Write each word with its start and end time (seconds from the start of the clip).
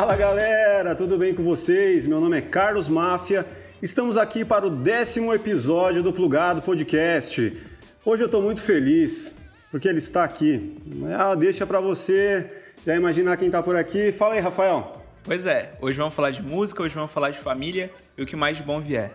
Fala 0.00 0.16
galera, 0.16 0.94
tudo 0.94 1.18
bem 1.18 1.34
com 1.34 1.42
vocês? 1.42 2.06
Meu 2.06 2.22
nome 2.22 2.38
é 2.38 2.40
Carlos 2.40 2.88
Máfia. 2.88 3.44
Estamos 3.82 4.16
aqui 4.16 4.46
para 4.46 4.66
o 4.66 4.70
décimo 4.70 5.30
episódio 5.34 6.02
do 6.02 6.10
Plugado 6.10 6.62
Podcast. 6.62 7.62
Hoje 8.02 8.22
eu 8.22 8.24
estou 8.24 8.40
muito 8.40 8.62
feliz 8.62 9.34
porque 9.70 9.86
ele 9.86 9.98
está 9.98 10.24
aqui. 10.24 10.74
Ah, 11.14 11.34
deixa 11.34 11.66
para 11.66 11.80
você 11.80 12.50
já 12.86 12.96
imaginar 12.96 13.36
quem 13.36 13.48
está 13.48 13.62
por 13.62 13.76
aqui. 13.76 14.10
Fala 14.10 14.32
aí, 14.32 14.40
Rafael. 14.40 15.04
Pois 15.22 15.44
é, 15.44 15.74
hoje 15.82 15.98
vamos 15.98 16.14
falar 16.14 16.30
de 16.30 16.42
música, 16.42 16.82
hoje 16.82 16.94
vamos 16.94 17.12
falar 17.12 17.30
de 17.30 17.38
família 17.38 17.92
e 18.16 18.22
o 18.22 18.26
que 18.26 18.34
mais 18.34 18.56
de 18.56 18.62
bom 18.62 18.80
vier. 18.80 19.12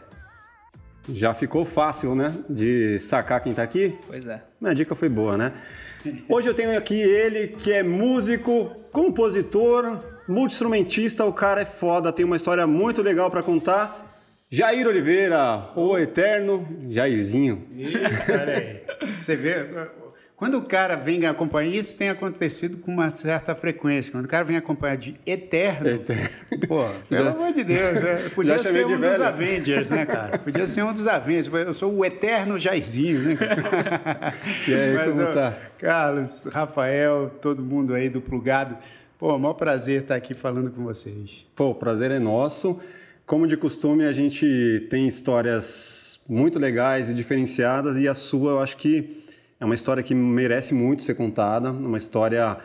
Já 1.09 1.33
ficou 1.33 1.65
fácil, 1.65 2.13
né? 2.13 2.31
De 2.47 2.99
sacar 2.99 3.41
quem 3.41 3.55
tá 3.55 3.63
aqui? 3.63 3.97
Pois 4.05 4.27
é. 4.27 4.39
Minha 4.61 4.75
dica 4.75 4.93
foi 4.93 5.09
boa, 5.09 5.35
né? 5.35 5.51
Hoje 6.29 6.47
eu 6.47 6.53
tenho 6.53 6.77
aqui 6.77 7.01
ele 7.01 7.47
que 7.47 7.73
é 7.73 7.81
músico, 7.81 8.69
compositor, 8.91 9.99
multi-instrumentista. 10.27 11.25
O 11.25 11.33
cara 11.33 11.61
é 11.61 11.65
foda, 11.65 12.11
tem 12.11 12.25
uma 12.25 12.35
história 12.35 12.65
muito 12.65 13.01
legal 13.01 13.29
para 13.29 13.43
contar. 13.43 14.05
Jair 14.49 14.87
Oliveira, 14.87 15.69
o 15.75 15.97
eterno 15.97 16.67
Jairzinho. 16.89 17.67
Isso, 17.75 18.31
olha 18.31 18.55
aí. 18.55 19.17
Você 19.19 19.35
vê, 19.35 19.65
quando 20.35 20.57
o 20.57 20.61
cara 20.61 20.95
vem 20.95 21.25
acompanhar, 21.25 21.73
isso 21.73 21.97
tem 21.97 22.09
acontecido 22.09 22.77
com 22.77 22.91
uma 22.91 23.09
certa 23.09 23.55
frequência. 23.55 24.11
Quando 24.11 24.25
o 24.25 24.27
cara 24.27 24.43
vem 24.43 24.57
acompanhar 24.57 24.97
de 24.97 25.17
Eterno, 25.25 25.87
Eterno. 25.87 26.29
pô, 26.67 26.85
pelo 27.07 27.29
amor 27.29 27.53
de 27.53 27.63
Deus, 27.63 28.01
né? 28.01 28.29
Podia 28.35 28.59
ser 28.59 28.85
um 28.85 28.99
dos. 28.99 29.21
Avengers, 29.21 29.89
né, 29.91 30.05
cara? 30.05 30.37
Podia 30.37 30.67
ser 30.67 30.83
um 30.83 30.91
dos 30.91 31.07
Avengers. 31.07 31.47
Eu 31.47 31.73
sou 31.73 31.93
o 31.93 32.03
Eterno 32.03 32.59
Jairzinho, 32.59 33.21
né? 33.21 33.37
E 34.67 34.73
aí, 34.73 34.93
Mas, 34.95 35.15
como 35.15 35.29
ó, 35.29 35.33
tá? 35.33 35.57
Carlos, 35.79 36.45
Rafael, 36.51 37.31
todo 37.41 37.63
mundo 37.63 37.93
aí 37.93 38.09
do 38.09 38.19
Plugado. 38.19 38.77
Pô, 39.17 39.37
maior 39.39 39.53
prazer 39.53 40.01
estar 40.01 40.15
aqui 40.15 40.33
falando 40.33 40.69
com 40.71 40.83
vocês. 40.83 41.47
Pô, 41.55 41.69
o 41.69 41.75
prazer 41.75 42.11
é 42.11 42.19
nosso. 42.19 42.77
Como 43.25 43.47
de 43.47 43.55
costume, 43.55 44.03
a 44.03 44.11
gente 44.11 44.85
tem 44.89 45.07
histórias 45.07 46.19
muito 46.27 46.59
legais 46.59 47.09
e 47.09 47.13
diferenciadas, 47.13 47.95
e 47.95 48.09
a 48.09 48.13
sua 48.13 48.51
eu 48.51 48.59
acho 48.59 48.75
que 48.75 49.23
é 49.57 49.63
uma 49.63 49.73
história 49.73 50.03
que 50.03 50.13
merece 50.13 50.73
muito 50.73 51.01
ser 51.01 51.15
contada, 51.15 51.71
uma 51.71 51.97
história 51.97 52.57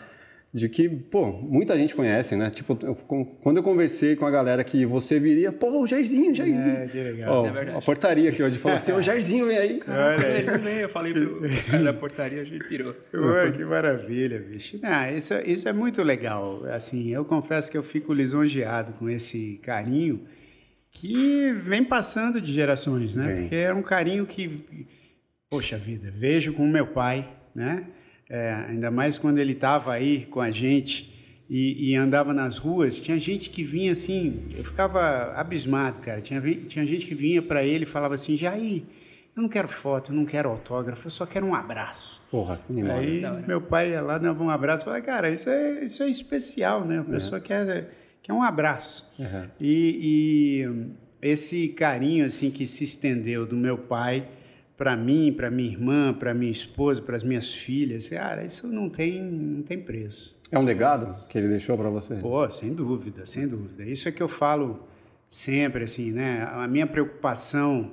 de 0.53 0.69
que, 0.69 0.89
pô, 0.89 1.27
muita 1.31 1.77
gente 1.79 1.95
conhece, 1.95 2.35
né? 2.35 2.51
Tipo, 2.51 2.77
eu- 2.83 2.95
com- 2.97 3.25
quando 3.25 3.59
eu 3.59 3.63
conversei 3.63 4.17
com 4.17 4.27
a 4.27 4.31
galera 4.33 4.65
que 4.65 4.85
você 4.85 5.21
viria, 5.21 5.53
pô, 5.53 5.81
o 5.83 5.87
Jairzinho, 5.87 6.35
Jairzinho. 6.35 6.77
É, 6.77 6.87
que 6.89 6.99
legal. 7.01 7.45
Ó, 7.45 7.47
É 7.47 7.53
verdade. 7.53 7.79
a 7.79 7.81
portaria 7.81 8.31
aqui 8.31 8.43
hoje 8.43 8.59
falou 8.59 8.77
assim, 8.77 8.91
o 8.91 9.01
Jairzinho 9.01 9.47
vem 9.47 9.59
aí. 9.59 9.79
Caraca, 9.79 10.27
ele 10.27 10.59
vem, 10.59 10.77
eu 10.79 10.89
falei 10.89 11.13
pro 11.13 11.41
cara 11.71 11.83
da 11.85 11.93
portaria, 11.95 12.41
hoje 12.43 12.55
ele 12.57 12.65
pirou. 12.65 12.97
Ué, 13.15 13.53
que 13.53 13.65
maravilha, 13.65 14.41
bicho. 14.41 14.81
Não, 14.83 15.09
isso, 15.17 15.35
isso 15.47 15.69
é 15.69 15.73
muito 15.73 16.03
legal. 16.03 16.65
Assim, 16.73 17.11
eu 17.11 17.25
confesso 17.25 17.71
que 17.71 17.79
eu 17.79 17.83
fico 17.85 18.13
lisonjeado 18.13 18.93
com 18.95 19.09
esse 19.09 19.61
carinho 19.63 20.23
que 20.91 21.53
vem 21.63 21.85
passando 21.85 22.41
de 22.41 22.53
gerações, 22.53 23.15
né? 23.15 23.43
Porque 23.43 23.55
é 23.55 23.73
um 23.73 23.83
carinho 23.83 24.27
que, 24.27 24.65
poxa 25.49 25.79
vida, 25.79 26.11
vejo 26.11 26.53
com 26.55 26.67
meu 26.67 26.89
pai, 26.89 27.29
né? 27.55 27.85
É, 28.31 28.53
ainda 28.69 28.93
mais 28.93 29.19
quando 29.19 29.39
ele 29.39 29.53
estava 29.53 29.93
aí 29.93 30.25
com 30.27 30.41
a 30.41 30.53
gente 30.53 31.13
e, 31.51 31.91
e 31.91 31.97
andava 31.97 32.33
nas 32.33 32.59
ruas, 32.59 33.01
tinha 33.01 33.19
gente 33.19 33.51
que 33.51 33.65
vinha 33.65 33.91
assim, 33.91 34.45
eu 34.57 34.63
ficava 34.63 35.33
abismado, 35.35 35.99
cara. 35.99 36.21
Tinha, 36.21 36.41
tinha 36.41 36.87
gente 36.87 37.07
que 37.07 37.15
vinha 37.15 37.43
para 37.43 37.65
ele 37.65 37.83
e 37.83 37.87
falava 37.87 38.15
assim, 38.15 38.37
Jair, 38.37 38.85
eu 39.35 39.43
não 39.43 39.49
quero 39.49 39.67
foto, 39.67 40.13
eu 40.13 40.17
não 40.17 40.25
quero 40.25 40.49
autógrafo, 40.49 41.09
eu 41.09 41.11
só 41.11 41.27
quero 41.27 41.45
um 41.45 41.57
abraço. 41.57 42.23
Porra, 42.31 42.57
que 42.57 42.73
animal. 42.73 42.99
Aí 42.99 43.23
meu 43.49 43.61
pai 43.61 43.91
ia 43.91 44.01
lá, 44.01 44.17
dava 44.17 44.45
um 44.45 44.49
abraço, 44.49 44.85
falava, 44.85 45.03
cara, 45.03 45.29
isso 45.29 45.51
é, 45.51 45.85
isso 45.85 46.01
é 46.05 46.09
especial, 46.09 46.85
né? 46.85 47.01
A 47.01 47.05
pessoa 47.05 47.41
quer, 47.41 47.89
quer 48.23 48.33
um 48.33 48.45
abraço. 48.45 49.13
Uhum. 49.19 49.49
E, 49.61 50.63
e, 50.63 51.29
esse 51.29 51.69
carinho 51.69 52.27
assim 52.27 52.51
que 52.51 52.65
se 52.65 52.85
estendeu 52.85 53.45
do 53.45 53.57
meu 53.57 53.77
pai 53.77 54.29
para 54.81 54.97
mim, 54.97 55.31
para 55.31 55.51
minha 55.51 55.69
irmã, 55.69 56.15
para 56.15 56.33
minha 56.33 56.51
esposa, 56.51 57.03
para 57.03 57.15
as 57.15 57.23
minhas 57.23 57.55
filhas, 57.55 58.09
cara, 58.09 58.47
isso 58.47 58.67
não 58.67 58.89
tem, 58.89 59.23
não 59.23 59.63
tem 59.63 59.79
preço. 59.79 60.35
É 60.51 60.59
um 60.59 60.65
legado 60.65 61.05
que 61.29 61.37
ele 61.37 61.49
deixou 61.49 61.77
pra 61.77 61.91
você? 61.91 62.15
Pô, 62.15 62.49
sem 62.49 62.73
dúvida, 62.73 63.27
sem 63.27 63.47
dúvida. 63.47 63.85
Isso 63.85 64.09
é 64.09 64.13
que 64.13 64.23
eu 64.23 64.29
falo 64.29 64.89
sempre, 65.29 65.85
assim, 65.85 66.13
né? 66.13 66.49
A 66.51 66.67
minha 66.67 66.87
preocupação 66.87 67.91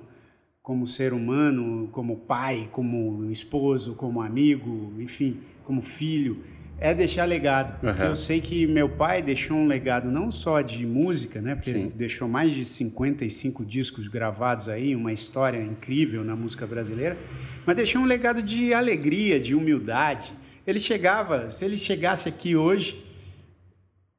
como 0.64 0.88
ser 0.88 1.12
humano, 1.12 1.90
como 1.92 2.16
pai, 2.16 2.70
como 2.72 3.30
esposo, 3.30 3.94
como 3.94 4.22
amigo, 4.22 4.94
enfim, 4.98 5.42
como 5.66 5.82
filho, 5.82 6.42
é 6.80 6.94
deixar 6.94 7.26
legado. 7.26 7.80
Porque 7.80 8.02
Aham. 8.02 8.10
eu 8.10 8.16
sei 8.16 8.40
que 8.40 8.68
meu 8.68 8.88
pai 8.88 9.22
deixou 9.22 9.58
um 9.58 9.68
legado 9.68 10.10
não 10.10 10.32
só 10.32 10.62
de 10.62 10.86
música, 10.86 11.42
né? 11.42 11.56
Porque 11.56 11.72
Sim. 11.72 11.80
ele 11.80 11.94
deixou 11.96 12.28
mais 12.28 12.54
de 12.54 12.64
55 12.64 13.66
discos 13.66 14.08
gravados 14.08 14.70
aí, 14.70 14.96
uma 14.96 15.12
história 15.12 15.62
incrível 15.62 16.24
na 16.24 16.36
música 16.36 16.66
brasileira, 16.68 17.18
mas 17.66 17.76
deixou 17.76 18.02
um 18.02 18.06
legado 18.06 18.42
de 18.42 18.74
alegria, 18.74 19.40
de 19.40 19.56
humildade. 19.56 20.34
Ele 20.66 20.80
chegava, 20.80 21.50
se 21.50 21.66
ele 21.66 21.78
chegasse 21.78 22.28
aqui 22.30 22.56
hoje, 22.56 23.04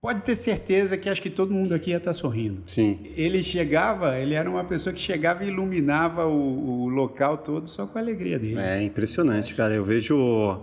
pode 0.01 0.23
ter 0.23 0.35
certeza 0.35 0.97
que 0.97 1.09
acho 1.09 1.21
que 1.21 1.31
todo 1.31 1.53
mundo 1.53 1.75
aqui 1.75 1.91
ia 1.91 1.99
estar 1.99 2.13
sorrindo. 2.13 2.63
Sim. 2.67 2.99
Ele 3.15 3.43
chegava, 3.43 4.19
ele 4.19 4.35
era 4.35 4.49
uma 4.49 4.65
pessoa 4.65 4.93
que 4.93 5.01
chegava 5.01 5.45
e 5.45 5.49
iluminava 5.49 6.27
o, 6.27 6.85
o 6.85 6.89
local 6.89 7.39
todo 7.39 7.69
só 7.69 7.87
com 7.87 7.99
a 7.99 8.01
alegria 8.01 8.39
dele. 8.39 8.59
É 8.59 8.83
impressionante, 8.83 9.55
cara. 9.55 9.75
Eu 9.75 9.85
vejo 9.85 10.17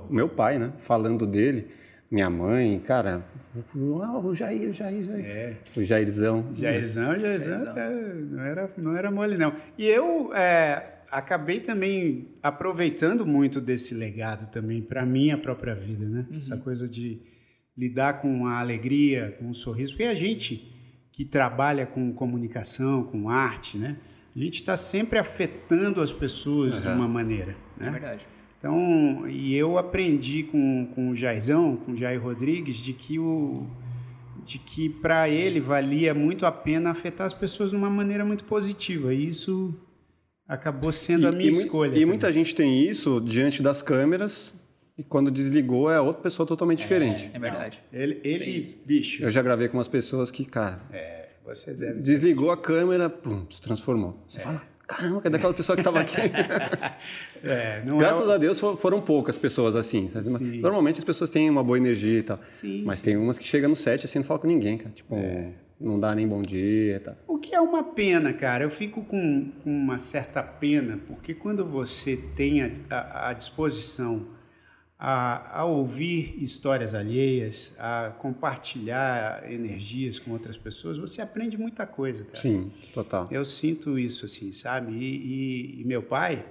meu 0.10 0.28
pai, 0.28 0.58
né, 0.58 0.74
falando 0.80 1.28
dele, 1.28 1.68
minha 2.10 2.30
mãe, 2.30 2.80
cara, 2.80 3.26
ah, 3.56 4.18
o 4.20 4.34
Jair, 4.36 4.70
o 4.70 4.74
Jair, 4.74 5.00
o 5.00 5.04
Jair. 5.04 5.26
É. 5.26 5.58
O 5.76 5.84
Jairzão. 5.84 6.46
Jairzão, 6.54 7.20
Jairzão, 7.20 7.66
Jairzão. 7.66 7.78
é, 7.78 8.14
não, 8.14 8.44
era, 8.44 8.74
não 8.78 8.98
era 8.98 9.12
mole, 9.12 9.38
não. 9.38 9.54
E 9.78 9.86
eu 9.86 10.34
é, 10.34 11.00
acabei 11.12 11.60
também 11.60 12.28
aproveitando 12.44 13.26
muito 13.26 13.60
desse 13.62 13.94
legado 13.94 14.50
também 14.52 14.82
para 14.82 15.06
minha 15.06 15.38
própria 15.38 15.74
vida, 15.76 16.06
né? 16.08 16.26
Essa 16.36 16.58
coisa 16.58 16.88
de 16.88 17.22
lidar 17.78 18.22
com 18.22 18.46
a 18.46 18.60
alegria, 18.60 19.34
com 19.40 19.50
o 19.50 19.54
sorriso. 19.54 19.94
Porque 19.94 20.04
a 20.04 20.16
gente 20.16 20.72
que 21.12 21.24
trabalha 21.26 21.86
com 21.86 22.14
comunicação, 22.14 23.04
com 23.04 23.30
arte, 23.30 23.78
né? 23.78 23.98
A 24.36 24.40
gente 24.40 24.56
está 24.56 24.76
sempre 24.76 25.18
afetando 25.18 26.02
as 26.02 26.12
pessoas 26.12 26.82
de 26.82 26.88
Aham. 26.90 26.98
uma 26.98 27.08
maneira, 27.08 27.56
É 27.80 27.86
né? 27.86 27.92
verdade. 27.92 28.28
Então, 28.66 29.28
e 29.30 29.56
eu 29.56 29.78
aprendi 29.78 30.42
com, 30.42 30.88
com 30.96 31.10
o 31.12 31.16
Jairzão, 31.16 31.76
com 31.78 31.92
o 31.92 31.96
Jair 31.96 32.20
Rodrigues, 32.20 32.76
de 32.78 32.94
que 32.94 33.20
o 33.20 33.68
de 34.44 34.58
que 34.60 34.90
para 34.90 35.28
ele 35.30 35.60
valia 35.60 36.14
muito 36.16 36.46
a 36.48 36.52
pena 36.52 36.90
afetar 36.92 37.26
as 37.28 37.34
pessoas 37.34 37.70
de 37.72 37.76
uma 37.78 37.90
maneira 37.92 38.24
muito 38.26 38.44
positiva. 38.44 39.12
E 39.14 39.30
isso 39.30 39.74
acabou 40.48 40.92
sendo 40.92 41.28
a 41.28 41.32
minha 41.32 41.52
mui- 41.52 41.60
escolha. 41.62 41.90
E 41.90 41.94
também. 41.94 42.06
muita 42.08 42.32
gente 42.32 42.54
tem 42.56 42.84
isso 42.88 43.20
diante 43.22 43.62
das 43.62 43.82
câmeras 43.84 44.54
e 44.98 45.04
quando 45.04 45.30
desligou 45.32 45.90
é 45.92 46.00
outra 46.02 46.24
pessoa 46.24 46.46
totalmente 46.48 46.80
diferente. 46.80 47.30
É 47.34 47.40
verdade. 47.40 47.80
Ele, 47.94 48.20
ele 48.24 48.46
isso. 48.46 48.80
bicho, 48.86 49.24
Eu 49.24 49.30
já 49.32 49.42
gravei 49.44 49.68
com 49.68 49.78
umas 49.78 49.88
pessoas 49.88 50.30
que, 50.32 50.44
cara, 50.46 50.80
você 51.44 51.74
deve 51.74 52.02
desligou 52.02 52.50
a 52.52 52.58
câmera, 52.58 53.10
pum, 53.10 53.46
se 53.50 53.62
transformou. 53.62 54.24
É. 54.28 54.32
Você 54.32 54.40
fala, 54.40 54.62
caramba, 54.88 55.22
cadê 55.22 55.38
aquela 55.38 55.54
pessoa 55.54 55.76
que 55.76 55.82
estava 55.82 56.00
aqui? 56.00 56.16
É, 57.44 57.84
não 57.86 57.98
Graças 58.00 58.28
é, 58.28 58.34
a 58.34 58.38
Deus 58.38 58.60
for- 58.60 58.76
foram 58.76 59.00
poucas 59.02 59.38
pessoas 59.38 59.76
assim. 59.76 60.10
Normalmente 60.62 60.98
as 60.98 61.04
pessoas 61.04 61.30
têm 61.30 61.48
uma 61.50 61.64
boa 61.64 61.78
energia 61.78 62.20
e 62.20 62.24
tal. 62.24 62.40
Sim, 62.50 62.84
Mas 62.86 62.98
sim. 62.98 63.04
tem 63.06 63.18
umas 63.18 63.38
que 63.38 63.46
chegam 63.46 63.70
no 63.70 63.76
set 63.76 64.04
assim, 64.06 64.20
não 64.20 64.26
fala 64.26 64.40
com 64.40 64.48
ninguém, 64.48 64.78
cara. 64.78 64.90
Tipo, 64.96 65.16
É. 65.16 65.50
não 65.80 66.00
dá 66.00 66.16
nem 66.16 66.28
bom 66.28 66.42
dia 66.42 66.96
e 66.96 67.00
tal. 67.00 67.16
O 67.28 67.38
que 67.38 67.54
é 67.54 67.62
uma 67.62 67.84
pena, 67.84 68.34
cara. 68.34 68.64
Eu 68.64 68.70
fico 68.72 69.04
com, 69.04 69.52
com 69.64 69.70
uma 69.70 69.98
certa 70.00 70.42
pena, 70.42 71.00
porque 71.08 71.36
quando 71.36 71.64
você 71.66 72.18
tem 72.36 72.64
a, 72.64 72.72
a- 72.90 73.30
a 73.30 73.34
disposição 73.34 74.26
a, 74.98 75.60
a 75.60 75.66
ouvir 75.66 76.36
histórias 76.42 76.94
alheias, 76.96 77.74
a 77.78 78.14
compartilhar 78.18 79.44
energias 79.52 80.18
com 80.20 80.32
outras 80.32 80.58
pessoas, 80.58 80.98
você 80.98 81.22
aprende 81.22 81.58
muita 81.58 81.86
coisa, 81.86 82.24
cara. 82.24 82.38
Sim, 82.38 82.72
total. 82.94 83.28
Eu 83.30 83.44
sinto 83.44 84.00
isso, 84.00 84.26
assim, 84.26 84.52
sabe? 84.54 84.94
E, 84.94 85.04
e- 85.78 85.82
e 85.82 85.84
meu 85.86 86.02
pai, 86.02 86.46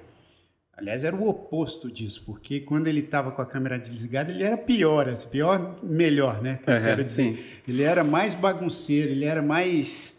aliás, 0.76 1.04
era 1.04 1.16
o 1.16 1.26
oposto 1.28 1.90
disso, 1.90 2.22
porque 2.26 2.60
quando 2.60 2.86
ele 2.86 3.00
estava 3.00 3.30
com 3.32 3.40
a 3.40 3.46
câmera 3.46 3.78
desligada, 3.78 4.30
ele 4.30 4.42
era 4.44 4.56
pior, 4.58 5.08
assim, 5.08 5.28
pior, 5.28 5.78
melhor, 5.82 6.42
né? 6.42 6.60
Que 7.04 7.08
sim. 7.08 7.38
Ele 7.66 7.82
era 7.82 8.04
mais 8.04 8.34
bagunceiro, 8.34 9.10
ele 9.10 9.24
era 9.24 9.40
mais 9.40 10.13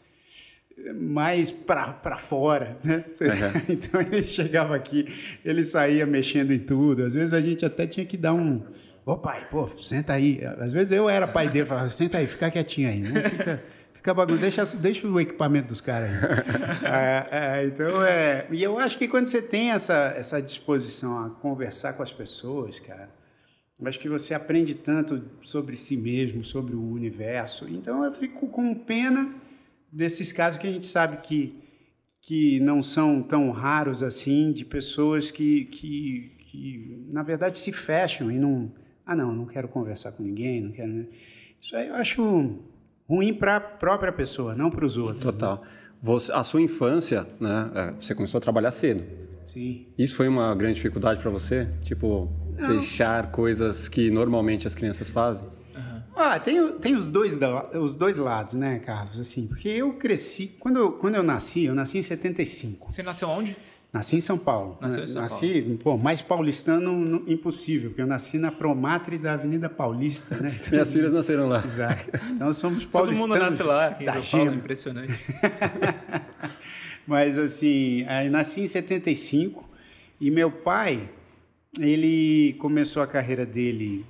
mais 0.94 1.52
pra 1.52 2.18
fora, 2.18 2.78
né? 2.84 3.06
Aham. 3.22 3.62
Então 3.70 4.02
ele 4.02 4.22
chegava 4.22 4.76
aqui, 4.76 5.06
ele 5.44 5.64
saía 5.64 6.06
mexendo 6.06 6.52
em 6.52 6.60
tudo. 6.60 7.04
Às 7.04 7.14
vezes 7.14 7.34
a 7.34 7.42
gente 7.42 7.66
até 7.66 7.88
tinha 7.88 8.06
que 8.06 8.18
dar 8.18 8.34
um. 8.34 8.62
Ô 9.06 9.18
pai, 9.18 9.48
pô, 9.50 9.68
senta 9.68 10.14
aí. 10.14 10.42
Às 10.60 10.74
vezes 10.74 10.92
eu 10.92 11.10
era 11.10 11.28
pai 11.28 11.48
dele, 11.48 11.66
falava, 11.66 11.90
senta 11.90 12.18
aí, 12.18 12.28
fica 12.28 12.50
quietinho 12.52 12.90
aí. 12.90 13.00
Não 13.00 13.22
fica, 13.22 13.64
fica 13.94 14.14
bagunça, 14.14 14.42
deixa, 14.42 14.66
deixa 14.78 15.08
o 15.08 15.20
equipamento 15.20 15.70
dos 15.70 15.82
caras 15.82 16.10
aí. 16.12 16.16
É, 16.86 17.28
é, 17.32 17.66
então, 17.66 18.04
é. 18.04 18.48
E 18.52 18.62
eu 18.62 18.78
acho 18.78 18.98
que 18.98 19.08
quando 19.08 19.28
você 19.28 19.42
tem 19.42 19.72
essa, 19.72 20.14
essa 20.18 20.42
disposição 20.42 21.26
a 21.26 21.30
conversar 21.30 21.94
com 21.94 22.04
as 22.04 22.12
pessoas, 22.12 22.80
cara, 22.80 23.10
mas 23.80 23.98
que 23.98 24.10
você 24.10 24.34
aprende 24.34 24.76
tanto 24.76 25.24
sobre 25.42 25.76
si 25.76 25.98
mesmo, 25.98 26.44
sobre 26.44 26.76
o 26.76 26.92
universo. 26.92 27.68
Então 27.70 28.04
eu 28.04 28.12
fico 28.12 28.48
com 28.48 28.74
pena 28.74 29.34
desses 29.92 30.32
casos 30.32 30.60
que 30.60 30.68
a 30.68 30.72
gente 30.72 30.86
sabe 30.86 31.18
que, 31.18 31.56
que 32.22 32.60
não 32.60 32.82
são 32.84 33.22
tão 33.22 33.52
raros 33.52 34.04
assim, 34.04 34.52
de 34.52 34.66
pessoas 34.66 35.32
que, 35.32 35.66
que, 35.66 36.32
que 36.40 37.06
na 37.10 37.24
verdade 37.24 37.58
se 37.58 37.72
fecham 37.72 38.32
e 38.32 38.38
não. 38.38 38.72
Ah, 39.06 39.16
não, 39.16 39.32
não 39.32 39.46
quero 39.46 39.68
conversar 39.68 40.14
com 40.14 40.24
ninguém, 40.24 40.62
não 40.62 40.72
quero. 40.72 40.92
Né? 40.92 41.06
Isso 41.62 41.76
aí 41.76 41.88
eu 41.88 41.96
acho 41.96 42.60
ruim 43.08 43.34
para 43.34 43.58
a 43.58 43.60
própria 43.60 44.12
pessoa, 44.12 44.56
não 44.56 44.70
para 44.70 44.84
os 44.84 44.98
outros. 44.98 45.22
Total. 45.22 45.64
Você, 46.02 46.32
a 46.32 46.44
sua 46.44 46.62
infância, 46.62 47.28
né? 47.40 47.72
É, 47.74 47.92
você 47.92 48.14
começou 48.14 48.38
a 48.38 48.42
trabalhar 48.42 48.72
cedo. 48.72 49.04
Sim. 49.46 49.88
Isso 49.98 50.16
foi 50.16 50.28
uma 50.28 50.54
grande 50.56 50.76
dificuldade 50.76 51.20
para 51.20 51.32
você? 51.32 51.70
Tipo, 51.82 52.32
não. 52.58 52.70
deixar 52.70 53.32
coisas 53.32 53.88
que 53.88 54.10
normalmente 54.12 54.68
as 54.68 54.76
crianças 54.76 55.08
fazem? 55.08 55.48
Ah, 56.16 56.40
tem, 56.40 56.72
tem 56.80 56.96
os, 56.96 57.12
dois, 57.12 57.38
os 57.80 57.96
dois 57.98 58.18
lados, 58.18 58.54
né, 58.54 58.80
Carlos? 58.80 59.20
Assim, 59.20 59.48
porque 59.48 59.68
eu 59.68 59.94
cresci. 59.94 60.56
Quando 60.60 60.80
eu, 60.80 60.92
quando 60.94 61.16
eu 61.16 61.24
nasci, 61.24 61.66
eu 61.66 61.76
nasci 61.76 61.98
em 61.98 62.02
75. 62.02 62.90
Você 62.90 63.04
nasceu 63.04 63.28
onde? 63.28 63.56
Nasci 63.92 64.18
em 64.18 64.22
São 64.22 64.38
Paulo. 64.38 64.78
Nasceu 64.82 65.04
em 65.04 65.08
São 65.08 65.22
nasci, 65.22 65.62
Paulo. 65.62 65.78
pô, 65.78 65.98
mais 65.98 66.22
paulistano 66.22 67.24
impossível, 67.28 67.90
porque 67.90 68.02
eu 68.02 68.08
nasci 68.08 68.38
na 68.38 68.52
Promatre 68.52 69.18
da 69.18 69.34
Avenida 69.34 69.70
Paulista, 69.70 70.36
né? 70.36 70.54
Minhas 70.72 70.92
filhas 70.92 71.14
nasceram 71.14 71.48
lá. 71.48 71.64
Exato. 71.64 72.10
Então 72.32 72.52
somos 72.54 72.86
paulistanos. 72.86 73.20
Todo 73.20 73.30
mundo 73.30 73.40
nasce 73.40 73.64
lá, 73.64 73.88
aqui 73.88 74.04
em 74.04 74.22
São 74.22 74.40
Paulo, 74.40 74.56
impressionante. 74.56 75.14
Mas 77.08 77.38
assim, 77.38 78.06
nasci 78.32 78.62
em 78.62 78.68
75 78.68 79.70
e 80.20 80.32
meu 80.32 80.52
pai, 80.52 81.10
ele 81.80 82.56
começou 82.60 83.02
a 83.02 83.08
carreira 83.08 83.46
dele 83.46 84.06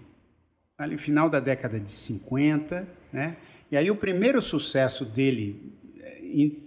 ali 0.78 0.98
final 0.98 1.30
da 1.30 1.40
década 1.40 1.80
de 1.80 1.92
50, 1.92 2.88
né? 3.12 3.38
E 3.72 3.78
aí 3.78 3.90
o 3.90 3.96
primeiro 3.96 4.42
sucesso 4.42 5.06
dele 5.06 5.74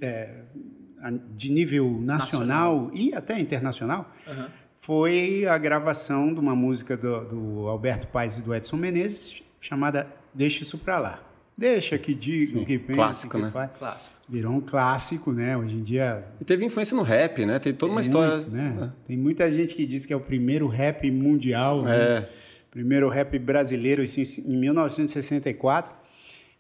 é, 0.01 0.43
de 1.37 1.53
nível 1.53 2.01
nacional, 2.01 2.83
nacional, 2.83 2.91
e 2.95 3.15
até 3.15 3.39
internacional 3.39 4.13
uhum. 4.27 4.47
foi 4.77 5.47
a 5.47 5.57
gravação 5.59 6.33
de 6.33 6.41
uma 6.41 6.57
música 6.57 6.97
do, 6.97 7.25
do 7.25 7.69
Alberto 7.69 8.09
Paes 8.09 8.39
e 8.39 8.43
do 8.43 8.55
Edson 8.55 8.77
Menezes 8.77 9.43
chamada 9.61 10.07
Deixa 10.35 10.63
Isso 10.63 10.79
Pra 10.79 10.99
Lá. 10.99 11.23
Deixa 11.57 11.99
que 11.99 12.15
diga, 12.15 12.65
que 12.65 12.79
pensa, 12.79 12.95
clássico, 12.95 13.37
que 13.37 13.43
né? 13.43 13.51
faz. 13.51 13.71
Clássico. 13.77 14.17
Virou 14.29 14.53
um 14.53 14.61
clássico, 14.61 15.33
né? 15.33 15.57
Hoje 15.57 15.75
em 15.75 15.83
dia. 15.83 16.25
E 16.41 16.45
teve 16.45 16.65
influência 16.65 16.97
no 16.97 17.03
rap, 17.03 17.45
né? 17.45 17.59
Tem 17.59 17.75
toda 17.75 17.91
uma 17.91 18.01
história. 18.01 18.37
muito, 18.37 18.51
né? 18.51 18.93
Tem 19.09 19.17
muita 19.17 19.51
gente 19.51 19.75
que 19.75 19.85
diz 19.85 20.07
que 20.07 20.13
é 20.13 20.17
o 20.17 20.21
primeiro 20.21 20.69
rap 20.69 21.11
mundial, 21.11 21.83
né? 21.83 22.29
Primeiro 22.70 23.09
rap 23.09 23.38
brasileiro, 23.38 24.03
em 24.03 24.56
1964. 24.56 25.93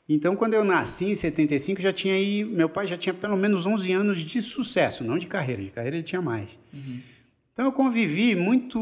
Então, 0.08 0.34
quando 0.34 0.54
eu 0.54 0.64
nasci 0.64 1.06
em 1.06 1.14
75, 1.14 1.82
já 1.82 1.92
tinha 1.92 2.14
aí, 2.14 2.42
meu 2.42 2.68
pai 2.68 2.86
já 2.86 2.96
tinha 2.96 3.12
pelo 3.12 3.36
menos 3.36 3.66
11 3.66 3.92
anos 3.92 4.18
de 4.20 4.40
sucesso, 4.40 5.04
não 5.04 5.18
de 5.18 5.26
carreira, 5.26 5.62
de 5.62 5.70
carreira 5.70 5.96
ele 5.96 6.02
tinha 6.02 6.22
mais. 6.22 6.48
Uhum. 6.72 7.00
Então, 7.52 7.66
eu 7.66 7.72
convivi 7.72 8.34
muito, 8.34 8.78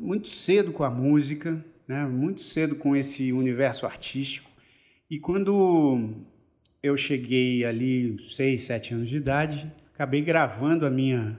muito 0.00 0.28
cedo 0.28 0.72
com 0.72 0.82
a 0.82 0.90
música, 0.90 1.62
né? 1.86 2.06
muito 2.06 2.40
cedo 2.40 2.76
com 2.76 2.96
esse 2.96 3.32
universo 3.32 3.84
artístico. 3.84 4.48
E 5.10 5.18
quando 5.18 6.14
eu 6.82 6.96
cheguei 6.96 7.64
ali, 7.64 8.16
6, 8.18 8.62
7 8.62 8.94
anos 8.94 9.08
de 9.08 9.16
idade, 9.16 9.70
acabei 9.92 10.22
gravando 10.22 10.86
a 10.86 10.90
minha 10.90 11.38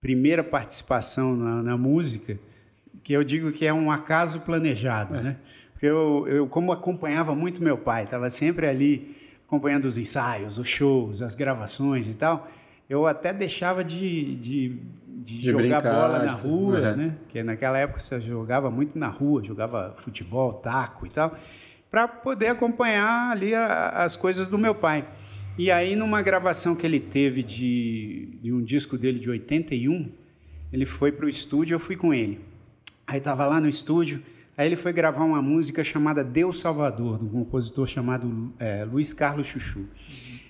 primeira 0.00 0.42
participação 0.42 1.36
na, 1.36 1.62
na 1.62 1.76
música, 1.76 2.38
que 3.02 3.12
eu 3.12 3.24
digo 3.24 3.52
que 3.52 3.66
é 3.66 3.72
um 3.72 3.90
acaso 3.90 4.40
planejado, 4.40 5.16
é. 5.16 5.20
né? 5.20 5.36
Eu, 5.80 6.26
eu, 6.28 6.46
como 6.46 6.70
acompanhava 6.70 7.34
muito 7.34 7.62
meu 7.62 7.76
pai, 7.76 8.04
estava 8.04 8.30
sempre 8.30 8.68
ali 8.68 9.16
acompanhando 9.46 9.84
os 9.86 9.98
ensaios, 9.98 10.56
os 10.56 10.68
shows, 10.68 11.20
as 11.20 11.34
gravações 11.34 12.08
e 12.08 12.16
tal, 12.16 12.48
eu 12.88 13.04
até 13.06 13.32
deixava 13.32 13.82
de, 13.82 14.36
de, 14.36 14.68
de, 14.68 15.40
de 15.40 15.50
jogar 15.50 15.80
brincar, 15.80 15.82
bola 15.82 16.22
na 16.22 16.32
rua, 16.32 16.78
é. 16.78 16.96
né? 16.96 17.16
Porque 17.24 17.42
naquela 17.42 17.78
época 17.78 17.98
você 17.98 18.20
jogava 18.20 18.70
muito 18.70 18.96
na 18.96 19.08
rua, 19.08 19.42
jogava 19.42 19.94
futebol, 19.96 20.52
taco 20.54 21.04
e 21.04 21.10
tal 21.10 21.36
para 21.92 22.08
poder 22.08 22.46
acompanhar 22.46 23.30
ali 23.30 23.54
a, 23.54 23.90
as 23.90 24.16
coisas 24.16 24.48
do 24.48 24.58
meu 24.58 24.74
pai. 24.74 25.06
E 25.58 25.70
aí, 25.70 25.94
numa 25.94 26.22
gravação 26.22 26.74
que 26.74 26.86
ele 26.86 26.98
teve 26.98 27.42
de, 27.42 28.38
de 28.40 28.50
um 28.50 28.62
disco 28.62 28.96
dele 28.96 29.20
de 29.20 29.28
81, 29.28 30.10
ele 30.72 30.86
foi 30.86 31.12
para 31.12 31.26
o 31.26 31.28
estúdio, 31.28 31.74
eu 31.74 31.78
fui 31.78 31.94
com 31.94 32.14
ele. 32.14 32.40
Aí 33.12 33.18
estava 33.18 33.44
lá 33.44 33.60
no 33.60 33.68
estúdio, 33.68 34.22
aí 34.56 34.66
ele 34.66 34.74
foi 34.74 34.90
gravar 34.90 35.22
uma 35.22 35.42
música 35.42 35.84
chamada 35.84 36.24
Deus 36.24 36.58
Salvador, 36.58 37.18
de 37.18 37.26
um 37.26 37.28
compositor 37.28 37.86
chamado 37.86 38.54
é, 38.58 38.86
Luiz 38.86 39.12
Carlos 39.12 39.46
Chuchu. 39.46 39.80
Uhum. 39.80 39.86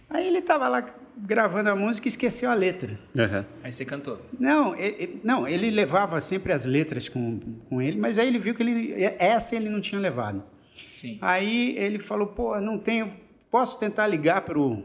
Aí 0.09 0.29
ele 0.29 0.39
estava 0.39 0.69
lá 0.69 0.87
gravando 1.17 1.71
a 1.71 1.75
música 1.75 2.07
e 2.07 2.11
esqueceu 2.11 2.49
a 2.49 2.55
letra. 2.55 2.97
Uhum. 3.17 3.45
Aí 3.65 3.73
você 3.73 3.85
cantou? 3.85 4.23
Não 4.39 4.77
ele, 4.77 5.21
não, 5.25 5.49
ele 5.49 5.73
levava 5.73 6.21
sempre 6.21 6.53
as 6.53 6.65
letras 6.65 7.09
com, 7.09 7.41
com 7.69 7.83
ele, 7.83 7.99
mas 7.99 8.17
aí 8.17 8.29
ele 8.29 8.39
viu 8.39 8.55
que 8.55 8.63
ele, 8.63 8.95
essa 9.19 9.57
ele 9.57 9.69
não 9.69 9.81
tinha 9.81 10.01
levado. 10.01 10.41
Sim. 10.89 11.19
Aí 11.21 11.75
ele 11.77 11.99
falou, 11.99 12.29
pô, 12.29 12.61
não 12.61 12.79
tenho, 12.79 13.13
posso 13.51 13.77
tentar 13.77 14.07
ligar 14.07 14.43
para 14.43 14.57
o 14.57 14.85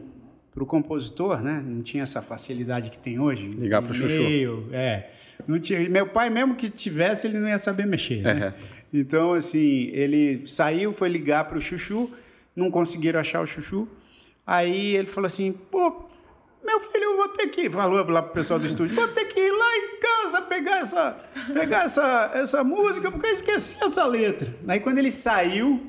para 0.52 0.64
o 0.64 0.66
compositor, 0.66 1.40
né? 1.40 1.62
Não 1.64 1.82
tinha 1.82 2.02
essa 2.02 2.20
facilidade 2.20 2.90
que 2.90 2.98
tem 2.98 3.20
hoje. 3.20 3.46
Ligar 3.46 3.80
para 3.80 3.92
o 3.92 3.94
chuchu. 3.94 4.66
É. 4.72 5.10
Não 5.46 5.58
tinha, 5.58 5.88
meu 5.88 6.06
pai, 6.06 6.30
mesmo 6.30 6.54
que 6.54 6.68
tivesse, 6.68 7.26
ele 7.26 7.38
não 7.38 7.48
ia 7.48 7.58
saber 7.58 7.86
mexer. 7.86 8.22
Né? 8.22 8.54
Então, 8.92 9.34
assim, 9.34 9.90
ele 9.92 10.46
saiu, 10.46 10.92
foi 10.92 11.08
ligar 11.08 11.44
para 11.44 11.58
o 11.58 11.60
chuchu, 11.60 12.10
não 12.56 12.70
conseguiram 12.70 13.20
achar 13.20 13.40
o 13.40 13.46
chuchu. 13.46 13.86
Aí 14.46 14.96
ele 14.96 15.06
falou 15.06 15.26
assim: 15.26 15.52
pô, 15.52 16.08
meu 16.64 16.80
filho, 16.80 17.04
eu 17.04 17.16
vou 17.16 17.28
ter 17.28 17.48
que. 17.48 17.68
Falou 17.68 18.02
lá 18.10 18.22
pro 18.22 18.32
pessoal 18.32 18.58
do 18.58 18.66
estúdio: 18.66 18.96
vou 18.96 19.08
ter 19.08 19.26
que 19.26 19.38
ir 19.38 19.52
lá 19.52 19.76
em 19.76 20.00
casa 20.00 20.42
pegar 20.42 20.78
essa, 20.78 21.16
pegar 21.52 21.84
essa, 21.84 22.30
essa 22.34 22.64
música, 22.64 23.10
porque 23.10 23.26
eu 23.26 23.32
esqueci 23.32 23.76
essa 23.82 24.06
letra. 24.06 24.54
Aí 24.66 24.80
quando 24.80 24.98
ele 24.98 25.12
saiu 25.12 25.86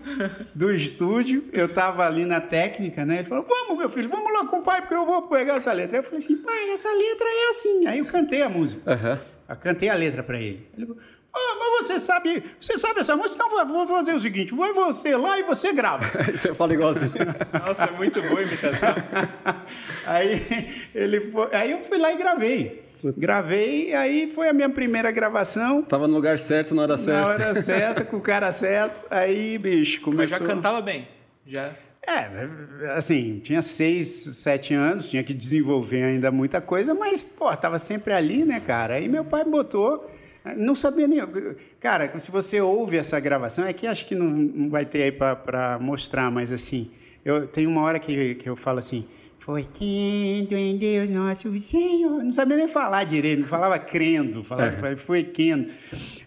do 0.53 0.71
estúdio, 0.71 1.47
eu 1.53 1.69
tava 1.69 2.05
ali 2.05 2.25
na 2.25 2.41
técnica, 2.41 3.05
né? 3.05 3.19
Ele 3.19 3.27
falou: 3.27 3.45
Vamos, 3.45 3.77
meu 3.77 3.89
filho, 3.89 4.09
vamos 4.09 4.31
lá 4.33 4.45
com 4.45 4.57
o 4.57 4.61
pai, 4.61 4.81
porque 4.81 4.95
eu 4.95 5.05
vou 5.05 5.23
pegar 5.23 5.55
essa 5.55 5.71
letra. 5.71 5.97
Aí 5.97 5.99
eu 5.99 6.03
falei 6.03 6.19
assim: 6.19 6.37
pai, 6.37 6.69
essa 6.71 6.89
letra 6.89 7.27
é 7.27 7.49
assim. 7.49 7.87
Aí 7.87 7.99
eu 7.99 8.05
cantei 8.05 8.41
a 8.41 8.49
música. 8.49 8.81
Uhum. 8.91 9.38
Eu 9.49 9.55
cantei 9.55 9.89
a 9.89 9.95
letra 9.95 10.21
para 10.21 10.39
ele. 10.39 10.67
Ele 10.77 10.85
falou: 10.85 11.01
ah, 11.33 11.55
mas 11.59 11.87
você 11.87 11.99
sabe, 11.99 12.43
você 12.59 12.77
sabe 12.77 12.99
essa 12.99 13.15
música? 13.15 13.35
Então 13.35 13.67
vou 13.67 13.87
fazer 13.87 14.13
o 14.13 14.19
seguinte: 14.19 14.53
vai 14.53 14.73
você 14.73 15.15
lá 15.15 15.39
e 15.39 15.43
você 15.43 15.73
grava. 15.73 16.05
você 16.35 16.53
fala 16.53 16.73
igualzinho. 16.73 17.11
Nossa, 17.65 17.85
é 17.85 17.91
muito 17.91 18.21
boa 18.21 18.39
a 18.39 18.43
imitação. 18.43 18.95
aí, 20.05 20.89
ele 20.93 21.21
foi, 21.31 21.55
aí 21.55 21.71
eu 21.71 21.79
fui 21.79 21.97
lá 21.97 22.11
e 22.11 22.17
gravei. 22.17 22.89
Gravei, 23.15 23.93
aí 23.95 24.29
foi 24.29 24.49
a 24.49 24.53
minha 24.53 24.69
primeira 24.69 25.09
gravação. 25.09 25.83
Tava 25.83 26.05
no 26.05 26.13
lugar 26.13 26.37
certo, 26.37 26.75
na 26.75 26.81
hora 26.81 26.97
certa. 26.97 27.21
Na 27.21 27.27
hora 27.27 27.55
certa, 27.55 28.03
com 28.03 28.17
o 28.17 28.21
cara 28.21 28.51
certo. 28.51 29.05
Aí, 29.09 29.57
bicho, 29.57 30.01
começou... 30.01 30.37
Mas 30.37 30.47
já 30.47 30.55
cantava 30.55 30.81
bem? 30.81 31.07
Já... 31.47 31.71
É, 32.09 32.91
assim, 32.95 33.39
tinha 33.39 33.61
seis, 33.61 34.07
sete 34.07 34.73
anos, 34.73 35.09
tinha 35.09 35.23
que 35.23 35.33
desenvolver 35.33 36.03
ainda 36.03 36.31
muita 36.31 36.59
coisa, 36.59 36.93
mas, 36.93 37.25
pô, 37.25 37.55
tava 37.55 37.77
sempre 37.77 38.13
ali, 38.13 38.43
né, 38.43 38.59
cara? 38.59 38.95
Aí 38.95 39.07
meu 39.07 39.23
pai 39.23 39.43
botou 39.45 40.09
não 40.57 40.75
sabia 40.75 41.07
nem. 41.07 41.19
Cara, 41.79 42.17
se 42.17 42.31
você 42.31 42.61
ouve 42.61 42.97
essa 42.97 43.19
gravação, 43.19 43.65
é 43.65 43.73
que 43.73 43.85
acho 43.85 44.05
que 44.05 44.15
não, 44.15 44.69
vai 44.69 44.85
ter 44.85 45.03
aí 45.03 45.11
para 45.11 45.77
mostrar, 45.79 46.31
mas 46.31 46.51
assim, 46.51 46.89
eu 47.23 47.47
tenho 47.47 47.69
uma 47.69 47.81
hora 47.81 47.99
que, 47.99 48.35
que 48.35 48.49
eu 48.49 48.55
falo 48.55 48.79
assim. 48.79 49.05
Foi 49.37 49.63
crendo 49.63 50.55
em 50.55 50.77
Deus 50.77 51.09
nosso 51.09 51.57
Senhor. 51.59 52.23
Não 52.23 52.31
sabia 52.31 52.57
nem 52.57 52.67
falar 52.67 53.05
direito, 53.05 53.39
não 53.39 53.47
falava 53.47 53.79
crendo, 53.79 54.43
falava, 54.43 54.89
é. 54.89 54.95
foi 54.95 55.23
crendo. 55.23 55.71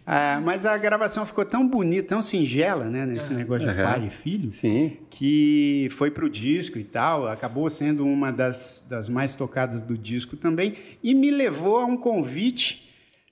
Ah, 0.05 0.41
mas 0.45 0.67
a 0.67 0.77
gravação 0.77 1.25
ficou 1.25 1.45
tão 1.45 1.67
bonita, 1.67 2.09
tão 2.09 2.23
singela, 2.23 2.87
né, 2.87 3.07
nesse 3.07 3.33
negócio 3.33 3.69
de 3.69 3.75
pai 3.75 4.07
e 4.07 4.11
filho, 4.11 4.51
Sim. 4.51 4.97
que 5.09 5.89
foi 5.93 6.11
para 6.11 6.25
o 6.25 6.29
disco 6.29 6.79
e 6.79 6.85
tal, 6.85 7.29
acabou 7.29 7.71
sendo 7.71 8.05
uma 8.05 8.33
das, 8.33 8.85
das 8.89 9.09
mais 9.09 9.37
tocadas 9.37 9.85
do 9.85 9.97
disco 9.97 10.37
também, 10.37 10.75
e 11.03 11.15
me 11.15 11.31
levou 11.31 11.77
a 11.77 11.85
um 11.85 11.97
convite 11.97 12.83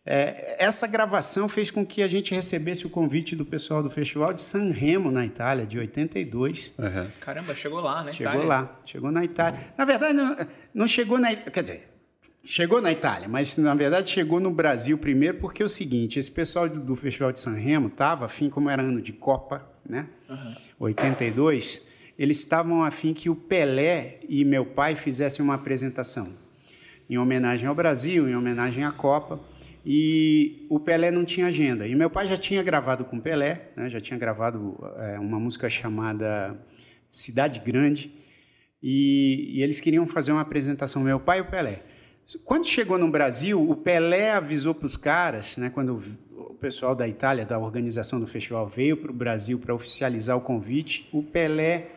é, 0.04 0.56
essa 0.58 0.86
gravação 0.86 1.48
fez 1.48 1.70
com 1.70 1.84
que 1.84 2.02
a 2.02 2.08
gente 2.08 2.34
recebesse 2.34 2.86
o 2.86 2.90
convite 2.90 3.36
do 3.36 3.44
pessoal 3.44 3.82
do 3.82 3.90
Festival 3.90 4.32
de 4.32 4.40
San 4.40 4.72
Remo, 4.72 5.10
na 5.10 5.26
Itália, 5.26 5.66
de 5.66 5.78
82. 5.78 6.72
Uhum. 6.78 7.10
Caramba, 7.20 7.54
chegou 7.54 7.80
lá, 7.80 8.02
né? 8.02 8.10
Chegou 8.10 8.32
Itália. 8.32 8.48
lá, 8.48 8.80
chegou 8.84 9.12
na 9.12 9.24
Itália. 9.24 9.60
Na 9.76 9.84
verdade, 9.84 10.14
não, 10.14 10.36
não 10.74 10.88
chegou 10.88 11.18
na 11.18 11.34
Quer 11.36 11.62
dizer, 11.62 11.89
chegou 12.44 12.80
na 12.80 12.90
Itália, 12.92 13.28
mas 13.28 13.56
na 13.58 13.74
verdade 13.74 14.10
chegou 14.10 14.40
no 14.40 14.50
Brasil 14.50 14.96
primeiro, 14.98 15.38
porque 15.38 15.62
é 15.62 15.66
o 15.66 15.68
seguinte: 15.68 16.18
esse 16.18 16.30
pessoal 16.30 16.68
do, 16.68 16.96
Festival 16.96 17.32
de 17.32 17.40
San 17.40 17.54
Remo 17.54 17.88
estava 17.88 18.26
afim, 18.26 18.48
como 18.48 18.68
era 18.68 18.82
ano 18.82 19.00
de 19.00 19.12
Copa, 19.12 19.68
né? 19.88 20.06
Uhum. 20.28 20.54
82, 20.80 21.82
eles 22.18 22.38
estavam 22.38 22.84
afim 22.84 23.12
que 23.12 23.30
o 23.30 23.34
Pelé 23.34 24.20
e 24.28 24.44
meu 24.44 24.64
pai 24.64 24.94
fizessem 24.94 25.44
uma 25.44 25.54
apresentação 25.54 26.34
em 27.08 27.18
homenagem 27.18 27.68
ao 27.68 27.74
Brasil, 27.74 28.28
em 28.28 28.36
homenagem 28.36 28.84
à 28.84 28.90
Copa. 28.90 29.40
E 29.84 30.66
o 30.68 30.78
Pelé 30.78 31.10
não 31.10 31.24
tinha 31.24 31.46
agenda. 31.46 31.86
E 31.88 31.94
meu 31.94 32.10
pai 32.10 32.28
já 32.28 32.36
tinha 32.36 32.62
gravado 32.62 33.04
com 33.04 33.16
o 33.16 33.20
Pelé, 33.20 33.70
né? 33.74 33.88
já 33.88 34.00
tinha 34.00 34.18
gravado 34.18 34.78
é, 34.98 35.18
uma 35.18 35.40
música 35.40 35.68
chamada 35.70 36.56
Cidade 37.10 37.60
Grande. 37.60 38.12
E, 38.82 39.56
e, 39.56 39.62
eles 39.62 39.80
queriam 39.80 40.06
fazer 40.06 40.32
uma 40.32 40.40
apresentação, 40.40 41.02
meu 41.02 41.18
pai 41.18 41.38
e 41.38 41.40
o 41.40 41.46
Pelé. 41.46 41.82
Quando 42.44 42.66
chegou 42.66 42.98
no 42.98 43.10
Brasil, 43.10 43.60
o 43.68 43.74
Pelé 43.74 44.32
avisou 44.32 44.74
para 44.74 44.86
os 44.86 44.96
caras, 44.96 45.56
né, 45.56 45.70
quando 45.70 46.02
o 46.32 46.54
pessoal 46.54 46.94
da 46.94 47.08
Itália, 47.08 47.44
da 47.44 47.58
organização 47.58 48.20
do 48.20 48.26
festival, 48.26 48.68
veio 48.68 48.96
para 48.96 49.10
o 49.10 49.14
Brasil 49.14 49.58
para 49.58 49.74
oficializar 49.74 50.36
o 50.36 50.40
convite, 50.40 51.08
o 51.12 51.22
Pelé 51.22 51.88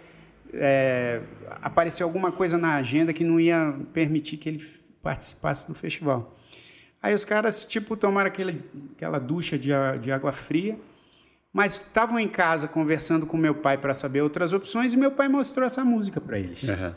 é, 0.53 1.21
apareceu 1.61 2.05
alguma 2.05 2.31
coisa 2.31 2.57
na 2.57 2.75
agenda 2.75 3.11
que 3.11 3.23
não 3.23 3.39
ia 3.39 3.75
permitir 3.91 4.37
que 4.37 4.47
ele 4.49 4.63
participasse 5.01 5.67
do 5.67 5.75
festival. 5.75 6.37
Aí 7.01 7.13
os 7.13 7.25
caras, 7.25 7.65
tipo, 7.65 7.97
tomaram 7.97 8.27
aquele, 8.27 8.63
aquela 8.95 9.19
ducha 9.19 9.57
de, 9.57 9.71
de 10.01 10.11
água 10.11 10.31
fria, 10.31 10.79
mas 11.51 11.73
estavam 11.73 12.17
em 12.17 12.27
casa 12.27 12.67
conversando 12.67 13.25
com 13.25 13.35
meu 13.35 13.53
pai 13.53 13.77
para 13.77 13.93
saber 13.93 14.21
outras 14.21 14.53
opções 14.53 14.93
e 14.93 14.97
meu 14.97 15.11
pai 15.11 15.27
mostrou 15.27 15.65
essa 15.65 15.83
música 15.83 16.21
para 16.21 16.39
eles. 16.39 16.63
Uhum. 16.63 16.93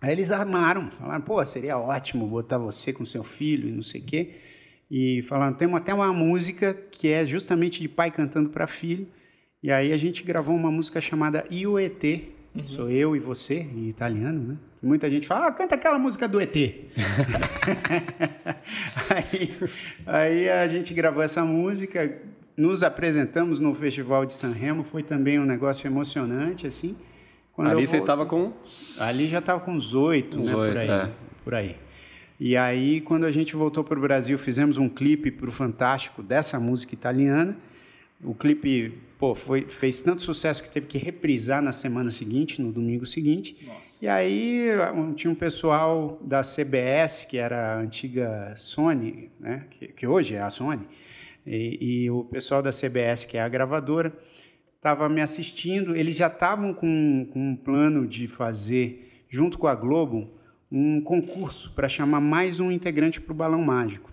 Aí 0.00 0.12
eles 0.12 0.32
armaram, 0.32 0.90
falaram, 0.90 1.20
pô, 1.20 1.44
seria 1.44 1.78
ótimo 1.78 2.26
botar 2.26 2.56
você 2.56 2.92
com 2.92 3.04
seu 3.04 3.22
filho 3.22 3.68
e 3.68 3.72
não 3.72 3.82
sei 3.82 4.00
o 4.00 4.04
quê. 4.04 4.30
E 4.90 5.22
falaram, 5.22 5.52
tem 5.52 5.72
até 5.74 5.92
uma 5.92 6.12
música 6.12 6.74
que 6.90 7.08
é 7.08 7.24
justamente 7.26 7.80
de 7.80 7.88
pai 7.88 8.10
cantando 8.10 8.48
para 8.48 8.66
filho. 8.66 9.06
E 9.62 9.70
aí 9.70 9.92
a 9.92 9.96
gente 9.98 10.24
gravou 10.24 10.56
uma 10.56 10.70
música 10.70 11.00
chamada 11.00 11.44
Io 11.50 11.78
ET, 11.78 12.02
uhum. 12.02 12.66
sou 12.66 12.90
eu 12.90 13.14
e 13.14 13.18
você, 13.18 13.58
em 13.58 13.88
italiano, 13.88 14.42
né? 14.42 14.56
Muita 14.82 15.10
gente 15.10 15.26
fala, 15.26 15.48
ah, 15.48 15.52
canta 15.52 15.74
aquela 15.74 15.98
música 15.98 16.26
do 16.26 16.40
ET. 16.40 16.56
aí, 19.10 19.50
aí 20.06 20.48
a 20.48 20.66
gente 20.66 20.94
gravou 20.94 21.22
essa 21.22 21.44
música, 21.44 22.18
nos 22.56 22.82
apresentamos 22.82 23.60
no 23.60 23.74
Festival 23.74 24.24
de 24.24 24.32
San 24.32 24.52
Remo, 24.52 24.82
foi 24.82 25.02
também 25.02 25.38
um 25.38 25.44
negócio 25.44 25.86
emocionante, 25.86 26.66
assim. 26.66 26.96
Quando 27.60 27.72
Ali 27.72 27.86
você 27.86 27.98
estava 27.98 28.24
com? 28.24 28.54
Ali 28.98 29.28
já 29.28 29.38
estava 29.38 29.60
com 29.60 29.72
uns 29.72 29.94
oito, 29.94 30.40
né? 30.40 30.54
8, 30.54 30.72
por 30.72 30.78
aí. 30.78 30.88
É. 30.88 31.10
Por 31.44 31.54
aí. 31.54 31.76
E 32.40 32.56
aí, 32.56 33.02
quando 33.02 33.26
a 33.26 33.30
gente 33.30 33.54
voltou 33.54 33.84
para 33.84 33.98
o 33.98 34.00
Brasil, 34.00 34.38
fizemos 34.38 34.78
um 34.78 34.88
clipe 34.88 35.30
para 35.30 35.46
o 35.46 35.52
Fantástico 35.52 36.22
dessa 36.22 36.58
música 36.58 36.94
italiana. 36.94 37.54
O 38.24 38.34
clipe 38.34 38.98
pô, 39.18 39.34
foi, 39.34 39.66
fez 39.68 40.00
tanto 40.00 40.22
sucesso 40.22 40.62
que 40.62 40.70
teve 40.70 40.86
que 40.86 40.96
reprisar 40.96 41.60
na 41.60 41.70
semana 41.70 42.10
seguinte, 42.10 42.62
no 42.62 42.72
domingo 42.72 43.04
seguinte. 43.04 43.58
Nossa. 43.66 44.02
E 44.02 44.08
aí 44.08 44.68
tinha 45.14 45.30
um 45.30 45.34
pessoal 45.34 46.18
da 46.22 46.40
CBS, 46.40 47.26
que 47.26 47.36
era 47.36 47.74
a 47.74 47.78
antiga 47.78 48.54
Sony, 48.56 49.30
né? 49.38 49.66
que, 49.68 49.88
que 49.88 50.06
hoje 50.06 50.34
é 50.34 50.40
a 50.40 50.48
Sony, 50.48 50.88
e, 51.46 52.04
e 52.04 52.10
o 52.10 52.24
pessoal 52.24 52.62
da 52.62 52.70
CBS, 52.70 53.26
que 53.26 53.36
é 53.36 53.42
a 53.42 53.48
gravadora, 53.50 54.14
estava 54.80 55.10
me 55.10 55.20
assistindo, 55.20 55.94
eles 55.94 56.16
já 56.16 56.28
estavam 56.28 56.72
com, 56.72 57.28
com, 57.30 57.50
um 57.50 57.54
plano 57.54 58.06
de 58.06 58.26
fazer, 58.26 59.24
junto 59.28 59.58
com 59.58 59.66
a 59.66 59.74
Globo, 59.74 60.30
um 60.72 61.02
concurso 61.02 61.72
para 61.74 61.86
chamar 61.86 62.20
mais 62.20 62.60
um 62.60 62.72
integrante 62.72 63.20
para 63.20 63.32
o 63.32 63.36
Balão 63.36 63.62
Mágico. 63.62 64.10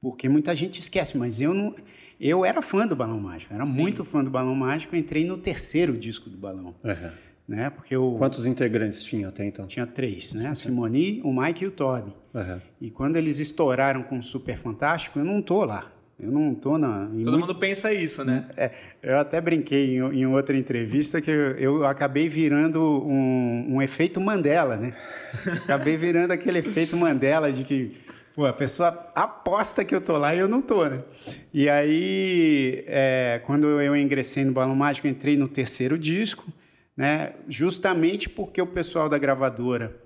Porque 0.00 0.30
muita 0.30 0.56
gente 0.56 0.80
esquece, 0.80 1.18
mas 1.18 1.42
eu 1.42 1.52
não. 1.52 1.74
Eu 2.18 2.42
era 2.42 2.62
fã 2.62 2.86
do 2.86 2.96
Balão 2.96 3.20
Mágico, 3.20 3.52
era 3.52 3.66
Sim. 3.66 3.82
muito 3.82 4.02
fã 4.02 4.24
do 4.24 4.30
Balão 4.30 4.54
Mágico, 4.54 4.96
entrei 4.96 5.26
no 5.26 5.36
terceiro 5.36 5.96
disco 5.96 6.30
do 6.30 6.38
Balão. 6.38 6.74
Uhum. 6.82 7.10
Né? 7.46 7.68
Porque 7.68 7.94
eu, 7.94 8.14
Quantos 8.16 8.46
integrantes 8.46 9.02
tinha 9.02 9.28
até 9.28 9.44
então? 9.44 9.66
Tinha 9.66 9.86
três, 9.86 10.32
né? 10.32 10.48
A 10.48 10.54
Simone, 10.54 11.20
o 11.22 11.38
Mike 11.38 11.64
e 11.64 11.66
o 11.66 11.70
Todd. 11.70 12.14
Uhum. 12.32 12.60
E 12.80 12.90
quando 12.90 13.16
eles 13.16 13.38
estouraram 13.38 14.02
com 14.04 14.16
o 14.16 14.22
Super 14.22 14.56
Fantástico, 14.56 15.18
eu 15.18 15.24
não 15.24 15.42
tô 15.42 15.64
lá. 15.66 15.92
Eu 16.22 16.30
não 16.30 16.52
estou 16.52 16.78
na. 16.78 17.06
Todo 17.06 17.12
muito... 17.12 17.38
mundo 17.38 17.54
pensa 17.54 17.92
isso, 17.92 18.24
né? 18.24 18.46
É, 18.56 18.70
eu 19.02 19.18
até 19.18 19.40
brinquei 19.40 19.96
em, 19.96 19.98
em 19.98 20.26
outra 20.26 20.56
entrevista 20.56 21.20
que 21.20 21.30
eu, 21.30 21.56
eu 21.56 21.84
acabei 21.86 22.28
virando 22.28 22.80
um, 22.80 23.76
um, 23.76 23.82
efeito 23.82 24.20
Mandela, 24.20 24.76
né? 24.76 24.94
acabei 25.64 25.96
virando 25.96 26.32
aquele 26.32 26.58
efeito 26.58 26.96
Mandela 26.96 27.50
de 27.50 27.64
que 27.64 27.96
pô, 28.34 28.46
a 28.46 28.52
pessoa 28.52 29.10
aposta 29.14 29.84
que 29.84 29.94
eu 29.94 30.00
tô 30.00 30.16
lá 30.16 30.34
e 30.34 30.38
eu 30.38 30.48
não 30.48 30.60
tô, 30.60 30.84
né? 30.86 31.02
E 31.52 31.68
aí, 31.68 32.84
é, 32.86 33.40
quando 33.46 33.80
eu 33.80 33.96
ingressei 33.96 34.44
no 34.44 34.52
Balão 34.52 34.74
Mágico, 34.74 35.08
entrei 35.08 35.36
no 35.36 35.48
terceiro 35.48 35.98
disco, 35.98 36.52
né? 36.96 37.32
Justamente 37.48 38.28
porque 38.28 38.60
o 38.60 38.66
pessoal 38.66 39.08
da 39.08 39.18
gravadora 39.18 39.96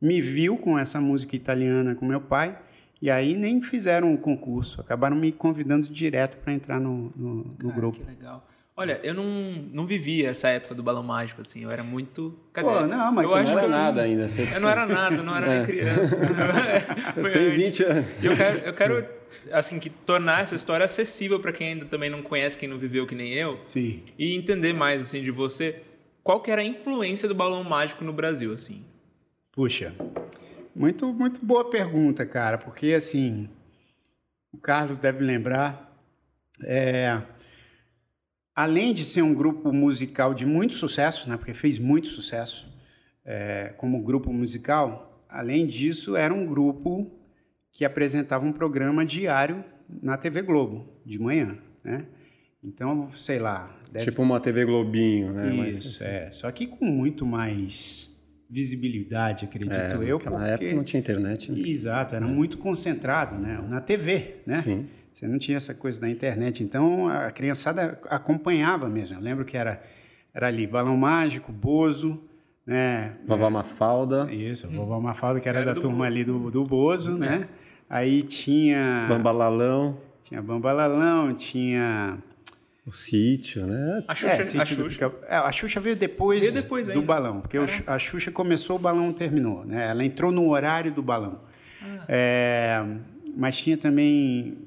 me 0.00 0.20
viu 0.20 0.56
com 0.56 0.78
essa 0.78 1.00
música 1.00 1.34
italiana 1.34 1.94
com 1.94 2.06
meu 2.06 2.20
pai 2.20 2.58
e 3.00 3.10
aí 3.10 3.34
nem 3.34 3.60
fizeram 3.60 4.14
o 4.14 4.18
concurso, 4.18 4.80
acabaram 4.80 5.16
me 5.16 5.30
convidando 5.32 5.88
direto 5.88 6.36
para 6.38 6.52
entrar 6.52 6.80
no, 6.80 7.12
no, 7.16 7.34
no 7.34 7.54
Cara, 7.58 7.74
grupo. 7.74 7.98
Que 7.98 8.04
legal. 8.04 8.46
Olha, 8.76 8.98
eu 9.04 9.14
não, 9.14 9.24
não 9.72 9.86
vivia 9.86 10.30
essa 10.30 10.48
época 10.48 10.74
do 10.74 10.82
balão 10.82 11.02
mágico, 11.02 11.40
assim. 11.40 11.62
Eu 11.62 11.70
era 11.70 11.84
muito. 11.84 12.36
Quer 12.52 12.62
Pô, 12.62 12.80
não, 12.80 13.12
mas 13.12 13.30
eu 13.30 13.44
não 13.44 13.58
era 13.58 13.68
nada 13.68 14.02
ainda. 14.02 14.28
Você... 14.28 14.48
Eu 14.52 14.60
não 14.60 14.68
era 14.68 14.84
nada, 14.84 15.22
não 15.22 15.36
era 15.36 15.46
é. 15.52 15.56
nem 15.58 15.66
criança. 15.66 16.18
eu 17.16 17.32
tenho 17.32 17.52
20 17.52 17.84
anos. 17.84 18.24
Eu 18.24 18.36
quero, 18.36 18.58
eu 18.58 18.74
quero 18.74 19.08
assim, 19.52 19.78
que 19.78 19.88
tornar 19.88 20.42
essa 20.42 20.56
história 20.56 20.84
acessível 20.84 21.38
para 21.38 21.52
quem 21.52 21.68
ainda 21.68 21.84
também 21.84 22.10
não 22.10 22.20
conhece, 22.20 22.58
quem 22.58 22.68
não 22.68 22.78
viveu 22.78 23.06
que 23.06 23.14
nem 23.14 23.32
eu. 23.32 23.58
Sim. 23.62 24.02
E 24.18 24.34
entender 24.34 24.72
mais, 24.72 25.02
assim, 25.02 25.22
de 25.22 25.30
você. 25.30 25.82
Qual 26.24 26.40
que 26.40 26.50
era 26.50 26.62
a 26.62 26.64
influência 26.64 27.28
do 27.28 27.34
balão 27.34 27.62
mágico 27.62 28.02
no 28.02 28.12
Brasil, 28.12 28.52
assim? 28.52 28.84
Puxa, 29.52 29.94
muito, 30.74 31.12
muito 31.12 31.44
boa 31.44 31.70
pergunta, 31.70 32.26
cara, 32.26 32.58
porque 32.58 32.92
assim, 32.92 33.48
o 34.52 34.58
Carlos 34.58 34.98
deve 34.98 35.24
lembrar, 35.24 35.96
é, 36.62 37.22
além 38.54 38.92
de 38.92 39.04
ser 39.04 39.22
um 39.22 39.34
grupo 39.34 39.72
musical 39.72 40.34
de 40.34 40.44
muito 40.44 40.74
sucesso, 40.74 41.28
né, 41.28 41.36
porque 41.36 41.54
fez 41.54 41.78
muito 41.78 42.08
sucesso 42.08 42.72
é, 43.24 43.72
como 43.76 44.02
grupo 44.02 44.32
musical, 44.32 45.24
além 45.28 45.66
disso, 45.66 46.16
era 46.16 46.32
um 46.32 46.46
grupo 46.46 47.10
que 47.72 47.84
apresentava 47.84 48.44
um 48.44 48.52
programa 48.52 49.04
diário 49.04 49.64
na 50.02 50.16
TV 50.16 50.42
Globo, 50.42 50.88
de 51.04 51.18
manhã, 51.18 51.58
né? 51.82 52.06
Então, 52.62 53.10
sei 53.10 53.38
lá... 53.38 53.76
Deve... 53.90 54.06
Tipo 54.06 54.22
uma 54.22 54.40
TV 54.40 54.64
Globinho, 54.64 55.32
né? 55.32 55.48
Isso, 55.48 55.58
Mas, 55.58 55.86
assim... 55.96 56.04
é. 56.04 56.32
Só 56.32 56.50
que 56.50 56.66
com 56.66 56.84
muito 56.84 57.26
mais 57.26 58.13
visibilidade, 58.54 59.44
acredito 59.46 59.72
é, 59.72 60.10
eu. 60.10 60.18
Naquela 60.18 60.38
porque... 60.38 60.50
época 60.52 60.74
não 60.74 60.84
tinha 60.84 61.00
internet. 61.00 61.50
Né? 61.50 61.68
Exato, 61.68 62.14
era 62.14 62.24
é. 62.24 62.28
muito 62.28 62.56
concentrado, 62.56 63.34
né? 63.34 63.60
Na 63.68 63.80
TV, 63.80 64.36
né? 64.46 64.62
Sim. 64.62 64.86
Você 65.12 65.26
não 65.26 65.38
tinha 65.38 65.56
essa 65.56 65.74
coisa 65.74 66.00
da 66.00 66.08
internet, 66.08 66.62
então 66.62 67.08
a 67.08 67.32
criançada 67.32 67.98
acompanhava 68.08 68.88
mesmo. 68.88 69.16
Eu 69.16 69.20
lembro 69.20 69.44
que 69.44 69.56
era, 69.56 69.82
era 70.32 70.46
ali 70.46 70.66
Balão 70.66 70.96
Mágico, 70.96 71.52
Bozo, 71.52 72.20
né? 72.64 73.16
Vovó 73.26 73.50
Mafalda. 73.50 74.32
Isso, 74.32 74.68
Vovó 74.68 75.00
Mafalda, 75.00 75.40
que 75.40 75.48
era, 75.48 75.60
era 75.60 75.74
da 75.74 75.80
turma 75.80 75.98
Bozo. 75.98 76.06
ali 76.06 76.24
do, 76.24 76.50
do 76.50 76.64
Bozo, 76.64 77.12
né? 77.12 77.48
Aí 77.90 78.22
tinha... 78.22 79.06
Bambalalão. 79.08 79.98
Tinha 80.22 80.40
Bambalalão, 80.40 81.34
tinha 81.34 82.18
o 82.86 82.92
sítio, 82.92 83.66
né? 83.66 84.04
A 84.06 84.14
Xuxa, 84.14 84.58
é, 84.58 84.60
a, 84.60 84.66
Xuxa. 84.66 85.08
Do, 85.08 85.16
é, 85.26 85.36
a 85.36 85.52
Xuxa 85.52 85.80
veio 85.80 85.96
depois, 85.96 86.40
veio 86.40 86.52
depois 86.52 86.86
do 86.88 87.00
balão, 87.00 87.40
porque 87.40 87.56
é. 87.56 87.62
a 87.86 87.98
Xuxa 87.98 88.30
começou, 88.30 88.76
o 88.76 88.78
balão 88.78 89.12
terminou, 89.12 89.64
né? 89.64 89.88
Ela 89.88 90.04
entrou 90.04 90.30
no 90.30 90.50
horário 90.50 90.92
do 90.92 91.02
balão. 91.02 91.40
Ah. 91.82 92.04
É, 92.06 92.84
mas 93.34 93.56
tinha 93.56 93.78
também, 93.78 94.58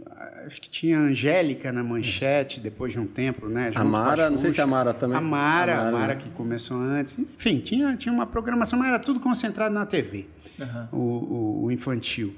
acho 0.48 0.60
que 0.60 0.68
tinha 0.68 0.98
Angélica 0.98 1.72
na 1.72 1.84
manchete 1.84 2.60
depois 2.60 2.92
de 2.92 3.00
um 3.00 3.06
tempo, 3.06 3.48
né? 3.48 3.72
a 3.76 3.84
Mara, 3.84 4.26
a 4.26 4.30
não 4.32 4.38
sei 4.40 4.52
se 4.52 4.60
a 4.60 4.66
Mara 4.66 4.96
também. 4.96 5.16
A 5.16 5.22
Mara, 5.22 5.74
a 5.74 5.76
Mara, 5.78 5.90
a 5.90 5.92
Mara 5.92 6.16
que 6.16 6.30
começou 6.32 6.78
antes. 6.78 7.20
Enfim, 7.20 7.60
tinha, 7.60 7.96
tinha 7.96 8.12
uma 8.12 8.26
programação, 8.26 8.80
mas 8.80 8.88
era 8.88 9.00
tudo 9.00 9.20
concentrado 9.20 9.74
na 9.76 9.86
TV, 9.86 10.26
uhum. 10.60 10.88
o, 10.92 10.98
o, 10.98 11.64
o 11.66 11.72
infantil. 11.72 12.34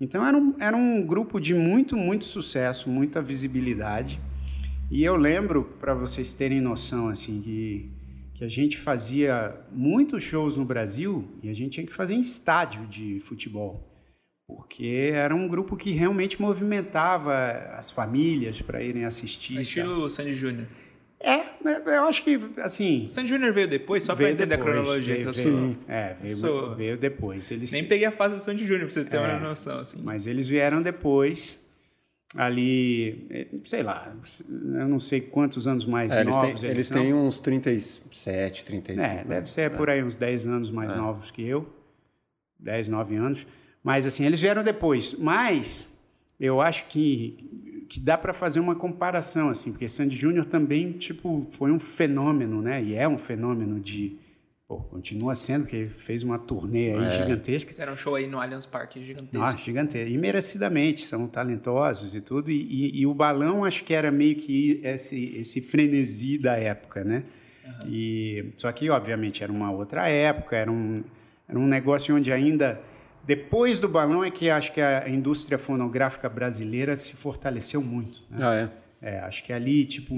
Então 0.00 0.26
era 0.26 0.36
um, 0.36 0.54
era 0.58 0.76
um 0.76 1.06
grupo 1.06 1.38
de 1.38 1.54
muito, 1.54 1.96
muito 1.96 2.24
sucesso, 2.24 2.90
muita 2.90 3.22
visibilidade. 3.22 4.18
E 4.90 5.04
eu 5.04 5.14
lembro, 5.16 5.62
para 5.78 5.94
vocês 5.94 6.32
terem 6.32 6.60
noção, 6.60 7.08
assim, 7.08 7.40
que, 7.40 7.92
que 8.34 8.42
a 8.42 8.48
gente 8.48 8.76
fazia 8.76 9.54
muitos 9.70 10.24
shows 10.24 10.56
no 10.56 10.64
Brasil 10.64 11.28
e 11.42 11.48
a 11.48 11.52
gente 11.52 11.74
tinha 11.74 11.86
que 11.86 11.92
fazer 11.92 12.14
em 12.14 12.18
estádio 12.18 12.84
de 12.88 13.20
futebol, 13.20 13.88
porque 14.48 15.12
era 15.14 15.32
um 15.32 15.46
grupo 15.46 15.76
que 15.76 15.92
realmente 15.92 16.42
movimentava 16.42 17.32
as 17.78 17.92
famílias 17.92 18.60
para 18.60 18.82
irem 18.82 19.04
assistir. 19.04 19.58
É 19.58 19.62
estilo 19.62 20.10
Sandy 20.10 20.34
Júnior. 20.34 20.66
É, 21.22 21.40
eu 21.86 22.04
acho 22.06 22.24
que, 22.24 22.40
assim... 22.56 23.06
O 23.06 23.10
Sandy 23.10 23.28
Júnior 23.28 23.52
veio 23.52 23.68
depois, 23.68 24.02
só 24.02 24.16
para 24.16 24.28
entender 24.28 24.56
depois, 24.56 24.70
a 24.70 24.72
cronologia 24.72 25.14
veio, 25.14 25.24
que 25.24 25.38
eu 25.38 25.44
veio, 25.44 25.56
sou... 25.56 25.76
É, 25.86 26.16
veio, 26.20 26.36
sou... 26.36 26.74
veio 26.74 26.98
depois. 26.98 27.48
Eles... 27.52 27.70
Nem 27.70 27.84
peguei 27.84 28.06
a 28.06 28.10
fase 28.10 28.34
do 28.34 28.40
Sandy 28.40 28.64
Júnior, 28.64 28.86
para 28.86 28.94
vocês 28.94 29.06
terem 29.06 29.26
é, 29.26 29.28
uma 29.34 29.50
noção. 29.50 29.78
Assim. 29.78 30.00
Mas 30.02 30.26
eles 30.26 30.48
vieram 30.48 30.82
depois 30.82 31.60
ali, 32.36 33.26
eh, 33.30 33.46
sei 33.64 33.82
lá, 33.82 34.14
eu 34.48 34.88
não 34.88 34.98
sei 34.98 35.20
quantos 35.20 35.66
anos 35.66 35.84
mais 35.84 36.12
é, 36.12 36.22
novos 36.22 36.42
eles 36.42 36.60
têm. 36.60 36.70
Eles, 36.70 36.90
têm 36.90 37.14
uns 37.14 37.40
37, 37.40 38.64
35. 38.64 39.02
É, 39.02 39.24
deve 39.24 39.50
ser 39.50 39.62
é. 39.62 39.68
por 39.68 39.90
aí 39.90 40.02
uns 40.02 40.16
10 40.16 40.46
anos 40.46 40.70
mais 40.70 40.94
é. 40.94 40.96
novos 40.96 41.30
que 41.30 41.42
eu, 41.42 41.68
10, 42.58 42.88
9 42.88 43.16
anos. 43.16 43.46
Mas 43.82 44.06
assim, 44.06 44.24
eles 44.24 44.40
vieram 44.40 44.62
depois. 44.62 45.14
Mas 45.18 45.88
eu 46.38 46.60
acho 46.60 46.86
que, 46.86 47.86
que 47.88 47.98
dá 47.98 48.16
para 48.16 48.32
fazer 48.32 48.60
uma 48.60 48.74
comparação, 48.74 49.48
assim, 49.50 49.72
porque 49.72 49.88
Sandy 49.88 50.16
Júnior 50.16 50.44
também, 50.44 50.92
tipo, 50.92 51.46
foi 51.50 51.72
um 51.72 51.78
fenômeno, 51.78 52.62
né? 52.62 52.82
E 52.82 52.94
é 52.94 53.08
um 53.08 53.18
fenômeno 53.18 53.80
de... 53.80 54.16
Pô, 54.70 54.76
continua 54.82 55.34
sendo, 55.34 55.62
porque 55.62 55.88
fez 55.88 56.22
uma 56.22 56.38
turnê 56.38 56.92
aí 56.92 57.04
é. 57.04 57.10
gigantesca. 57.10 57.70
Fizeram 57.72 57.94
um 57.94 57.96
show 57.96 58.14
aí 58.14 58.28
no 58.28 58.40
Allianz 58.40 58.66
Parque 58.66 59.04
gigantesco. 59.04 59.44
Ah, 59.44 59.56
gigantesco. 59.56 60.08
E 60.08 60.16
merecidamente, 60.16 61.00
são 61.00 61.26
talentosos 61.26 62.14
e 62.14 62.20
tudo. 62.20 62.52
E, 62.52 62.62
e, 62.62 63.00
e, 63.00 63.04
o 63.04 63.12
balão, 63.12 63.64
acho 63.64 63.82
que 63.82 63.92
era 63.92 64.12
meio 64.12 64.36
que 64.36 64.80
esse, 64.84 65.36
esse 65.36 65.60
frenesi 65.60 66.38
da 66.38 66.56
época, 66.56 67.02
né? 67.02 67.24
Uhum. 67.66 67.88
E, 67.88 68.52
só 68.54 68.70
que, 68.70 68.88
obviamente, 68.90 69.42
era 69.42 69.50
uma 69.50 69.72
outra 69.72 70.08
época, 70.08 70.54
era 70.54 70.70
um, 70.70 71.02
era 71.48 71.58
um 71.58 71.66
negócio 71.66 72.14
onde 72.14 72.30
ainda 72.32 72.80
depois 73.24 73.80
do 73.80 73.88
balão 73.88 74.22
é 74.22 74.30
que 74.30 74.48
acho 74.48 74.72
que 74.72 74.80
a 74.80 75.08
indústria 75.08 75.58
fonográfica 75.58 76.28
brasileira 76.28 76.94
se 76.94 77.16
fortaleceu 77.16 77.82
muito. 77.82 78.22
Né? 78.30 78.38
Ah, 78.40 78.54
é? 79.02 79.14
É, 79.14 79.18
acho 79.18 79.42
que 79.42 79.52
ali, 79.52 79.84
tipo, 79.84 80.14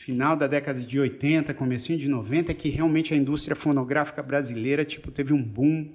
final 0.00 0.34
da 0.34 0.46
década 0.46 0.80
de 0.80 0.98
80, 0.98 1.52
comecinho 1.52 1.98
de 1.98 2.08
90, 2.08 2.52
é 2.52 2.54
que 2.54 2.70
realmente 2.70 3.12
a 3.12 3.16
indústria 3.16 3.54
fonográfica 3.54 4.22
brasileira, 4.22 4.82
tipo, 4.82 5.10
teve 5.10 5.34
um 5.34 5.42
boom. 5.42 5.90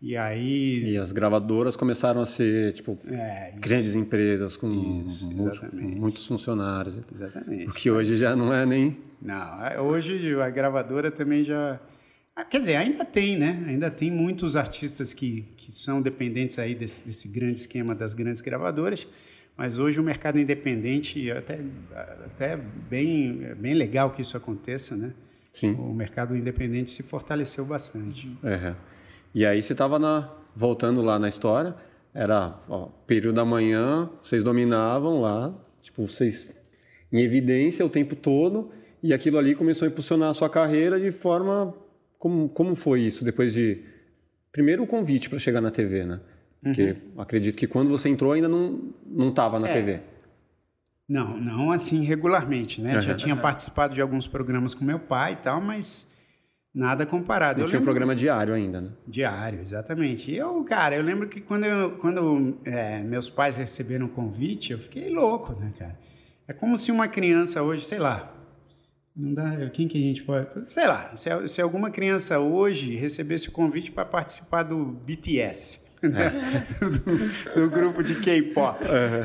E 0.00 0.16
aí... 0.16 0.92
E 0.92 0.96
as 0.96 1.12
gravadoras 1.12 1.76
começaram 1.76 2.22
a 2.22 2.26
ser, 2.26 2.72
tipo, 2.72 2.98
é, 3.06 3.52
grandes 3.58 3.94
empresas 3.94 4.56
com, 4.56 5.04
isso, 5.06 5.30
muitos 5.30 6.26
funcionários. 6.26 6.98
Exatamente. 7.12 7.68
O 7.68 7.74
que 7.74 7.90
hoje 7.90 8.16
já 8.16 8.34
não 8.34 8.54
é 8.54 8.64
nem... 8.64 8.96
Não, 9.20 9.66
é, 9.66 9.78
hoje 9.78 10.34
a 10.40 10.48
gravadora 10.48 11.10
também 11.10 11.44
já 11.44 11.78
ah, 12.34 12.44
quer 12.44 12.60
dizer, 12.60 12.76
ainda 12.76 13.02
tem, 13.02 13.38
né? 13.38 13.64
Ainda 13.66 13.90
tem 13.90 14.10
muitos 14.10 14.56
artistas 14.56 15.14
que, 15.14 15.46
que 15.56 15.72
são 15.72 16.02
dependentes 16.02 16.58
aí 16.58 16.74
desse, 16.74 17.06
desse 17.06 17.28
grande 17.28 17.58
esquema 17.58 17.94
das 17.94 18.12
grandes 18.12 18.42
gravadoras, 18.42 19.06
mas 19.56 19.78
hoje 19.78 19.98
o 19.98 20.02
mercado 20.02 20.38
independente, 20.38 21.30
até, 21.30 21.60
até 22.26 22.56
bem, 22.56 23.54
bem 23.56 23.74
legal 23.74 24.10
que 24.10 24.22
isso 24.22 24.36
aconteça, 24.36 24.96
né? 24.96 25.12
Sim. 25.52 25.72
O 25.74 25.94
mercado 25.94 26.36
independente 26.36 26.90
se 26.90 27.02
fortaleceu 27.02 27.64
bastante. 27.64 28.36
É. 28.44 28.74
E 29.34 29.46
aí 29.46 29.62
você 29.62 29.72
estava 29.72 29.98
voltando 30.54 31.00
lá 31.00 31.18
na 31.18 31.28
história, 31.28 31.74
era 32.12 32.58
ó, 32.68 32.88
período 33.06 33.36
da 33.36 33.44
manhã, 33.44 34.10
vocês 34.20 34.44
dominavam 34.44 35.20
lá, 35.20 35.54
tipo, 35.80 36.06
vocês 36.06 36.54
em 37.12 37.20
evidência 37.20 37.84
o 37.84 37.88
tempo 37.88 38.14
todo, 38.14 38.70
e 39.02 39.14
aquilo 39.14 39.38
ali 39.38 39.54
começou 39.54 39.86
a 39.86 39.90
impulsionar 39.90 40.30
a 40.30 40.34
sua 40.34 40.50
carreira 40.50 41.00
de 41.00 41.10
forma 41.12 41.74
como, 42.18 42.48
como 42.48 42.74
foi 42.74 43.00
isso 43.02 43.24
depois 43.24 43.54
de. 43.54 43.82
Primeiro 44.52 44.82
o 44.82 44.86
convite 44.86 45.28
para 45.28 45.38
chegar 45.38 45.60
na 45.60 45.70
TV, 45.70 46.04
né? 46.04 46.20
Porque 46.66 46.96
uhum. 47.14 47.20
acredito 47.20 47.56
que 47.56 47.66
quando 47.66 47.88
você 47.88 48.08
entrou 48.08 48.32
ainda 48.32 48.48
não 48.48 48.92
não 49.06 49.28
estava 49.28 49.60
na 49.60 49.68
é. 49.68 49.72
TV. 49.72 50.00
Não, 51.08 51.38
não 51.38 51.70
assim 51.70 52.02
regularmente, 52.02 52.80
né? 52.80 52.96
Uhum. 52.96 53.00
Já 53.00 53.14
tinha 53.14 53.36
participado 53.36 53.94
de 53.94 54.00
alguns 54.00 54.26
programas 54.26 54.74
com 54.74 54.84
meu 54.84 54.98
pai 54.98 55.34
e 55.34 55.36
tal, 55.36 55.60
mas 55.60 56.10
nada 56.74 57.06
comparado. 57.06 57.58
Não 57.58 57.64
eu 57.64 57.68
tinha 57.68 57.78
lembro... 57.78 57.90
um 57.90 57.94
programa 57.94 58.16
diário 58.16 58.52
ainda, 58.52 58.80
né? 58.80 58.90
Diário, 59.06 59.60
exatamente. 59.60 60.32
E 60.32 60.36
eu, 60.36 60.64
cara, 60.64 60.96
eu 60.96 61.02
lembro 61.04 61.28
que 61.28 61.40
quando, 61.40 61.64
eu, 61.64 61.92
quando 61.98 62.58
é, 62.64 62.98
meus 62.98 63.30
pais 63.30 63.56
receberam 63.56 64.06
o 64.06 64.08
convite, 64.08 64.72
eu 64.72 64.78
fiquei 64.80 65.08
louco, 65.08 65.52
né, 65.52 65.72
cara? 65.78 65.96
É 66.48 66.52
como 66.52 66.76
se 66.76 66.90
uma 66.90 67.06
criança 67.06 67.62
hoje, 67.62 67.84
sei 67.84 67.98
lá, 68.00 68.34
não 69.16 69.32
dá. 69.32 69.70
Quem 69.70 69.86
que 69.86 69.96
a 69.96 70.00
gente 70.00 70.24
pode. 70.24 70.48
Sei 70.66 70.86
lá, 70.86 71.16
se, 71.16 71.30
se 71.46 71.62
alguma 71.62 71.90
criança 71.90 72.40
hoje 72.40 72.96
recebesse 72.96 73.48
o 73.48 73.52
convite 73.52 73.92
para 73.92 74.04
participar 74.04 74.64
do 74.64 74.84
BTS. 74.84 75.85
Né? 76.06 76.26
É. 76.26 76.84
do, 76.84 76.90
do, 77.60 77.70
grupo 77.70 78.02
de 78.02 78.16
K-pop. 78.16 78.78
Uhum. 78.82 79.24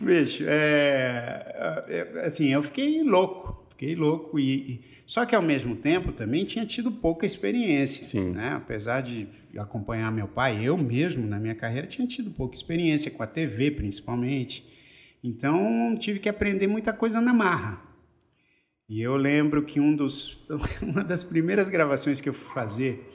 Bicho, 0.00 0.44
é, 0.46 1.84
é, 1.88 2.24
assim, 2.24 2.48
eu 2.48 2.62
fiquei 2.62 3.02
louco, 3.02 3.66
fiquei 3.70 3.94
louco 3.94 4.38
e, 4.38 4.54
e, 4.54 4.80
só 5.04 5.24
que 5.26 5.34
ao 5.34 5.42
mesmo 5.42 5.76
tempo 5.76 6.12
também 6.12 6.44
tinha 6.44 6.64
tido 6.64 6.90
pouca 6.90 7.26
experiência, 7.26 8.04
Sim. 8.04 8.30
né? 8.30 8.54
Apesar 8.54 9.02
de 9.02 9.28
acompanhar 9.58 10.10
meu 10.10 10.28
pai, 10.28 10.64
eu 10.64 10.76
mesmo 10.76 11.26
na 11.26 11.38
minha 11.38 11.54
carreira 11.54 11.86
tinha 11.86 12.06
tido 12.06 12.30
pouca 12.30 12.56
experiência 12.56 13.10
com 13.10 13.22
a 13.22 13.26
TV, 13.26 13.70
principalmente. 13.70 14.66
Então 15.22 15.96
tive 15.98 16.18
que 16.18 16.28
aprender 16.28 16.66
muita 16.66 16.92
coisa 16.92 17.20
na 17.20 17.32
marra. 17.32 17.82
E 18.88 19.00
eu 19.00 19.16
lembro 19.16 19.64
que 19.64 19.80
um 19.80 19.94
dos, 19.94 20.44
uma 20.80 21.02
das 21.02 21.24
primeiras 21.24 21.68
gravações 21.68 22.20
que 22.20 22.28
eu 22.28 22.34
fui 22.34 22.54
fazer 22.54 23.08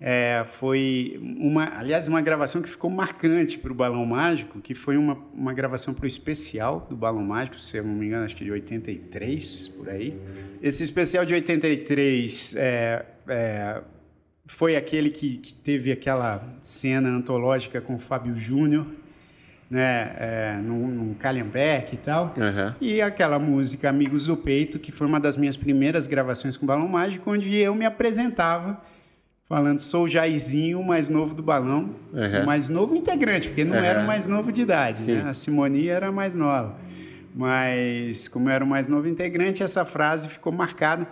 é, 0.00 0.42
foi 0.46 1.20
uma, 1.20 1.78
aliás, 1.78 2.08
uma 2.08 2.22
gravação 2.22 2.62
que 2.62 2.68
ficou 2.70 2.88
marcante 2.88 3.58
para 3.58 3.70
o 3.70 3.74
Balão 3.74 4.06
Mágico, 4.06 4.58
que 4.58 4.74
foi 4.74 4.96
uma, 4.96 5.18
uma 5.34 5.52
gravação 5.52 5.92
para 5.92 6.04
o 6.04 6.06
especial 6.06 6.86
do 6.88 6.96
Balão 6.96 7.22
Mágico, 7.22 7.60
se 7.60 7.76
eu 7.76 7.84
não 7.84 7.94
me 7.94 8.06
engano, 8.06 8.24
acho 8.24 8.34
que 8.34 8.42
de 8.42 8.50
83, 8.50 9.68
por 9.68 9.90
aí. 9.90 10.18
Esse 10.62 10.82
especial 10.82 11.26
de 11.26 11.34
83 11.34 12.54
é, 12.56 13.04
é, 13.28 13.82
foi 14.46 14.74
aquele 14.74 15.10
que, 15.10 15.36
que 15.36 15.54
teve 15.54 15.92
aquela 15.92 16.48
cena 16.62 17.10
antológica 17.10 17.78
com 17.78 17.96
o 17.96 17.98
Fábio 17.98 18.34
Júnior, 18.34 18.86
né, 19.68 20.16
é, 20.18 20.60
num, 20.64 20.88
num 20.88 21.14
Calhambeck 21.14 21.94
e 21.94 21.98
tal. 21.98 22.34
Uhum. 22.38 22.74
E 22.80 23.02
aquela 23.02 23.38
música 23.38 23.90
Amigos 23.90 24.26
do 24.26 24.36
Peito, 24.36 24.78
que 24.78 24.90
foi 24.90 25.06
uma 25.06 25.20
das 25.20 25.36
minhas 25.36 25.58
primeiras 25.58 26.06
gravações 26.06 26.56
com 26.56 26.64
Balão 26.64 26.88
Mágico, 26.88 27.30
onde 27.30 27.54
eu 27.54 27.74
me 27.74 27.84
apresentava 27.84 28.80
falando 29.50 29.80
sou 29.80 30.04
o 30.04 30.08
Jairzinho, 30.08 30.78
o 30.78 30.86
mais 30.86 31.10
novo 31.10 31.34
do 31.34 31.42
Balão, 31.42 31.96
uhum. 32.14 32.42
o 32.44 32.46
mais 32.46 32.68
novo 32.68 32.94
integrante, 32.94 33.48
porque 33.48 33.64
não 33.64 33.76
uhum. 33.76 33.82
era 33.82 34.00
o 34.00 34.06
mais 34.06 34.28
novo 34.28 34.52
de 34.52 34.60
idade, 34.62 35.10
né? 35.10 35.28
A 35.28 35.34
Simonia 35.34 35.92
era 35.92 36.06
a 36.06 36.12
mais 36.12 36.36
nova. 36.36 36.78
Mas 37.34 38.28
como 38.28 38.48
era 38.48 38.64
o 38.64 38.66
mais 38.66 38.88
novo 38.88 39.08
integrante, 39.08 39.60
essa 39.60 39.84
frase 39.84 40.28
ficou 40.28 40.52
marcada. 40.52 41.08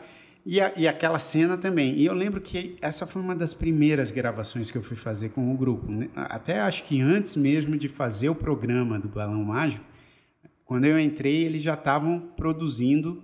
E, 0.46 0.60
a, 0.60 0.72
e, 0.76 0.86
aquela 0.86 1.18
cena 1.18 1.58
também. 1.58 1.96
E 1.96 2.06
eu 2.06 2.14
lembro 2.14 2.40
que 2.40 2.76
essa 2.80 3.06
foi 3.06 3.20
uma 3.20 3.34
das 3.34 3.52
primeiras 3.52 4.12
gravações 4.12 4.70
que 4.70 4.78
eu 4.78 4.82
fui 4.82 4.96
fazer 4.96 5.30
com 5.30 5.52
o 5.52 5.56
grupo. 5.56 5.90
Né? 5.90 6.08
Até 6.14 6.60
acho 6.60 6.84
que 6.84 7.02
antes 7.02 7.36
mesmo 7.36 7.76
de 7.76 7.88
fazer 7.88 8.28
o 8.28 8.36
programa 8.36 9.00
do 9.00 9.08
Balão 9.08 9.44
Mágico, 9.44 9.84
quando 10.64 10.84
eu 10.84 10.98
entrei, 10.98 11.44
eles 11.44 11.60
já 11.60 11.74
estavam 11.74 12.20
produzindo 12.36 13.22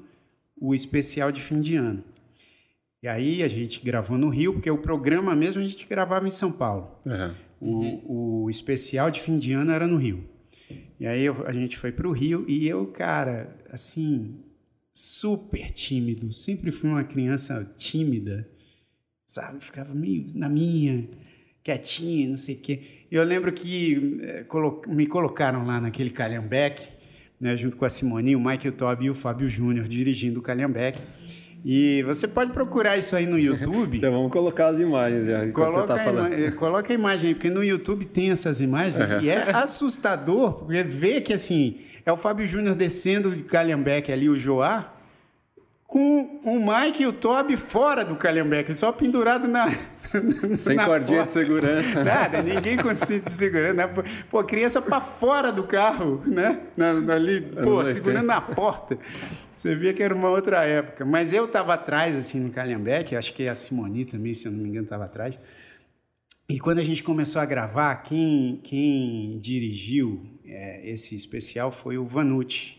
o 0.60 0.74
especial 0.74 1.30
de 1.30 1.40
fim 1.40 1.60
de 1.60 1.76
ano. 1.76 2.02
E 3.04 3.08
aí 3.08 3.42
a 3.42 3.48
gente 3.48 3.84
gravou 3.84 4.16
no 4.16 4.30
Rio, 4.30 4.54
porque 4.54 4.70
o 4.70 4.78
programa 4.78 5.36
mesmo 5.36 5.60
a 5.60 5.64
gente 5.68 5.86
gravava 5.86 6.26
em 6.26 6.30
São 6.30 6.50
Paulo. 6.50 6.90
Uhum. 7.04 7.34
O, 7.60 8.44
o 8.44 8.50
especial 8.50 9.10
de 9.10 9.20
fim 9.20 9.38
de 9.38 9.52
ano 9.52 9.72
era 9.72 9.86
no 9.86 9.98
Rio. 9.98 10.24
E 10.98 11.06
aí 11.06 11.22
eu, 11.22 11.46
a 11.46 11.52
gente 11.52 11.76
foi 11.76 11.92
para 11.92 12.08
o 12.08 12.12
Rio 12.12 12.46
e 12.48 12.66
eu, 12.66 12.86
cara, 12.86 13.62
assim, 13.70 14.42
super 14.94 15.70
tímido, 15.70 16.32
sempre 16.32 16.70
fui 16.70 16.88
uma 16.88 17.04
criança 17.04 17.70
tímida, 17.76 18.48
sabe? 19.26 19.62
Ficava 19.62 19.94
meio 19.94 20.26
na 20.34 20.48
minha, 20.48 21.06
quietinha, 21.62 22.30
não 22.30 22.38
sei 22.38 22.54
o 22.54 22.60
quê. 22.60 23.06
Eu 23.10 23.22
lembro 23.22 23.52
que 23.52 24.18
é, 24.22 24.46
me 24.88 25.06
colocaram 25.06 25.66
lá 25.66 25.78
naquele 25.78 26.08
Calhambeck, 26.08 26.82
né, 27.38 27.54
junto 27.54 27.76
com 27.76 27.84
a 27.84 27.90
Simoninha, 27.90 28.38
o 28.38 28.40
Michael 28.40 28.72
Tobi 28.72 29.04
e 29.04 29.10
o 29.10 29.14
Fábio 29.14 29.46
Júnior 29.46 29.86
dirigindo 29.86 30.40
o 30.40 30.42
Calhambeck. 30.42 30.98
E 31.64 32.02
você 32.02 32.28
pode 32.28 32.52
procurar 32.52 32.98
isso 32.98 33.16
aí 33.16 33.24
no 33.24 33.38
YouTube. 33.38 33.96
então 33.98 34.12
vamos 34.12 34.30
colocar 34.30 34.68
as 34.68 34.78
imagens 34.78 35.26
já, 35.26 35.50
coloca 35.50 35.80
você 35.80 35.86
tá 35.86 35.96
falando. 35.96 36.56
coloca 36.56 36.92
a 36.92 36.94
imagem 36.94 37.28
aí, 37.28 37.34
porque 37.34 37.48
no 37.48 37.64
YouTube 37.64 38.04
tem 38.04 38.30
essas 38.30 38.60
imagens 38.60 38.96
uhum. 38.96 39.20
e 39.22 39.30
é 39.30 39.50
assustador, 39.50 40.52
porque 40.64 40.82
vê 40.82 41.22
que 41.22 41.32
assim, 41.32 41.78
é 42.04 42.12
o 42.12 42.16
Fábio 42.16 42.46
Júnior 42.46 42.74
descendo 42.74 43.30
de 43.30 43.42
Calhambeck 43.44 44.12
ali, 44.12 44.28
o 44.28 44.36
Joá, 44.36 44.93
com 45.94 46.40
o 46.42 46.58
Mike 46.58 47.04
e 47.04 47.06
o 47.06 47.12
Toby 47.12 47.56
fora 47.56 48.04
do 48.04 48.16
Calhambeck, 48.16 48.74
só 48.74 48.90
pendurado 48.90 49.46
na. 49.46 49.70
Sem 50.58 50.74
na 50.74 50.86
cordinha 50.86 51.18
porta. 51.18 51.26
de 51.26 51.32
segurança. 51.32 52.02
Nada, 52.02 52.42
ninguém 52.42 52.76
com 52.76 52.92
cinto 52.92 53.26
de 53.26 53.30
segurança. 53.30 53.74
Né? 53.74 53.86
Pô, 54.28 54.42
criança 54.42 54.82
para 54.82 55.00
fora 55.00 55.52
do 55.52 55.62
carro, 55.62 56.20
né? 56.26 56.62
Na, 56.76 57.14
ali, 57.14 57.42
pô, 57.42 57.84
segurando 57.84 58.26
na 58.26 58.40
porta. 58.40 58.98
Você 59.54 59.76
via 59.76 59.94
que 59.94 60.02
era 60.02 60.12
uma 60.12 60.30
outra 60.30 60.64
época. 60.64 61.04
Mas 61.04 61.32
eu 61.32 61.44
estava 61.44 61.74
atrás, 61.74 62.16
assim, 62.16 62.40
no 62.40 62.50
Calhambeck, 62.50 63.14
acho 63.14 63.32
que 63.32 63.46
a 63.46 63.54
Simoni 63.54 64.04
também, 64.04 64.34
se 64.34 64.48
eu 64.48 64.52
não 64.52 64.58
me 64.58 64.70
engano, 64.70 64.86
estava 64.86 65.04
atrás. 65.04 65.38
E 66.48 66.58
quando 66.58 66.80
a 66.80 66.84
gente 66.84 67.04
começou 67.04 67.40
a 67.40 67.46
gravar, 67.46 67.94
quem, 68.02 68.60
quem 68.64 69.38
dirigiu 69.38 70.26
é, 70.44 70.90
esse 70.90 71.14
especial 71.14 71.70
foi 71.70 71.98
o 71.98 72.04
Vanucci, 72.04 72.78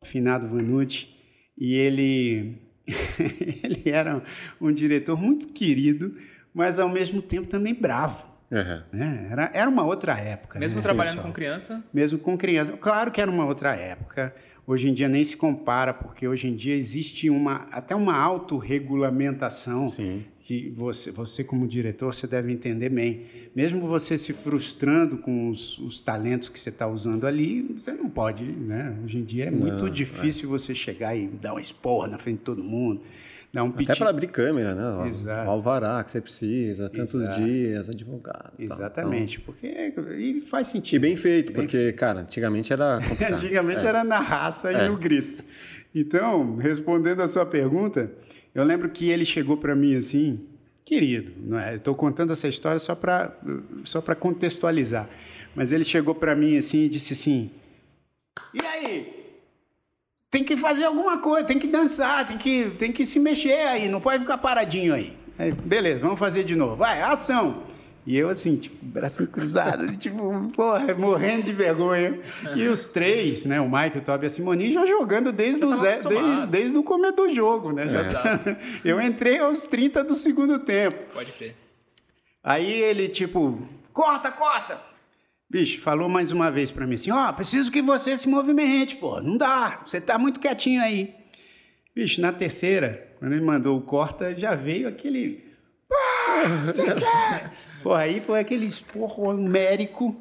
o 0.00 0.06
finado 0.06 0.46
Vanucci, 0.46 1.13
e 1.56 1.74
ele, 1.74 2.58
ele 3.62 3.82
era 3.90 4.22
um 4.60 4.72
diretor 4.72 5.20
muito 5.20 5.48
querido, 5.48 6.14
mas 6.52 6.78
ao 6.78 6.88
mesmo 6.88 7.22
tempo 7.22 7.46
também 7.48 7.74
bravo. 7.74 8.32
Uhum. 8.50 8.82
Né? 8.92 9.28
Era, 9.30 9.50
era 9.52 9.70
uma 9.70 9.84
outra 9.84 10.18
época. 10.18 10.58
Mesmo 10.58 10.76
né? 10.76 10.82
trabalhando 10.82 11.22
com 11.22 11.32
criança? 11.32 11.82
Mesmo 11.92 12.18
com 12.18 12.36
criança. 12.36 12.72
Claro 12.72 13.10
que 13.10 13.20
era 13.20 13.30
uma 13.30 13.44
outra 13.44 13.74
época. 13.74 14.34
Hoje 14.66 14.88
em 14.88 14.94
dia 14.94 15.08
nem 15.08 15.22
se 15.22 15.36
compara, 15.36 15.92
porque 15.92 16.26
hoje 16.26 16.48
em 16.48 16.56
dia 16.56 16.74
existe 16.74 17.28
uma, 17.28 17.66
até 17.70 17.94
uma 17.94 18.16
autorregulamentação 18.16 19.88
Sim. 19.88 20.24
Que 20.44 20.70
você, 20.76 21.10
você 21.10 21.42
como 21.42 21.66
diretor, 21.66 22.12
você 22.12 22.26
deve 22.26 22.52
entender 22.52 22.90
bem. 22.90 23.24
Mesmo 23.56 23.88
você 23.88 24.18
se 24.18 24.34
frustrando 24.34 25.16
com 25.16 25.48
os, 25.48 25.78
os 25.78 26.00
talentos 26.00 26.50
que 26.50 26.60
você 26.60 26.68
está 26.68 26.86
usando 26.86 27.26
ali, 27.26 27.62
você 27.62 27.92
não 27.92 28.10
pode, 28.10 28.44
né? 28.44 28.94
Hoje 29.02 29.18
em 29.18 29.24
dia 29.24 29.46
é 29.46 29.50
muito 29.50 29.84
não, 29.84 29.90
difícil 29.90 30.46
é. 30.50 30.52
você 30.52 30.74
chegar 30.74 31.16
e 31.16 31.28
dar 31.28 31.54
uma 31.54 31.62
esporra 31.62 32.08
na 32.08 32.18
frente 32.18 32.38
de 32.38 32.44
todo 32.44 32.62
mundo. 32.62 33.00
Dar 33.50 33.64
um 33.64 33.68
Até 33.68 33.94
para 33.94 34.10
abrir 34.10 34.26
câmera, 34.26 34.74
né? 34.74 35.08
Exato. 35.08 35.48
O 35.48 35.50
alvará 35.50 36.04
que 36.04 36.10
você 36.10 36.20
precisa, 36.20 36.90
tantos 36.90 37.14
Exato. 37.14 37.42
dias, 37.42 37.88
advogado. 37.88 38.52
Exatamente, 38.58 39.40
então... 39.40 39.46
porque 39.46 39.66
e 40.18 40.42
faz 40.42 40.68
sentido. 40.68 40.96
E 40.96 40.98
bem 40.98 41.16
feito, 41.16 41.52
bem 41.54 41.62
porque, 41.62 41.78
feito. 41.78 41.96
cara, 41.96 42.20
antigamente 42.20 42.70
era 42.70 42.98
antigamente 43.32 43.82
é. 43.82 43.88
era 43.88 44.04
na 44.04 44.18
raça 44.18 44.70
e 44.70 44.74
é. 44.74 44.88
no 44.88 44.98
grito. 44.98 45.42
Então, 45.94 46.56
respondendo 46.56 47.22
a 47.22 47.28
sua 47.28 47.46
pergunta, 47.46 48.10
eu 48.54 48.64
lembro 48.64 48.88
que 48.88 49.10
ele 49.10 49.24
chegou 49.24 49.56
para 49.56 49.74
mim 49.74 49.96
assim, 49.96 50.46
querido, 50.84 51.32
não 51.38 51.58
é? 51.58 51.74
Estou 51.74 51.94
contando 51.94 52.32
essa 52.32 52.46
história 52.46 52.78
só 52.78 52.94
para 52.94 53.36
só 53.84 54.00
para 54.00 54.14
contextualizar. 54.14 55.08
Mas 55.54 55.72
ele 55.72 55.84
chegou 55.84 56.14
para 56.14 56.34
mim 56.36 56.56
assim 56.56 56.84
e 56.84 56.88
disse 56.88 57.12
assim: 57.14 57.50
"E 58.52 58.64
aí? 58.64 59.24
Tem 60.30 60.44
que 60.44 60.56
fazer 60.56 60.84
alguma 60.84 61.18
coisa, 61.18 61.46
tem 61.46 61.58
que 61.58 61.66
dançar, 61.66 62.26
tem 62.26 62.36
que 62.36 62.70
tem 62.78 62.92
que 62.92 63.04
se 63.06 63.18
mexer 63.18 63.66
aí, 63.68 63.88
não 63.88 64.00
pode 64.00 64.20
ficar 64.20 64.38
paradinho 64.38 64.94
aí". 64.94 65.16
aí 65.38 65.52
beleza, 65.52 66.02
vamos 66.02 66.18
fazer 66.18 66.44
de 66.44 66.54
novo. 66.54 66.76
Vai, 66.76 67.02
ação. 67.02 67.62
E 68.06 68.18
eu, 68.18 68.28
assim, 68.28 68.56
tipo, 68.56 68.84
bracinho 68.84 69.28
cruzado, 69.28 69.86
tipo, 69.96 70.50
porra, 70.50 70.94
morrendo 70.94 71.44
de 71.44 71.52
vergonha. 71.54 72.20
E 72.54 72.68
os 72.68 72.86
três, 72.86 73.46
né, 73.46 73.60
o 73.60 73.70
Mike, 73.70 73.98
o 73.98 74.00
Toby 74.02 74.24
e 74.24 74.26
a 74.26 74.30
Simone, 74.30 74.70
já 74.70 74.84
jogando 74.84 75.32
desde, 75.32 75.64
o, 75.64 75.72
Zé, 75.72 76.00
desde, 76.00 76.48
desde 76.48 76.76
o 76.76 76.82
começo 76.82 77.16
do 77.16 77.30
jogo, 77.34 77.72
né? 77.72 77.88
Já 77.88 78.00
é. 78.00 78.56
eu 78.84 79.00
entrei 79.00 79.38
aos 79.38 79.66
30 79.66 80.04
do 80.04 80.14
segundo 80.14 80.58
tempo. 80.58 80.96
Pode 81.14 81.32
ter. 81.32 81.56
Aí 82.42 82.70
ele, 82.70 83.08
tipo, 83.08 83.66
corta, 83.90 84.30
corta! 84.30 84.78
Bicho, 85.48 85.80
falou 85.80 86.08
mais 86.08 86.30
uma 86.30 86.50
vez 86.50 86.70
para 86.70 86.86
mim 86.86 86.96
assim, 86.96 87.10
ó, 87.10 87.30
oh, 87.30 87.32
preciso 87.32 87.70
que 87.70 87.80
você 87.80 88.18
se 88.18 88.28
movimente, 88.28 88.96
pô, 88.96 89.20
não 89.20 89.36
dá, 89.36 89.80
você 89.84 90.00
tá 90.00 90.18
muito 90.18 90.40
quietinho 90.40 90.82
aí. 90.82 91.14
Bicho, 91.94 92.20
na 92.20 92.32
terceira, 92.32 93.14
quando 93.18 93.32
ele 93.32 93.44
mandou 93.44 93.78
o 93.78 93.82
corta, 93.82 94.34
já 94.34 94.54
veio 94.54 94.88
aquele... 94.88 95.44
Você 96.66 96.82
quer? 96.92 97.52
Pô, 97.84 97.92
aí 97.92 98.22
foi 98.22 98.40
aquele 98.40 98.64
esporro 98.64 99.34
numérico 99.34 100.16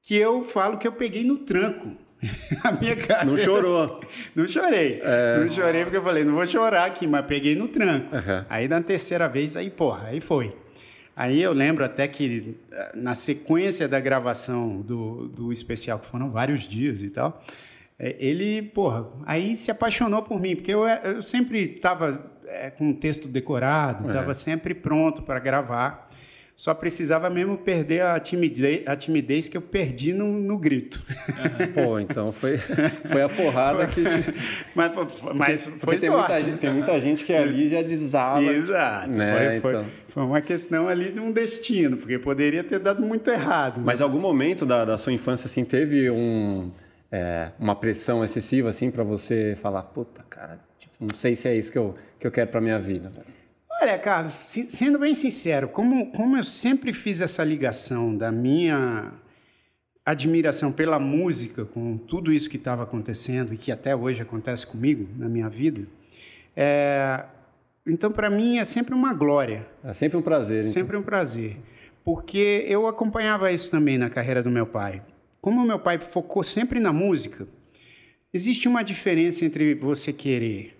que 0.00 0.14
eu 0.14 0.44
falo 0.44 0.78
que 0.78 0.86
eu 0.86 0.92
peguei 0.92 1.24
no 1.24 1.38
tranco. 1.38 1.96
a 2.62 2.70
minha 2.70 2.94
cara. 2.94 3.24
Não 3.24 3.36
chorou. 3.36 4.00
Não 4.36 4.46
chorei. 4.46 5.00
É... 5.02 5.40
Não 5.40 5.50
chorei 5.50 5.82
porque 5.82 5.96
eu 5.96 6.02
falei, 6.02 6.22
não 6.22 6.34
vou 6.34 6.46
chorar 6.46 6.84
aqui, 6.84 7.04
mas 7.04 7.26
peguei 7.26 7.56
no 7.56 7.66
tranco. 7.66 8.14
Uhum. 8.14 8.44
Aí 8.48 8.68
na 8.68 8.80
terceira 8.80 9.28
vez, 9.28 9.56
aí, 9.56 9.68
porra, 9.68 10.06
aí 10.06 10.20
foi. 10.20 10.56
Aí 11.16 11.42
eu 11.42 11.52
lembro 11.52 11.84
até 11.84 12.06
que 12.06 12.56
eh, 12.70 12.92
na 12.94 13.16
sequência 13.16 13.88
da 13.88 13.98
gravação 13.98 14.80
do, 14.80 15.26
do 15.26 15.52
especial, 15.52 15.98
que 15.98 16.06
foram 16.06 16.30
vários 16.30 16.68
dias 16.68 17.02
e 17.02 17.10
tal, 17.10 17.42
eh, 17.98 18.14
ele, 18.20 18.62
porra, 18.62 19.08
aí 19.24 19.56
se 19.56 19.72
apaixonou 19.72 20.22
por 20.22 20.38
mim, 20.38 20.54
porque 20.54 20.72
eu, 20.72 20.86
eu 20.86 21.20
sempre 21.20 21.58
estava 21.62 22.30
é, 22.46 22.70
com 22.70 22.90
o 22.90 22.94
texto 22.94 23.26
decorado, 23.26 24.06
estava 24.06 24.30
é. 24.30 24.34
sempre 24.34 24.72
pronto 24.72 25.24
para 25.24 25.40
gravar. 25.40 26.06
Só 26.56 26.72
precisava 26.72 27.28
mesmo 27.28 27.58
perder 27.58 28.00
a 28.00 28.18
timidez, 28.18 28.82
a 28.88 28.96
timidez 28.96 29.46
que 29.46 29.58
eu 29.58 29.60
perdi 29.60 30.14
no, 30.14 30.32
no 30.32 30.56
grito. 30.56 31.02
Uhum. 31.28 31.72
Pô, 31.74 31.98
então 32.00 32.32
foi, 32.32 32.56
foi 33.04 33.20
a 33.20 33.28
porrada 33.28 33.86
que. 33.86 34.02
Te... 34.02 34.34
Mas, 34.74 34.92
mas 35.34 35.64
porque, 35.66 35.84
foi 35.84 35.98
tem 35.98 36.08
sorte. 36.08 36.44
Muita, 36.44 36.56
tem 36.56 36.70
muita 36.72 36.98
gente 36.98 37.26
que 37.26 37.34
ali 37.34 37.68
já 37.68 37.82
desaba. 37.82 38.42
Exato. 38.42 39.10
Né? 39.10 39.60
Foi, 39.60 39.70
então. 39.72 39.84
foi, 40.08 40.22
uma 40.22 40.40
questão 40.40 40.88
ali 40.88 41.12
de 41.12 41.20
um 41.20 41.30
destino, 41.30 41.98
porque 41.98 42.18
poderia 42.18 42.64
ter 42.64 42.78
dado 42.78 43.02
muito 43.02 43.28
errado. 43.28 43.82
Mas 43.84 44.00
né? 44.00 44.04
algum 44.04 44.18
momento 44.18 44.64
da, 44.64 44.86
da 44.86 44.96
sua 44.96 45.12
infância 45.12 45.48
assim 45.48 45.62
teve 45.62 46.08
um, 46.08 46.72
é, 47.12 47.50
uma 47.58 47.76
pressão 47.76 48.24
excessiva 48.24 48.70
assim 48.70 48.90
para 48.90 49.04
você 49.04 49.58
falar, 49.60 49.82
puta, 49.82 50.24
cara, 50.30 50.58
tipo, 50.78 50.94
não 51.00 51.14
sei 51.14 51.36
se 51.36 51.48
é 51.48 51.54
isso 51.54 51.70
que 51.70 51.76
eu, 51.76 51.94
que 52.18 52.26
eu 52.26 52.30
quero 52.30 52.48
para 52.50 52.62
minha 52.62 52.78
vida. 52.78 53.10
Olha, 53.78 53.98
Carlos, 53.98 54.32
sendo 54.68 54.98
bem 54.98 55.14
sincero, 55.14 55.68
como, 55.68 56.10
como 56.12 56.36
eu 56.36 56.42
sempre 56.42 56.94
fiz 56.94 57.20
essa 57.20 57.44
ligação 57.44 58.16
da 58.16 58.32
minha 58.32 59.12
admiração 60.04 60.72
pela 60.72 60.98
música, 60.98 61.66
com 61.66 61.98
tudo 61.98 62.32
isso 62.32 62.48
que 62.48 62.56
estava 62.56 62.84
acontecendo 62.84 63.52
e 63.52 63.58
que 63.58 63.70
até 63.70 63.94
hoje 63.94 64.22
acontece 64.22 64.66
comigo 64.66 65.06
na 65.18 65.28
minha 65.28 65.50
vida, 65.50 65.86
é, 66.56 67.24
então 67.86 68.10
para 68.10 68.30
mim 68.30 68.58
é 68.58 68.64
sempre 68.64 68.94
uma 68.94 69.12
glória. 69.12 69.66
É 69.84 69.92
sempre 69.92 70.16
um 70.16 70.22
prazer. 70.22 70.60
Então. 70.60 70.72
Sempre 70.72 70.96
um 70.96 71.02
prazer, 71.02 71.58
porque 72.02 72.64
eu 72.66 72.86
acompanhava 72.86 73.52
isso 73.52 73.70
também 73.70 73.98
na 73.98 74.08
carreira 74.08 74.42
do 74.42 74.48
meu 74.48 74.66
pai. 74.66 75.02
Como 75.38 75.66
meu 75.66 75.78
pai 75.78 75.98
focou 75.98 76.42
sempre 76.42 76.80
na 76.80 76.94
música, 76.94 77.46
existe 78.32 78.68
uma 78.68 78.82
diferença 78.82 79.44
entre 79.44 79.74
você 79.74 80.14
querer 80.14 80.75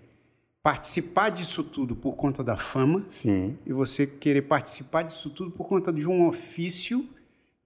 participar 0.67 1.29
disso 1.29 1.63
tudo 1.63 1.95
por 1.95 2.17
conta 2.17 2.43
da 2.43 2.57
fama 2.57 3.05
Sim. 3.07 3.57
e 3.65 3.71
você 3.71 4.05
querer 4.05 4.41
participar 4.41 5.03
disso 5.03 5.29
tudo 5.29 5.49
por 5.49 5.65
conta 5.65 5.93
de 5.93 6.05
um 6.09 6.27
ofício 6.27 7.07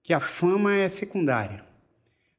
que 0.04 0.14
a 0.14 0.20
fama 0.20 0.72
é 0.72 0.88
secundária. 0.88 1.64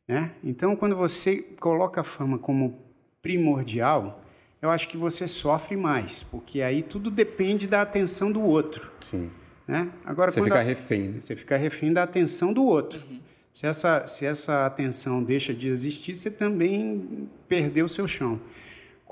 Né? 0.08 0.32
Então, 0.42 0.74
quando 0.78 0.96
você 0.96 1.36
coloca 1.60 2.00
a 2.00 2.04
fama 2.06 2.38
como 2.38 2.80
primordial, 3.22 4.24
eu 4.62 4.72
acho 4.72 4.88
que 4.88 4.96
você 4.96 5.28
sofre 5.28 5.76
mais, 5.76 6.24
porque 6.24 6.62
aí 6.62 6.82
tudo 6.82 7.12
depende 7.12 7.68
da 7.68 7.82
atenção 7.82 8.32
do 8.32 8.42
outro. 8.42 8.90
Sim. 9.02 9.30
Né? 9.68 9.92
Agora, 10.06 10.32
você 10.32 10.42
fica 10.42 10.60
a... 10.60 10.64
refém. 10.64 11.10
Né? 11.10 11.20
Você 11.20 11.36
fica 11.36 11.58
refém 11.58 11.92
da 11.92 12.04
atenção 12.04 12.54
do 12.54 12.64
outro. 12.64 13.02
Uhum. 13.06 13.20
Se, 13.52 13.68
essa, 13.68 14.08
se 14.08 14.26
essa 14.26 14.66
atenção 14.66 15.22
deixa 15.22 15.54
de 15.54 15.68
existir, 15.68 16.16
você 16.16 16.32
também 16.32 17.28
perdeu 17.50 17.84
o 17.84 17.90
seu 17.90 18.08
chão. 18.08 18.40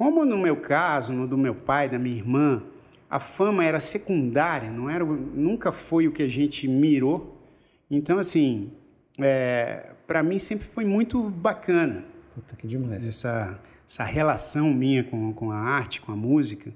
Como 0.01 0.25
no 0.25 0.35
meu 0.35 0.57
caso, 0.57 1.13
no 1.13 1.27
do 1.27 1.37
meu 1.37 1.53
pai, 1.53 1.87
da 1.87 1.99
minha 1.99 2.17
irmã, 2.17 2.63
a 3.07 3.19
fama 3.19 3.63
era 3.63 3.79
secundária, 3.79 4.71
não 4.71 4.89
era, 4.89 5.05
nunca 5.05 5.71
foi 5.71 6.07
o 6.07 6.11
que 6.11 6.23
a 6.23 6.27
gente 6.27 6.67
mirou. 6.67 7.39
Então, 7.87 8.17
assim, 8.17 8.71
é, 9.19 9.91
para 10.07 10.23
mim 10.23 10.39
sempre 10.39 10.65
foi 10.65 10.85
muito 10.85 11.29
bacana. 11.29 12.03
Puta 12.33 12.55
que 12.55 12.65
demais. 12.65 13.07
Essa, 13.07 13.61
essa 13.87 14.03
relação 14.03 14.73
minha 14.73 15.03
com, 15.03 15.31
com 15.33 15.51
a 15.51 15.59
arte, 15.59 16.01
com 16.01 16.11
a 16.11 16.15
música. 16.15 16.73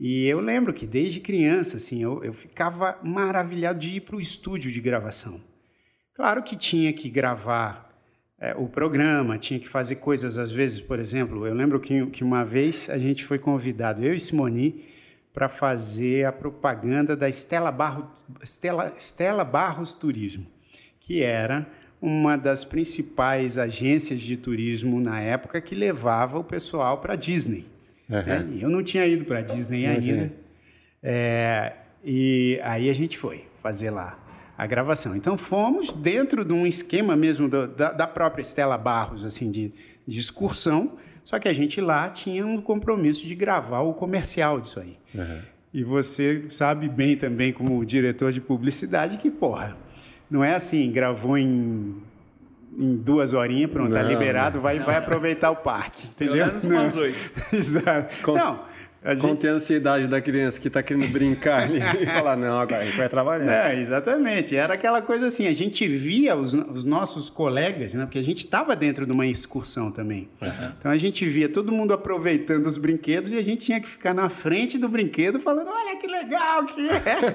E 0.00 0.24
eu 0.24 0.40
lembro 0.40 0.72
que 0.72 0.86
desde 0.86 1.20
criança, 1.20 1.76
assim, 1.76 2.02
eu, 2.02 2.24
eu 2.24 2.32
ficava 2.32 2.98
maravilhado 3.04 3.78
de 3.78 3.96
ir 3.96 4.00
para 4.00 4.16
o 4.16 4.20
estúdio 4.20 4.72
de 4.72 4.80
gravação. 4.80 5.38
Claro 6.14 6.42
que 6.42 6.56
tinha 6.56 6.94
que 6.94 7.10
gravar 7.10 7.93
é, 8.44 8.54
o 8.58 8.66
programa, 8.68 9.38
tinha 9.38 9.58
que 9.58 9.66
fazer 9.66 9.96
coisas, 9.96 10.36
às 10.36 10.52
vezes, 10.52 10.78
por 10.78 10.98
exemplo, 10.98 11.46
eu 11.46 11.54
lembro 11.54 11.80
que, 11.80 12.04
que 12.06 12.22
uma 12.22 12.44
vez 12.44 12.90
a 12.90 12.98
gente 12.98 13.24
foi 13.24 13.38
convidado, 13.38 14.04
eu 14.04 14.14
e 14.14 14.20
Simoni, 14.20 14.84
para 15.32 15.48
fazer 15.48 16.26
a 16.26 16.32
propaganda 16.32 17.16
da 17.16 17.26
Estela 17.26 17.72
Barros, 17.72 18.22
Estela, 18.42 18.92
Estela 18.98 19.44
Barros 19.44 19.94
Turismo, 19.94 20.46
que 21.00 21.22
era 21.22 21.66
uma 22.02 22.36
das 22.36 22.64
principais 22.64 23.56
agências 23.56 24.20
de 24.20 24.36
turismo 24.36 25.00
na 25.00 25.20
época 25.20 25.58
que 25.58 25.74
levava 25.74 26.38
o 26.38 26.44
pessoal 26.44 26.98
para 26.98 27.16
Disney. 27.16 27.64
Uhum. 28.10 28.22
Né? 28.22 28.48
Eu 28.60 28.68
não 28.68 28.82
tinha 28.82 29.06
ido 29.06 29.24
para 29.24 29.40
Disney 29.40 29.86
ainda. 29.86 30.30
É, 31.02 31.72
e 32.04 32.60
aí 32.62 32.90
a 32.90 32.94
gente 32.94 33.16
foi 33.16 33.46
fazer 33.62 33.88
lá 33.88 34.18
a 34.56 34.66
gravação. 34.66 35.16
Então 35.16 35.36
fomos 35.36 35.94
dentro 35.94 36.44
de 36.44 36.52
um 36.52 36.66
esquema 36.66 37.16
mesmo 37.16 37.48
do, 37.48 37.66
da, 37.66 37.92
da, 37.92 38.06
própria 38.06 38.42
Estela 38.42 38.78
Barros, 38.78 39.24
assim, 39.24 39.50
de, 39.50 39.72
de 40.06 40.20
excursão, 40.20 40.92
só 41.24 41.38
que 41.38 41.48
a 41.48 41.52
gente 41.52 41.80
lá 41.80 42.08
tinha 42.08 42.46
um 42.46 42.60
compromisso 42.60 43.26
de 43.26 43.34
gravar 43.34 43.80
o 43.80 43.94
comercial 43.94 44.60
disso 44.60 44.80
aí. 44.80 44.96
Uhum. 45.14 45.42
E 45.72 45.82
você 45.82 46.44
sabe 46.48 46.88
bem 46.88 47.16
também, 47.16 47.52
como 47.52 47.84
diretor 47.84 48.30
de 48.30 48.40
publicidade, 48.40 49.16
que, 49.16 49.30
porra, 49.30 49.76
não 50.30 50.44
é 50.44 50.54
assim, 50.54 50.90
gravou 50.92 51.36
em, 51.36 51.96
em 52.78 52.96
duas 52.96 53.32
horinhas, 53.32 53.70
pronto, 53.70 53.92
tá 53.92 54.02
não, 54.02 54.08
tá 54.08 54.08
liberado, 54.08 54.60
vai, 54.60 54.78
vai 54.78 54.96
aproveitar 54.96 55.50
o 55.50 55.56
parque, 55.56 56.06
entendeu? 56.06 56.46
Pelo 56.46 56.52
menos 56.52 56.64
umas 56.64 56.94
oito. 56.94 57.32
Exato. 57.52 58.22
Com... 58.22 58.34
Não, 58.34 58.60
a 59.04 59.14
gente... 59.14 59.20
Conter 59.20 59.50
a 59.50 59.52
ansiedade 59.52 60.08
da 60.08 60.18
criança 60.18 60.58
que 60.58 60.68
está 60.68 60.82
querendo 60.82 61.06
brincar 61.08 61.64
ali 61.64 61.78
e 62.00 62.06
falar, 62.06 62.36
não, 62.36 62.58
agora 62.58 62.80
a 62.80 62.84
gente 62.86 62.96
vai 62.96 63.08
trabalhar. 63.08 63.70
É, 63.70 63.78
exatamente. 63.78 64.56
Era 64.56 64.72
aquela 64.72 65.02
coisa 65.02 65.26
assim, 65.26 65.46
a 65.46 65.52
gente 65.52 65.86
via 65.86 66.34
os, 66.34 66.54
os 66.54 66.86
nossos 66.86 67.28
colegas, 67.28 67.92
né? 67.92 68.06
porque 68.06 68.18
a 68.18 68.22
gente 68.22 68.38
estava 68.38 68.74
dentro 68.74 69.04
de 69.04 69.12
uma 69.12 69.26
excursão 69.26 69.90
também. 69.90 70.30
Uhum. 70.40 70.48
Então 70.78 70.90
a 70.90 70.96
gente 70.96 71.26
via 71.26 71.50
todo 71.50 71.70
mundo 71.70 71.92
aproveitando 71.92 72.64
os 72.64 72.78
brinquedos 72.78 73.30
e 73.32 73.36
a 73.36 73.42
gente 73.42 73.66
tinha 73.66 73.78
que 73.78 73.88
ficar 73.88 74.14
na 74.14 74.30
frente 74.30 74.78
do 74.78 74.88
brinquedo 74.88 75.38
falando, 75.38 75.68
olha 75.68 75.96
que 75.96 76.06
legal 76.06 76.64
que 76.64 76.88
é. 76.88 77.34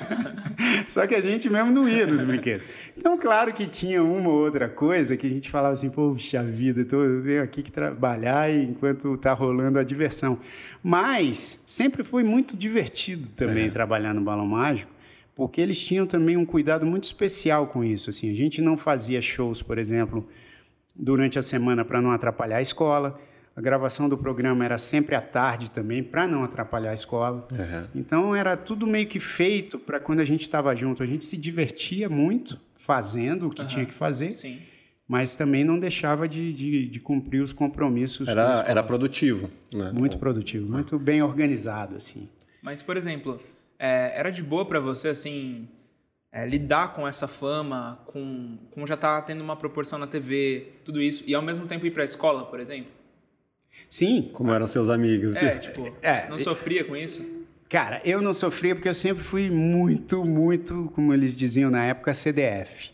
Só 0.88 1.06
que 1.06 1.14
a 1.14 1.20
gente 1.20 1.50
mesmo 1.50 1.70
não 1.70 1.86
ia 1.86 2.06
nos 2.06 2.22
brinquedos. 2.22 2.66
Então, 2.96 3.18
claro 3.18 3.52
que 3.52 3.66
tinha 3.66 4.02
uma 4.02 4.30
ou 4.30 4.44
outra 4.44 4.66
coisa 4.66 5.14
que 5.14 5.26
a 5.26 5.30
gente 5.30 5.50
falava 5.50 5.74
assim, 5.74 5.90
poxa 5.90 6.42
vida, 6.42 6.80
eu 6.80 7.22
tenho 7.22 7.42
aqui 7.42 7.62
que 7.62 7.70
trabalhar 7.70 8.50
enquanto 8.50 9.14
tá 9.18 9.34
rolando 9.34 9.78
a 9.78 9.82
diversão. 9.82 10.38
Mas 10.88 11.60
sempre 11.66 12.04
foi 12.04 12.22
muito 12.22 12.56
divertido 12.56 13.30
também 13.30 13.66
é. 13.66 13.68
trabalhar 13.68 14.14
no 14.14 14.20
Balão 14.20 14.46
Mágico, 14.46 14.92
porque 15.34 15.60
eles 15.60 15.84
tinham 15.84 16.06
também 16.06 16.36
um 16.36 16.46
cuidado 16.46 16.86
muito 16.86 17.02
especial 17.02 17.66
com 17.66 17.82
isso. 17.82 18.08
Assim, 18.08 18.30
a 18.30 18.34
gente 18.34 18.62
não 18.62 18.76
fazia 18.76 19.20
shows, 19.20 19.60
por 19.60 19.78
exemplo, 19.78 20.28
durante 20.94 21.40
a 21.40 21.42
semana 21.42 21.84
para 21.84 22.00
não 22.00 22.12
atrapalhar 22.12 22.58
a 22.58 22.62
escola. 22.62 23.18
A 23.56 23.60
gravação 23.60 24.08
do 24.08 24.16
programa 24.16 24.64
era 24.64 24.78
sempre 24.78 25.16
à 25.16 25.20
tarde 25.20 25.72
também, 25.72 26.04
para 26.04 26.24
não 26.28 26.44
atrapalhar 26.44 26.92
a 26.92 26.94
escola. 26.94 27.48
Uhum. 27.50 27.88
Então 27.92 28.36
era 28.36 28.56
tudo 28.56 28.86
meio 28.86 29.08
que 29.08 29.18
feito 29.18 29.80
para 29.80 29.98
quando 29.98 30.20
a 30.20 30.24
gente 30.24 30.42
estava 30.42 30.72
junto. 30.76 31.02
A 31.02 31.06
gente 31.06 31.24
se 31.24 31.36
divertia 31.36 32.08
muito 32.08 32.60
fazendo 32.76 33.48
o 33.48 33.50
que 33.50 33.62
uhum. 33.62 33.66
tinha 33.66 33.86
que 33.86 33.92
fazer. 33.92 34.30
Sim. 34.30 34.60
Mas 35.08 35.36
também 35.36 35.62
não 35.62 35.78
deixava 35.78 36.28
de, 36.28 36.52
de, 36.52 36.88
de 36.88 37.00
cumprir 37.00 37.40
os 37.40 37.52
compromissos. 37.52 38.26
Era, 38.26 38.64
era 38.66 38.82
produtivo. 38.82 39.50
Né? 39.72 39.92
Muito 39.92 40.18
produtivo, 40.18 40.68
muito 40.68 40.98
bem 40.98 41.22
organizado. 41.22 41.94
assim. 41.94 42.28
Mas, 42.60 42.82
por 42.82 42.96
exemplo, 42.96 43.40
é, 43.78 44.18
era 44.18 44.30
de 44.30 44.42
boa 44.42 44.64
para 44.64 44.80
você, 44.80 45.08
assim, 45.08 45.68
é, 46.32 46.44
lidar 46.44 46.92
com 46.92 47.06
essa 47.06 47.28
fama, 47.28 48.00
com, 48.06 48.58
com 48.72 48.86
já 48.86 48.96
tá 48.96 49.22
tendo 49.22 49.42
uma 49.42 49.54
proporção 49.54 49.98
na 49.98 50.08
TV, 50.08 50.72
tudo 50.84 51.00
isso, 51.00 51.22
e 51.26 51.34
ao 51.34 51.42
mesmo 51.42 51.66
tempo 51.66 51.86
ir 51.86 51.92
para 51.92 52.02
a 52.02 52.04
escola, 52.04 52.44
por 52.44 52.58
exemplo? 52.58 52.90
Sim. 53.88 54.30
Como 54.32 54.52
eram 54.52 54.66
seus 54.66 54.88
amigos. 54.88 55.36
É, 55.36 55.58
tipo, 55.58 55.94
é, 56.02 56.28
não 56.28 56.38
sofria 56.38 56.82
com 56.82 56.96
isso? 56.96 57.24
Cara, 57.68 58.00
eu 58.04 58.22
não 58.22 58.32
sofria 58.32 58.74
porque 58.74 58.88
eu 58.88 58.94
sempre 58.94 59.22
fui 59.22 59.50
muito, 59.50 60.24
muito, 60.24 60.90
como 60.94 61.12
eles 61.12 61.36
diziam 61.36 61.70
na 61.70 61.84
época, 61.84 62.14
CDF. 62.14 62.92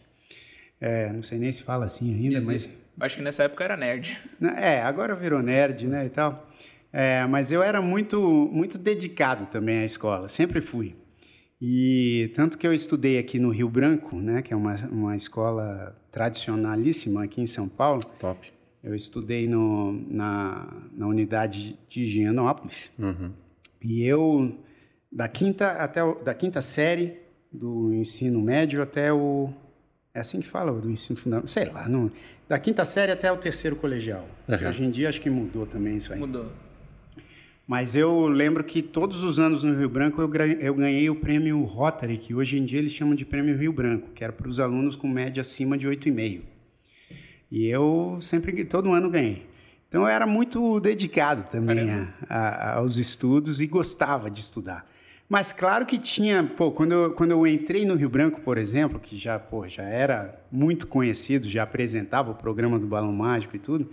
É, 0.85 1.13
não 1.13 1.23
sei 1.23 1.39
nem 1.39 1.53
se 1.53 1.63
fala 1.63 1.85
assim 1.85 2.13
ainda, 2.13 2.41
mas... 2.41 2.69
Acho 2.99 3.17
que 3.17 3.23
nessa 3.23 3.45
época 3.45 3.63
era 3.63 3.77
nerd. 3.77 4.19
É, 4.57 4.83
agora 4.83 5.15
virou 5.15 5.41
nerd, 5.41 5.87
né, 5.87 6.05
e 6.05 6.09
tal. 6.09 6.51
É, 6.93 7.25
mas 7.27 7.53
eu 7.53 7.63
era 7.63 7.81
muito, 7.81 8.21
muito 8.53 8.79
dedicado 8.79 9.47
também 9.47 9.79
à 9.79 9.85
escola, 9.85 10.27
sempre 10.27 10.61
fui. 10.61 10.97
E 11.61 12.33
tanto 12.35 12.59
que 12.59 12.67
eu 12.67 12.75
estudei 12.75 13.17
aqui 13.17 13.39
no 13.39 13.51
Rio 13.51 13.69
Branco, 13.69 14.17
né, 14.17 14.43
que 14.43 14.53
é 14.53 14.57
uma, 14.57 14.75
uma 14.91 15.15
escola 15.15 15.97
tradicionalíssima 16.11 17.23
aqui 17.23 17.41
em 17.41 17.47
São 17.47 17.69
Paulo. 17.69 18.03
Top. 18.19 18.53
Eu 18.83 18.97
estudei 18.97 19.47
no, 19.47 19.93
na, 20.11 20.67
na 20.93 21.07
unidade 21.07 21.79
de 21.89 22.03
Higienópolis. 22.03 22.91
Uhum. 22.99 23.31
E 23.81 24.05
eu, 24.05 24.59
da 25.11 25.29
quinta, 25.29 25.71
até 25.75 26.03
o, 26.03 26.17
da 26.17 26.35
quinta 26.35 26.61
série 26.61 27.19
do 27.53 27.95
ensino 27.95 28.43
médio 28.43 28.83
até 28.83 29.13
o. 29.13 29.53
É 30.15 30.21
assim 30.21 30.41
que 30.41 30.49
fala, 30.49 30.73
do 30.73 30.91
ensino 30.91 31.19
fundamental? 31.19 31.49
Sei 31.49 31.65
lá, 31.65 31.89
não, 31.89 32.11
da 32.49 32.59
quinta 32.59 32.85
série 32.85 33.13
até 33.13 33.33
o 33.33 33.37
terceiro 33.37 33.77
colegial. 33.77 34.29
Uhum. 34.47 34.69
Hoje 34.69 34.85
em 34.85 34.91
dia 34.91 35.09
acho 35.09 35.21
que 35.21 35.31
mudou 35.31 35.67
também 35.67 35.97
isso 35.97 36.13
aí. 36.13 36.19
Mudou. 36.19 36.53
Mas 37.67 37.97
eu 37.97 38.27
lembro 38.27 38.63
que 38.63 38.83
todos 38.83 39.23
os 39.23 39.39
anos 39.39 39.63
no 39.63 39.75
Rio 39.75 39.89
Branco 39.89 40.21
eu, 40.21 40.75
ganhei 40.75 41.09
o 41.09 41.15
prêmio 41.15 41.63
Rotary, 41.63 42.19
que 42.19 42.35
hoje 42.35 42.59
em 42.59 42.65
dia 42.65 42.79
eles 42.79 42.93
chamam 42.93 43.15
de 43.15 43.25
prêmio 43.25 43.57
Rio 43.57 43.73
Branco, 43.73 44.11
que 44.11 44.23
era 44.23 44.33
para 44.33 44.49
os 44.49 44.61
alunos 44.61 44.97
com 44.97 45.09
média 45.09 45.41
acima 45.41 45.79
de 45.79 45.89
8,5. 45.89 46.43
E 47.51 47.67
eu 47.67 48.19
sempre, 48.21 48.65
todo 48.65 48.93
ano 48.93 49.09
ganhei. 49.09 49.47
Então 49.89 50.03
eu 50.03 50.09
era 50.09 50.27
muito 50.27 50.81
dedicado 50.81 51.45
também 51.45 51.91
a, 51.91 52.09
a, 52.29 52.75
aos 52.75 52.97
estudos 52.97 53.61
e 53.61 53.67
gostava 53.67 54.31
de 54.31 54.41
estudar. 54.41 54.91
Mas 55.33 55.51
claro 55.51 55.87
que 55.87 55.97
tinha, 55.97 56.45
pô, 56.45 56.71
quando 56.71 56.93
eu, 56.93 57.15
quando 57.15 57.31
eu 57.31 57.47
entrei 57.47 57.87
no 57.87 57.95
Rio 57.95 58.11
Branco, 58.11 58.43
por 58.43 58.59
exemplo, 58.59 59.01
que 59.01 59.17
já, 59.17 59.39
pô, 59.39 59.67
já 59.67 59.83
era 59.83 60.39
muito 60.53 60.87
conhecido, 60.87 61.49
já 61.49 61.63
apresentava 61.63 62.31
o 62.31 62.35
programa 62.35 62.79
do 62.79 62.87
Balão 62.87 63.15
Mágico 63.15 63.57
e 63.57 63.59
tudo, 63.59 63.91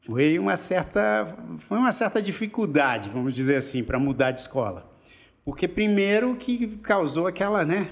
foi 0.00 0.36
uma 0.36 0.56
certa, 0.56 1.24
foi 1.60 1.78
uma 1.78 1.92
certa 1.92 2.20
dificuldade, 2.20 3.10
vamos 3.10 3.32
dizer 3.32 3.54
assim, 3.54 3.84
para 3.84 3.96
mudar 3.96 4.32
de 4.32 4.40
escola. 4.40 4.92
Porque 5.44 5.68
primeiro 5.68 6.34
que 6.34 6.78
causou 6.78 7.28
aquela, 7.28 7.64
né, 7.64 7.90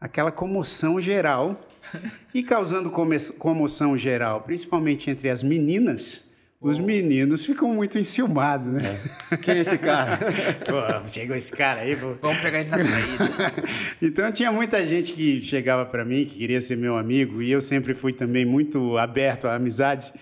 aquela 0.00 0.32
comoção 0.32 1.00
geral 1.00 1.60
e 2.34 2.42
causando 2.42 2.90
comoção 2.90 3.96
geral, 3.96 4.40
principalmente 4.40 5.08
entre 5.08 5.30
as 5.30 5.44
meninas, 5.44 6.31
os 6.62 6.78
meninos 6.78 7.44
ficam 7.44 7.74
muito 7.74 7.98
enciumados, 7.98 8.68
né? 8.68 8.96
É. 9.32 9.36
Quem 9.36 9.56
é 9.56 9.58
esse 9.58 9.76
cara? 9.76 10.16
pô, 10.64 11.08
chegou 11.08 11.34
esse 11.34 11.50
cara 11.50 11.80
aí, 11.80 11.96
pô. 11.96 12.14
Vamos 12.20 12.40
pegar 12.40 12.60
ele 12.60 12.70
na 12.70 12.78
saída. 12.78 13.52
então 14.00 14.30
tinha 14.30 14.52
muita 14.52 14.86
gente 14.86 15.12
que 15.12 15.42
chegava 15.42 15.84
para 15.84 16.04
mim, 16.04 16.24
que 16.24 16.36
queria 16.36 16.60
ser 16.60 16.76
meu 16.76 16.96
amigo, 16.96 17.42
e 17.42 17.50
eu 17.50 17.60
sempre 17.60 17.94
fui 17.94 18.12
também 18.12 18.44
muito 18.44 18.96
aberto 18.96 19.48
à 19.48 19.56
amizade. 19.56 20.12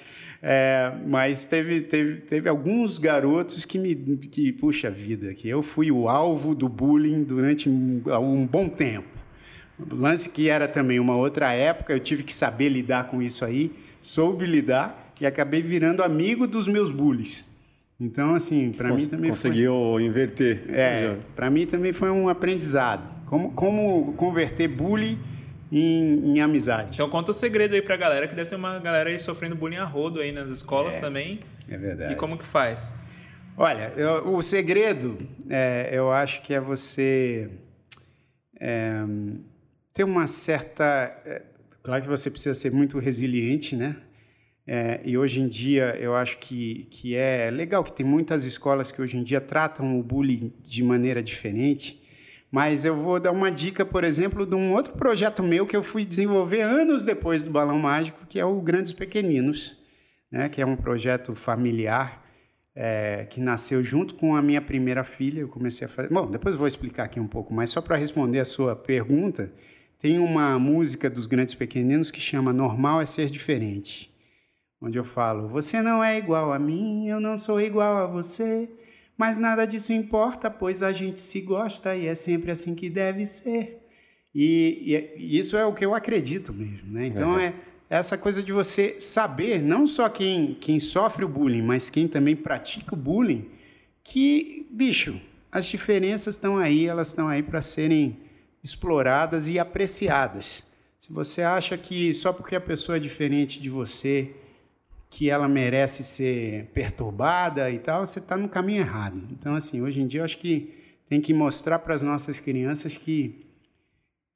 É, 0.42 0.90
mas 1.06 1.44
teve, 1.44 1.82
teve, 1.82 2.22
teve 2.22 2.48
alguns 2.48 2.96
garotos 2.96 3.66
que 3.66 3.78
me. 3.78 3.94
que, 3.94 4.50
puxa 4.50 4.90
vida, 4.90 5.34
que 5.34 5.46
eu 5.46 5.62
fui 5.62 5.92
o 5.92 6.08
alvo 6.08 6.54
do 6.54 6.66
bullying 6.66 7.22
durante 7.22 7.68
um, 7.68 8.02
um 8.18 8.46
bom 8.46 8.66
tempo. 8.66 9.08
Lance 9.90 10.30
que 10.30 10.48
era 10.48 10.66
também 10.66 10.98
uma 10.98 11.16
outra 11.16 11.52
época, 11.52 11.92
eu 11.92 12.00
tive 12.00 12.22
que 12.22 12.32
saber 12.32 12.70
lidar 12.70 13.04
com 13.08 13.20
isso 13.20 13.44
aí, 13.44 13.70
soube 14.00 14.46
lidar 14.46 14.99
e 15.20 15.26
acabei 15.26 15.62
virando 15.62 16.02
amigo 16.02 16.46
dos 16.46 16.66
meus 16.66 16.90
bullies. 16.90 17.48
Então, 18.00 18.34
assim, 18.34 18.72
para 18.72 18.90
mim 18.92 19.06
também 19.06 19.30
conseguiu 19.30 19.74
foi... 19.74 20.04
inverter. 20.04 20.64
É, 20.68 21.16
para 21.36 21.50
mim 21.50 21.66
também 21.66 21.92
foi 21.92 22.10
um 22.10 22.28
aprendizado. 22.28 23.06
Como, 23.26 23.52
como 23.52 24.14
converter 24.14 24.66
bullying 24.66 25.18
em, 25.70 26.32
em, 26.32 26.40
amizade. 26.40 26.94
Então 26.94 27.08
conta 27.08 27.30
o 27.30 27.34
segredo 27.34 27.74
aí 27.74 27.82
pra 27.82 27.96
galera, 27.96 28.26
que 28.26 28.34
deve 28.34 28.48
ter 28.48 28.56
uma 28.56 28.78
galera 28.78 29.10
aí 29.10 29.20
sofrendo 29.20 29.54
bullying 29.54 29.76
a 29.76 29.84
rodo 29.84 30.18
aí 30.18 30.32
nas 30.32 30.48
escolas 30.48 30.96
é, 30.96 31.00
também. 31.00 31.40
É 31.68 31.76
verdade. 31.76 32.14
E 32.14 32.16
como 32.16 32.38
que 32.38 32.44
faz? 32.44 32.94
Olha, 33.56 33.92
eu, 33.94 34.34
o 34.34 34.42
segredo, 34.42 35.18
é, 35.48 35.90
eu 35.92 36.10
acho 36.10 36.40
que 36.42 36.54
é 36.54 36.60
você... 36.60 37.50
É, 38.58 39.04
ter 39.92 40.04
uma 40.04 40.26
certa. 40.26 40.84
É, 41.24 41.42
claro 41.82 42.02
que 42.02 42.08
você 42.08 42.30
precisa 42.30 42.54
ser 42.54 42.72
muito 42.72 42.98
resiliente, 42.98 43.76
né? 43.76 43.96
É, 44.66 45.00
e 45.04 45.16
hoje 45.16 45.40
em 45.40 45.48
dia 45.48 45.96
eu 45.98 46.14
acho 46.14 46.38
que, 46.38 46.86
que 46.90 47.14
é 47.14 47.50
legal 47.50 47.82
que 47.82 47.92
tem 47.92 48.06
muitas 48.06 48.44
escolas 48.44 48.92
que 48.92 49.02
hoje 49.02 49.16
em 49.16 49.22
dia 49.22 49.40
tratam 49.40 49.98
o 49.98 50.02
bullying 50.02 50.52
de 50.64 50.82
maneira 50.82 51.22
diferente. 51.22 52.00
Mas 52.50 52.84
eu 52.84 52.96
vou 52.96 53.20
dar 53.20 53.30
uma 53.30 53.50
dica, 53.50 53.84
por 53.84 54.02
exemplo, 54.02 54.44
de 54.44 54.54
um 54.54 54.72
outro 54.72 54.94
projeto 54.94 55.42
meu 55.42 55.66
que 55.66 55.76
eu 55.76 55.82
fui 55.82 56.04
desenvolver 56.04 56.62
anos 56.62 57.04
depois 57.04 57.44
do 57.44 57.50
Balão 57.50 57.78
Mágico, 57.78 58.26
que 58.28 58.40
é 58.40 58.44
o 58.44 58.60
Grandes 58.60 58.92
Pequeninos, 58.92 59.78
né? 60.30 60.48
que 60.48 60.60
é 60.60 60.66
um 60.66 60.76
projeto 60.76 61.34
familiar 61.34 62.26
é, 62.74 63.26
que 63.28 63.40
nasceu 63.40 63.82
junto 63.82 64.14
com 64.14 64.34
a 64.34 64.42
minha 64.42 64.60
primeira 64.60 65.04
filha. 65.04 65.40
Eu 65.40 65.48
comecei 65.48 65.86
a 65.86 65.88
fazer. 65.88 66.08
Bom, 66.12 66.28
depois 66.28 66.56
vou 66.56 66.66
explicar 66.66 67.04
aqui 67.04 67.20
um 67.20 67.26
pouco, 67.26 67.54
mas 67.54 67.70
só 67.70 67.80
para 67.80 67.96
responder 67.96 68.40
a 68.40 68.44
sua 68.44 68.74
pergunta, 68.74 69.52
tem 69.98 70.18
uma 70.18 70.58
música 70.58 71.08
dos 71.08 71.26
Grandes 71.26 71.54
Pequeninos 71.54 72.10
que 72.10 72.20
chama 72.20 72.52
Normal 72.52 73.00
é 73.00 73.06
Ser 73.06 73.30
Diferente, 73.30 74.09
onde 74.80 74.98
eu 74.98 75.04
falo: 75.04 75.48
Você 75.48 75.82
não 75.82 76.02
é 76.02 76.16
igual 76.18 76.52
a 76.52 76.58
mim, 76.58 77.08
eu 77.08 77.20
não 77.20 77.36
sou 77.36 77.60
igual 77.60 77.96
a 77.96 78.06
você, 78.06 78.68
mas 79.16 79.38
nada 79.38 79.66
disso 79.66 79.92
importa, 79.92 80.50
pois 80.50 80.82
a 80.82 80.92
gente 80.92 81.20
se 81.20 81.40
gosta 81.40 81.94
e 81.94 82.06
é 82.06 82.14
sempre 82.14 82.50
assim 82.50 82.74
que 82.74 82.88
deve 82.88 83.26
ser. 83.26 83.86
E, 84.34 85.14
e 85.16 85.38
isso 85.38 85.56
é 85.56 85.66
o 85.66 85.74
que 85.74 85.84
eu 85.84 85.94
acredito 85.94 86.52
mesmo, 86.52 86.92
né? 86.92 87.06
Então 87.06 87.32
uhum. 87.32 87.40
é 87.40 87.54
essa 87.88 88.16
coisa 88.16 88.40
de 88.40 88.52
você 88.52 89.00
saber, 89.00 89.60
não 89.60 89.86
só 89.86 90.08
quem, 90.08 90.54
quem 90.54 90.78
sofre 90.78 91.24
o 91.24 91.28
bullying, 91.28 91.62
mas 91.62 91.90
quem 91.90 92.06
também 92.06 92.36
pratica 92.36 92.94
o 92.94 92.98
bullying, 92.98 93.50
que, 94.04 94.68
bicho, 94.70 95.20
as 95.50 95.66
diferenças 95.66 96.36
estão 96.36 96.56
aí, 96.56 96.86
elas 96.86 97.08
estão 97.08 97.26
aí 97.26 97.42
para 97.42 97.60
serem 97.60 98.16
exploradas 98.62 99.48
e 99.48 99.58
apreciadas. 99.58 100.62
Se 101.00 101.12
você 101.12 101.42
acha 101.42 101.76
que 101.76 102.14
só 102.14 102.32
porque 102.32 102.54
a 102.54 102.60
pessoa 102.60 102.96
é 102.96 103.00
diferente 103.00 103.60
de 103.60 103.68
você, 103.68 104.36
que 105.10 105.28
ela 105.28 105.48
merece 105.48 106.04
ser 106.04 106.66
perturbada 106.72 107.68
e 107.68 107.80
tal, 107.80 108.06
você 108.06 108.20
está 108.20 108.36
no 108.36 108.48
caminho 108.48 108.80
errado. 108.80 109.20
Então, 109.32 109.56
assim, 109.56 109.82
hoje 109.82 110.00
em 110.00 110.06
dia 110.06 110.20
eu 110.20 110.24
acho 110.24 110.38
que 110.38 110.72
tem 111.08 111.20
que 111.20 111.34
mostrar 111.34 111.80
para 111.80 111.92
as 111.92 112.00
nossas 112.00 112.38
crianças 112.38 112.96
que, 112.96 113.44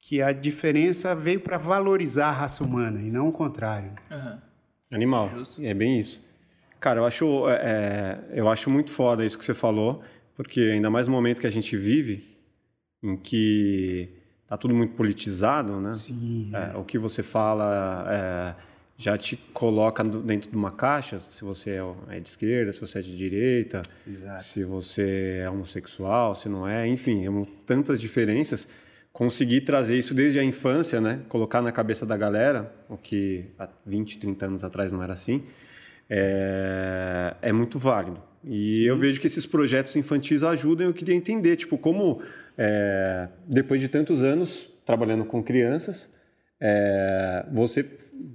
que 0.01 0.21
a 0.21 0.33
diferença 0.33 1.15
veio 1.15 1.39
para 1.39 1.57
valorizar 1.57 2.27
a 2.27 2.31
raça 2.33 2.61
humana 2.61 3.01
e 3.01 3.09
não 3.09 3.29
o 3.29 3.31
contrário. 3.31 3.93
Uhum. 4.11 4.37
Animal, 4.93 5.29
Justo. 5.29 5.63
é 5.63 5.73
bem 5.73 5.97
isso. 5.97 6.21
Cara, 6.77 6.99
eu 6.99 7.05
acho, 7.05 7.49
é, 7.49 7.53
é, 7.53 8.39
eu 8.39 8.49
acho 8.49 8.69
muito 8.69 8.91
foda 8.91 9.25
isso 9.25 9.39
que 9.39 9.45
você 9.45 9.53
falou, 9.53 10.03
porque 10.35 10.59
ainda 10.59 10.89
mais 10.89 11.07
no 11.07 11.13
momento 11.13 11.39
que 11.39 11.47
a 11.47 11.51
gente 11.51 11.77
vive, 11.77 12.37
em 13.01 13.15
que 13.15 14.09
está 14.43 14.57
tudo 14.57 14.75
muito 14.75 14.93
politizado, 14.93 15.79
né? 15.79 15.93
Sim. 15.93 16.51
É, 16.53 16.77
o 16.77 16.83
que 16.83 16.99
você 16.99 17.23
fala 17.23 18.05
é, 18.09 18.55
já 18.97 19.17
te 19.17 19.35
coloca 19.53 20.03
dentro 20.03 20.49
de 20.49 20.55
uma 20.55 20.71
caixa, 20.71 21.19
se 21.19 21.43
você 21.43 21.71
é, 21.71 22.15
é 22.15 22.19
de 22.19 22.29
esquerda, 22.29 22.71
se 22.71 22.79
você 22.79 22.99
é 22.99 23.01
de 23.01 23.15
direita, 23.15 23.81
Exato. 24.07 24.41
se 24.41 24.63
você 24.63 25.39
é 25.41 25.49
homossexual, 25.49 26.33
se 26.33 26.47
não 26.47 26.67
é, 26.67 26.87
enfim, 26.87 27.25
é 27.27 27.47
tantas 27.65 27.99
diferenças. 27.99 28.67
conseguir 29.11 29.61
trazer 29.61 29.97
isso 29.97 30.13
desde 30.13 30.39
a 30.39 30.43
infância, 30.43 30.99
né? 30.99 31.21
Colocar 31.29 31.61
na 31.61 31.71
cabeça 31.71 32.05
da 32.05 32.17
galera, 32.17 32.73
o 32.89 32.97
que 32.97 33.45
há 33.59 33.69
20, 33.85 34.17
30 34.17 34.45
anos 34.45 34.63
atrás 34.63 34.91
não 34.91 35.03
era 35.03 35.13
assim, 35.13 35.43
é, 36.09 37.35
é 37.41 37.51
muito 37.51 37.77
válido. 37.77 38.21
E 38.43 38.65
Sim. 38.67 38.81
eu 38.81 38.97
vejo 38.97 39.19
que 39.19 39.27
esses 39.27 39.45
projetos 39.45 39.95
infantis 39.95 40.43
ajudam. 40.43 40.87
Eu 40.87 40.93
queria 40.93 41.15
entender, 41.15 41.55
tipo, 41.55 41.77
como 41.77 42.21
é, 42.57 43.27
depois 43.47 43.81
de 43.81 43.87
tantos 43.87 44.21
anos 44.21 44.69
trabalhando 44.85 45.25
com 45.25 45.41
crianças, 45.43 46.11
é, 46.59 47.45
você 47.51 47.85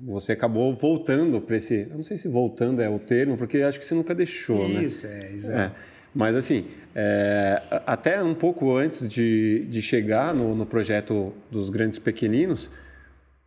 você 0.02 0.33
acabou 0.33 0.74
voltando 0.74 1.40
para 1.40 1.56
esse, 1.56 1.87
eu 1.90 1.96
não 1.96 2.02
sei 2.02 2.16
se 2.16 2.28
voltando 2.28 2.80
é 2.83 2.88
o 2.88 2.98
termo, 2.98 3.37
porque 3.37 3.59
acho 3.59 3.78
que 3.78 3.87
você 3.87 3.94
nunca 3.94 4.14
deixou, 4.14 4.66
Isso, 4.66 4.74
né? 4.74 4.85
Isso, 4.85 5.06
é, 5.06 5.33
exato. 5.33 5.76
É. 5.76 6.00
Mas 6.14 6.35
assim, 6.35 6.66
é, 6.94 7.62
até 7.87 8.22
um 8.22 8.35
pouco 8.35 8.74
antes 8.74 9.09
de, 9.09 9.66
de 9.66 9.80
chegar 9.80 10.35
no, 10.35 10.54
no 10.54 10.66
projeto 10.66 11.33
dos 11.50 11.70
grandes 11.70 11.98
pequeninos, 11.98 12.70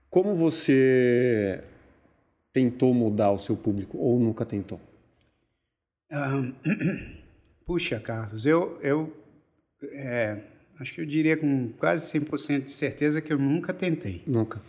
como 0.09 0.35
você 0.35 1.61
tentou 2.53 2.93
mudar 2.93 3.31
o 3.31 3.39
seu 3.39 3.57
público 3.57 3.97
ou 3.97 4.19
nunca 4.19 4.45
tentou? 4.45 4.79
Um, 6.11 6.53
puxa, 7.65 7.99
Carlos, 7.99 8.45
eu, 8.45 8.79
eu 8.81 9.11
é, 9.91 10.37
acho 10.83 10.93
que 10.93 11.01
eu 11.01 11.05
diria 11.05 11.35
com 11.35 11.69
quase 11.79 12.19
100% 12.19 12.65
de 12.65 12.71
certeza 12.71 13.21
que 13.21 13.33
eu 13.33 13.39
nunca 13.39 13.73
tentei. 13.73 14.21
Nunca? 14.27 14.61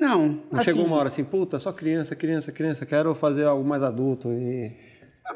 Não. 0.00 0.42
Não 0.50 0.58
assim, 0.58 0.64
chegou 0.64 0.84
uma 0.84 0.96
hora 0.96 1.08
assim, 1.08 1.22
puta, 1.22 1.58
só 1.58 1.72
criança, 1.72 2.16
criança, 2.16 2.50
criança, 2.50 2.84
quero 2.84 3.14
fazer 3.14 3.44
algo 3.44 3.66
mais 3.66 3.82
adulto 3.82 4.32
e... 4.32 4.72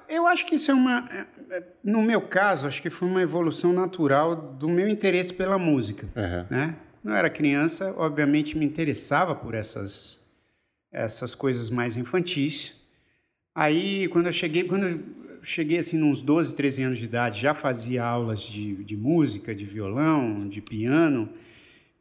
Eu 0.09 0.27
acho 0.27 0.45
que 0.47 0.57
isso 0.57 0.71
é 0.71 0.75
uma. 0.75 1.09
É, 1.13 1.57
é, 1.57 1.63
no 1.83 2.03
meu 2.03 2.21
caso, 2.21 2.67
acho 2.67 2.83
que 2.83 2.91
foi 2.91 3.07
uma 3.07 3.23
evolução 3.23 3.73
natural 3.73 4.35
do 4.35 4.69
meu 4.69 4.89
interesse 4.89 5.33
pela 5.33 5.59
música. 5.59 6.09
Uhum. 6.17 6.47
Né? 6.51 6.77
Eu 7.05 7.13
era 7.13 7.31
criança, 7.31 7.95
obviamente 7.97 8.59
me 8.59 8.65
interessava 8.65 9.33
por 9.33 9.55
essas, 9.55 10.19
essas 10.93 11.37
coisas 11.37 11.71
mais 11.71 11.97
infantis. 11.97 12.75
Aí, 13.55 14.09
quando 14.09 14.27
eu 14.27 14.33
cheguei, 14.33 14.65
quando 14.65 15.03
cheguei 15.47 15.79
assim, 15.79 16.03
uns 16.03 16.21
12, 16.21 16.55
13 16.55 16.83
anos 16.83 16.99
de 16.99 17.05
idade, 17.05 17.41
já 17.41 17.55
fazia 17.55 18.05
aulas 18.05 18.43
de, 18.43 18.83
de 18.85 18.97
música, 18.97 19.55
de 19.55 19.65
violão, 19.65 20.49
de 20.49 20.61
piano. 20.61 21.29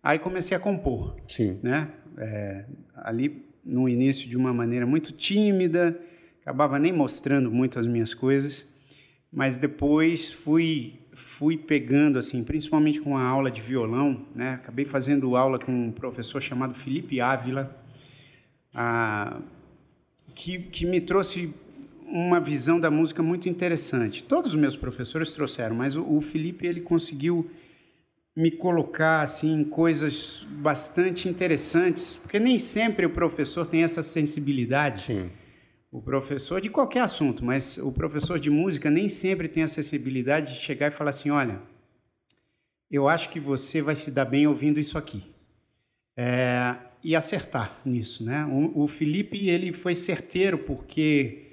Aí 0.02 0.18
comecei 0.18 0.58
a 0.58 0.60
compor. 0.60 1.16
Sim. 1.28 1.60
Né? 1.62 1.90
É, 2.18 2.66
ali 2.96 3.46
no 3.64 3.88
início 3.88 4.28
de 4.28 4.36
uma 4.36 4.54
maneira 4.54 4.86
muito 4.86 5.12
tímida 5.12 6.00
acabava 6.42 6.78
nem 6.78 6.94
mostrando 6.94 7.50
muito 7.52 7.80
as 7.80 7.88
minhas 7.88 8.14
coisas, 8.14 8.68
mas 9.34 9.58
depois 9.58 10.32
fui 10.32 11.00
fui 11.12 11.58
pegando 11.58 12.20
assim, 12.20 12.44
principalmente 12.44 13.00
com 13.00 13.18
a 13.18 13.24
aula 13.24 13.50
de 13.50 13.62
violão, 13.62 14.28
né? 14.36 14.56
Acabei 14.56 14.84
fazendo 14.84 15.36
aula 15.38 15.58
com 15.58 15.72
um 15.72 15.92
professor 15.92 16.42
chamado 16.42 16.74
Felipe 16.76 17.22
Ávila, 17.22 17.74
ah, 18.74 19.40
que, 20.36 20.60
que 20.60 20.86
me 20.86 21.00
trouxe 21.00 21.54
uma 22.08 22.40
visão 22.40 22.80
da 22.80 22.92
música 22.92 23.22
muito 23.22 23.50
interessante. 23.50 24.24
Todos 24.24 24.54
os 24.54 24.60
meus 24.60 24.76
professores 24.76 25.34
trouxeram, 25.34 25.76
mas 25.76 25.96
o, 25.96 26.04
o 26.04 26.22
Felipe 26.22 26.68
ele 26.68 26.82
conseguiu 26.82 27.50
me 28.36 28.52
colocar 28.52 29.22
assim 29.22 29.62
em 29.62 29.64
coisas 29.64 30.46
bastante 30.50 31.30
interessantes, 31.30 32.20
porque 32.22 32.40
nem 32.40 32.58
sempre 32.58 33.06
o 33.06 33.10
professor 33.10 33.66
tem 33.66 33.84
essa 33.84 34.04
sensibilidade. 34.04 35.04
Sim 35.04 35.30
o 35.96 36.02
professor 36.02 36.60
de 36.60 36.70
qualquer 36.70 37.00
assunto, 37.00 37.46
mas 37.46 37.78
o 37.78 37.90
professor 37.90 38.38
de 38.38 38.50
música 38.50 38.92
nem 38.92 39.08
sempre 39.08 39.48
tem 39.48 39.64
a 39.64 39.66
acessibilidade 39.66 40.54
de 40.54 40.60
chegar 40.60 40.88
e 40.88 40.92
falar 40.92 41.12
assim: 41.12 41.30
olha, 41.30 41.62
eu 42.92 43.08
acho 43.08 43.30
que 43.30 43.40
você 43.40 43.82
vai 43.82 43.96
se 43.96 44.12
dar 44.12 44.26
bem 44.26 44.46
ouvindo 44.46 44.78
isso 44.78 44.98
aqui. 44.98 45.24
É, 46.18 46.76
e 47.02 47.16
acertar 47.16 47.80
nisso, 47.86 48.26
né? 48.26 48.46
O, 48.46 48.84
o, 48.84 48.88
Felipe 48.88 49.48
ele 49.48 49.72
foi 49.72 49.96
certeiro 49.96 50.58
porque 50.58 51.45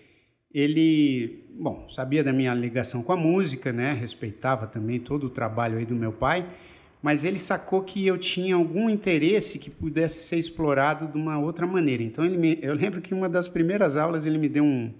ele, 0.54 1.44
bom, 1.58 1.88
sabia 1.88 2.22
da 2.22 2.32
minha 2.32 2.54
ligação 2.54 3.02
com 3.02 3.12
a 3.12 3.16
música, 3.16 3.72
né? 3.72 3.92
Respeitava 3.92 4.66
também 4.66 5.00
todo 5.00 5.24
o 5.24 5.30
trabalho 5.30 5.78
aí 5.78 5.86
do 5.86 5.94
meu 5.94 6.12
pai 6.12 6.46
mas 7.02 7.24
ele 7.24 7.38
sacou 7.38 7.82
que 7.82 8.06
eu 8.06 8.16
tinha 8.16 8.54
algum 8.54 8.88
interesse 8.88 9.58
que 9.58 9.68
pudesse 9.68 10.24
ser 10.28 10.36
explorado 10.36 11.08
de 11.08 11.18
uma 11.18 11.36
outra 11.38 11.66
maneira. 11.66 12.02
Então, 12.02 12.24
ele 12.24 12.38
me, 12.38 12.58
eu 12.62 12.74
lembro 12.74 13.02
que 13.02 13.12
uma 13.12 13.28
das 13.28 13.48
primeiras 13.48 13.96
aulas 13.96 14.24
ele 14.24 14.38
me 14.38 14.48
deu 14.48 14.62
um, 14.62 14.94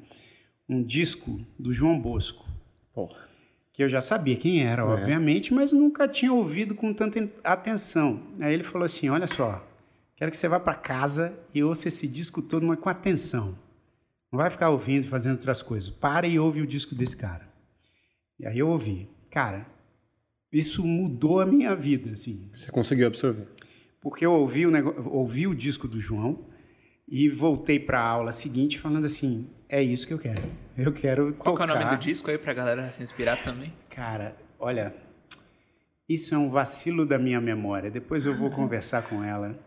um 0.69 0.83
disco 0.83 1.41
do 1.57 1.73
João 1.73 1.99
Bosco. 1.99 2.45
Porra. 2.93 3.31
Que 3.73 3.85
eu 3.85 3.89
já 3.89 4.01
sabia 4.01 4.37
quem 4.37 4.65
era, 4.65 4.83
é. 4.83 4.85
obviamente, 4.85 5.55
mas 5.55 5.73
nunca 5.73 6.09
tinha 6.09 6.33
ouvido 6.33 6.75
com 6.75 6.93
tanta 6.93 7.31
atenção. 7.43 8.21
Aí 8.41 8.53
ele 8.53 8.65
falou 8.65 8.85
assim: 8.85 9.09
Olha 9.09 9.27
só, 9.27 9.67
quero 10.15 10.31
que 10.31 10.37
você 10.37 10.47
vá 10.47 10.61
para 10.61 10.75
casa 10.75 11.33
e 11.55 11.63
ouça 11.63 11.89
esse 11.89 12.07
disco 12.07 12.43
todo, 12.43 12.67
mas 12.67 12.79
com 12.79 12.91
atenção. 12.91 13.57
Não 14.33 14.39
vai 14.39 14.49
ficar 14.49 14.71
ouvindo 14.71 15.05
e 15.05 15.07
fazendo 15.07 15.33
outras 15.33 15.61
coisas. 15.61 15.91
Para 15.91 16.27
e 16.27 16.39
ouve 16.39 16.63
o 16.63 16.67
disco 16.67 16.95
desse 16.95 17.17
cara. 17.17 17.47
E 18.41 18.47
aí 18.47 18.59
eu 18.59 18.69
ouvi. 18.69 19.07
Cara, 19.31 19.67
isso 20.51 20.83
mudou 20.85 21.39
a 21.41 21.47
minha 21.47 21.77
vida, 21.77 22.13
assim. 22.13 22.51
Você 22.55 22.71
conseguiu 22.71 23.07
absorver? 23.07 23.47
Porque 24.01 24.25
eu 24.25 24.33
ouvi 24.33 24.67
o, 24.67 24.71
negócio, 24.71 25.07
ouvi 25.13 25.47
o 25.47 25.55
disco 25.55 25.87
do 25.87 26.01
João 26.01 26.47
e 27.07 27.29
voltei 27.29 27.79
para 27.79 28.01
a 28.01 28.09
aula 28.09 28.33
seguinte 28.33 28.79
falando 28.79 29.05
assim, 29.05 29.51
é 29.69 29.83
isso 29.83 30.07
que 30.07 30.15
eu 30.15 30.19
quero. 30.19 30.43
Eu 30.77 30.93
quero 30.93 31.35
Qual 31.35 31.55
tocar... 31.55 31.69
é 31.69 31.73
o 31.73 31.79
nome 31.79 31.97
do 31.97 32.01
disco 32.01 32.31
aí 32.31 32.39
para 32.39 32.53
a 32.53 32.55
galera 32.55 32.91
se 32.91 33.03
inspirar 33.03 33.37
também? 33.43 33.73
Cara, 33.91 34.35
olha, 34.59 34.95
isso 36.09 36.35
é 36.35 36.39
um 36.39 36.49
vacilo 36.49 37.05
da 37.05 37.19
minha 37.19 37.41
memória. 37.41 37.91
Depois 37.91 38.25
eu 38.25 38.37
vou 38.37 38.49
conversar 38.51 39.03
com 39.03 39.23
ela 39.23 39.59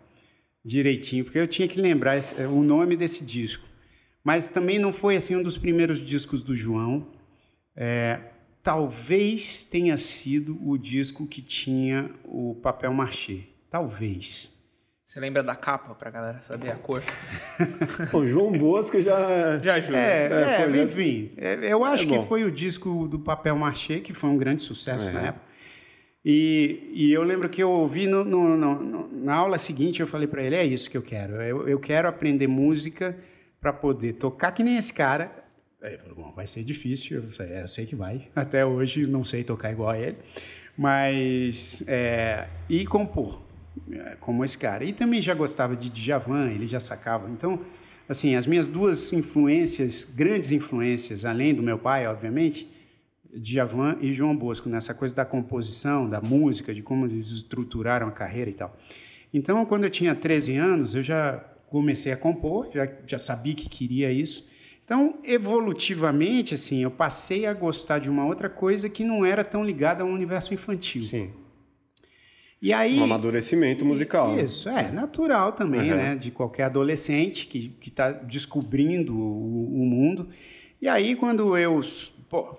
direitinho, 0.64 1.24
porque 1.24 1.38
eu 1.38 1.48
tinha 1.48 1.68
que 1.68 1.80
lembrar 1.80 2.18
o 2.52 2.64
nome 2.64 2.98
desse 2.98 3.24
disco. 3.24 3.75
Mas 4.26 4.50
também 4.50 4.80
não 4.80 4.92
foi 4.92 5.16
assim 5.16 5.36
um 5.36 5.44
dos 5.44 5.56
primeiros 5.56 6.00
discos 6.00 6.42
do 6.42 6.56
João. 6.56 7.06
É, 7.76 8.20
talvez 8.64 9.64
tenha 9.64 9.96
sido 9.98 10.58
o 10.68 10.80
disco 10.80 11.28
que 11.28 11.44
tinha 11.44 12.10
o 12.24 12.56
papel 12.56 12.92
machê. 12.92 13.42
Talvez. 13.70 14.52
Você 15.04 15.20
lembra 15.20 15.44
da 15.44 15.56
capa 15.56 15.94
para 15.94 16.10
a 16.10 16.12
galera 16.12 16.42
saber 16.42 16.72
a 16.72 16.76
cor? 16.76 17.04
o 18.12 18.26
João 18.26 18.52
Bosco 18.52 19.00
já 19.00 19.60
já 19.60 19.76
ajuda. 19.76 20.00
É, 20.00 20.64
é, 20.64 20.76
é 20.76 20.84
enfim, 20.84 21.32
é, 21.38 21.72
eu 21.72 21.86
acho 21.86 22.06
é 22.06 22.18
que 22.18 22.26
foi 22.26 22.44
o 22.44 22.52
disco 22.52 23.08
do 23.08 23.20
papel 23.20 23.56
machê 23.56 24.00
que 24.00 24.12
foi 24.12 24.32
um 24.32 24.38
grande 24.38 24.64
sucesso 24.64 25.14
na 25.14 25.22
é. 25.22 25.28
época. 25.28 25.46
E, 26.28 26.90
e, 26.92 27.14
eu 27.14 27.22
lembro 27.22 27.48
que 27.48 27.62
eu 27.62 27.70
ouvi 27.70 28.08
no, 28.08 28.24
no, 28.24 28.58
no, 28.58 29.08
na 29.24 29.36
aula 29.36 29.60
seguinte, 29.60 30.00
eu 30.00 30.08
falei 30.08 30.28
para 30.28 30.42
ele: 30.42 30.56
é 30.56 30.66
isso 30.66 30.90
que 30.90 30.98
eu 30.98 31.04
quero. 31.04 31.36
Eu, 31.36 31.70
eu 31.70 31.80
quero 31.80 32.08
aprender 32.08 32.48
música 32.48 33.16
para 33.66 33.74
poder 33.74 34.14
tocar 34.14 34.52
que 34.52 34.64
nem 34.64 34.78
esse 34.78 34.94
cara 34.94 35.44
Aí 35.82 35.98
falou, 35.98 36.16
bom, 36.16 36.34
vai 36.36 36.48
ser 36.48 36.64
difícil, 36.64 37.22
eu 37.22 37.30
sei, 37.30 37.62
eu 37.62 37.68
sei, 37.68 37.86
que 37.86 37.96
vai. 37.96 38.28
Até 38.36 38.66
hoje 38.66 39.06
não 39.06 39.24
sei 39.24 39.44
tocar 39.44 39.72
igual 39.72 39.90
a 39.90 40.00
ele. 40.00 40.18
Mas, 40.76 41.84
é, 41.86 42.48
e 42.68 42.88
compor, 42.88 43.44
é, 43.92 44.18
como 44.20 44.44
esse 44.44 44.58
cara. 44.58 44.84
E 44.84 44.92
também 44.92 45.22
já 45.22 45.36
gostava 45.36 45.76
de 45.76 45.92
Djavan, 45.92 46.50
ele 46.50 46.66
já 46.66 46.80
sacava. 46.80 47.30
Então, 47.30 47.60
assim, 48.10 48.36
as 48.36 48.48
minhas 48.48 48.66
duas 48.66 49.14
influências, 49.14 50.06
grandes 50.06 50.52
influências, 50.52 51.24
além 51.24 51.54
do 51.54 51.62
meu 51.62 51.78
pai, 51.78 52.08
obviamente, 52.08 52.68
Djavan 53.36 53.98
e 54.02 54.12
João 54.12 54.36
Bosco, 54.36 54.68
nessa 54.68 54.94
coisa 54.94 55.14
da 55.14 55.26
composição, 55.26 56.10
da 56.10 56.20
música, 56.20 56.74
de 56.74 56.82
como 56.82 57.06
eles 57.06 57.30
estruturaram 57.30 58.08
a 58.08 58.12
carreira 58.12 58.50
e 58.50 58.56
tal. 58.56 58.76
Então, 59.32 59.64
quando 59.68 59.84
eu 59.84 59.90
tinha 59.92 60.16
13 60.16 60.56
anos, 60.56 60.96
eu 60.96 61.04
já 61.04 61.46
comecei 61.76 62.14
a 62.14 62.16
compor, 62.16 62.70
já, 62.74 62.90
já 63.06 63.20
sabia 63.20 63.54
que 63.54 63.68
queria 63.68 64.10
isso. 64.10 64.48
Então, 64.86 65.20
evolutivamente, 65.26 66.54
assim, 66.54 66.82
eu 66.82 66.90
passei 66.90 67.46
a 67.46 67.54
gostar 67.54 68.00
de 68.00 68.10
uma 68.10 68.26
outra 68.26 68.50
coisa 68.50 68.90
que 68.90 69.04
não 69.04 69.26
era 69.26 69.44
tão 69.44 69.62
ligada 69.62 70.02
ao 70.02 70.10
universo 70.10 70.54
infantil. 70.54 71.04
Sim. 71.04 71.32
E 72.62 72.72
aí, 72.72 72.98
um 72.98 73.04
amadurecimento 73.04 73.84
musical. 73.84 74.36
Né? 74.36 74.44
Isso, 74.44 74.70
é 74.70 74.90
natural 74.90 75.52
também, 75.52 75.92
uhum. 75.92 75.98
né? 75.98 76.16
De 76.16 76.32
qualquer 76.32 76.64
adolescente 76.64 77.46
que 77.46 77.76
está 77.86 78.12
descobrindo 78.12 79.14
o, 79.14 79.82
o, 79.82 79.86
mundo. 79.86 80.30
E 80.82 80.88
aí, 80.88 81.14
quando 81.16 81.58
eu 81.58 81.82
pô, 82.30 82.58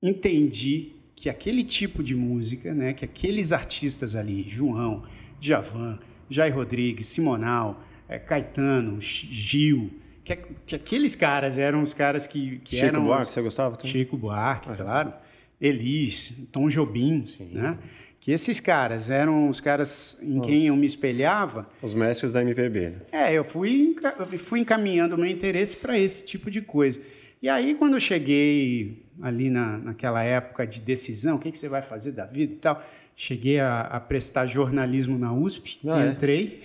entendi 0.00 0.92
que 1.16 1.28
aquele 1.28 1.64
tipo 1.64 2.00
de 2.00 2.14
música, 2.14 2.72
né? 2.72 2.92
Que 2.92 3.04
aqueles 3.04 3.50
artistas 3.50 4.14
ali, 4.14 4.46
João, 4.48 5.04
Javan, 5.40 5.98
Jair 6.30 6.54
Rodrigues, 6.54 7.08
Simonal, 7.08 7.82
é, 8.08 8.18
Caetano, 8.18 9.00
Gil, 9.00 9.90
que, 10.24 10.36
que 10.66 10.76
aqueles 10.76 11.14
caras 11.14 11.58
eram 11.58 11.82
os 11.82 11.94
caras 11.94 12.26
que, 12.26 12.58
que 12.58 12.76
Chico 12.76 12.86
eram... 12.86 13.04
Buarque, 13.04 13.28
os... 13.28 13.32
você 13.32 13.42
gostava? 13.42 13.76
Também? 13.76 13.92
Chico 13.92 14.16
Buarque, 14.16 14.70
uhum. 14.70 14.76
claro. 14.76 15.12
Elis, 15.60 16.32
Tom 16.52 16.68
Jobim, 16.68 17.26
Sim. 17.26 17.50
né? 17.52 17.78
Que 18.20 18.32
esses 18.32 18.60
caras 18.60 19.10
eram 19.10 19.48
os 19.48 19.60
caras 19.60 20.18
em 20.22 20.40
quem 20.40 20.66
eu 20.66 20.76
me 20.76 20.86
espelhava. 20.86 21.68
Os 21.80 21.94
mestres 21.94 22.32
da 22.32 22.42
MPB, 22.42 22.90
né? 22.90 22.96
É, 23.10 23.32
eu 23.32 23.42
fui, 23.44 23.96
fui 24.38 24.60
encaminhando 24.60 25.14
o 25.14 25.18
meu 25.18 25.30
interesse 25.30 25.76
para 25.76 25.98
esse 25.98 26.24
tipo 26.24 26.50
de 26.50 26.60
coisa. 26.60 27.00
E 27.40 27.48
aí, 27.48 27.74
quando 27.74 27.94
eu 27.94 28.00
cheguei 28.00 29.02
ali 29.22 29.48
na, 29.48 29.78
naquela 29.78 30.22
época 30.22 30.66
de 30.66 30.82
decisão, 30.82 31.36
o 31.36 31.38
que, 31.38 31.50
que 31.50 31.58
você 31.58 31.68
vai 31.68 31.80
fazer 31.80 32.12
da 32.12 32.26
vida 32.26 32.52
e 32.52 32.56
tal, 32.56 32.82
cheguei 33.18 33.58
a, 33.58 33.80
a 33.80 33.98
prestar 33.98 34.46
jornalismo 34.46 35.18
na 35.18 35.32
USP, 35.32 35.80
ah, 35.88 36.04
é? 36.04 36.06
entrei. 36.06 36.62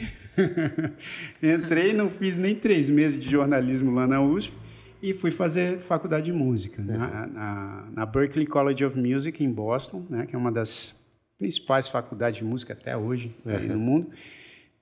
É? 1.41 1.49
entrei, 1.55 1.93
não 1.93 2.11
fiz 2.11 2.37
nem 2.37 2.53
três 2.53 2.91
meses 2.91 3.19
de 3.19 3.27
jornalismo 3.27 3.91
lá 3.91 4.05
na 4.05 4.21
USP 4.21 4.53
e 5.01 5.15
fui 5.15 5.31
fazer 5.31 5.79
faculdade 5.79 6.25
de 6.25 6.31
música 6.31 6.79
é. 6.79 6.85
na, 6.85 7.27
na, 7.27 7.87
na, 7.91 8.05
Berklee 8.05 8.45
College 8.45 8.85
of 8.85 8.95
Music 8.99 9.43
em 9.43 9.51
Boston, 9.51 10.05
né, 10.07 10.27
que 10.27 10.35
é 10.35 10.37
uma 10.37 10.51
das 10.51 10.93
principais 11.39 11.87
faculdades 11.87 12.37
de 12.37 12.43
música 12.43 12.73
até 12.73 12.95
hoje 12.95 13.35
é. 13.47 13.57
no 13.57 13.79
mundo. 13.79 14.11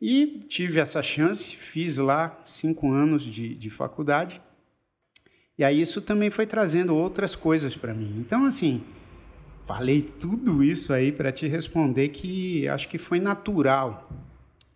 E 0.02 0.46
tive 0.50 0.78
essa 0.78 1.02
chance, 1.02 1.56
fiz 1.56 1.98
lá 1.98 2.38
cinco 2.44 2.92
anos 2.92 3.24
de, 3.24 3.56
de 3.56 3.70
faculdade. 3.70 4.42
E 5.58 5.64
aí 5.64 5.80
isso 5.80 6.02
também 6.02 6.30
foi 6.30 6.46
trazendo 6.46 6.94
outras 6.94 7.34
coisas 7.34 7.78
para 7.78 7.94
mim. 7.94 8.18
Então, 8.20 8.44
assim, 8.44 8.84
falei 9.74 10.02
tudo 10.02 10.64
isso 10.64 10.94
aí 10.94 11.12
para 11.12 11.32
te 11.32 11.48
responder 11.48 12.10
que 12.10 12.68
acho 12.68 12.88
que 12.88 12.98
foi 12.98 13.20
natural. 13.20 14.10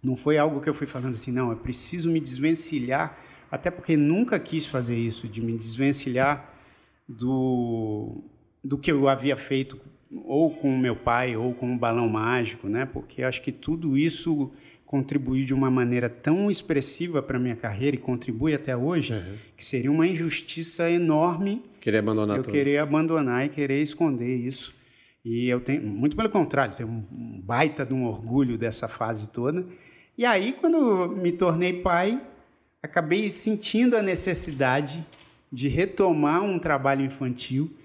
Não 0.02 0.16
foi 0.16 0.38
algo 0.38 0.62
que 0.62 0.70
eu 0.70 0.74
fui 0.74 0.86
falando 0.86 1.16
assim, 1.16 1.32
não, 1.32 1.50
eu 1.52 1.58
preciso 1.58 2.10
me 2.10 2.20
desvencilhar, 2.20 3.18
até 3.50 3.72
porque 3.72 3.98
nunca 3.98 4.40
quis 4.40 4.66
fazer 4.66 4.98
isso, 4.98 5.28
de 5.28 5.42
me 5.42 5.54
desvencilhar 5.54 6.54
do, 7.08 8.24
do 8.64 8.78
que 8.78 8.92
eu 8.92 9.08
havia 9.08 9.36
feito 9.36 9.80
ou 10.24 10.52
com 10.52 10.78
meu 10.78 10.96
pai 10.96 11.36
ou 11.36 11.54
com 11.54 11.74
o 11.74 11.78
balão 11.78 12.08
mágico, 12.08 12.68
né? 12.68 12.86
Porque 12.86 13.24
acho 13.24 13.42
que 13.42 13.52
tudo 13.52 13.98
isso 13.98 14.52
contribuiu 14.86 15.44
de 15.44 15.54
uma 15.54 15.72
maneira 15.72 16.08
tão 16.08 16.50
expressiva 16.52 17.22
para 17.22 17.40
minha 17.40 17.56
carreira 17.56 17.96
e 17.96 18.00
contribui 18.00 18.54
até 18.54 18.78
hoje, 18.78 19.14
uhum. 19.14 19.36
que 19.58 19.66
seria 19.66 19.92
uma 19.92 20.06
injustiça 20.06 20.90
enorme. 20.90 21.64
Querer 21.82 21.98
abandonar 21.98 22.38
eu 22.38 22.44
tudo. 22.44 22.54
querer 22.54 22.78
abandonar 22.78 23.46
e 23.46 23.50
querer 23.50 23.82
esconder 23.82 24.36
isso. 24.36 24.75
E 25.26 25.50
eu 25.50 25.60
tenho, 25.60 25.82
muito 25.82 26.16
pelo 26.16 26.30
contrário, 26.30 26.78
tenho 26.78 26.88
um 26.88 27.42
baita 27.42 27.84
de 27.84 27.96
um 27.96 28.06
orgulho 28.06 28.60
dessa 28.60 28.88
fase 28.88 29.30
toda. 29.30 29.66
E 30.16 30.24
aí, 30.24 30.54
quando 30.54 31.10
me 31.10 31.32
tornei 31.32 31.82
pai, 31.82 32.22
acabei 32.82 33.32
sentindo 33.32 33.98
a 33.98 34.04
necessidade 34.04 35.04
de 35.52 35.68
retomar 35.68 36.44
um 36.44 36.60
trabalho 36.60 37.04
infantil, 37.04 37.76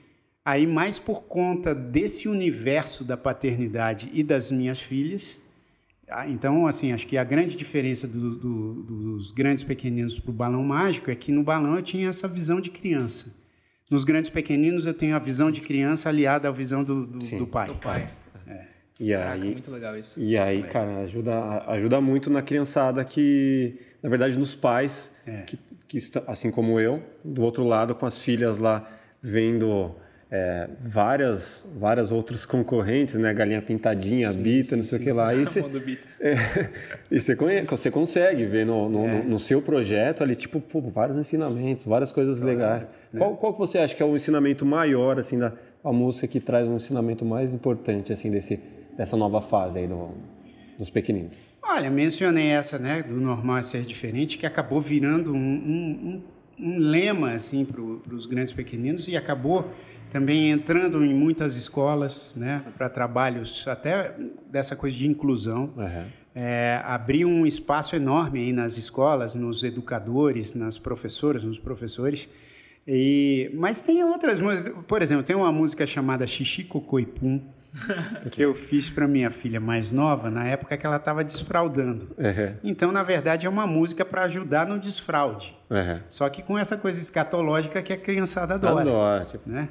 aí 0.44 0.66
mais 0.66 0.98
por 0.98 1.22
conta 1.22 1.74
desse 1.74 2.28
universo 2.28 3.04
da 3.04 3.16
paternidade 3.16 4.10
e 4.12 4.22
das 4.22 4.50
minhas 4.50 4.78
filhas. 4.78 5.40
Ah, 6.10 6.28
então, 6.28 6.66
assim, 6.66 6.92
acho 6.92 7.06
que 7.06 7.16
a 7.16 7.24
grande 7.24 7.56
diferença 7.56 8.06
do, 8.06 8.36
do, 8.36 8.74
dos 8.82 9.30
grandes 9.30 9.64
pequeninos 9.64 10.18
para 10.18 10.30
o 10.30 10.34
balão 10.34 10.62
mágico 10.62 11.10
é 11.10 11.14
que 11.14 11.32
no 11.32 11.42
balão 11.42 11.76
eu 11.76 11.82
tinha 11.82 12.10
essa 12.10 12.28
visão 12.28 12.60
de 12.60 12.68
criança. 12.68 13.39
Nos 13.90 14.04
grandes 14.04 14.30
pequeninos 14.30 14.86
eu 14.86 14.94
tenho 14.94 15.16
a 15.16 15.18
visão 15.18 15.50
de 15.50 15.60
criança 15.60 16.08
aliada 16.08 16.48
à 16.48 16.52
visão 16.52 16.84
do, 16.84 17.04
do, 17.04 17.18
do 17.18 17.46
pai. 17.46 17.66
Do 17.66 17.74
pai. 17.74 18.08
É. 18.46 18.64
E 19.00 19.12
aí, 19.12 19.22
Caraca, 19.22 19.44
muito 19.44 19.70
legal 19.72 19.98
isso. 19.98 20.20
E 20.20 20.38
aí, 20.38 20.62
cara, 20.62 21.00
ajuda, 21.00 21.64
ajuda 21.66 22.00
muito 22.00 22.30
na 22.30 22.40
criançada 22.40 23.04
que, 23.04 23.80
na 24.00 24.08
verdade, 24.08 24.38
nos 24.38 24.54
pais, 24.54 25.10
é. 25.26 25.42
que, 25.42 25.58
que 25.88 25.98
assim 26.28 26.52
como 26.52 26.78
eu, 26.78 27.02
do 27.24 27.42
outro 27.42 27.64
lado, 27.64 27.94
com 27.94 28.06
as 28.06 28.20
filhas 28.20 28.58
lá 28.58 28.88
vendo 29.20 29.96
é, 30.30 30.68
várias, 30.80 31.66
várias 31.76 32.12
outros 32.12 32.46
concorrentes, 32.46 33.16
né? 33.16 33.34
Galinha 33.34 33.60
Pintadinha, 33.60 34.30
sim, 34.30 34.42
Bita, 34.42 34.68
sim, 34.70 34.76
não 34.76 34.82
sei 34.82 34.98
o 34.98 35.02
que 35.02 35.12
lá. 35.12 35.34
E 35.34 35.44
você, 35.44 35.60
é, 36.20 36.36
e 37.10 37.20
você, 37.20 37.34
você 37.68 37.90
consegue 37.90 38.44
ver 38.44 38.64
no, 38.64 38.88
no, 38.88 39.06
é. 39.06 39.22
no, 39.22 39.38
seu 39.38 39.60
projeto 39.60 40.22
ali, 40.22 40.36
tipo, 40.36 40.60
pô, 40.60 40.80
vários 40.82 41.16
ensinamentos, 41.16 41.84
várias 41.84 42.12
coisas 42.12 42.40
claro, 42.40 42.56
legais. 42.56 42.90
Né? 43.12 43.18
Qual, 43.18 43.36
qual 43.36 43.52
que 43.52 43.58
você 43.58 43.78
acha 43.78 43.94
que 43.94 44.02
é 44.02 44.06
o 44.06 44.14
ensinamento 44.14 44.64
maior, 44.64 45.18
assim, 45.18 45.38
da 45.38 45.52
a 45.82 45.92
música 45.92 46.26
que 46.26 46.40
traz 46.40 46.68
um 46.68 46.76
ensinamento 46.76 47.24
mais 47.24 47.52
importante, 47.52 48.12
assim, 48.12 48.30
desse, 48.30 48.60
dessa 48.96 49.16
nova 49.16 49.40
fase 49.40 49.78
aí 49.78 49.86
do, 49.86 50.10
dos 50.78 50.90
pequeninos? 50.90 51.38
Olha, 51.62 51.90
mencionei 51.90 52.48
essa, 52.48 52.78
né, 52.78 53.02
do 53.02 53.14
normal 53.14 53.58
é 53.58 53.62
ser 53.62 53.82
diferente, 53.82 54.38
que 54.38 54.46
acabou 54.46 54.80
virando 54.80 55.32
um, 55.32 55.36
um, 55.36 55.40
um, 55.40 56.22
um 56.60 56.78
lema, 56.78 57.32
assim, 57.32 57.64
para 57.64 57.80
os 58.14 58.26
grandes 58.26 58.52
pequeninos 58.52 59.08
e 59.08 59.16
acabou 59.16 59.72
também 60.10 60.50
entrando 60.50 61.04
em 61.04 61.14
muitas 61.14 61.56
escolas, 61.56 62.34
né, 62.34 62.62
para 62.76 62.88
trabalhos 62.88 63.66
até 63.68 64.14
dessa 64.50 64.74
coisa 64.74 64.96
de 64.96 65.06
inclusão. 65.08 65.72
Uhum. 65.76 66.20
É, 66.32 66.80
abrir 66.84 67.24
um 67.24 67.44
espaço 67.44 67.96
enorme 67.96 68.40
aí 68.40 68.52
nas 68.52 68.76
escolas, 68.76 69.34
nos 69.34 69.64
educadores, 69.64 70.54
nas 70.54 70.78
professoras, 70.78 71.42
nos 71.42 71.58
professores. 71.58 72.28
E, 72.86 73.50
mas 73.54 73.82
tem 73.82 74.02
outras 74.04 74.40
músicas, 74.40 74.74
por 74.86 75.02
exemplo, 75.02 75.24
tem 75.24 75.36
uma 75.36 75.52
música 75.52 75.86
chamada 75.86 76.26
Xixi 76.26 76.64
Cocoipum, 76.64 77.42
que 78.30 78.42
eu 78.42 78.54
fiz 78.54 78.90
para 78.90 79.06
minha 79.06 79.30
filha 79.30 79.60
mais 79.60 79.92
nova 79.92 80.30
na 80.30 80.46
época 80.46 80.76
que 80.76 80.86
ela 80.86 80.96
estava 80.96 81.22
desfraudando. 81.24 82.08
Uhum. 82.18 82.54
Então, 82.62 82.92
na 82.92 83.02
verdade, 83.02 83.46
é 83.46 83.48
uma 83.50 83.66
música 83.66 84.04
para 84.04 84.24
ajudar 84.24 84.66
no 84.66 84.78
desfraude. 84.78 85.56
Uhum. 85.70 86.00
Só 86.08 86.28
que 86.28 86.42
com 86.42 86.58
essa 86.58 86.76
coisa 86.76 87.00
escatológica 87.00 87.80
que 87.82 87.92
a 87.92 87.96
criançada 87.96 88.54
adora. 88.54 88.80
Adora. 88.80 89.24
Tipo... 89.24 89.48
Né? 89.48 89.68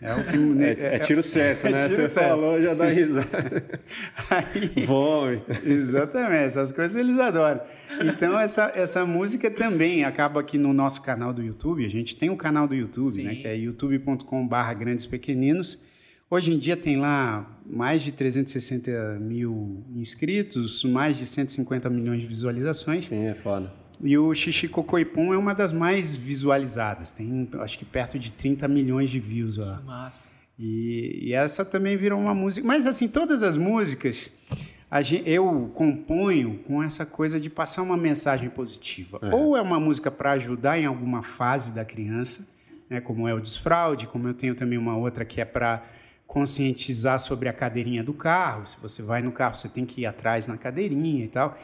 É, 0.00 0.14
o 0.14 0.24
que, 0.24 0.36
é, 0.62 0.94
é, 0.96 0.98
tiro 0.98 1.22
certo, 1.22 1.66
é 1.66 1.70
né? 1.70 1.88
Tiro 1.88 1.94
Você 1.94 2.08
certo. 2.08 2.28
falou, 2.28 2.60
já 2.60 2.74
dá 2.74 2.86
risada. 2.86 3.80
Aí, 4.30 4.84
Vômito. 4.84 5.50
Exatamente, 5.64 6.44
essas 6.44 6.72
coisas 6.72 6.96
eles 6.96 7.18
adoram. 7.18 7.60
Então, 8.02 8.38
essa, 8.38 8.72
essa 8.74 9.06
música 9.06 9.50
também 9.50 10.04
acaba 10.04 10.40
aqui 10.40 10.58
no 10.58 10.72
nosso 10.72 11.00
canal 11.00 11.32
do 11.32 11.42
YouTube. 11.42 11.84
A 11.84 11.88
gente 11.88 12.16
tem 12.16 12.28
um 12.28 12.36
canal 12.36 12.68
do 12.68 12.74
YouTube, 12.74 13.06
Sim. 13.06 13.24
né? 13.24 13.34
Que 13.36 13.48
é 13.48 13.56
youtube.com/barra 13.56 14.74
grandes 14.74 15.06
pequeninos. 15.06 15.78
Hoje 16.28 16.52
em 16.52 16.58
dia 16.58 16.76
tem 16.76 16.96
lá 16.96 17.46
mais 17.64 18.02
de 18.02 18.10
360 18.10 19.18
mil 19.20 19.84
inscritos, 19.94 20.82
mais 20.84 21.16
de 21.16 21.24
150 21.24 21.88
milhões 21.88 22.20
de 22.20 22.26
visualizações. 22.26 23.06
Sim, 23.06 23.26
é 23.26 23.34
foda. 23.34 23.72
E 24.02 24.18
o 24.18 24.34
Xixi 24.34 24.68
Cocoipum 24.68 25.32
é 25.32 25.38
uma 25.38 25.54
das 25.54 25.72
mais 25.72 26.16
visualizadas, 26.16 27.12
tem 27.12 27.48
acho 27.60 27.78
que 27.78 27.84
perto 27.84 28.18
de 28.18 28.32
30 28.32 28.66
milhões 28.68 29.08
de 29.08 29.20
views. 29.20 29.58
Ó. 29.58 29.76
Que 29.76 29.84
massa. 29.84 30.30
E, 30.58 31.28
e 31.28 31.32
essa 31.32 31.64
também 31.64 31.96
virou 31.96 32.18
uma 32.18 32.34
música. 32.34 32.66
Mas 32.66 32.86
assim, 32.86 33.08
todas 33.08 33.42
as 33.42 33.56
músicas 33.56 34.32
gente, 35.02 35.28
eu 35.28 35.70
componho 35.74 36.58
com 36.66 36.82
essa 36.82 37.04
coisa 37.04 37.38
de 37.40 37.50
passar 37.50 37.82
uma 37.82 37.96
mensagem 37.96 38.48
positiva. 38.48 39.18
É. 39.22 39.34
Ou 39.34 39.56
é 39.56 39.62
uma 39.62 39.78
música 39.78 40.10
para 40.10 40.32
ajudar 40.32 40.78
em 40.78 40.86
alguma 40.86 41.22
fase 41.22 41.72
da 41.72 41.84
criança, 41.84 42.46
né, 42.88 43.00
como 43.00 43.26
é 43.26 43.34
o 43.34 43.40
desfraude, 43.40 44.06
como 44.06 44.28
eu 44.28 44.34
tenho 44.34 44.54
também 44.54 44.78
uma 44.78 44.96
outra 44.96 45.24
que 45.24 45.40
é 45.40 45.44
para 45.44 45.84
conscientizar 46.36 47.18
sobre 47.18 47.48
a 47.48 47.52
cadeirinha 47.52 48.04
do 48.04 48.12
carro. 48.12 48.66
Se 48.66 48.76
você 48.78 49.00
vai 49.00 49.22
no 49.22 49.32
carro, 49.32 49.54
você 49.54 49.70
tem 49.70 49.86
que 49.86 50.02
ir 50.02 50.06
atrás 50.06 50.46
na 50.46 50.58
cadeirinha 50.58 51.24
e 51.24 51.28
tal. 51.28 51.58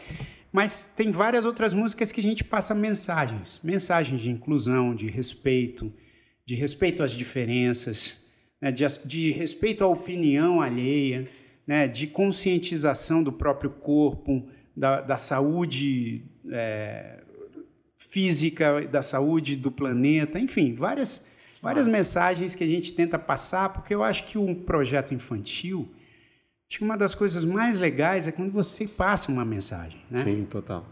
Mas 0.50 0.86
tem 0.86 1.12
várias 1.12 1.44
outras 1.44 1.74
músicas 1.74 2.10
que 2.10 2.20
a 2.20 2.22
gente 2.22 2.42
passa 2.42 2.74
mensagens, 2.74 3.60
mensagens 3.62 4.22
de 4.22 4.30
inclusão, 4.30 4.94
de 4.94 5.10
respeito, 5.10 5.92
de 6.46 6.54
respeito 6.54 7.02
às 7.02 7.10
diferenças, 7.10 8.22
né, 8.58 8.72
de, 8.72 8.86
de, 9.04 9.30
respeito 9.30 9.84
à 9.84 9.86
opinião 9.86 10.62
alheia, 10.62 11.28
né, 11.66 11.86
de 11.86 12.06
conscientização 12.06 13.22
do 13.22 13.30
próprio 13.30 13.68
corpo, 13.68 14.48
da, 14.74 15.02
da 15.02 15.18
saúde 15.18 16.22
é, 16.50 17.18
física, 17.98 18.80
da 18.90 19.02
saúde 19.02 19.54
do 19.54 19.70
planeta, 19.70 20.40
enfim, 20.40 20.74
várias 20.74 21.26
várias 21.62 21.86
Nossa. 21.86 21.96
mensagens 21.96 22.54
que 22.56 22.64
a 22.64 22.66
gente 22.66 22.92
tenta 22.92 23.18
passar, 23.18 23.68
porque 23.68 23.94
eu 23.94 24.02
acho 24.02 24.24
que 24.24 24.36
um 24.36 24.52
projeto 24.52 25.14
infantil, 25.14 25.88
acho 26.68 26.78
que 26.78 26.84
uma 26.84 26.98
das 26.98 27.14
coisas 27.14 27.44
mais 27.44 27.78
legais 27.78 28.26
é 28.26 28.32
quando 28.32 28.50
você 28.50 28.86
passa 28.86 29.30
uma 29.30 29.44
mensagem, 29.44 30.00
né? 30.10 30.18
Sim, 30.24 30.44
total. 30.44 30.84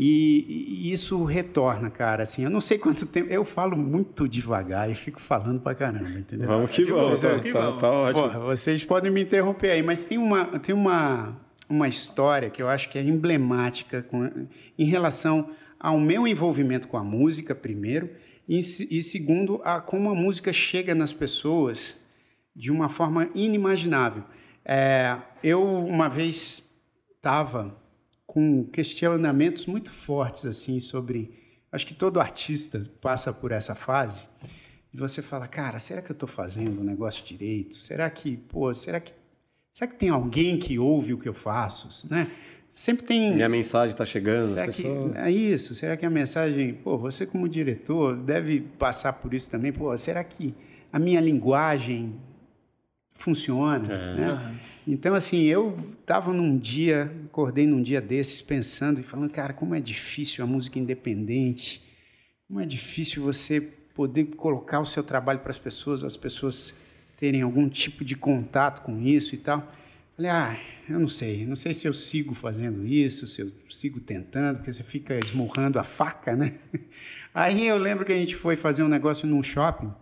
E, 0.00 0.84
e, 0.86 0.92
isso 0.92 1.24
retorna, 1.24 1.90
cara, 1.90 2.22
assim, 2.22 2.44
eu 2.44 2.50
não 2.50 2.60
sei 2.60 2.78
quanto 2.78 3.04
tempo, 3.04 3.28
eu 3.32 3.44
falo 3.44 3.76
muito 3.76 4.28
devagar 4.28 4.88
e 4.88 4.94
fico 4.94 5.20
falando 5.20 5.60
pra 5.60 5.74
caramba, 5.74 6.16
entendeu? 6.16 6.46
Vamos 6.46 6.70
que 6.70 6.84
vamos, 6.84 7.20
tá, 7.20 7.30
tá, 7.30 7.72
tá, 7.72 7.90
ótimo. 7.90 8.22
Porra, 8.22 8.38
vocês 8.38 8.84
podem 8.84 9.10
me 9.10 9.22
interromper 9.22 9.72
aí, 9.72 9.82
mas 9.82 10.04
tem 10.04 10.16
uma, 10.16 10.44
tem 10.60 10.72
uma, 10.72 11.36
uma 11.68 11.88
história 11.88 12.48
que 12.48 12.62
eu 12.62 12.68
acho 12.68 12.88
que 12.88 12.96
é 12.96 13.02
emblemática 13.02 14.00
com, 14.00 14.46
em 14.78 14.84
relação 14.84 15.50
ao 15.80 15.98
meu 15.98 16.28
envolvimento 16.28 16.86
com 16.86 16.96
a 16.96 17.02
música, 17.02 17.52
primeiro, 17.52 18.08
e, 18.48 18.60
e 18.60 19.02
segundo, 19.02 19.60
a 19.62 19.80
como 19.80 20.08
a 20.08 20.14
música 20.14 20.52
chega 20.52 20.94
nas 20.94 21.12
pessoas 21.12 21.96
de 22.56 22.72
uma 22.72 22.88
forma 22.88 23.28
inimaginável. 23.34 24.24
É, 24.64 25.16
eu 25.42 25.62
uma 25.62 26.08
vez 26.08 26.68
estava 27.14 27.76
com 28.26 28.64
questionamentos 28.64 29.66
muito 29.66 29.90
fortes 29.90 30.46
assim 30.46 30.80
sobre, 30.80 31.34
acho 31.70 31.86
que 31.86 31.94
todo 31.94 32.20
artista 32.20 32.80
passa 33.00 33.32
por 33.32 33.52
essa 33.52 33.74
fase. 33.74 34.26
E 34.92 34.96
você 34.96 35.20
fala, 35.20 35.46
cara, 35.46 35.78
será 35.78 36.00
que 36.00 36.10
eu 36.10 36.14
estou 36.14 36.28
fazendo 36.28 36.80
o 36.80 36.84
negócio 36.84 37.24
direito? 37.24 37.74
Será 37.74 38.08
que, 38.08 38.36
pô, 38.36 38.72
será 38.72 38.98
que, 38.98 39.12
será 39.72 39.90
que 39.90 39.98
tem 39.98 40.08
alguém 40.08 40.58
que 40.58 40.78
ouve 40.78 41.12
o 41.12 41.18
que 41.18 41.28
eu 41.28 41.34
faço, 41.34 42.08
né? 42.10 42.26
Sempre 42.78 43.06
tem. 43.06 43.34
Minha 43.34 43.48
mensagem 43.48 43.90
está 43.90 44.04
chegando. 44.04 44.54
Será 44.54 44.68
que 44.68 44.86
é 45.16 45.30
isso? 45.30 45.74
Será 45.74 45.96
que 45.96 46.06
a 46.06 46.10
mensagem, 46.10 46.74
pô, 46.74 46.96
você 46.96 47.26
como 47.26 47.48
diretor 47.48 48.16
deve 48.18 48.60
passar 48.60 49.14
por 49.14 49.34
isso 49.34 49.50
também? 49.50 49.72
Pô, 49.72 49.96
será 49.96 50.22
que 50.22 50.54
a 50.92 50.98
minha 50.98 51.20
linguagem 51.20 52.14
funciona. 53.18 53.92
É. 53.92 54.14
Né? 54.14 54.60
Então, 54.86 55.14
assim, 55.14 55.42
eu 55.42 55.76
estava 56.00 56.32
num 56.32 56.56
dia, 56.56 57.12
acordei 57.26 57.66
num 57.66 57.82
dia 57.82 58.00
desses 58.00 58.40
pensando 58.40 59.00
e 59.00 59.02
falando, 59.02 59.28
cara, 59.28 59.52
como 59.52 59.74
é 59.74 59.80
difícil 59.80 60.42
a 60.44 60.46
música 60.46 60.78
independente, 60.78 61.82
como 62.46 62.60
é 62.60 62.64
difícil 62.64 63.22
você 63.22 63.60
poder 63.60 64.26
colocar 64.36 64.78
o 64.78 64.86
seu 64.86 65.02
trabalho 65.02 65.40
para 65.40 65.50
as 65.50 65.58
pessoas, 65.58 66.04
as 66.04 66.16
pessoas 66.16 66.72
terem 67.16 67.42
algum 67.42 67.68
tipo 67.68 68.04
de 68.04 68.14
contato 68.14 68.82
com 68.82 69.00
isso 69.00 69.34
e 69.34 69.38
tal. 69.38 69.74
Falei, 70.18 70.32
ah, 70.32 70.58
eu 70.90 70.98
não 70.98 71.08
sei, 71.08 71.46
não 71.46 71.54
sei 71.54 71.72
se 71.72 71.86
eu 71.86 71.92
sigo 71.92 72.34
fazendo 72.34 72.84
isso, 72.84 73.24
se 73.28 73.40
eu 73.40 73.52
sigo 73.70 74.00
tentando, 74.00 74.56
porque 74.56 74.72
você 74.72 74.82
fica 74.82 75.16
esmurrando 75.16 75.78
a 75.78 75.84
faca, 75.84 76.34
né? 76.34 76.58
Aí 77.32 77.68
eu 77.68 77.78
lembro 77.78 78.04
que 78.04 78.12
a 78.12 78.16
gente 78.16 78.34
foi 78.34 78.56
fazer 78.56 78.82
um 78.82 78.88
negócio 78.88 79.28
num 79.28 79.44
shopping. 79.44 79.94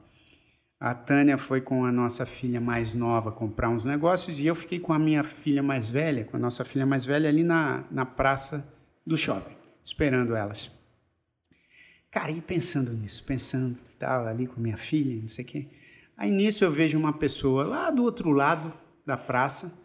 A 0.81 0.95
Tânia 0.95 1.37
foi 1.37 1.61
com 1.61 1.85
a 1.85 1.93
nossa 1.93 2.25
filha 2.25 2.59
mais 2.63 2.95
nova 2.95 3.31
comprar 3.31 3.69
uns 3.69 3.85
negócios 3.85 4.39
e 4.39 4.47
eu 4.47 4.55
fiquei 4.55 4.81
com 4.81 4.95
a 4.95 4.99
minha 4.99 5.23
filha 5.23 5.63
mais 5.63 5.87
velha, 5.87 6.25
com 6.25 6.39
a 6.39 6.41
nossa 6.41 6.65
filha 6.65 6.87
mais 6.87 7.05
velha 7.05 7.29
ali 7.29 7.45
na, 7.45 7.85
na 7.91 8.07
praça 8.07 8.67
do 9.07 9.19
shopping, 9.19 9.55
esperando 9.85 10.35
elas. 10.35 10.71
Cara, 12.11 12.31
e 12.31 12.41
pensando 12.41 12.91
nisso, 12.91 13.23
pensando, 13.23 13.79
estava 13.93 14.31
ali 14.31 14.47
com 14.47 14.63
minha 14.63 14.79
filha, 14.79 15.21
não 15.21 15.29
sei 15.29 15.45
o 15.45 15.49
quê. 15.49 15.69
Aí 16.17 16.31
nisso 16.31 16.65
eu 16.65 16.71
vejo 16.71 16.97
uma 16.97 17.13
pessoa 17.13 17.65
lá 17.65 17.91
do 17.91 18.03
outro 18.03 18.31
lado 18.31 18.73
da 19.05 19.19
praça 19.19 19.85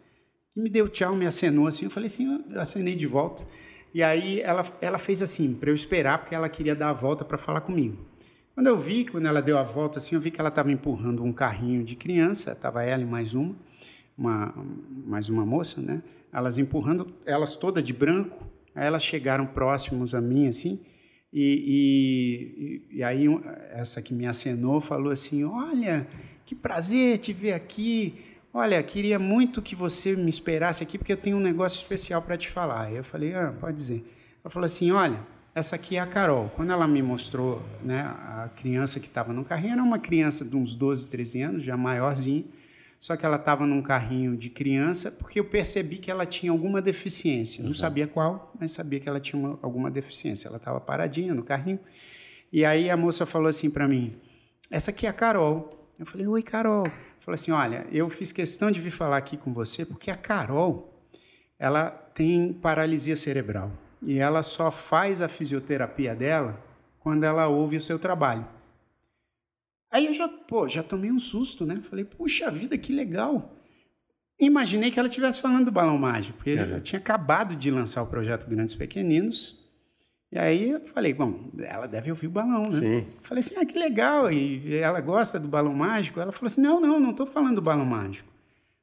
que 0.54 0.60
me 0.60 0.68
deu 0.68 0.88
tchau, 0.88 1.14
me 1.14 1.26
acenou 1.26 1.66
assim. 1.66 1.86
Eu 1.86 1.90
falei 1.90 2.06
assim, 2.06 2.44
eu 2.50 2.60
acenei 2.60 2.94
de 2.94 3.06
volta. 3.06 3.46
E 3.94 4.02
aí 4.02 4.40
ela, 4.40 4.64
ela 4.80 4.98
fez 4.98 5.22
assim, 5.22 5.54
para 5.54 5.70
eu 5.70 5.74
esperar, 5.74 6.18
porque 6.18 6.34
ela 6.34 6.48
queria 6.48 6.74
dar 6.74 6.90
a 6.90 6.92
volta 6.92 7.24
para 7.24 7.36
falar 7.36 7.60
comigo. 7.60 7.98
Quando 8.54 8.66
eu 8.66 8.78
vi, 8.78 9.04
quando 9.04 9.26
ela 9.26 9.40
deu 9.40 9.58
a 9.58 9.62
volta 9.62 9.98
assim, 9.98 10.14
eu 10.14 10.20
vi 10.20 10.30
que 10.30 10.40
ela 10.40 10.48
estava 10.48 10.70
empurrando 10.70 11.24
um 11.24 11.32
carrinho 11.32 11.82
de 11.84 11.96
criança, 11.96 12.52
estava 12.52 12.82
ela 12.82 13.02
e 13.02 13.06
mais 13.06 13.34
uma, 13.34 13.56
uma, 14.16 14.54
mais 15.06 15.28
uma 15.28 15.44
moça, 15.44 15.80
né? 15.80 16.02
Elas 16.32 16.58
empurrando, 16.58 17.14
elas 17.24 17.56
todas 17.56 17.82
de 17.82 17.92
branco, 17.92 18.46
aí 18.74 18.86
elas 18.86 19.02
chegaram 19.02 19.46
próximos 19.46 20.14
a 20.14 20.20
mim, 20.20 20.48
assim, 20.48 20.80
e, 21.32 22.84
e, 22.92 22.98
e 22.98 23.02
aí 23.02 23.26
essa 23.70 24.02
que 24.02 24.12
me 24.12 24.26
acenou 24.26 24.82
falou 24.82 25.10
assim, 25.10 25.44
olha, 25.44 26.06
que 26.44 26.54
prazer 26.54 27.16
te 27.18 27.32
ver 27.32 27.54
aqui, 27.54 28.14
Olha, 28.54 28.82
queria 28.82 29.18
muito 29.18 29.62
que 29.62 29.74
você 29.74 30.14
me 30.14 30.28
esperasse 30.28 30.82
aqui 30.82 30.98
porque 30.98 31.12
eu 31.12 31.16
tenho 31.16 31.38
um 31.38 31.40
negócio 31.40 31.78
especial 31.78 32.20
para 32.20 32.36
te 32.36 32.50
falar. 32.50 32.92
Eu 32.92 33.02
falei, 33.02 33.34
ah, 33.34 33.54
pode 33.58 33.76
dizer. 33.76 34.04
Ela 34.44 34.50
falou 34.50 34.66
assim, 34.66 34.90
olha, 34.90 35.18
essa 35.54 35.76
aqui 35.76 35.96
é 35.96 36.00
a 36.00 36.06
Carol. 36.06 36.50
Quando 36.54 36.70
ela 36.70 36.86
me 36.86 37.00
mostrou, 37.00 37.62
né, 37.82 38.02
a 38.02 38.50
criança 38.54 39.00
que 39.00 39.06
estava 39.06 39.32
no 39.32 39.42
carrinho, 39.42 39.72
era 39.72 39.82
uma 39.82 39.98
criança 39.98 40.44
de 40.44 40.54
uns 40.54 40.74
12, 40.74 41.08
13 41.08 41.42
anos, 41.42 41.62
já 41.62 41.78
maiorzinha, 41.78 42.44
só 43.00 43.16
que 43.16 43.24
ela 43.24 43.36
estava 43.36 43.66
num 43.66 43.80
carrinho 43.80 44.36
de 44.36 44.50
criança 44.50 45.10
porque 45.10 45.40
eu 45.40 45.44
percebi 45.46 45.96
que 45.96 46.10
ela 46.10 46.26
tinha 46.26 46.52
alguma 46.52 46.82
deficiência. 46.82 47.62
Não 47.62 47.70
uhum. 47.70 47.74
sabia 47.74 48.06
qual, 48.06 48.52
mas 48.60 48.72
sabia 48.72 49.00
que 49.00 49.08
ela 49.08 49.18
tinha 49.18 49.40
uma, 49.40 49.58
alguma 49.62 49.90
deficiência. 49.90 50.48
Ela 50.48 50.58
estava 50.58 50.78
paradinha 50.78 51.34
no 51.34 51.42
carrinho. 51.42 51.80
E 52.52 52.66
aí 52.66 52.90
a 52.90 52.96
moça 52.98 53.24
falou 53.24 53.48
assim 53.48 53.70
para 53.70 53.88
mim, 53.88 54.14
essa 54.70 54.90
aqui 54.90 55.06
é 55.06 55.08
a 55.08 55.12
Carol. 55.12 55.81
Eu 55.98 56.06
falei, 56.06 56.26
oi, 56.26 56.42
Carol. 56.42 56.86
Falou 57.20 57.34
assim, 57.34 57.52
olha, 57.52 57.86
eu 57.92 58.08
fiz 58.10 58.32
questão 58.32 58.70
de 58.70 58.80
vir 58.80 58.90
falar 58.90 59.16
aqui 59.16 59.36
com 59.36 59.52
você 59.52 59.84
porque 59.84 60.10
a 60.10 60.16
Carol, 60.16 60.92
ela 61.58 61.90
tem 61.90 62.52
paralisia 62.52 63.14
cerebral 63.14 63.70
e 64.02 64.18
ela 64.18 64.42
só 64.42 64.70
faz 64.70 65.22
a 65.22 65.28
fisioterapia 65.28 66.14
dela 66.14 66.60
quando 66.98 67.24
ela 67.24 67.46
ouve 67.46 67.76
o 67.76 67.80
seu 67.80 67.98
trabalho. 67.98 68.46
Aí 69.90 70.06
eu 70.06 70.14
já, 70.14 70.28
pô, 70.28 70.66
já 70.66 70.82
tomei 70.82 71.12
um 71.12 71.18
susto, 71.18 71.64
né? 71.64 71.80
Falei, 71.82 72.04
puxa 72.04 72.50
vida, 72.50 72.76
que 72.78 72.92
legal. 72.92 73.54
Imaginei 74.40 74.90
que 74.90 74.98
ela 74.98 75.08
estivesse 75.08 75.40
falando 75.40 75.66
do 75.66 75.70
balão 75.70 75.98
mágico, 75.98 76.38
porque 76.38 76.54
uhum. 76.54 76.62
eu 76.62 76.80
tinha 76.80 76.98
acabado 76.98 77.54
de 77.54 77.70
lançar 77.70 78.02
o 78.02 78.06
projeto 78.06 78.48
Grandes 78.48 78.74
Pequeninos 78.74 79.61
e 80.32 80.38
aí 80.38 80.70
eu 80.70 80.80
falei, 80.80 81.12
bom, 81.12 81.50
ela 81.58 81.86
deve 81.86 82.08
ouvir 82.08 82.26
o 82.26 82.30
balão, 82.30 82.62
né? 82.62 82.70
Sim. 82.70 83.06
Falei 83.20 83.40
assim, 83.40 83.54
ah, 83.58 83.66
que 83.66 83.78
legal, 83.78 84.32
e 84.32 84.74
ela 84.76 84.98
gosta 85.02 85.38
do 85.38 85.46
balão 85.46 85.74
mágico? 85.74 86.18
Ela 86.18 86.32
falou 86.32 86.46
assim, 86.46 86.62
não, 86.62 86.80
não, 86.80 86.98
não 86.98 87.10
estou 87.10 87.26
falando 87.26 87.56
do 87.56 87.62
balão 87.62 87.84
mágico. 87.84 88.32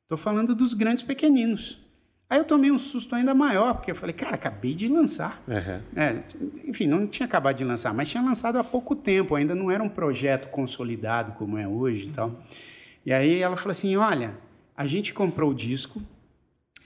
Estou 0.04 0.16
falando 0.16 0.54
dos 0.54 0.76
grandes 0.76 1.02
pequeninos. 1.02 1.84
Aí 2.30 2.38
eu 2.38 2.44
tomei 2.44 2.70
um 2.70 2.78
susto 2.78 3.16
ainda 3.16 3.34
maior, 3.34 3.74
porque 3.74 3.90
eu 3.90 3.96
falei, 3.96 4.14
cara, 4.14 4.36
acabei 4.36 4.76
de 4.76 4.88
lançar. 4.88 5.42
Uhum. 5.48 5.82
É, 5.96 6.22
enfim, 6.68 6.86
não 6.86 7.08
tinha 7.08 7.26
acabado 7.26 7.56
de 7.56 7.64
lançar, 7.64 7.96
mas 7.96 8.08
tinha 8.12 8.22
lançado 8.22 8.60
há 8.60 8.64
pouco 8.64 8.96
tempo, 8.96 9.34
ainda 9.34 9.56
não 9.56 9.72
era 9.72 9.82
um 9.82 9.90
projeto 9.90 10.50
consolidado 10.50 11.32
como 11.32 11.58
é 11.58 11.68
hoje 11.68 12.10
e 12.10 12.12
tal. 12.12 12.40
E 13.04 13.12
aí 13.12 13.40
ela 13.42 13.56
falou 13.56 13.72
assim, 13.72 13.96
olha, 13.96 14.38
a 14.78 14.86
gente 14.86 15.16
comprou 15.16 15.50
o 15.50 15.56
disco, 15.56 16.00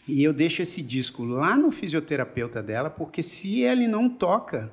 e 0.07 0.23
eu 0.23 0.33
deixo 0.33 0.61
esse 0.61 0.81
disco 0.81 1.23
lá 1.23 1.55
no 1.55 1.71
fisioterapeuta 1.71 2.61
dela, 2.61 2.89
porque 2.89 3.23
se 3.23 3.61
ele 3.61 3.87
não 3.87 4.09
toca, 4.09 4.71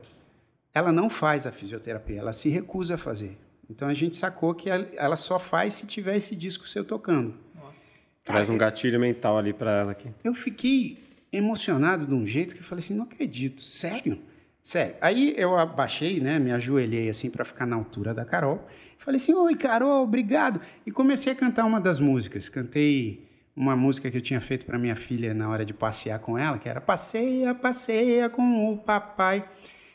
ela 0.75 0.93
não 0.93 1.09
faz 1.09 1.47
a 1.47 1.53
fisioterapia, 1.53 2.19
ela 2.19 2.33
se 2.33 2.49
recusa 2.49 2.95
a 2.95 2.99
fazer. 2.99 3.39
Então 3.69 3.87
a 3.87 3.95
gente 3.95 4.17
sacou 4.17 4.55
que 4.55 4.69
ela 4.69 5.15
só 5.15 5.39
faz 5.39 5.75
se 5.75 5.87
tiver 5.87 6.17
esse 6.17 6.35
disco 6.35 6.67
seu 6.67 6.85
tocando. 6.85 7.35
Nossa. 7.55 7.93
Traz 8.25 8.49
um 8.49 8.59
gatilho 8.59 8.99
mental 8.99 9.39
ali 9.39 9.53
para 9.53 9.71
ela 9.71 9.93
aqui. 9.93 10.11
Eu 10.25 10.35
fiquei 10.35 10.99
emocionado 11.33 12.07
de 12.07 12.15
um 12.15 12.27
jeito 12.27 12.55
que 12.55 12.61
eu 12.61 12.65
falei 12.65 12.83
assim, 12.83 12.95
não 12.95 13.05
acredito, 13.05 13.61
sério? 13.61 14.21
Sério. 14.61 14.97
Aí 15.01 15.35
eu 15.37 15.57
abaixei, 15.57 16.21
né, 16.21 16.41
me 16.41 16.51
ajoelhei 16.51 17.09
assim 17.09 17.31
para 17.31 17.45
ficar 17.45 17.65
na 17.65 17.77
altura 17.77 18.13
da 18.13 18.25
Carol. 18.25 18.67
Falei 18.99 19.17
assim, 19.17 19.33
oi 19.33 19.55
Carol, 19.55 20.03
obrigado. 20.03 20.61
E 20.85 20.91
comecei 20.91 21.33
a 21.33 21.37
cantar 21.37 21.65
uma 21.65 21.81
das 21.81 22.01
músicas. 22.01 22.49
Cantei 22.49 23.30
uma 23.55 23.77
música 23.77 24.11
que 24.11 24.17
eu 24.17 24.23
tinha 24.23 24.41
feito 24.41 24.65
para 24.65 24.79
minha 24.79 24.97
filha 24.97 25.35
na 25.35 25.49
hora 25.49 25.65
de 25.65 25.75
passear 25.75 26.19
com 26.21 26.39
ela, 26.39 26.59
que 26.59 26.69
era 26.69 26.81
Passeia, 26.81 27.55
passeia 27.55 28.29
com 28.29 28.73
o 28.73 28.79
papai. 28.79 29.49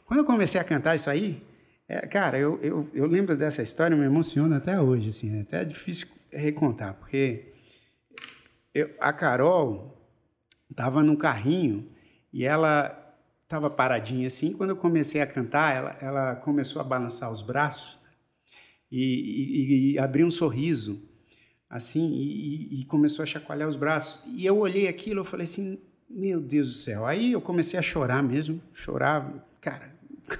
Quando 0.06 0.20
eu 0.20 0.26
comecei 0.26 0.60
a 0.60 0.64
cantar 0.64 0.96
isso 0.96 1.10
aí, 1.10 1.42
é, 1.88 2.06
cara, 2.08 2.38
eu, 2.38 2.60
eu, 2.62 2.90
eu, 2.94 3.06
lembro 3.06 3.36
dessa 3.36 3.62
história, 3.62 3.96
me 3.96 4.06
emociona 4.06 4.58
até 4.58 4.80
hoje, 4.80 5.10
assim, 5.10 5.38
é 5.38 5.42
até 5.42 5.64
difícil 5.64 6.08
recontar, 6.32 6.96
porque 6.96 7.54
eu, 8.74 8.90
a 9.00 9.14
Carol 9.14 9.96
estava 10.70 11.04
no 11.04 11.16
carrinho 11.16 11.90
e 12.34 12.44
ela 12.44 13.16
estava 13.44 13.70
paradinha 13.70 14.28
assim. 14.28 14.54
Quando 14.54 14.72
eu 14.72 14.76
comecei 14.76 15.22
a 15.22 15.28
cantar, 15.28 15.76
ela, 15.76 15.98
ela 16.02 16.36
começou 16.36 16.82
a 16.82 16.86
balançar 16.86 17.32
os 17.32 17.42
braços 17.42 17.98
e, 18.92 19.02
e, 19.02 19.94
e 19.94 20.00
abrir 20.00 20.24
um 20.24 20.32
sorriso 20.32 21.02
assim, 21.76 22.10
e, 22.14 22.82
e, 22.82 22.86
começou 22.86 23.24
a 23.24 23.26
chacoalhar 23.26 23.68
os 23.68 23.76
braços. 23.76 24.24
E 24.34 24.46
eu 24.46 24.58
olhei 24.58 24.88
aquilo, 24.88 25.20
eu 25.20 25.26
falei 25.26 25.44
assim, 25.44 25.78
meu 26.10 26.40
Deus 26.40 26.72
do 26.72 26.78
céu. 26.78 27.06
Aí 27.06 27.34
eu 27.34 27.42
comecei 27.42 27.78
a 27.78 27.82
chorar 27.82 28.24
mesmo, 28.24 28.62
chorava, 28.74 29.44
cara, 29.60 29.94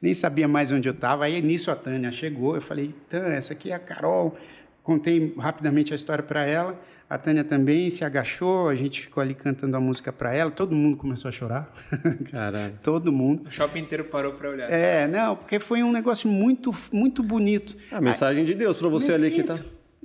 nem 0.00 0.14
sabia 0.14 0.46
mais 0.46 0.70
onde 0.70 0.88
eu 0.88 0.92
estava. 0.94 1.24
Aí 1.24 1.42
nisso 1.42 1.72
a 1.72 1.76
Tânia 1.76 2.12
chegou, 2.12 2.54
eu 2.54 2.62
falei, 2.62 2.94
Tânia, 3.08 3.36
essa 3.36 3.52
aqui 3.52 3.72
é 3.72 3.74
a 3.74 3.80
Carol. 3.80 4.36
Contei 4.84 5.34
rapidamente 5.36 5.92
a 5.92 5.96
história 5.96 6.22
para 6.22 6.44
ela. 6.44 6.80
A 7.10 7.18
Tânia 7.18 7.42
também 7.42 7.90
se 7.90 8.04
agachou, 8.04 8.68
a 8.68 8.74
gente 8.74 9.00
ficou 9.00 9.20
ali 9.20 9.34
cantando 9.34 9.76
a 9.76 9.80
música 9.80 10.12
para 10.12 10.34
ela, 10.34 10.50
todo 10.50 10.74
mundo 10.74 10.96
começou 10.96 11.28
a 11.28 11.32
chorar. 11.32 11.72
Caralho. 12.30 12.78
todo 12.82 13.12
mundo. 13.12 13.46
O 13.46 13.50
shopping 13.50 13.80
inteiro 13.80 14.04
parou 14.04 14.32
para 14.32 14.50
olhar. 14.50 14.70
É, 14.70 15.06
não, 15.06 15.36
porque 15.36 15.58
foi 15.58 15.84
um 15.84 15.92
negócio 15.92 16.28
muito, 16.28 16.74
muito 16.92 17.22
bonito. 17.22 17.76
A 17.92 18.00
mensagem 18.00 18.44
de 18.44 18.54
Deus 18.54 18.76
para 18.76 18.88
você 18.88 19.12
ali 19.12 19.30
que 19.30 19.42
tá. 19.42 19.54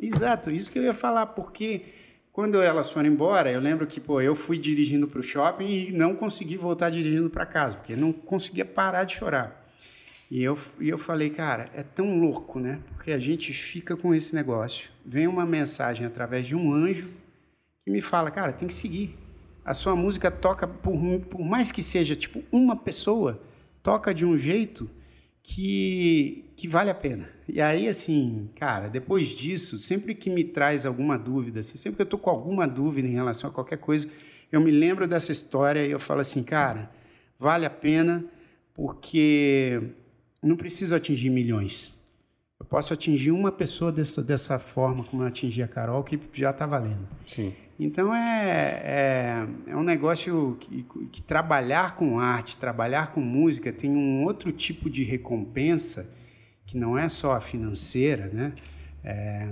Exato, 0.02 0.50
isso 0.50 0.72
que 0.72 0.80
eu 0.80 0.84
ia 0.84 0.94
falar, 0.94 1.28
porque 1.28 1.84
quando 2.32 2.62
elas 2.62 2.90
foram 2.92 3.08
embora, 3.08 3.52
eu 3.52 3.60
lembro 3.60 3.86
que 3.86 4.00
pô, 4.00 4.20
eu 4.20 4.34
fui 4.34 4.58
dirigindo 4.58 5.08
para 5.08 5.20
o 5.20 5.24
shopping 5.24 5.68
e 5.68 5.92
não 5.92 6.16
consegui 6.16 6.58
voltar 6.58 6.90
dirigindo 6.90 7.30
para 7.30 7.46
casa, 7.46 7.78
porque 7.78 7.96
não 7.96 8.12
conseguia 8.12 8.66
parar 8.66 9.04
de 9.04 9.16
chorar. 9.16 9.62
E 10.32 10.42
eu, 10.42 10.58
e 10.80 10.90
eu 10.90 10.98
falei, 10.98 11.30
cara, 11.30 11.70
é 11.76 11.84
tão 11.84 12.18
louco, 12.18 12.58
né? 12.58 12.80
Porque 12.88 13.12
a 13.12 13.20
gente 13.20 13.52
fica 13.52 13.98
com 13.98 14.16
esse 14.16 14.34
negócio. 14.34 14.90
Vem 15.06 15.28
uma 15.28 15.46
mensagem 15.46 16.08
através 16.08 16.48
de 16.48 16.56
um 16.56 16.74
anjo 16.74 17.10
que 17.84 17.92
me 17.92 18.02
fala, 18.02 18.32
cara, 18.32 18.54
tem 18.54 18.68
que 18.68 18.74
seguir. 18.74 19.18
A 19.66 19.74
sua 19.74 19.94
música 19.94 20.32
toca, 20.32 20.66
por, 20.66 20.98
por 21.30 21.42
mais 21.42 21.70
que 21.70 21.84
seja 21.84 22.16
tipo 22.16 22.42
uma 22.50 22.78
pessoa, 22.78 23.42
toca 23.84 24.14
de 24.14 24.26
um 24.26 24.38
jeito 24.38 24.90
que, 25.44 26.46
que 26.56 26.66
vale 26.66 26.90
a 26.90 26.96
pena. 26.96 27.30
E 27.54 27.60
aí, 27.60 27.90
assim, 27.90 28.50
cara, 28.56 28.88
depois 28.88 29.28
disso, 29.28 29.78
sempre 29.78 30.16
que 30.16 30.30
me 30.30 30.42
traz 30.42 30.86
alguma 30.86 31.18
dúvida, 31.18 31.60
assim, 31.60 31.78
sempre 31.78 31.98
que 31.98 32.02
eu 32.02 32.06
estou 32.06 32.18
com 32.18 32.30
alguma 32.30 32.66
dúvida 32.66 33.06
em 33.10 33.12
relação 33.12 33.50
a 33.50 33.54
qualquer 33.54 33.78
coisa, 33.78 34.08
eu 34.50 34.62
me 34.62 34.72
lembro 34.72 35.06
dessa 35.06 35.34
história 35.34 35.86
e 35.86 35.92
eu 35.92 36.00
falo 36.00 36.22
assim, 36.22 36.44
cara, 36.44 36.90
vale 37.38 37.66
a 37.66 37.70
pena 37.70 38.24
porque 38.74 39.82
não 40.42 40.56
preciso 40.56 40.96
atingir 40.96 41.30
milhões. 41.30 41.94
Eu 42.58 42.66
posso 42.66 42.94
atingir 42.94 43.32
uma 43.32 43.52
pessoa 43.52 43.92
dessa, 43.92 44.24
dessa 44.24 44.58
forma 44.58 45.04
como 45.04 45.24
eu 45.24 45.28
atingi 45.28 45.62
a 45.62 45.68
Carol, 45.68 46.06
que 46.06 46.18
já 46.32 46.52
está 46.52 46.66
valendo. 46.66 47.06
Sim. 47.28 47.54
Então 47.78 48.16
é, 48.16 48.82
é, 48.86 49.48
é 49.72 49.76
um 49.76 49.84
negócio 49.84 50.56
que, 50.58 50.86
que, 51.12 51.22
trabalhar 51.22 51.98
com 51.98 52.18
arte, 52.18 52.58
trabalhar 52.58 53.12
com 53.12 53.20
música 53.20 53.74
tem 53.74 53.92
um 53.92 54.24
outro 54.24 54.54
tipo 54.54 54.90
de 54.90 55.04
recompensa 55.04 56.21
que 56.72 56.78
não 56.78 56.98
é 56.98 57.10
só 57.10 57.34
a 57.34 57.42
financeira, 57.42 58.30
né? 58.32 58.54
é, 59.04 59.46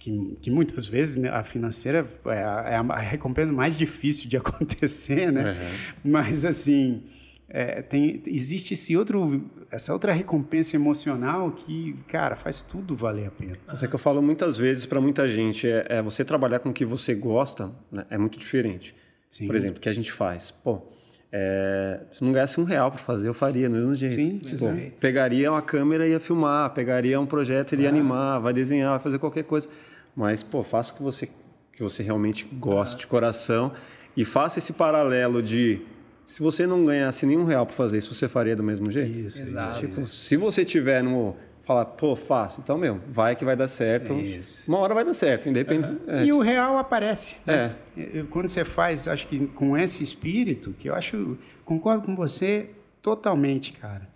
que, 0.00 0.38
que, 0.40 0.50
muitas 0.50 0.88
vezes 0.88 1.16
né, 1.16 1.28
a 1.28 1.44
financeira 1.44 2.08
é 2.26 2.42
a, 2.42 2.64
é 2.68 2.76
a, 2.76 2.98
recompensa 2.98 3.52
mais 3.52 3.76
difícil 3.76 4.28
de 4.28 4.36
acontecer, 4.38 5.30
né? 5.30 5.52
Uhum. 5.52 6.10
Mas 6.10 6.44
assim 6.44 7.02
é, 7.48 7.82
tem, 7.82 8.22
existe 8.26 8.74
esse 8.74 8.96
outro, 8.96 9.44
essa 9.70 9.92
outra 9.92 10.12
recompensa 10.12 10.76
emocional 10.76 11.52
que, 11.52 11.94
cara, 12.08 12.34
faz 12.34 12.62
tudo 12.62 12.96
valer 12.96 13.28
a 13.28 13.30
pena. 13.30 13.56
Isso 13.72 13.84
é 13.84 13.88
que 13.88 13.94
eu 13.94 13.98
falo 13.98 14.20
muitas 14.20 14.56
vezes 14.56 14.86
para 14.86 15.00
muita 15.00 15.28
gente, 15.28 15.68
é, 15.68 15.86
é, 15.88 16.02
você 16.02 16.24
trabalhar 16.24 16.58
com 16.58 16.70
o 16.70 16.72
que 16.72 16.84
você 16.84 17.14
gosta 17.14 17.70
né, 17.92 18.04
é 18.10 18.18
muito 18.18 18.38
diferente. 18.38 18.94
Sim. 19.28 19.46
Por 19.46 19.54
exemplo, 19.54 19.76
o 19.76 19.80
que 19.80 19.88
a 19.88 19.92
gente 19.92 20.10
faz, 20.10 20.50
pô, 20.50 20.82
é, 21.30 22.00
se 22.10 22.24
não 22.24 22.32
ganhasse 22.32 22.58
um 22.60 22.64
real 22.64 22.90
para 22.90 23.00
fazer, 23.00 23.28
eu 23.28 23.34
faria, 23.34 23.68
no 23.68 23.76
mesmo 23.76 23.94
jeito. 23.94 24.14
Sim, 24.14 24.38
tipo, 24.38 24.66
pegaria 25.00 25.50
uma 25.50 25.60
câmera 25.60 26.06
e 26.06 26.12
ia 26.12 26.20
filmar, 26.20 26.70
pegaria 26.70 27.20
um 27.20 27.26
projeto 27.26 27.74
e 27.74 27.82
ia 27.82 27.88
ah. 27.88 27.92
animar, 27.92 28.38
vai 28.40 28.52
desenhar, 28.52 28.90
vai 28.90 29.00
fazer 29.00 29.18
qualquer 29.18 29.44
coisa. 29.44 29.68
Mas, 30.16 30.42
pô, 30.42 30.62
faça 30.62 30.92
o 30.92 30.96
que 30.96 31.02
você, 31.02 31.28
que 31.72 31.82
você 31.82 32.02
realmente 32.02 32.46
gosta 32.52 32.96
ah. 32.96 32.98
de 32.98 33.06
coração 33.06 33.72
e 34.16 34.24
faça 34.24 34.58
esse 34.58 34.72
paralelo 34.72 35.42
de 35.42 35.82
se 36.24 36.42
você 36.42 36.66
não 36.66 36.84
ganhasse 36.84 37.24
nenhum 37.24 37.44
real 37.44 37.64
para 37.64 37.74
fazer 37.74 37.98
isso, 37.98 38.14
você 38.14 38.28
faria 38.28 38.56
do 38.56 38.62
mesmo 38.62 38.90
jeito? 38.90 39.10
Isso, 39.10 39.40
exato. 39.40 39.86
Tipo, 39.86 40.06
se 40.06 40.36
você 40.36 40.64
tiver 40.64 41.02
no 41.02 41.36
falar, 41.68 41.84
pô, 41.84 42.16
faço, 42.16 42.62
então, 42.62 42.78
meu, 42.78 42.98
vai 43.06 43.36
que 43.36 43.44
vai 43.44 43.54
dar 43.54 43.68
certo. 43.68 44.14
Isso. 44.14 44.66
Uma 44.66 44.78
hora 44.78 44.94
vai 44.94 45.04
dar 45.04 45.12
certo, 45.12 45.50
independente. 45.50 45.92
Uhum. 45.92 46.00
É, 46.08 46.22
e 46.22 46.24
tipo... 46.24 46.38
o 46.38 46.40
real 46.40 46.78
aparece. 46.78 47.36
Né? 47.44 47.76
É. 47.94 48.22
Quando 48.30 48.48
você 48.48 48.64
faz, 48.64 49.06
acho 49.06 49.26
que 49.26 49.46
com 49.48 49.76
esse 49.76 50.02
espírito, 50.02 50.72
que 50.78 50.88
eu 50.88 50.94
acho, 50.94 51.36
concordo 51.66 52.06
com 52.06 52.16
você 52.16 52.70
totalmente, 53.02 53.74
cara. 53.74 54.08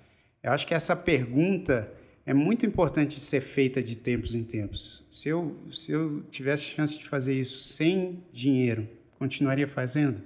Eu 0.43 0.51
acho 0.51 0.67
que 0.67 0.73
essa 0.73 0.97
pergunta 0.97 1.93
é 2.25 2.33
muito 2.33 2.65
importante 2.65 3.17
de 3.17 3.21
ser 3.21 3.43
feita 3.43 3.83
de 3.83 3.99
tempos 3.99 4.35
em 4.35 4.43
tempos. 4.43 5.05
Se 5.11 5.29
eu, 5.29 5.55
se 5.71 5.93
eu 5.93 6.23
tivesse 6.31 6.63
chance 6.63 6.99
de 6.99 7.07
fazer 7.07 7.39
isso 7.39 7.59
sem 7.59 8.25
dinheiro, 8.33 8.89
continuaria 9.19 9.69
fazendo? 9.69 10.23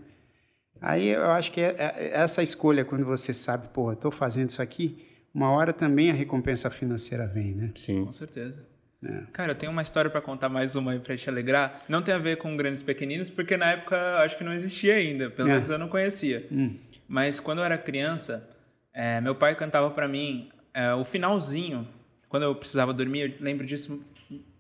Aí 0.81 1.09
eu 1.09 1.33
acho 1.33 1.51
que 1.51 1.61
é, 1.61 1.75
é 1.77 2.11
essa 2.15 2.41
escolha, 2.41 2.85
quando 2.85 3.05
você 3.05 3.35
sabe, 3.35 3.67
pô, 3.75 3.93
estou 3.93 4.13
fazendo 4.13 4.51
isso 4.51 4.63
aqui, 4.63 5.06
uma 5.37 5.51
hora 5.51 5.71
também 5.71 6.11
a 6.11 6.15
recompensa 6.15 6.71
financeira 6.71 7.27
vem, 7.27 7.55
né? 7.55 7.71
Sim. 7.77 8.07
Com 8.07 8.13
certeza. 8.13 8.67
É. 9.05 9.25
Cara, 9.35 9.53
eu 9.53 9.55
tenho 9.55 9.71
uma 9.71 9.83
história 9.83 10.11
para 10.11 10.23
contar 10.23 10.49
mais 10.49 10.75
uma 10.77 10.93
aí 10.93 10.99
pra 10.99 11.15
te 11.15 11.29
alegrar. 11.29 11.83
Não 11.91 12.01
tem 12.01 12.15
a 12.15 12.19
ver 12.19 12.39
com 12.39 12.57
grandes 12.57 12.83
pequeninos, 12.83 13.29
porque 13.29 13.55
na 13.55 13.73
época 13.73 13.97
acho 14.21 14.39
que 14.39 14.43
não 14.43 14.55
existia 14.55 14.95
ainda, 14.95 15.29
pelo 15.29 15.51
é. 15.51 15.53
menos 15.53 15.69
eu 15.69 15.79
não 15.79 15.89
conhecia. 15.89 16.49
Hum. 16.51 16.79
Mas 17.07 17.39
quando 17.39 17.59
eu 17.59 17.65
era 17.65 17.77
criança, 17.77 18.49
é, 18.95 19.21
meu 19.21 19.35
pai 19.35 19.55
cantava 19.55 19.91
para 19.91 20.09
mim 20.09 20.49
é, 20.73 20.95
o 20.95 21.05
finalzinho, 21.05 21.87
quando 22.31 22.45
eu 22.45 22.55
precisava 22.55 22.95
dormir, 22.95 23.21
eu 23.21 23.35
lembro 23.39 23.67
disso. 23.67 24.03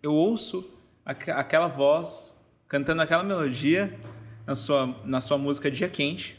Eu 0.03 0.13
ouço 0.13 0.71
aqu 1.07 1.31
aquela 1.31 1.69
voz 1.69 2.37
cantando 2.69 3.01
aquela 3.01 3.25
melodia 3.25 3.99
na 4.47 4.55
sua, 4.55 4.95
na 5.07 5.23
sua 5.23 5.39
música 5.39 5.71
Dia 5.71 5.89
Quente. 5.89 6.39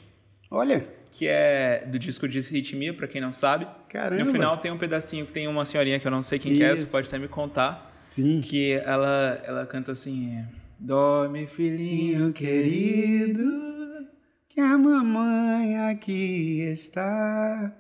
Olha! 0.51 0.97
Que 1.12 1.28
é 1.28 1.86
do 1.86 1.97
disco 1.97 2.26
Ritmia, 2.26 2.93
para 2.93 3.08
quem 3.08 3.22
não 3.22 3.32
sabe. 3.32 3.68
Caramba. 3.89 4.24
No 4.24 4.32
final 4.32 4.58
tem 4.58 4.72
um 4.72 4.78
pedacinho 4.78 5.26
que 5.26 5.34
tem 5.34 5.47
uma 5.47 5.66
senhorinha 5.66 5.99
que 5.99 6.08
eu 6.08 6.12
não 6.12 6.24
sei 6.24 6.39
quem 6.39 6.53
que 6.53 6.64
é, 6.64 6.76
você 6.76 6.86
pode 6.86 7.08
até 7.08 7.18
me 7.18 7.28
contar. 7.28 8.03
Sim. 8.08 8.41
Que 8.41 8.74
ela, 8.74 9.41
ela 9.45 9.66
canta 9.66 9.91
assim: 9.91 10.45
Dorme, 10.80 11.47
filhinho 11.47 12.34
querido, 12.34 13.43
que 14.49 14.60
a 14.60 14.78
mamãe 14.78 15.78
aqui 15.89 16.62
está. 16.62 17.74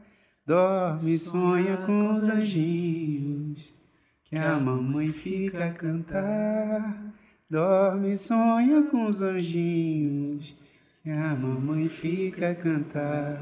Dorme, 0.45 1.19
sonha, 1.19 1.75
sonha 1.75 1.77
com 1.85 2.11
os 2.11 2.29
anjinhos, 2.29 3.77
que 4.23 4.37
a 4.37 4.57
mamãe 4.57 5.09
fica 5.09 5.65
a 5.65 5.71
cantar. 5.71 7.13
Dorme, 7.49 8.15
sonha 8.15 8.83
com 8.83 9.05
os 9.05 9.21
anjinhos 9.21 10.66
a 11.11 11.35
mamãe 11.35 11.87
fica 11.87 12.51
a 12.51 12.55
cantar. 12.55 13.41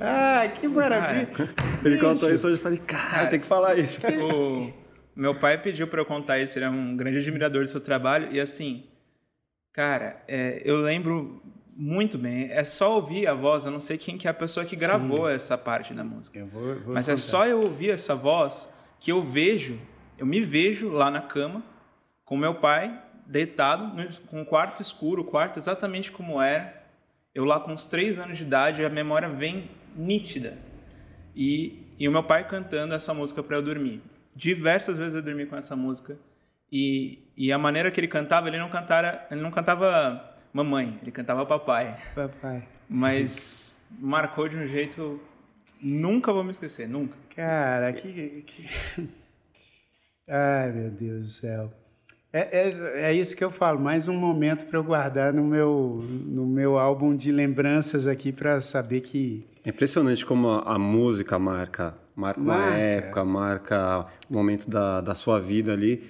Ah, 0.00 0.48
que 0.48 0.66
maravilha! 0.66 1.28
Ele 1.84 1.98
contou 1.98 2.32
isso 2.32 2.46
hoje 2.46 2.56
e 2.56 2.62
falei, 2.62 2.78
cara, 2.78 3.28
tem 3.28 3.40
que 3.40 3.46
falar 3.46 3.76
isso. 3.76 4.00
O 5.14 5.20
meu 5.20 5.34
pai 5.34 5.58
pediu 5.58 5.86
para 5.86 6.00
eu 6.00 6.06
contar 6.06 6.38
isso, 6.38 6.58
ele 6.58 6.64
é 6.64 6.70
um 6.70 6.96
grande 6.96 7.18
admirador 7.18 7.62
do 7.62 7.68
seu 7.68 7.82
trabalho. 7.82 8.28
E 8.32 8.40
assim, 8.40 8.84
cara, 9.70 10.22
é, 10.26 10.62
eu 10.64 10.80
lembro 10.80 11.42
muito 11.76 12.16
bem. 12.16 12.50
É 12.50 12.64
só 12.64 12.94
ouvir 12.96 13.26
a 13.26 13.34
voz, 13.34 13.66
eu 13.66 13.70
não 13.70 13.78
sei 13.78 13.98
quem 13.98 14.16
que 14.16 14.26
é 14.26 14.30
a 14.30 14.34
pessoa 14.34 14.64
que 14.64 14.74
gravou 14.74 15.28
Sim. 15.28 15.34
essa 15.34 15.58
parte 15.58 15.92
da 15.92 16.02
música. 16.02 16.38
Eu 16.38 16.46
vou, 16.46 16.62
vou 16.80 16.94
Mas 16.94 17.08
é 17.08 17.12
contar. 17.12 17.12
é 17.12 17.16
só 17.16 17.46
eu 17.46 17.60
ouvir 17.60 17.90
essa 17.90 18.14
voz 18.14 18.70
que 18.98 19.12
eu 19.12 19.20
vejo, 19.20 19.78
eu 20.16 20.24
me 20.24 20.40
vejo 20.40 20.88
lá 20.88 21.10
na 21.10 21.20
cama 21.20 21.62
com 22.24 22.34
meu 22.34 22.54
pai 22.54 22.98
deitado, 23.26 23.92
com 24.28 24.40
o 24.40 24.46
quarto 24.46 24.80
escuro, 24.80 25.20
o 25.20 25.24
quarto 25.26 25.58
exatamente 25.58 26.10
como 26.10 26.40
era 26.40 26.81
eu 27.34 27.44
lá 27.44 27.58
com 27.60 27.72
uns 27.72 27.86
três 27.86 28.18
anos 28.18 28.38
de 28.38 28.44
idade, 28.44 28.84
a 28.84 28.90
memória 28.90 29.28
vem 29.28 29.70
nítida. 29.96 30.58
E, 31.34 31.86
e 31.98 32.06
o 32.06 32.12
meu 32.12 32.22
pai 32.22 32.46
cantando 32.46 32.94
essa 32.94 33.14
música 33.14 33.42
para 33.42 33.56
eu 33.56 33.62
dormir. 33.62 34.02
Diversas 34.34 34.98
vezes 34.98 35.14
eu 35.14 35.22
dormi 35.22 35.46
com 35.46 35.56
essa 35.56 35.74
música. 35.74 36.18
E, 36.70 37.18
e 37.36 37.52
a 37.52 37.58
maneira 37.58 37.90
que 37.90 38.00
ele 38.00 38.08
cantava, 38.08 38.48
ele 38.48 38.58
não, 38.58 38.68
cantara, 38.68 39.26
ele 39.30 39.40
não 39.40 39.50
cantava 39.50 40.36
mamãe, 40.52 40.98
ele 41.02 41.10
cantava 41.10 41.44
papai. 41.44 41.98
Papai. 42.14 42.68
Mas 42.88 43.80
marcou 43.90 44.48
de 44.48 44.56
um 44.56 44.66
jeito. 44.66 45.20
Nunca 45.80 46.32
vou 46.32 46.44
me 46.44 46.50
esquecer, 46.50 46.88
nunca. 46.88 47.16
Cara, 47.34 47.92
que. 47.92 48.42
que... 48.46 48.68
Ai, 50.28 50.70
meu 50.70 50.90
Deus 50.90 51.22
do 51.22 51.28
céu. 51.28 51.81
É, 52.32 52.40
é, 52.40 53.10
é, 53.10 53.14
isso 53.14 53.36
que 53.36 53.44
eu 53.44 53.50
falo, 53.50 53.78
mais 53.78 54.08
um 54.08 54.14
momento 54.14 54.64
para 54.64 54.78
eu 54.78 54.84
guardar 54.84 55.34
no 55.34 55.44
meu, 55.44 56.02
no 56.24 56.46
meu 56.46 56.78
álbum 56.78 57.14
de 57.14 57.30
lembranças 57.30 58.06
aqui 58.06 58.32
para 58.32 58.58
saber 58.60 59.02
que. 59.02 59.46
É 59.64 59.68
impressionante 59.68 60.24
como 60.24 60.48
a, 60.48 60.74
a 60.74 60.78
música 60.78 61.38
marca, 61.38 61.94
marca, 62.16 62.40
marca 62.40 62.40
uma 62.40 62.74
época, 62.74 63.24
marca 63.24 64.06
o 64.30 64.32
momento 64.32 64.68
da, 64.70 65.02
da 65.02 65.14
sua 65.14 65.38
vida 65.38 65.74
ali, 65.74 66.02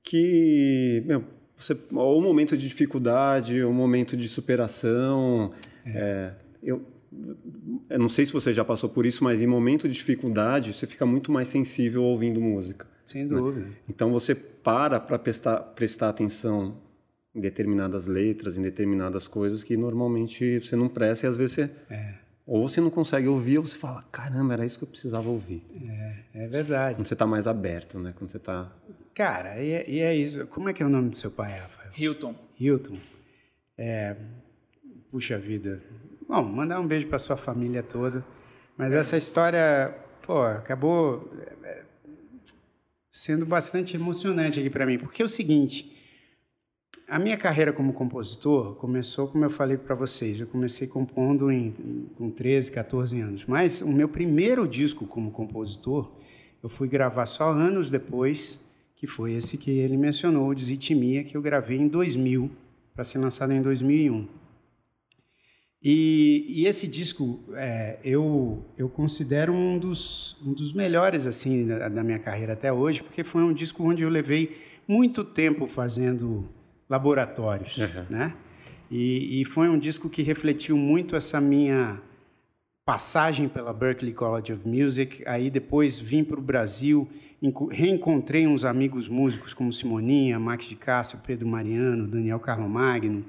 que 0.00 1.02
meu, 1.06 1.24
você, 1.56 1.76
ou 1.92 2.20
um 2.20 2.22
momento 2.22 2.56
de 2.56 2.68
dificuldade, 2.68 3.60
ou 3.60 3.72
um 3.72 3.74
momento 3.74 4.16
de 4.16 4.28
superação. 4.28 5.52
É. 5.84 5.90
É, 5.90 6.34
eu, 6.62 6.93
eu 7.88 7.98
não 7.98 8.08
sei 8.08 8.26
se 8.26 8.32
você 8.32 8.52
já 8.52 8.64
passou 8.64 8.88
por 8.88 9.06
isso, 9.06 9.22
mas 9.22 9.42
em 9.42 9.46
momento 9.46 9.88
de 9.88 9.94
dificuldade 9.94 10.72
você 10.72 10.86
fica 10.86 11.06
muito 11.06 11.30
mais 11.30 11.48
sensível 11.48 12.02
ouvindo 12.04 12.40
música. 12.40 12.86
Sem 13.04 13.26
dúvida. 13.26 13.66
Né? 13.66 13.72
Então 13.88 14.10
você 14.10 14.34
para 14.34 14.98
para 14.98 15.18
prestar, 15.18 15.58
prestar 15.58 16.08
atenção 16.08 16.76
em 17.34 17.40
determinadas 17.40 18.06
letras, 18.06 18.56
em 18.56 18.62
determinadas 18.62 19.26
coisas 19.26 19.62
que 19.62 19.76
normalmente 19.76 20.60
você 20.60 20.76
não 20.76 20.88
presta 20.88 21.26
e 21.26 21.28
às 21.28 21.36
vezes 21.36 21.54
você. 21.56 21.70
É. 21.90 22.14
Ou 22.46 22.68
você 22.68 22.78
não 22.78 22.90
consegue 22.90 23.26
ouvir, 23.26 23.56
ou 23.56 23.64
você 23.64 23.74
fala, 23.74 24.02
caramba, 24.12 24.52
era 24.52 24.66
isso 24.66 24.76
que 24.76 24.84
eu 24.84 24.88
precisava 24.88 25.28
ouvir. 25.30 25.62
É, 26.34 26.44
é 26.44 26.48
verdade. 26.48 26.96
Quando 26.96 27.06
você 27.06 27.14
está 27.14 27.26
mais 27.26 27.46
aberto, 27.46 27.98
né? 27.98 28.12
Quando 28.14 28.30
você 28.30 28.36
está. 28.36 28.70
Cara, 29.14 29.62
e 29.62 29.70
é, 29.70 29.90
e 29.90 30.00
é, 30.00 30.14
isso. 30.14 30.46
Como 30.48 30.68
é 30.68 30.74
que 30.74 30.82
é 30.82 30.86
o 30.86 30.90
nome 30.90 31.08
do 31.08 31.16
seu 31.16 31.30
pai, 31.30 31.58
Rafael? 31.58 31.90
Hilton. 31.96 32.34
Hilton. 32.60 32.96
É, 33.78 34.14
puxa 35.10 35.38
vida. 35.38 35.82
Bom, 36.28 36.42
mandar 36.42 36.80
um 36.80 36.86
beijo 36.86 37.06
para 37.08 37.18
sua 37.18 37.36
família 37.36 37.82
toda. 37.82 38.24
Mas 38.76 38.92
essa 38.92 39.16
história, 39.16 39.94
pô, 40.22 40.42
acabou 40.42 41.30
sendo 43.10 43.46
bastante 43.46 43.94
emocionante 43.94 44.58
aqui 44.58 44.68
para 44.68 44.84
mim, 44.84 44.98
porque 44.98 45.22
é 45.22 45.24
o 45.24 45.28
seguinte, 45.28 45.94
a 47.06 47.16
minha 47.16 47.36
carreira 47.36 47.72
como 47.72 47.92
compositor 47.92 48.74
começou, 48.74 49.28
como 49.28 49.44
eu 49.44 49.50
falei 49.50 49.76
para 49.76 49.94
vocês, 49.94 50.40
eu 50.40 50.48
comecei 50.48 50.88
compondo 50.88 51.48
em, 51.52 52.10
com 52.16 52.28
13, 52.28 52.72
14 52.72 53.20
anos, 53.20 53.44
mas 53.46 53.80
o 53.82 53.88
meu 53.88 54.08
primeiro 54.08 54.66
disco 54.66 55.06
como 55.06 55.30
compositor 55.30 56.10
eu 56.60 56.68
fui 56.68 56.88
gravar 56.88 57.26
só 57.26 57.52
anos 57.52 57.88
depois, 57.88 58.58
que 58.96 59.06
foi 59.06 59.34
esse 59.34 59.56
que 59.56 59.70
ele 59.70 59.96
mencionou, 59.96 60.48
o 60.48 60.54
Desitimia, 60.54 61.22
que 61.22 61.36
eu 61.36 61.42
gravei 61.42 61.78
em 61.78 61.86
2000, 61.86 62.50
para 62.94 63.04
ser 63.04 63.18
lançado 63.18 63.52
em 63.52 63.62
2001. 63.62 64.26
E, 65.84 66.46
e 66.48 66.66
esse 66.66 66.88
disco 66.88 67.40
é, 67.52 67.98
eu, 68.02 68.64
eu 68.78 68.88
considero 68.88 69.52
um 69.52 69.78
dos, 69.78 70.34
um 70.42 70.54
dos 70.54 70.72
melhores 70.72 71.26
assim 71.26 71.66
da, 71.66 71.90
da, 71.90 72.02
minha 72.02 72.18
carreira 72.18 72.54
até 72.54 72.72
hoje, 72.72 73.02
porque 73.02 73.22
foi 73.22 73.42
um 73.42 73.52
disco 73.52 73.86
onde 73.86 74.02
eu 74.02 74.08
levei 74.08 74.56
muito 74.88 75.22
tempo 75.22 75.66
fazendo 75.66 76.48
laboratórios, 76.88 77.76
uhum. 77.76 78.06
né? 78.08 78.34
E, 78.90 79.40
e, 79.40 79.44
foi 79.44 79.68
um 79.68 79.78
disco 79.78 80.08
que 80.08 80.22
refletiu 80.22 80.76
muito 80.76 81.16
essa 81.16 81.40
minha 81.40 82.00
passagem 82.84 83.48
pela 83.48 83.72
Berklee 83.72 84.12
College 84.12 84.52
of 84.52 84.66
Music. 84.66 85.22
Aí 85.26 85.50
depois 85.50 85.98
vim 85.98 86.22
para 86.22 86.38
o 86.38 86.42
Brasil, 86.42 87.08
reencontrei 87.70 88.46
uns 88.46 88.64
amigos 88.64 89.08
músicos 89.08 89.52
como 89.52 89.72
Simoninha, 89.72 90.38
Max 90.38 90.66
de 90.66 90.76
Castro, 90.76 91.18
Pedro 91.26 91.46
Mariano, 91.48 92.06
Daniel 92.06 92.38
Carlo 92.38 92.68
Magno, 92.68 93.24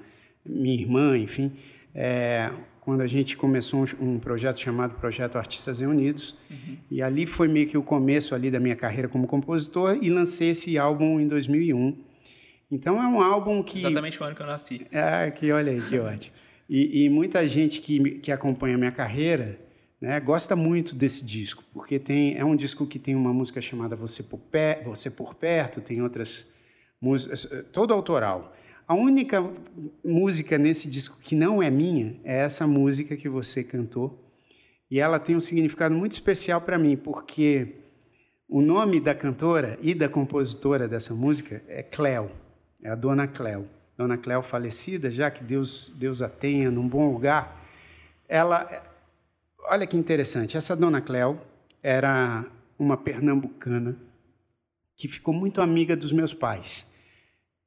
minha 0.45 0.79
irmã, 0.79 1.17
enfim. 1.17 1.51
É, 1.95 2.51
quando 2.81 3.01
a 3.01 3.07
gente 3.07 3.35
começou 3.35 3.83
um, 3.99 4.15
um 4.15 4.19
projeto 4.19 4.59
chamado 4.59 4.93
Projeto 4.95 5.37
Artistas 5.37 5.79
Reunidos. 5.79 6.37
Uhum. 6.51 6.77
E 6.91 7.01
ali 7.01 7.25
foi 7.25 7.47
meio 7.47 7.67
que 7.67 7.77
o 7.77 7.81
começo 7.81 8.35
ali 8.35 8.51
da 8.51 8.59
minha 8.59 8.75
carreira 8.75 9.07
como 9.07 9.25
compositor 9.25 9.97
e 10.01 10.09
lancei 10.09 10.49
esse 10.49 10.77
álbum 10.77 11.19
em 11.19 11.27
2001. 11.27 11.97
Então 12.69 13.01
é 13.01 13.07
um 13.07 13.21
álbum 13.21 13.63
que... 13.63 13.79
Exatamente 13.79 14.21
o 14.21 14.25
ano 14.25 14.35
que 14.35 14.41
eu 14.41 14.45
nasci. 14.45 14.85
É, 14.91 15.31
que 15.31 15.51
olha 15.51 15.71
aí, 15.71 15.81
que 15.81 15.97
ótimo. 15.97 16.35
E, 16.69 17.05
e, 17.05 17.09
muita 17.09 17.47
gente 17.47 17.79
que, 17.79 18.19
que 18.19 18.31
acompanha 18.31 18.75
a 18.75 18.77
minha 18.77 18.91
carreira 18.91 19.59
né, 20.01 20.19
gosta 20.19 20.55
muito 20.55 20.95
desse 20.95 21.23
disco, 21.23 21.63
porque 21.71 21.99
tem, 21.99 22.35
é 22.37 22.43
um 22.43 22.55
disco 22.55 22.87
que 22.87 22.97
tem 22.97 23.15
uma 23.15 23.31
música 23.31 23.61
chamada 23.61 23.95
Você 23.95 24.23
por, 24.23 24.39
Pé, 24.39 24.81
Você 24.85 25.11
por 25.11 25.35
Perto, 25.35 25.79
tem 25.79 26.01
outras 26.01 26.47
músicas, 26.99 27.47
todo 27.71 27.93
autoral. 27.93 28.54
A 28.87 28.93
única 28.93 29.43
música 30.03 30.59
nesse 30.59 30.87
disco 30.87 31.17
que 31.19 31.35
não 31.35 31.61
é 31.61 31.71
minha 31.71 32.19
é 32.23 32.37
essa 32.37 32.67
música 32.67 33.17
que 33.17 33.27
você 33.27 33.63
cantou. 33.63 34.23
E 34.91 34.99
ela 34.99 35.19
tem 35.19 35.35
um 35.35 35.41
significado 35.41 35.95
muito 35.95 36.11
especial 36.11 36.61
para 36.61 36.77
mim, 36.77 36.95
porque 36.95 37.77
o 38.47 38.61
nome 38.61 38.99
da 38.99 39.15
cantora 39.15 39.79
e 39.81 39.95
da 39.95 40.07
compositora 40.07 40.87
dessa 40.87 41.15
música 41.15 41.63
é 41.67 41.81
Cleo, 41.81 42.29
é 42.83 42.89
a 42.89 42.95
Dona 42.95 43.27
Cleo. 43.27 43.67
Dona 43.97 44.19
Cleo 44.19 44.43
falecida, 44.43 45.09
já 45.09 45.31
que 45.31 45.43
Deus, 45.43 45.91
Deus 45.97 46.21
a 46.21 46.29
tenha 46.29 46.69
num 46.69 46.87
bom 46.87 47.11
lugar. 47.11 47.65
Ela, 48.29 48.83
olha 49.67 49.87
que 49.87 49.97
interessante, 49.97 50.57
essa 50.57 50.75
Dona 50.75 51.01
Cleo 51.01 51.39
era 51.81 52.45
uma 52.77 52.97
pernambucana 52.97 53.97
que 54.95 55.07
ficou 55.07 55.33
muito 55.33 55.59
amiga 55.59 55.95
dos 55.95 56.11
meus 56.11 56.33
pais. 56.33 56.85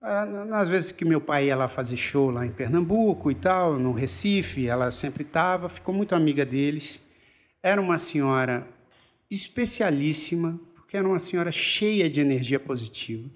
Às 0.01 0.69
vezes 0.69 0.93
que 0.93 1.05
meu 1.05 1.21
pai 1.21 1.47
ia 1.47 1.57
lá 1.57 1.67
fazer 1.67 1.97
show 1.97 2.31
lá 2.31 2.47
em 2.47 2.53
Pernambuco 2.53 3.31
e 3.31 3.35
tal, 3.35 3.79
no 3.79 3.93
Recife, 3.93 4.67
ela 4.67 4.91
sempre 4.91 5.25
estava, 5.25 5.69
ficou 5.69 5.95
muito 5.95 6.15
amiga 6.15 6.47
deles. 6.47 7.03
Era 7.63 7.81
uma 7.81 7.99
senhora 7.99 8.67
especialíssima, 9.31 10.59
porque 10.75 10.97
era 10.97 11.07
uma 11.07 11.19
senhora 11.19 11.51
cheia 11.51 12.09
de 12.09 12.21
energia 12.21 12.61
positiva. 12.61 13.29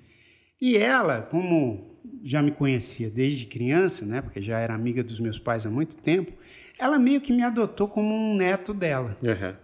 E 0.60 0.76
ela, 0.76 1.22
como 1.22 1.98
já 2.22 2.40
me 2.40 2.52
conhecia 2.52 3.10
desde 3.10 3.46
criança, 3.46 4.06
né, 4.06 4.22
porque 4.22 4.40
já 4.40 4.58
era 4.58 4.74
amiga 4.74 5.02
dos 5.02 5.18
meus 5.18 5.38
pais 5.38 5.66
há 5.66 5.70
muito 5.70 5.96
tempo, 5.96 6.32
ela 6.78 6.98
meio 6.98 7.20
que 7.20 7.32
me 7.32 7.42
adotou 7.42 7.88
como 7.88 8.14
um 8.14 8.36
neto 8.36 8.72
dela. 8.72 9.16
Uhum. 9.22 9.56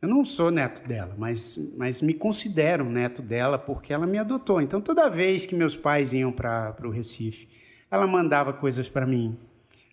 Eu 0.00 0.08
não 0.08 0.24
sou 0.24 0.48
neto 0.50 0.86
dela, 0.86 1.12
mas, 1.18 1.58
mas 1.76 2.00
me 2.00 2.14
considero 2.14 2.84
neto 2.84 3.20
dela 3.20 3.58
porque 3.58 3.92
ela 3.92 4.06
me 4.06 4.16
adotou. 4.16 4.60
Então, 4.60 4.80
toda 4.80 5.10
vez 5.10 5.44
que 5.44 5.56
meus 5.56 5.74
pais 5.74 6.12
iam 6.12 6.30
para 6.30 6.76
o 6.84 6.90
Recife, 6.90 7.48
ela 7.90 8.06
mandava 8.06 8.52
coisas 8.52 8.88
para 8.88 9.04
mim. 9.04 9.36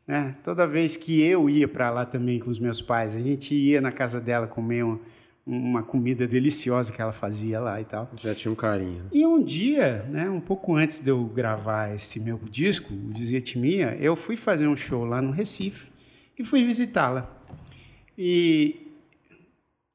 Né? 0.07 0.35
Toda 0.43 0.67
vez 0.67 0.95
que 0.95 1.23
eu 1.23 1.49
ia 1.49 1.67
para 1.67 1.89
lá 1.89 2.05
também 2.05 2.39
com 2.39 2.51
os 2.51 2.59
meus 2.59 2.83
pais, 2.83 3.15
a 3.15 3.19
gente 3.19 3.55
ia 3.55 3.81
na 3.81 3.91
casa 3.91 4.21
dela 4.21 4.45
comer 4.45 4.83
uma, 4.83 4.99
uma 5.43 5.81
comida 5.81 6.27
deliciosa 6.27 6.93
que 6.93 7.01
ela 7.01 7.11
fazia 7.11 7.59
lá 7.59 7.81
e 7.81 7.85
tal. 7.85 8.07
Já 8.15 8.35
tinha 8.35 8.51
um 8.51 8.55
carinho. 8.55 9.05
Né? 9.05 9.09
E 9.11 9.25
um 9.25 9.43
dia, 9.43 10.05
né, 10.07 10.29
um 10.29 10.39
pouco 10.39 10.75
antes 10.75 11.01
de 11.01 11.09
eu 11.09 11.23
gravar 11.23 11.95
esse 11.95 12.19
meu 12.19 12.37
disco, 12.37 12.93
o 12.93 13.11
Desietimia, 13.11 13.97
eu 13.99 14.15
fui 14.15 14.35
fazer 14.35 14.67
um 14.67 14.75
show 14.75 15.03
lá 15.03 15.19
no 15.19 15.31
Recife 15.31 15.89
e 16.37 16.43
fui 16.43 16.63
visitá-la. 16.63 17.27
E 18.15 18.84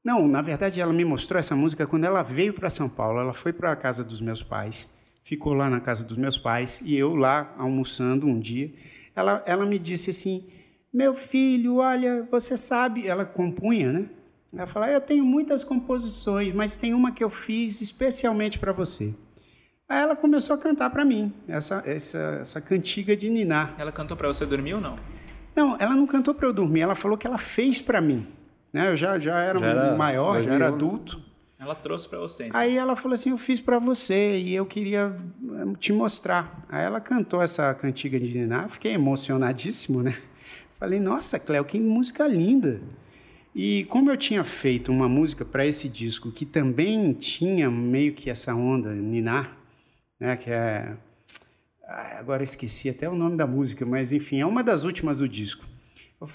não, 0.03 0.27
na 0.27 0.41
verdade, 0.41 0.81
ela 0.81 0.93
me 0.93 1.05
mostrou 1.05 1.39
essa 1.39 1.55
música 1.55 1.87
quando 1.87 2.05
ela 2.05 2.23
veio 2.23 2.55
para 2.55 2.71
São 2.71 2.89
Paulo. 2.89 3.21
Ela 3.21 3.35
foi 3.35 3.53
para 3.53 3.71
a 3.71 3.77
casa 3.77 4.03
dos 4.03 4.21
meus 4.21 4.43
pais, 4.43 4.89
ficou 5.23 5.53
lá 5.53 5.69
na 5.69 5.79
casa 5.79 6.05
dos 6.05 6.17
meus 6.17 6.39
pais 6.39 6.81
e 6.83 6.97
eu 6.97 7.15
lá 7.15 7.55
almoçando 7.59 8.27
um 8.27 8.41
dia. 8.41 8.73
Ela, 9.15 9.43
ela 9.47 9.67
me 9.67 9.79
disse 9.79 10.11
assim: 10.11 10.49
Meu 10.93 11.13
filho, 11.13 11.77
olha, 11.77 12.27
você 12.31 12.57
sabe. 12.57 13.07
Ela 13.07 13.27
compunha, 13.27 13.93
né? 13.93 14.09
Ela 14.55 14.67
falou: 14.67 14.89
Eu 14.89 15.03
tenho 15.03 15.25
muitas 15.25 15.63
composições, 15.63 16.53
mas 16.55 16.77
tem 16.77 16.95
uma 16.95 17.13
que 17.13 17.23
eu 17.23 17.31
fiz 17.31 17.83
especialmente 17.83 18.59
para 18.59 18.73
você. 18.73 19.15
Aí 19.87 20.01
ela 20.01 20.17
começou 20.17 20.55
a 20.55 20.59
cantar 20.59 20.89
para 20.89 21.05
mim, 21.05 21.33
essa, 21.49 21.83
essa, 21.85 22.39
essa 22.41 22.61
cantiga 22.61 23.15
de 23.17 23.29
Niná. 23.29 23.75
Ela 23.77 23.93
cantou 23.93 24.17
para 24.17 24.29
você 24.29 24.47
dormir 24.47 24.75
ou 24.75 24.81
não? 24.81 24.97
Não, 25.55 25.77
ela 25.81 25.97
não 25.97 26.07
cantou 26.07 26.33
para 26.33 26.47
eu 26.47 26.53
dormir, 26.53 26.81
ela 26.81 26.95
falou 26.95 27.19
que 27.19 27.27
ela 27.27 27.37
fez 27.37 27.83
para 27.83 28.01
mim. 28.01 28.25
Né? 28.73 28.91
Eu 28.91 28.97
já, 28.97 29.19
já 29.19 29.39
era, 29.41 29.59
já 29.59 29.67
era 29.67 29.97
maior, 29.97 30.43
já 30.43 30.55
era 30.55 30.69
adulto. 30.69 31.21
Ela 31.59 31.75
trouxe 31.75 32.09
para 32.09 32.19
você. 32.19 32.47
Então. 32.47 32.59
Aí 32.59 32.77
ela 32.77 32.97
falou 32.97 33.15
assim: 33.15 33.31
Eu 33.31 33.39
fiz 33.39 33.61
para 33.61 33.79
você 33.79 34.39
e 34.39 34.55
eu 34.55 34.65
queria 34.65 35.15
eh, 35.15 35.77
te 35.79 35.93
mostrar. 35.93 36.65
Aí 36.71 36.83
ela 36.85 37.01
cantou 37.01 37.43
essa 37.43 37.75
cantiga 37.75 38.19
de 38.19 38.39
Niná, 38.39 38.67
fiquei 38.69 38.95
emocionadíssimo, 38.95 40.03
né? 40.03 40.17
Falei: 40.79 40.99
Nossa, 40.99 41.39
Cléo, 41.39 41.65
que 41.65 41.79
música 41.79 42.27
linda. 42.27 42.81
E 43.55 43.85
como 43.91 44.11
eu 44.11 44.17
tinha 44.17 44.43
feito 44.43 44.91
uma 44.91 45.09
música 45.09 45.45
para 45.45 45.67
esse 45.67 45.89
disco 45.89 46.31
que 46.31 46.47
também 46.47 47.13
tinha 47.13 47.69
meio 47.71 48.15
que 48.15 48.31
essa 48.31 48.55
onda 48.55 48.95
Niná, 48.95 49.51
né? 50.19 50.37
Que 50.37 50.51
é. 50.51 50.97
Agora 52.19 52.45
esqueci 52.45 52.89
até 52.89 53.09
o 53.09 53.15
nome 53.15 53.37
da 53.37 53.47
música, 53.47 53.85
mas 53.85 54.13
enfim, 54.13 54.41
é 54.41 54.47
uma 54.47 54.63
das 54.63 54.85
últimas 54.85 55.19
do 55.19 55.29
disco. 55.29 55.67
Eu, 56.21 56.29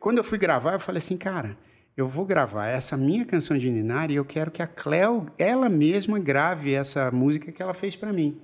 quando 0.00 0.18
eu 0.18 0.24
fui 0.24 0.36
gravar, 0.36 0.72
eu 0.72 0.80
falei 0.80 0.98
assim, 0.98 1.16
cara 1.16 1.56
eu 1.96 2.06
vou 2.06 2.26
gravar 2.26 2.66
essa 2.66 2.96
minha 2.96 3.24
canção 3.24 3.56
de 3.56 3.70
Ninar 3.70 4.10
e 4.10 4.16
eu 4.16 4.24
quero 4.24 4.50
que 4.50 4.60
a 4.60 4.66
Cleo, 4.66 5.26
ela 5.38 5.70
mesma, 5.70 6.18
grave 6.18 6.74
essa 6.74 7.10
música 7.10 7.50
que 7.50 7.62
ela 7.62 7.72
fez 7.72 7.96
para 7.96 8.12
mim. 8.12 8.38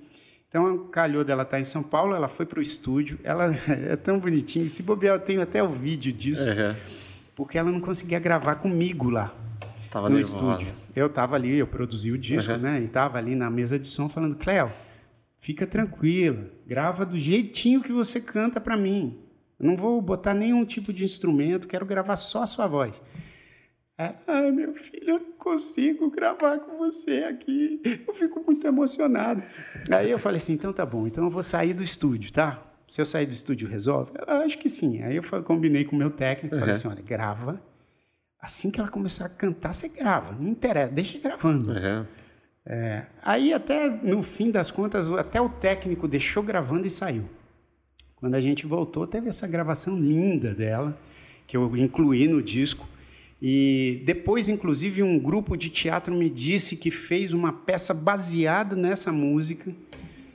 Então, 0.48 0.86
calhou 0.88 1.22
dela 1.22 1.42
estar 1.42 1.57
tá 1.57 1.61
em 1.61 1.64
São 1.64 1.82
Paulo, 1.82 2.14
ela 2.14 2.28
foi 2.28 2.46
para 2.46 2.59
o 2.59 2.62
estúdio, 2.62 3.18
ela 3.22 3.55
é 3.68 3.96
tão 3.96 4.18
bonitinha, 4.18 4.66
se 4.68 4.82
bobear, 4.82 5.16
eu 5.16 5.20
tenho 5.20 5.42
até 5.42 5.62
o 5.62 5.68
vídeo 5.68 6.12
disso, 6.12 6.50
uhum. 6.50 6.74
porque 7.34 7.59
ela 7.59 7.70
não 7.70 7.80
conseguia 7.80 8.18
gravar 8.18 8.57
comigo 8.57 9.11
lá, 9.11 9.34
tava 9.90 10.09
no 10.09 10.16
nervosa. 10.16 10.36
estúdio. 10.36 10.74
Eu 10.94 11.07
estava 11.07 11.36
ali, 11.36 11.57
eu 11.57 11.66
produzi 11.66 12.12
o 12.12 12.18
disco, 12.18 12.53
uhum. 12.53 12.59
né, 12.59 12.80
e 12.80 12.84
estava 12.84 13.18
ali 13.18 13.34
na 13.34 13.50
mesa 13.50 13.78
de 13.78 13.86
som 13.86 14.09
falando, 14.09 14.36
Cleo, 14.36 14.70
fica 15.36 15.66
tranquila, 15.66 16.50
grava 16.66 17.05
do 17.05 17.18
jeitinho 17.18 17.82
que 17.82 17.92
você 17.92 18.20
canta 18.20 18.61
para 18.61 18.76
mim. 18.76 19.18
Eu 19.59 19.66
não 19.66 19.76
vou 19.76 20.00
botar 20.03 20.34
nenhum 20.34 20.64
tipo 20.66 20.92
de 20.92 21.05
instrumento, 21.05 21.68
quero 21.68 21.86
gravar 21.86 22.16
só 22.16 22.42
a 22.42 22.46
sua 22.46 22.66
voz. 22.66 22.92
Ai, 24.26 24.50
meu 24.50 24.74
filho, 24.74 25.11
eu 25.11 25.18
não 25.18 25.32
consigo 25.32 26.11
gravar 26.11 26.59
com 26.61 26.78
você 26.78 27.24
aqui. 27.24 27.80
Eu 28.07 28.14
fico 28.14 28.42
muito 28.46 28.66
emocionado. 28.66 29.42
Aí 29.90 30.11
eu 30.11 30.18
falei 30.18 30.38
assim: 30.38 30.55
então 30.55 30.72
tá 30.72 30.84
bom, 30.86 31.07
então 31.07 31.24
eu 31.24 31.30
vou 31.30 31.42
sair 31.42 31.74
do 31.74 31.82
estúdio, 31.82 32.32
tá? 32.32 32.62
Se 32.88 33.00
eu 33.00 33.07
sair 33.07 33.26
do 33.26 33.32
estúdio, 33.32 33.68
resolve? 33.68 34.12
Eu 34.26 34.36
acho 34.42 34.59
que 34.59 34.68
sim. 34.68 35.03
Aí 35.03 35.16
eu 35.16 35.42
combinei 35.42 35.84
com 35.84 35.96
o 35.96 35.98
meu 35.98 36.11
técnico, 36.11 36.55
uhum. 36.55 36.61
falei 36.61 36.74
assim: 36.74 36.88
olha, 36.88 37.03
grava. 37.03 37.62
Assim 38.40 38.70
que 38.70 38.80
ela 38.80 38.90
começar 38.90 39.26
a 39.26 39.28
cantar, 39.28 39.72
você 39.72 39.88
grava. 39.88 40.34
Não 40.38 40.48
interessa, 40.48 40.92
deixa 40.92 41.18
gravando. 41.18 41.70
Uhum. 41.70 42.07
É, 42.64 43.07
aí 43.22 43.53
até 43.53 43.88
no 43.88 44.22
fim 44.22 44.50
das 44.50 44.70
contas, 44.70 45.11
até 45.12 45.40
o 45.40 45.48
técnico 45.48 46.07
deixou 46.07 46.42
gravando 46.42 46.86
e 46.86 46.90
saiu. 46.90 47.28
Quando 48.16 48.34
a 48.36 48.40
gente 48.40 48.66
voltou, 48.66 49.07
teve 49.07 49.28
essa 49.28 49.48
gravação 49.48 49.98
linda 49.98 50.55
dela, 50.55 50.96
que 51.46 51.57
eu 51.57 51.76
incluí 51.76 52.28
no 52.28 52.40
disco. 52.40 52.86
E 53.45 54.01
depois, 54.05 54.49
inclusive, 54.49 55.03
um 55.03 55.18
grupo 55.18 55.57
de 55.57 55.68
teatro 55.68 56.14
me 56.14 56.30
disse 56.30 56.76
que 56.76 56.93
fez 56.93 57.32
uma 57.32 57.53
peça 57.53 57.93
baseada 57.93 58.76
nessa 58.76 59.11
música. 59.11 59.74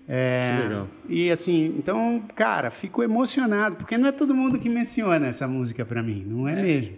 É, 0.05 0.57
que 0.57 0.63
legal. 0.63 0.87
E 1.07 1.31
assim, 1.31 1.73
então, 1.77 2.21
cara, 2.35 2.69
fico 2.69 3.01
emocionado, 3.01 3.77
porque 3.77 3.97
não 3.97 4.09
é 4.09 4.11
todo 4.11 4.33
mundo 4.33 4.59
que 4.59 4.67
menciona 4.67 5.27
essa 5.27 5.47
música 5.47 5.85
para 5.85 6.03
mim, 6.03 6.25
não 6.27 6.49
é, 6.49 6.59
é, 6.59 6.61
mesmo. 6.61 6.97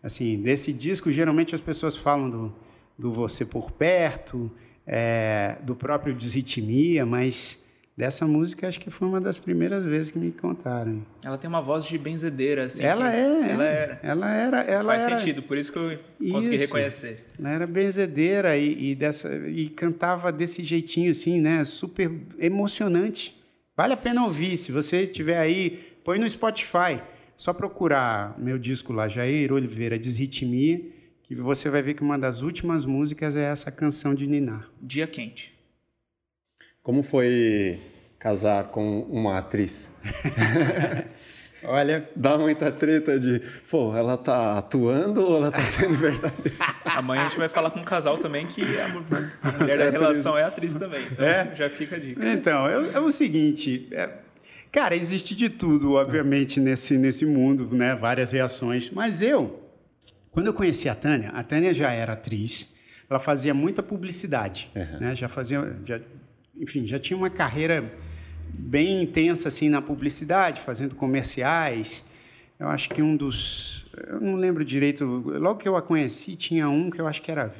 Assim, 0.00 0.40
desse 0.40 0.72
disco, 0.72 1.10
geralmente 1.10 1.56
as 1.56 1.60
pessoas 1.60 1.96
falam 1.96 2.30
do, 2.30 2.54
do 2.96 3.10
Você 3.10 3.44
por 3.44 3.72
Perto, 3.72 4.48
é, 4.86 5.56
do 5.62 5.74
próprio 5.74 6.14
Desritmia, 6.14 7.04
mas 7.04 7.58
Dessa 7.98 8.28
música, 8.28 8.68
acho 8.68 8.78
que 8.78 8.90
foi 8.90 9.08
uma 9.08 9.20
das 9.20 9.38
primeiras 9.38 9.84
vezes 9.84 10.12
que 10.12 10.20
me 10.20 10.30
contaram. 10.30 11.04
Ela 11.20 11.36
tem 11.36 11.48
uma 11.48 11.60
voz 11.60 11.84
de 11.84 11.98
benzedeira, 11.98 12.66
assim. 12.66 12.84
Ela 12.84 13.12
é. 13.12 13.50
Ela 13.50 13.64
era. 13.64 14.00
Ela 14.04 14.30
era. 14.32 14.60
Ela 14.60 14.84
Faz 14.84 15.04
era, 15.04 15.18
sentido, 15.18 15.42
por 15.42 15.58
isso 15.58 15.72
que 15.72 15.78
eu 15.80 15.98
consegui 16.30 16.54
isso, 16.54 16.66
reconhecer. 16.66 17.26
Ela 17.36 17.50
era 17.50 17.66
benzedeira 17.66 18.56
e, 18.56 18.90
e, 18.90 18.94
dessa, 18.94 19.28
e 19.48 19.68
cantava 19.68 20.30
desse 20.30 20.62
jeitinho, 20.62 21.10
assim, 21.10 21.40
né? 21.40 21.64
Super 21.64 22.08
emocionante. 22.38 23.36
Vale 23.76 23.94
a 23.94 23.96
pena 23.96 24.22
ouvir. 24.22 24.56
Se 24.58 24.70
você 24.70 25.04
tiver 25.04 25.36
aí, 25.36 25.80
põe 26.04 26.20
no 26.20 26.30
Spotify. 26.30 27.02
Só 27.36 27.52
procurar 27.52 28.38
meu 28.38 28.60
disco 28.60 28.92
lá, 28.92 29.08
Jair 29.08 29.52
Oliveira 29.52 29.98
Desritmia, 29.98 30.80
que 31.24 31.34
você 31.34 31.68
vai 31.68 31.82
ver 31.82 31.94
que 31.94 32.02
uma 32.02 32.16
das 32.16 32.42
últimas 32.42 32.84
músicas 32.84 33.34
é 33.34 33.50
essa 33.50 33.72
canção 33.72 34.14
de 34.14 34.28
Niná. 34.28 34.62
Dia 34.80 35.08
Quente. 35.08 35.57
Como 36.88 37.02
foi 37.02 37.78
casar 38.18 38.68
com 38.68 39.02
uma 39.02 39.36
atriz? 39.36 39.92
Olha, 41.62 42.08
dá 42.16 42.38
muita 42.38 42.72
treta 42.72 43.20
de, 43.20 43.42
pô, 43.70 43.94
ela 43.94 44.16
tá 44.16 44.56
atuando 44.56 45.20
ou 45.20 45.36
ela 45.36 45.52
tá 45.52 45.60
sendo 45.68 45.92
verdadeira? 45.98 46.56
Amanhã 46.86 47.26
a 47.26 47.28
gente 47.28 47.36
vai 47.36 47.50
falar 47.50 47.72
com 47.72 47.80
um 47.80 47.84
casal 47.84 48.16
também 48.16 48.46
que 48.46 48.62
a 48.62 48.88
mulher 49.58 49.76
da 49.76 49.90
relação 49.90 50.38
é 50.38 50.44
atriz 50.44 50.76
também. 50.76 51.04
Então 51.12 51.26
é? 51.26 51.54
já 51.54 51.68
fica 51.68 51.96
a 51.96 51.98
dica. 51.98 52.26
Então, 52.26 52.66
é, 52.66 52.94
é 52.94 53.00
o 53.00 53.12
seguinte, 53.12 53.86
é, 53.92 54.08
Cara, 54.72 54.96
existe 54.96 55.34
de 55.34 55.50
tudo, 55.50 55.92
obviamente, 55.92 56.58
nesse, 56.58 56.96
nesse 56.96 57.26
mundo, 57.26 57.68
né? 57.70 57.94
Várias 57.96 58.32
reações. 58.32 58.90
Mas 58.90 59.20
eu, 59.20 59.62
quando 60.30 60.46
eu 60.46 60.54
conheci 60.54 60.88
a 60.88 60.94
Tânia, 60.94 61.32
a 61.34 61.42
Tânia 61.42 61.74
já 61.74 61.92
era 61.92 62.14
atriz, 62.14 62.66
ela 63.10 63.20
fazia 63.20 63.52
muita 63.52 63.82
publicidade, 63.82 64.70
uhum. 64.74 65.00
né? 65.00 65.14
Já 65.14 65.28
fazia, 65.28 65.76
já, 65.84 66.00
enfim, 66.60 66.86
já 66.86 66.98
tinha 66.98 67.16
uma 67.16 67.30
carreira 67.30 67.84
bem 68.48 69.02
intensa 69.02 69.48
assim 69.48 69.68
na 69.68 69.80
publicidade, 69.80 70.60
fazendo 70.60 70.94
comerciais. 70.94 72.04
Eu 72.58 72.68
acho 72.68 72.90
que 72.90 73.00
um 73.00 73.16
dos, 73.16 73.86
eu 74.08 74.20
não 74.20 74.34
lembro 74.34 74.64
direito, 74.64 75.04
logo 75.04 75.60
que 75.60 75.68
eu 75.68 75.76
a 75.76 75.82
conheci 75.82 76.34
tinha 76.34 76.68
um 76.68 76.90
que 76.90 77.00
eu 77.00 77.06
acho 77.06 77.22
que 77.22 77.30
era, 77.30 77.54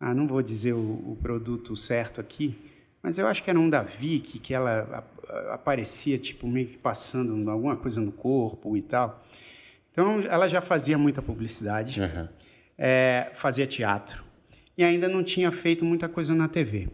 ah, 0.00 0.14
não 0.14 0.26
vou 0.26 0.42
dizer 0.42 0.72
o, 0.72 0.78
o 0.78 1.18
produto 1.22 1.76
certo 1.76 2.20
aqui, 2.20 2.56
mas 3.02 3.18
eu 3.18 3.26
acho 3.26 3.42
que 3.42 3.50
era 3.50 3.58
um 3.58 3.70
da 3.70 3.82
Vic, 3.82 4.38
que 4.38 4.54
ela 4.54 5.04
aparecia 5.50 6.18
tipo 6.18 6.46
meio 6.46 6.66
que 6.66 6.78
passando 6.78 7.50
alguma 7.50 7.76
coisa 7.76 8.00
no 8.00 8.12
corpo 8.12 8.76
e 8.76 8.82
tal. 8.82 9.24
Então 9.90 10.20
ela 10.22 10.48
já 10.48 10.60
fazia 10.60 10.98
muita 10.98 11.22
publicidade, 11.22 12.00
uhum. 12.00 12.28
é, 12.76 13.30
fazia 13.34 13.66
teatro 13.66 14.24
e 14.76 14.82
ainda 14.82 15.08
não 15.08 15.22
tinha 15.22 15.50
feito 15.50 15.84
muita 15.84 16.08
coisa 16.08 16.34
na 16.34 16.48
TV. 16.48 16.88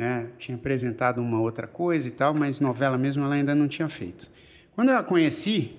Né? 0.00 0.28
Tinha 0.38 0.56
apresentado 0.56 1.20
uma 1.20 1.38
outra 1.42 1.66
coisa 1.66 2.08
e 2.08 2.10
tal, 2.10 2.32
mas 2.32 2.58
novela 2.58 2.96
mesmo 2.96 3.22
ela 3.22 3.34
ainda 3.34 3.54
não 3.54 3.68
tinha 3.68 3.86
feito. 3.86 4.30
Quando 4.74 4.88
eu 4.88 4.96
a 4.96 5.02
conheci, 5.02 5.76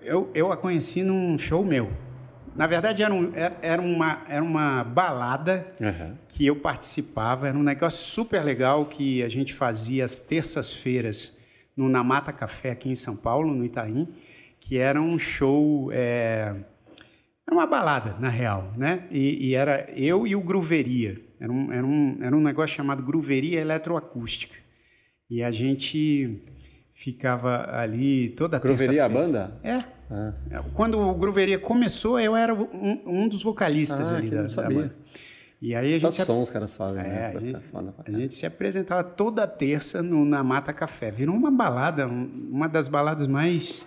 eu, 0.00 0.30
eu 0.34 0.50
a 0.50 0.56
conheci 0.56 1.02
num 1.02 1.36
show 1.36 1.62
meu. 1.62 1.92
Na 2.54 2.66
verdade, 2.66 3.02
era, 3.02 3.12
um, 3.12 3.30
era, 3.60 3.82
uma, 3.82 4.22
era 4.26 4.42
uma 4.42 4.82
balada 4.82 5.66
uhum. 5.78 6.16
que 6.26 6.46
eu 6.46 6.56
participava, 6.56 7.48
era 7.48 7.58
um 7.58 7.62
negócio 7.62 8.08
super 8.08 8.42
legal 8.42 8.86
que 8.86 9.22
a 9.22 9.28
gente 9.28 9.52
fazia 9.52 10.06
às 10.06 10.18
terças-feiras 10.18 11.36
no 11.76 11.90
Namata 11.90 12.32
Café 12.32 12.70
aqui 12.70 12.88
em 12.88 12.94
São 12.94 13.14
Paulo, 13.14 13.52
no 13.52 13.66
Itaim, 13.66 14.08
que 14.58 14.78
era 14.78 14.98
um 14.98 15.18
show. 15.18 15.90
É, 15.92 16.54
era 17.46 17.54
uma 17.54 17.66
balada, 17.66 18.16
na 18.18 18.30
real, 18.30 18.72
né? 18.78 19.06
E, 19.10 19.50
e, 19.50 19.54
era 19.54 19.86
eu 19.94 20.26
e 20.26 20.34
o 20.34 20.40
Gruveria. 20.40 21.25
Era 21.40 21.52
um, 21.52 21.72
era, 21.72 21.86
um, 21.86 22.18
era 22.20 22.36
um 22.36 22.40
negócio 22.40 22.76
chamado 22.76 23.02
Gruveria 23.02 23.60
Eletroacústica. 23.60 24.56
E 25.28 25.42
a 25.42 25.50
gente 25.50 26.42
ficava 26.94 27.76
ali 27.76 28.30
toda 28.30 28.58
Gruveria 28.58 29.04
a 29.04 29.08
banda? 29.08 29.58
É. 29.62 29.84
Ah. 30.10 30.32
Quando 30.74 30.98
o 31.00 31.14
Gruveria 31.14 31.58
começou, 31.58 32.18
eu 32.18 32.36
era 32.36 32.54
um, 32.54 33.02
um 33.06 33.28
dos 33.28 33.42
vocalistas 33.42 34.12
ah, 34.12 34.16
ali 34.16 34.30
da, 34.30 34.42
da, 34.42 34.62
banda. 34.62 34.94
E 35.60 35.74
aí 35.74 35.94
a 35.94 35.98
gente. 35.98 36.14
Só 36.14 36.24
som 36.24 36.42
os 36.42 36.50
caras 36.50 36.76
fazem, 36.76 37.00
é, 37.00 37.04
né? 37.04 37.26
A 37.34 37.40
gente, 37.40 37.58
a 38.06 38.10
gente, 38.10 38.34
se 38.34 38.46
apresentava 38.46 39.02
toda 39.02 39.46
terça 39.46 40.02
no, 40.02 40.24
na 40.24 40.44
Mata 40.44 40.72
Café. 40.72 41.10
Virou 41.10 41.34
uma 41.34 41.50
balada, 41.50 42.06
uma 42.06 42.68
das 42.68 42.88
baladas 42.88 43.26
mais 43.26 43.86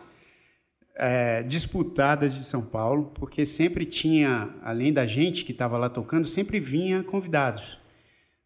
é, 1.00 1.42
disputadas 1.44 2.36
de 2.36 2.44
São 2.44 2.62
Paulo, 2.62 3.12
porque 3.16 3.46
sempre 3.46 3.86
tinha, 3.86 4.54
além 4.62 4.92
da 4.92 5.06
gente 5.06 5.46
que 5.46 5.54
estava 5.54 5.78
lá 5.78 5.90
tocando, 5.90 6.28
sempre 6.28 6.60
vinha 6.60 7.02
convidados. 7.02 7.80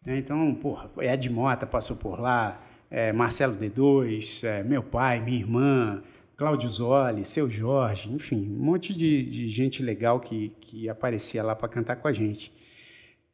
Né? 0.06 0.20
Então, 0.20 0.54
porra, 0.54 0.90
Ed 1.00 1.30
Mota 1.32 1.66
passou 1.66 1.98
por 1.98 2.20
lá, 2.20 2.64
é, 2.92 3.12
Marcelo 3.12 3.56
D2, 3.56 4.44
é, 4.44 4.64
meu 4.64 4.84
pai, 4.84 5.20
minha 5.20 5.40
irmã, 5.40 6.04
Cláudio 6.38 6.70
Zoli, 6.70 7.26
seu 7.26 7.50
Jorge, 7.50 8.12
enfim, 8.12 8.48
um 8.56 8.64
monte 8.64 8.94
de, 8.94 9.24
de 9.24 9.48
gente 9.48 9.82
legal 9.82 10.20
que, 10.20 10.50
que 10.62 10.88
aparecia 10.88 11.42
lá 11.42 11.56
para 11.56 11.68
cantar 11.68 11.96
com 11.96 12.08
a 12.08 12.14
gente. 12.14 12.54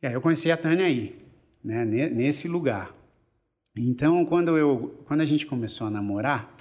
E 0.02 0.08
aí 0.08 0.14
eu 0.14 0.22
conheci 0.22 0.50
a 0.50 0.56
Tânia 0.56 0.86
aí, 0.86 1.14
né, 1.62 1.84
nesse 1.84 2.48
lugar. 2.48 2.96
Então, 3.78 4.26
quando, 4.26 4.58
eu, 4.58 5.04
quando 5.06 5.22
a 5.22 5.26
gente 5.26 5.46
começou 5.46 5.88
a 5.88 5.90
namorar, 5.90 6.56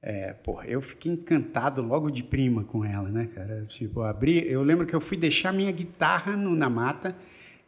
é, 0.00 0.32
porra, 0.32 0.64
eu 0.66 0.80
fiquei 0.80 1.10
encantado 1.10 1.82
logo 1.82 2.10
de 2.10 2.22
prima 2.22 2.62
com 2.62 2.84
ela, 2.84 3.08
né, 3.08 3.28
cara? 3.34 3.64
Tipo, 3.66 4.02
abri, 4.02 4.48
eu 4.50 4.62
lembro 4.62 4.86
que 4.86 4.94
eu 4.94 5.00
fui 5.00 5.16
deixar 5.16 5.52
minha 5.52 5.72
guitarra 5.72 6.36
no, 6.36 6.54
na 6.54 6.70
mata, 6.70 7.16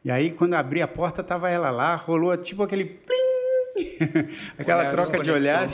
e 0.05 0.11
aí 0.11 0.31
quando 0.31 0.53
eu 0.53 0.59
abri 0.59 0.81
a 0.81 0.89
porta, 0.89 1.25
tava 1.25 1.51
ela 1.51 1.71
lá, 1.71 1.97
rolou 1.97 2.37
tipo 2.37 2.63
aquele 2.63 2.85
plim, 2.85 3.21
aquela 4.57 4.83
Olhar 4.83 4.93
troca 4.93 5.23
de 5.23 5.31
olhar. 5.31 5.69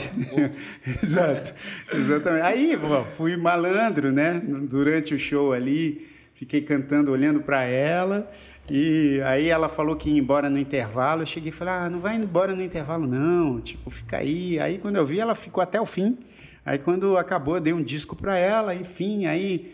Exato, 1.03 1.53
exatamente. 1.93 2.43
Aí, 2.43 2.77
pô, 2.77 3.03
fui 3.05 3.37
malandro, 3.37 4.11
né? 4.11 4.41
Durante 4.69 5.13
o 5.13 5.19
show 5.19 5.53
ali, 5.53 6.07
fiquei 6.33 6.61
cantando, 6.61 7.11
olhando 7.11 7.41
para 7.41 7.65
ela. 7.65 8.29
E 8.69 9.21
aí 9.25 9.49
ela 9.49 9.69
falou 9.69 9.95
que 9.95 10.09
ia 10.09 10.19
embora 10.19 10.49
no 10.49 10.59
intervalo. 10.59 11.21
Eu 11.21 11.25
cheguei 11.25 11.49
e 11.49 11.53
falei: 11.53 11.73
ah, 11.73 11.89
não 11.89 11.99
vai 11.99 12.15
embora 12.15 12.53
no 12.53 12.61
intervalo, 12.61 13.07
não. 13.07 13.61
Tipo, 13.61 13.89
fica 13.89 14.17
aí. 14.17 14.59
Aí 14.59 14.77
quando 14.77 14.97
eu 14.97 15.05
vi, 15.05 15.19
ela 15.19 15.35
ficou 15.35 15.61
até 15.61 15.79
o 15.79 15.85
fim. 15.85 16.17
Aí 16.67 16.77
quando 16.77 17.15
acabou, 17.15 17.55
eu 17.55 17.61
dei 17.61 17.71
um 17.71 17.81
disco 17.81 18.13
para 18.13 18.37
ela, 18.37 18.75
enfim, 18.75 19.25
aí 19.25 19.73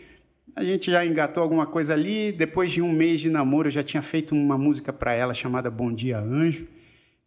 a 0.56 0.64
gente 0.64 0.92
já 0.92 1.04
engatou 1.04 1.42
alguma 1.42 1.66
coisa 1.66 1.96
ali. 1.96 2.32
Depois 2.32 2.72
de 2.72 2.84
um 2.84 2.92
mês 2.92 3.20
de 3.20 3.32
namoro, 3.32 3.68
eu 3.68 3.72
já 3.72 3.82
tinha 3.82 4.04
feito 4.04 4.36
uma 4.36 4.60
música 4.60 4.94
para 4.94 5.12
ela 5.12 5.34
chamada 5.34 5.72
Bom 5.72 5.92
Dia 5.92 6.20
Anjo. 6.20 6.68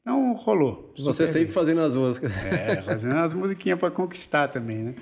Então 0.00 0.34
rolou. 0.34 0.94
Você 0.96 1.26
sempre 1.26 1.46
bem. 1.46 1.52
fazendo 1.52 1.80
as 1.80 1.96
músicas. 1.96 2.32
É, 2.46 2.80
fazendo 2.80 3.16
as 3.16 3.34
musiquinhas 3.34 3.76
para 3.76 3.90
conquistar 3.90 4.46
também, 4.46 4.84
né? 4.84 4.94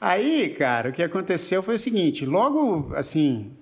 Aí, 0.00 0.48
cara, 0.48 0.90
o 0.90 0.92
que 0.92 1.02
aconteceu 1.04 1.62
foi 1.62 1.76
o 1.76 1.78
seguinte: 1.78 2.26
logo 2.26 2.92
assim, 2.96 3.52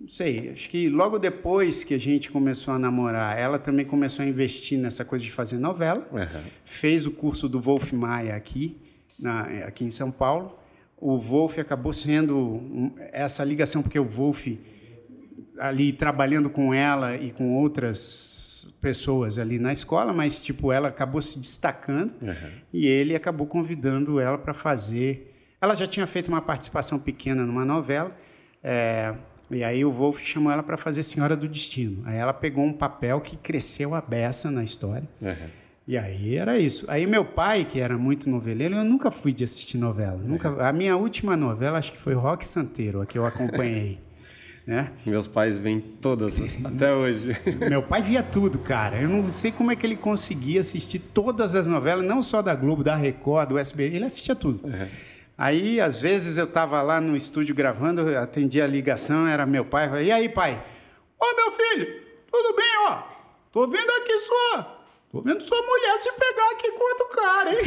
não 0.00 0.08
sei, 0.08 0.50
acho 0.50 0.68
que 0.68 0.88
logo 0.88 1.20
depois 1.20 1.84
que 1.84 1.94
a 1.94 1.98
gente 1.98 2.32
começou 2.32 2.74
a 2.74 2.80
namorar, 2.80 3.38
ela 3.38 3.60
também 3.60 3.86
começou 3.86 4.24
a 4.24 4.28
investir 4.28 4.76
nessa 4.76 5.04
coisa 5.04 5.24
de 5.24 5.30
fazer 5.30 5.56
novela. 5.56 6.04
Uhum. 6.10 6.42
Fez 6.64 7.06
o 7.06 7.12
curso 7.12 7.48
do 7.48 7.60
Wolf 7.60 7.92
Maia 7.92 8.34
aqui 8.34 8.87
na, 9.18 9.42
aqui 9.66 9.84
em 9.84 9.90
São 9.90 10.10
Paulo. 10.10 10.58
O 10.96 11.18
Wolf 11.18 11.58
acabou 11.58 11.92
sendo 11.92 12.92
essa 13.12 13.44
ligação, 13.44 13.82
porque 13.82 13.98
o 13.98 14.04
Wolf, 14.04 14.48
ali 15.58 15.92
trabalhando 15.92 16.50
com 16.50 16.74
ela 16.74 17.16
e 17.16 17.30
com 17.30 17.54
outras 17.54 18.38
pessoas 18.80 19.38
ali 19.38 19.58
na 19.58 19.72
escola, 19.72 20.12
mas 20.12 20.40
tipo 20.40 20.72
ela 20.72 20.88
acabou 20.88 21.20
se 21.22 21.38
destacando 21.38 22.12
uhum. 22.22 22.50
e 22.72 22.86
ele 22.86 23.14
acabou 23.14 23.46
convidando 23.46 24.20
ela 24.20 24.38
para 24.38 24.54
fazer. 24.54 25.34
Ela 25.60 25.74
já 25.74 25.86
tinha 25.86 26.06
feito 26.06 26.28
uma 26.28 26.40
participação 26.40 26.98
pequena 26.98 27.44
numa 27.44 27.64
novela, 27.64 28.16
é, 28.62 29.14
e 29.50 29.64
aí 29.64 29.84
o 29.84 29.90
Wolf 29.90 30.20
chamou 30.20 30.52
ela 30.52 30.62
para 30.62 30.76
fazer 30.76 31.02
Senhora 31.02 31.36
do 31.36 31.48
Destino. 31.48 32.02
Aí 32.04 32.16
ela 32.16 32.32
pegou 32.32 32.64
um 32.64 32.72
papel 32.72 33.20
que 33.20 33.36
cresceu 33.36 33.94
a 33.94 34.00
beça 34.00 34.50
na 34.50 34.62
história. 34.62 35.08
Uhum. 35.20 35.50
E 35.88 35.96
aí 35.96 36.36
era 36.36 36.58
isso. 36.58 36.84
Aí 36.86 37.06
meu 37.06 37.24
pai, 37.24 37.64
que 37.64 37.80
era 37.80 37.96
muito 37.96 38.28
noveleiro, 38.28 38.76
eu 38.76 38.84
nunca 38.84 39.10
fui 39.10 39.32
de 39.32 39.42
assistir 39.42 39.78
novela. 39.78 40.18
Nunca. 40.22 40.68
A 40.68 40.70
minha 40.70 40.94
última 40.98 41.34
novela 41.34 41.78
acho 41.78 41.92
que 41.92 41.98
foi 41.98 42.12
Rock 42.12 42.46
Santeiro, 42.46 43.00
a 43.00 43.06
que 43.06 43.16
eu 43.16 43.24
acompanhei. 43.24 43.98
né? 44.68 44.92
Meus 45.06 45.26
pais 45.26 45.56
veem 45.56 45.80
todas 45.80 46.38
até 46.62 46.92
hoje. 46.92 47.34
Meu 47.70 47.82
pai 47.82 48.02
via 48.02 48.22
tudo, 48.22 48.58
cara. 48.58 49.00
Eu 49.00 49.08
não 49.08 49.24
sei 49.32 49.50
como 49.50 49.72
é 49.72 49.76
que 49.76 49.86
ele 49.86 49.96
conseguia 49.96 50.60
assistir 50.60 50.98
todas 50.98 51.54
as 51.54 51.66
novelas, 51.66 52.04
não 52.04 52.20
só 52.20 52.42
da 52.42 52.54
Globo, 52.54 52.84
da 52.84 52.94
Record, 52.94 53.48
do 53.48 53.58
SBT, 53.58 53.96
ele 53.96 54.04
assistia 54.04 54.34
tudo. 54.34 54.66
Uhum. 54.66 54.88
Aí, 55.38 55.80
às 55.80 56.02
vezes, 56.02 56.36
eu 56.36 56.44
estava 56.44 56.82
lá 56.82 57.00
no 57.00 57.16
estúdio 57.16 57.54
gravando, 57.54 58.14
atendia 58.18 58.64
a 58.64 58.66
ligação, 58.66 59.26
era 59.26 59.46
meu 59.46 59.64
pai, 59.64 60.04
e 60.04 60.12
aí, 60.12 60.28
pai? 60.28 60.62
Ô, 61.18 61.34
meu 61.34 61.50
filho, 61.50 62.02
tudo 62.30 62.54
bem, 62.54 62.88
ó? 62.88 63.02
Tô 63.50 63.66
vendo 63.66 63.88
aqui 63.88 64.18
sua 64.18 64.77
Tô 65.10 65.22
vendo 65.22 65.40
sua 65.40 65.56
mulher 65.56 65.98
se 65.98 66.12
pegar 66.12 66.50
aqui 66.50 66.70
com 66.72 66.84
outro 66.84 67.08
cara, 67.08 67.50
hein? 67.50 67.60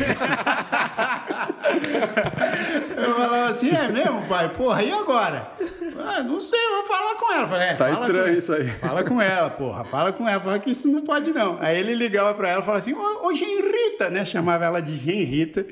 eu 3.03 3.15
falava 3.15 3.47
assim, 3.47 3.71
é 3.71 3.87
mesmo, 3.87 4.23
pai? 4.27 4.53
Porra, 4.53 4.83
e 4.83 4.91
agora? 4.91 5.51
Ah, 5.97 6.21
não 6.21 6.39
sei, 6.39 6.59
eu 6.59 6.75
vou 6.75 6.85
falar 6.85 7.15
com 7.15 7.33
ela. 7.33 7.47
Falei, 7.47 7.69
é, 7.69 7.73
tá 7.73 7.89
estranho 7.89 8.37
isso 8.37 8.53
aí. 8.53 8.67
Fala 8.67 9.03
com 9.03 9.19
ela, 9.19 9.49
porra, 9.49 9.83
fala 9.83 10.13
com 10.13 10.29
ela. 10.29 10.39
Fala 10.39 10.59
que 10.59 10.69
isso 10.69 10.87
não 10.87 11.01
pode 11.01 11.33
não. 11.33 11.57
Aí 11.59 11.79
ele 11.79 11.95
ligava 11.95 12.31
pra 12.35 12.49
ela 12.49 12.61
e 12.61 12.63
falava 12.63 12.77
assim, 12.77 12.93
ô, 12.93 13.27
ô 13.27 13.33
Genrita, 13.33 14.11
né? 14.11 14.23
Chamava 14.23 14.63
ela 14.63 14.79
de 14.79 14.95
Genrita. 14.95 15.65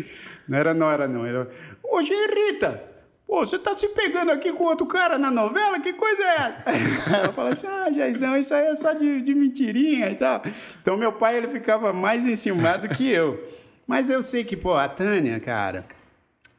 Não 0.48 0.58
era 0.58 0.74
Nora, 0.74 1.08
não. 1.08 1.24
Era, 1.24 1.48
ô 1.84 2.02
Genrita, 2.02 2.84
Pô, 3.30 3.46
você 3.46 3.60
tá 3.60 3.76
se 3.76 3.88
pegando 3.90 4.32
aqui 4.32 4.52
com 4.52 4.64
outro 4.64 4.88
cara 4.88 5.20
na 5.20 5.30
novela? 5.30 5.80
Que 5.80 5.94
coisa 5.94 6.24
é 6.24 6.36
essa? 6.36 6.64
Ela 7.16 7.32
fala 7.32 7.52
assim, 7.52 7.68
ah, 7.68 7.92
Jaizão, 7.92 8.36
isso 8.36 8.52
aí 8.56 8.66
é 8.66 8.76
só 8.76 8.92
de, 8.94 9.22
de 9.22 9.36
mentirinha 9.36 10.10
e 10.10 10.16
tal. 10.16 10.42
Então, 10.82 10.98
meu 10.98 11.14
pai, 11.14 11.38
ele 11.38 11.48
ficava 11.48 11.94
mais 11.94 12.26
enciumado 12.26 12.90
que 12.90 13.08
eu. 13.08 13.48
Mas 13.86 14.10
eu 14.10 14.24
sei 14.24 14.44
que, 14.44 14.58
pô, 14.58 14.74
a 14.74 14.90
Tânia, 14.90 15.40
cara, 15.40 15.86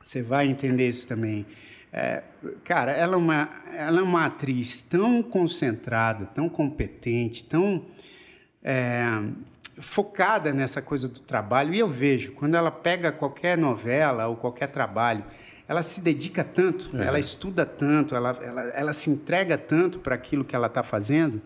você 0.00 0.22
vai 0.22 0.46
entender 0.46 0.88
isso 0.88 1.08
também. 1.08 1.44
É, 1.92 2.22
cara, 2.62 2.92
ela 2.92 3.14
é, 3.14 3.18
uma, 3.18 3.50
ela 3.76 3.98
é 3.98 4.02
uma 4.02 4.26
atriz 4.26 4.80
tão 4.80 5.24
concentrada, 5.24 6.24
tão 6.26 6.48
competente, 6.48 7.44
tão 7.44 7.84
é, 8.62 9.06
focada 9.80 10.52
nessa 10.52 10.80
coisa 10.80 11.08
do 11.08 11.18
trabalho. 11.18 11.74
E 11.74 11.80
eu 11.80 11.88
vejo, 11.88 12.30
quando 12.30 12.54
ela 12.54 12.70
pega 12.70 13.10
qualquer 13.10 13.58
novela 13.58 14.28
ou 14.28 14.36
qualquer 14.36 14.68
trabalho 14.68 15.24
ela 15.70 15.84
se 15.84 16.00
dedica 16.00 16.42
tanto, 16.42 16.90
é. 16.96 17.06
ela 17.06 17.20
estuda 17.20 17.64
tanto, 17.64 18.16
ela, 18.16 18.36
ela, 18.42 18.62
ela 18.70 18.92
se 18.92 19.08
entrega 19.08 19.56
tanto 19.56 20.00
para 20.00 20.16
aquilo 20.16 20.44
que 20.44 20.56
ela 20.56 20.66
está 20.66 20.82
fazendo, 20.82 21.40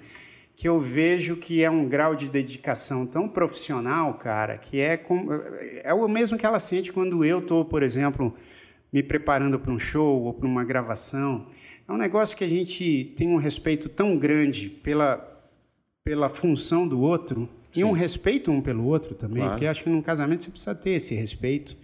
que 0.56 0.66
eu 0.66 0.80
vejo 0.80 1.36
que 1.36 1.62
é 1.62 1.70
um 1.70 1.86
grau 1.86 2.14
de 2.14 2.30
dedicação 2.30 3.04
tão 3.04 3.28
profissional, 3.28 4.14
cara, 4.14 4.56
que 4.56 4.80
é, 4.80 4.96
com, 4.96 5.28
é 5.60 5.92
o 5.92 6.08
mesmo 6.08 6.38
que 6.38 6.46
ela 6.46 6.58
sente 6.58 6.90
quando 6.90 7.22
eu 7.22 7.40
estou, 7.40 7.66
por 7.66 7.82
exemplo, 7.82 8.34
me 8.90 9.02
preparando 9.02 9.60
para 9.60 9.70
um 9.70 9.78
show 9.78 10.22
ou 10.22 10.32
para 10.32 10.46
uma 10.46 10.64
gravação. 10.64 11.46
É 11.86 11.92
um 11.92 11.98
negócio 11.98 12.34
que 12.34 12.44
a 12.44 12.48
gente 12.48 13.12
tem 13.18 13.28
um 13.28 13.36
respeito 13.36 13.90
tão 13.90 14.16
grande 14.16 14.70
pela, 14.70 15.22
pela 16.02 16.30
função 16.30 16.88
do 16.88 16.98
outro 16.98 17.46
Sim. 17.74 17.80
e 17.80 17.84
um 17.84 17.92
respeito 17.92 18.50
um 18.50 18.62
pelo 18.62 18.86
outro 18.86 19.14
também, 19.14 19.42
claro. 19.42 19.50
porque 19.50 19.66
acho 19.66 19.84
que 19.84 19.90
num 19.90 20.00
casamento 20.00 20.44
você 20.44 20.50
precisa 20.50 20.74
ter 20.74 20.92
esse 20.92 21.14
respeito. 21.14 21.83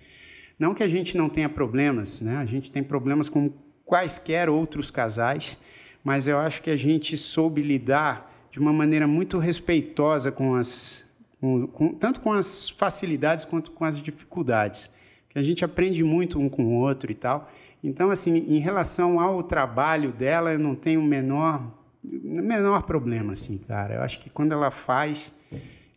Não 0.61 0.75
que 0.75 0.83
a 0.83 0.89
gente 0.89 1.17
não 1.17 1.31
tenha 1.31 1.49
problemas, 1.49 2.21
né? 2.21 2.37
A 2.37 2.45
gente 2.45 2.71
tem 2.71 2.83
problemas 2.83 3.31
com 3.31 3.51
quaisquer 3.87 4.51
outros 4.51 4.91
casais, 4.91 5.59
mas 6.05 6.29
eu 6.29 6.37
acho 6.37 6.61
que 6.61 6.69
a 6.69 6.77
gente 6.77 7.17
soube 7.17 7.63
lidar 7.63 8.31
de 8.51 8.59
uma 8.59 8.71
maneira 8.71 9.07
muito 9.07 9.39
respeitosa 9.39 10.31
com 10.31 10.55
as, 10.55 11.03
com, 11.41 11.67
com, 11.67 11.95
tanto 11.95 12.21
com 12.21 12.31
as 12.31 12.69
facilidades 12.69 13.47
quanto 13.47 13.73
com 13.73 13.87
as 13.87 14.03
dificuldades, 14.03 14.91
que 15.31 15.39
a 15.39 15.43
gente 15.43 15.65
aprende 15.65 16.05
muito 16.05 16.39
um 16.39 16.51
com 16.51 16.65
o 16.67 16.73
outro 16.73 17.11
e 17.11 17.15
tal. 17.15 17.51
Então, 17.83 18.11
assim, 18.11 18.45
em 18.47 18.59
relação 18.59 19.19
ao 19.19 19.43
trabalho 19.43 20.13
dela, 20.13 20.53
eu 20.53 20.59
não 20.59 20.75
tenho 20.75 21.01
o 21.01 21.05
menor, 21.05 21.73
menor 22.05 22.83
problema, 22.83 23.33
assim, 23.33 23.57
cara. 23.57 23.95
Eu 23.95 24.03
acho 24.03 24.21
que 24.21 24.29
quando 24.29 24.53
ela 24.53 24.71
faz, 24.71 25.33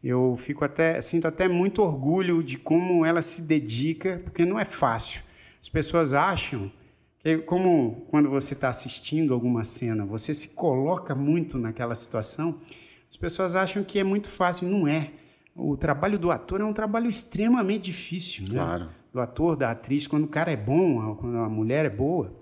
eu 0.04 0.36
fico 0.36 0.66
até, 0.66 1.00
sinto 1.00 1.28
até 1.28 1.48
muito 1.48 1.82
orgulho 1.82 2.44
de 2.44 2.58
como 2.58 3.06
ela 3.06 3.22
se 3.22 3.42
dedica, 3.42 4.22
porque 4.24 4.46
não 4.46 4.60
é 4.60 4.66
fácil. 4.66 5.24
As 5.62 5.70
pessoas 5.70 6.14
acham 6.14 6.72
como 7.46 8.06
quando 8.10 8.30
você 8.30 8.54
está 8.54 8.68
assistindo 8.68 9.34
alguma 9.34 9.64
cena, 9.64 10.06
você 10.06 10.34
se 10.34 10.50
coloca 10.50 11.16
muito 11.16 11.58
naquela 11.58 11.96
situação, 11.96 12.60
as 13.10 13.16
pessoas 13.16 13.56
acham 13.56 13.84
que 13.84 14.00
é 14.00 14.04
muito 14.04 14.28
fácil. 14.28 14.68
Não 14.68 14.88
é. 14.88 15.12
O 15.56 15.78
trabalho 15.78 16.18
do 16.18 16.32
ator 16.32 16.62
é 16.62 16.66
um 16.66 16.74
trabalho 16.74 17.08
extremamente 17.08 17.84
difícil. 17.84 18.46
Né? 18.46 18.56
Claro. 18.56 18.90
Do 19.14 19.22
ator, 19.22 19.56
da 19.56 19.70
atriz. 19.70 20.08
Quando 20.08 20.24
o 20.24 20.28
cara 20.28 20.52
é 20.52 20.58
bom, 20.58 21.16
quando 21.16 21.38
a 21.38 21.48
mulher 21.48 21.86
é 21.86 21.92
boa, 21.92 22.34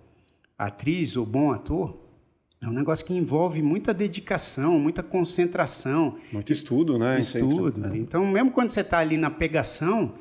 atriz 0.58 1.18
ou 1.18 1.26
bom 1.26 1.52
ator, 1.52 2.01
é 2.64 2.68
um 2.68 2.74
negócio 2.74 3.04
que 3.04 3.14
envolve 3.14 3.60
muita 3.60 3.92
dedicação, 3.92 4.78
muita 4.78 5.02
concentração. 5.02 6.18
Muito 6.32 6.52
estudo, 6.54 7.00
né? 7.00 7.18
Estudo. 7.18 7.88
É. 7.88 7.98
Então, 7.98 8.24
mesmo 8.28 8.52
quando 8.52 8.70
você 8.70 8.82
está 8.82 9.00
ali 9.00 9.18
na 9.18 9.32
pegação, 9.32 10.14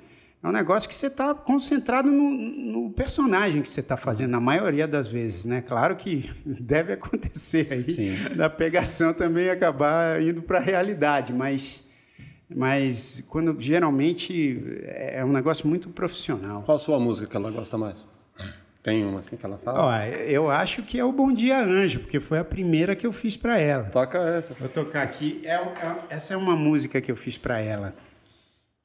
é 0.42 0.48
um 0.48 0.52
negócio 0.52 0.88
que 0.88 0.94
você 0.94 1.08
está 1.08 1.34
concentrado 1.34 2.10
no, 2.10 2.30
no, 2.30 2.90
personagem 2.92 3.60
que 3.60 3.68
você 3.68 3.80
está 3.80 3.94
fazendo, 3.94 4.30
na 4.30 4.40
maioria 4.40 4.88
das 4.88 5.06
vezes, 5.06 5.44
né? 5.44 5.60
Claro 5.60 5.96
que 5.96 6.30
deve 6.46 6.94
acontecer 6.94 7.70
aí 7.70 7.92
Sim. 7.92 8.34
da 8.34 8.48
pegação 8.48 9.12
também 9.12 9.50
acabar 9.50 10.22
indo 10.22 10.40
para 10.40 10.56
a 10.56 10.62
realidade, 10.62 11.34
mas, 11.34 11.84
mas 12.48 13.22
quando 13.28 13.54
geralmente 13.60 14.62
é 14.86 15.22
um 15.22 15.32
negócio 15.32 15.68
muito 15.68 15.90
profissional. 15.90 16.62
Qual 16.62 16.76
a 16.76 16.78
sua 16.78 16.98
música 16.98 17.28
que 17.28 17.36
ela 17.36 17.50
gosta 17.50 17.76
mais? 17.76 18.06
Tem 18.82 19.04
uma 19.04 19.18
assim 19.18 19.36
que 19.36 19.44
ela 19.44 19.58
fala? 19.58 19.82
Ó, 19.82 20.02
eu 20.26 20.50
acho 20.50 20.82
que 20.82 20.98
é 20.98 21.04
o 21.04 21.12
Bom 21.12 21.32
Dia 21.32 21.60
Anjo, 21.60 22.00
porque 22.00 22.18
foi 22.18 22.38
a 22.38 22.44
primeira 22.44 22.96
que 22.96 23.06
eu 23.06 23.12
fiz 23.12 23.36
para 23.36 23.58
ela. 23.58 23.84
Toca 23.84 24.18
essa. 24.18 24.54
Vou 24.54 24.68
tocar 24.68 25.02
aqui. 25.02 25.42
É, 25.44 25.54
é, 25.54 25.96
essa 26.08 26.32
é 26.32 26.36
uma 26.36 26.56
música 26.56 27.00
que 27.00 27.12
eu 27.12 27.16
fiz 27.16 27.36
para 27.36 27.60
ela 27.60 27.94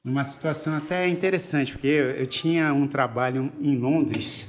numa 0.06 0.22
situação 0.22 0.76
até 0.76 1.08
interessante, 1.08 1.72
porque 1.72 1.88
eu, 1.88 2.10
eu, 2.10 2.26
tinha 2.28 2.72
um 2.72 2.86
trabalho 2.86 3.50
em 3.60 3.76
Londres, 3.76 4.48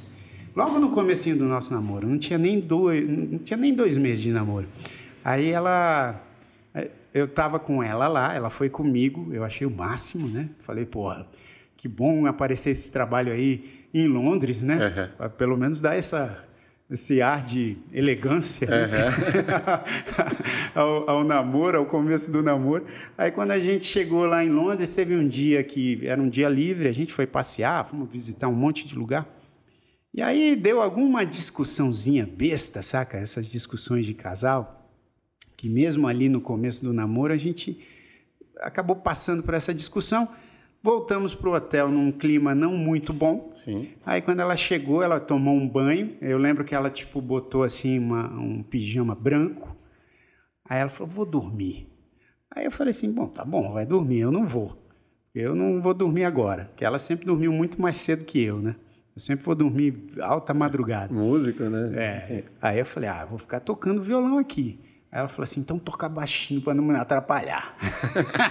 logo 0.56 0.78
no 0.78 0.92
comecinho 0.92 1.36
do 1.36 1.46
nosso 1.46 1.74
namoro, 1.74 2.08
não 2.08 2.20
tinha 2.20 2.38
nem 2.38 2.60
dois, 2.60 3.10
não 3.10 3.40
tinha 3.40 3.58
nem 3.58 3.74
dois 3.74 3.98
meses 3.98 4.22
de 4.22 4.32
namoro. 4.32 4.68
Aí 5.26 5.50
ela, 5.50 6.22
eu 7.12 7.26
estava 7.26 7.58
com 7.58 7.82
ela 7.82 8.08
lá, 8.08 8.36
ela 8.36 8.52
foi 8.52 8.70
comigo, 8.70 9.34
eu 9.34 9.44
achei 9.44 9.66
o 9.66 9.72
máximo, 9.72 10.28
né? 10.28 10.48
Falei, 10.60 10.86
porra, 10.86 11.26
que 11.76 11.88
bom 11.88 12.28
aparecer 12.28 12.70
esse 12.70 12.92
trabalho 12.92 13.34
aí 13.34 13.77
em 14.00 14.08
Londres, 14.08 14.64
né? 14.64 15.12
Uhum. 15.20 15.30
Pelo 15.30 15.58
menos 15.58 15.82
dar 15.82 15.96
essa 15.96 16.44
esse 16.90 17.22
ar 17.22 17.44
de 17.44 17.78
elegância 17.92 18.68
uhum. 18.70 19.82
ao, 20.82 21.10
ao, 21.10 21.24
namoro, 21.24 21.80
ao 21.80 21.86
começo 21.86 22.32
do 22.32 22.42
namoro. 22.42 22.86
Aí 23.18 23.30
quando 23.30 23.52
a 23.52 23.60
gente 23.60 23.84
chegou 23.84 24.26
lá 24.26 24.44
em 24.44 24.50
Londres, 24.50 24.96
teve 24.96 25.14
um 25.14 25.28
dia 25.28 25.62
que 25.64 26.00
era 26.08 26.22
um 26.22 26.30
dia 26.30 26.48
livre, 26.48 26.88
a 26.88 26.94
gente 26.94 27.12
foi 27.12 27.28
passear, 27.28 27.86
fomos 27.86 28.10
visitar 28.10 28.48
um 28.48 28.56
monte 28.56 28.88
de 28.88 28.96
lugar. 28.96 29.28
E 30.14 30.22
aí 30.22 30.56
deu 30.56 30.82
alguma 30.82 31.26
discussãozinha 31.26 32.26
besta, 32.26 32.82
saca? 32.82 33.18
Essas 33.18 33.48
discussões 33.48 34.06
de 34.06 34.14
casal, 34.14 34.90
que 35.58 35.68
mesmo 35.68 36.08
ali 36.08 36.30
no 36.30 36.40
começo 36.40 36.86
do 36.86 36.94
namoro 36.94 37.34
a 37.34 37.38
gente 37.38 37.86
acabou 38.62 38.96
passando 38.96 39.44
por 39.44 39.54
essa 39.54 39.74
discussão. 39.74 40.28
Voltamos 40.82 41.36
para 41.36 41.50
o 41.50 41.54
hotel 41.54 41.90
num 41.90 42.12
clima 42.12 42.54
não 42.56 42.74
muito 42.74 43.12
bom. 43.12 43.52
Sim. 43.54 43.90
Aí 44.06 44.22
quando 44.22 44.40
ela 44.40 44.56
chegou, 44.56 45.02
ela 45.04 45.20
tomou 45.20 45.54
um 45.54 45.68
banho. 45.68 46.16
Eu 46.22 46.38
lembro 46.38 46.64
que 46.64 46.76
ela 46.76 46.90
tipo 46.90 47.20
botou 47.22 47.64
assim 47.64 48.00
uma, 48.00 48.32
um 48.34 48.64
pijama 48.64 49.14
branco. 49.16 49.76
Aí 50.64 50.80
ela 50.80 50.90
falou: 50.90 51.12
"Vou 51.12 51.26
dormir". 51.26 51.88
Aí 52.50 52.66
eu 52.66 52.72
falei 52.72 52.92
assim: 52.92 53.12
"Bom, 53.12 53.28
tá 53.28 53.44
bom, 53.44 53.74
vai 53.74 53.86
dormir. 53.86 54.20
Eu 54.20 54.32
não 54.32 54.46
vou. 54.46 54.78
Eu 55.34 55.54
não 55.56 55.82
vou 55.82 55.94
dormir 55.94 56.24
agora, 56.24 56.66
porque 56.66 56.86
ela 56.86 56.98
sempre 56.98 57.26
dormiu 57.26 57.52
muito 57.52 57.82
mais 57.82 57.98
cedo 57.98 58.26
que 58.26 58.42
eu, 58.42 58.60
né? 58.60 58.76
Eu 59.16 59.20
sempre 59.22 59.44
vou 59.46 59.56
dormir 59.56 60.08
alta 60.22 60.54
madrugada. 60.54 61.14
Música, 61.14 61.70
né? 61.70 61.92
É. 61.96 62.44
Aí 62.62 62.80
eu 62.80 62.86
falei: 62.86 63.10
"Ah, 63.10 63.26
vou 63.26 63.38
ficar 63.40 63.60
tocando 63.60 64.02
violão 64.02 64.38
aqui". 64.38 64.80
Ela 65.18 65.28
falou 65.28 65.46
assim: 65.46 65.62
então 65.62 65.80
toca 65.80 66.08
baixinho 66.08 66.62
para 66.62 66.76
não 66.76 66.84
me 66.84 66.96
atrapalhar. 66.96 67.76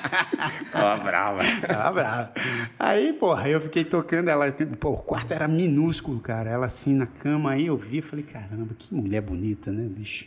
Tava 0.72 1.00
brava. 1.00 1.38
Tava 1.64 1.92
brava. 1.92 2.32
Aí, 2.76 3.12
porra, 3.12 3.48
eu 3.48 3.60
fiquei 3.60 3.84
tocando, 3.84 4.28
ela, 4.28 4.50
pô, 4.80 4.90
o 4.90 4.96
quarto 4.96 5.30
era 5.30 5.46
minúsculo, 5.46 6.18
cara. 6.18 6.50
Ela 6.50 6.66
assim 6.66 6.92
na 6.92 7.06
cama, 7.06 7.52
aí 7.52 7.66
eu 7.66 7.76
vi, 7.76 8.02
falei: 8.02 8.24
caramba, 8.24 8.74
que 8.76 8.92
mulher 8.92 9.20
bonita, 9.20 9.70
né, 9.70 9.86
bicho? 9.88 10.26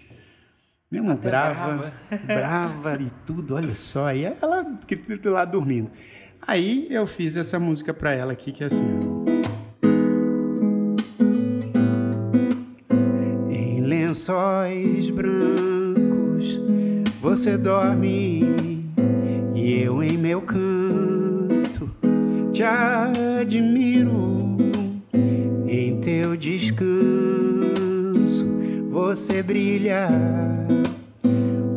Mesmo 0.90 1.12
Até 1.12 1.28
brava, 1.28 1.76
brava, 1.76 1.94
brava 2.26 3.04
e 3.04 3.10
tudo, 3.26 3.56
olha 3.56 3.76
só. 3.76 4.06
Aí 4.06 4.24
ela 4.24 4.66
lá 5.26 5.44
dormindo. 5.44 5.92
Aí 6.48 6.88
eu 6.90 7.06
fiz 7.06 7.36
essa 7.36 7.60
música 7.60 7.94
para 7.94 8.14
ela 8.14 8.32
aqui, 8.32 8.54
que 8.54 8.64
é 8.64 8.68
assim, 8.68 8.88
Em 13.50 13.82
lençóis 13.82 15.10
brancos 15.10 15.89
você 17.22 17.57
dorme 17.57 18.43
e 19.53 19.82
eu 19.82 20.01
em 20.01 20.17
meu 20.17 20.41
canto 20.41 21.89
te 22.53 22.63
admiro 22.63 24.57
em 25.67 25.99
teu 25.99 26.36
descanso. 26.38 26.89
Você 28.89 29.43
brilha, 29.43 30.09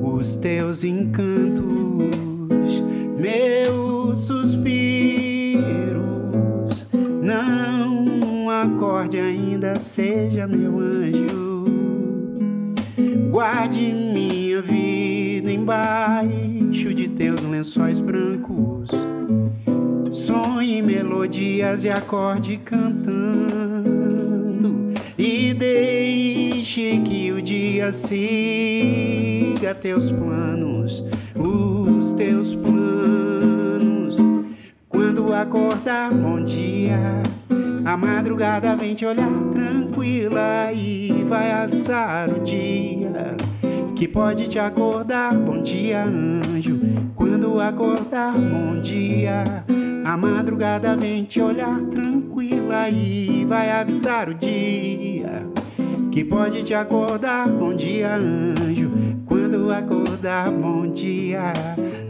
os 0.03 0.37
teus 0.37 0.85
encantos, 0.85 1.63
meus 3.19 4.27
suspiros. 4.27 5.63
Não 7.23 8.49
acorde 8.49 9.19
ainda, 9.19 9.79
seja 9.79 10.47
meu 10.47 10.79
anjo, 10.79 11.65
guarde 13.31 13.81
minha 13.81 14.13
vida 14.13 14.22
embaixo 15.63 16.93
de 16.93 17.09
teus 17.09 17.45
lençóis 17.45 18.01
brancos. 18.01 18.91
Sonhe 20.11 20.83
melodias 20.83 21.85
e 21.85 21.91
acorde 21.91 22.57
cantando. 22.57 24.03
E 25.17 25.55
deixe 25.55 26.99
que 26.99 27.31
o 27.31 27.41
dia 27.41 27.93
siga 27.93 29.73
teus 29.81 30.11
planos, 30.11 31.05
os 31.37 32.11
teus 32.13 32.57
planos. 32.57 34.17
Quando 34.89 35.33
acordar, 35.33 36.13
bom 36.13 36.43
dia. 36.43 37.23
A 37.85 37.97
madrugada 37.97 38.75
vem 38.75 38.95
te 38.95 39.07
olhar 39.07 39.31
tranquila 39.53 40.73
e 40.73 41.25
vai 41.29 41.53
avisar 41.53 42.29
o 42.31 42.41
dia 42.41 43.37
que 44.03 44.09
pode 44.09 44.49
te 44.49 44.59
acordar. 44.59 45.33
Bom 45.33 45.63
dia, 45.63 46.03
anjo. 46.03 46.77
Quando 47.15 47.61
acordar, 47.61 48.33
bom 48.33 48.81
dia. 48.81 49.45
A 50.05 50.17
madrugada 50.17 50.97
vem 50.97 51.23
te 51.23 51.41
olhar 51.41 51.81
tranquila 51.83 52.91
e 52.91 53.45
vai 53.45 53.71
avisar 53.71 54.29
o 54.29 54.35
dia 54.35 55.47
que 56.11 56.25
pode 56.25 56.65
te 56.65 56.75
acordar. 56.75 57.49
Bom 57.49 57.77
dia, 57.77 58.17
anjo. 58.17 58.91
Quando 59.25 59.73
acordar, 59.73 60.51
bom 60.51 60.91
dia. 60.91 61.53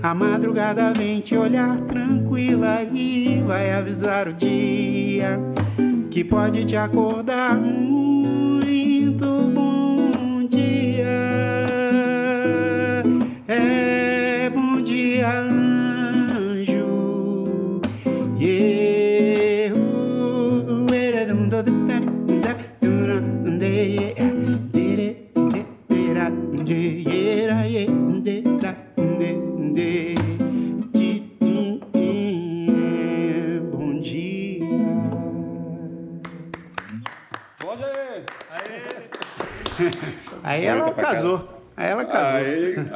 A 0.03 0.14
madrugada 0.14 0.95
vem 0.97 1.20
te 1.20 1.36
olhar 1.36 1.78
tranquila 1.80 2.84
e 2.84 3.43
vai 3.47 3.70
avisar 3.70 4.28
o 4.28 4.32
dia 4.32 5.38
que 6.11 6.24
pode 6.24 6.64
te 6.64 6.74
acordar 6.74 7.55
muito 7.55 9.26
bom 9.55 9.81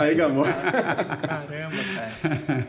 Aí, 0.06 0.14
gamou. 0.14 0.44
Caramba, 0.44 1.76
cara. 1.94 2.66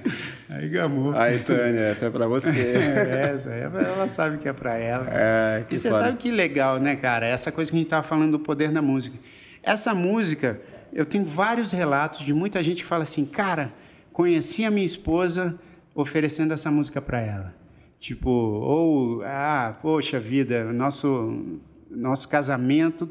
Aí 0.50 0.70
gamou. 0.70 1.16
Aí, 1.16 1.40
Tânia, 1.40 1.82
essa 1.82 2.06
é 2.08 2.10
pra 2.10 2.28
você. 2.28 2.50
É, 2.98 3.34
essa 3.36 3.50
aí 3.50 3.62
ela 3.62 4.08
sabe 4.08 4.38
que 4.38 4.48
é 4.48 4.54
pra 4.54 4.78
ela. 4.78 5.08
É, 5.10 5.64
que 5.68 5.76
e 5.76 5.78
você 5.78 5.90
foda. 5.90 6.04
sabe 6.04 6.18
que 6.18 6.32
legal, 6.32 6.80
né, 6.80 6.96
cara? 6.96 7.28
Essa 7.28 7.52
coisa 7.52 7.70
que 7.70 7.78
a 7.78 7.80
gente 7.80 7.90
tava 7.90 8.04
falando 8.04 8.32
do 8.32 8.40
poder 8.40 8.72
da 8.72 8.82
música. 8.82 9.18
Essa 9.62 9.94
música, 9.94 10.60
eu 10.94 11.06
tenho 11.06 11.26
vários 11.26 11.72
relatos 11.72 12.22
de 12.22 12.34
muita 12.34 12.64
gente 12.64 12.78
que 12.78 12.86
fala 12.86 13.04
assim, 13.04 13.26
cara, 13.26 13.72
conheci 14.14 14.66
a 14.66 14.72
minha 14.72 14.86
esposa 14.86 15.60
oferecendo 15.94 16.54
essa 16.54 16.72
música 16.72 17.02
pra 17.02 17.20
ela. 17.20 17.54
Tipo, 18.00 18.30
ou, 18.30 19.24
ah, 19.24 19.76
poxa 19.82 20.20
vida, 20.20 20.72
nosso, 20.72 21.60
nosso 21.90 22.30
casamento, 22.30 23.10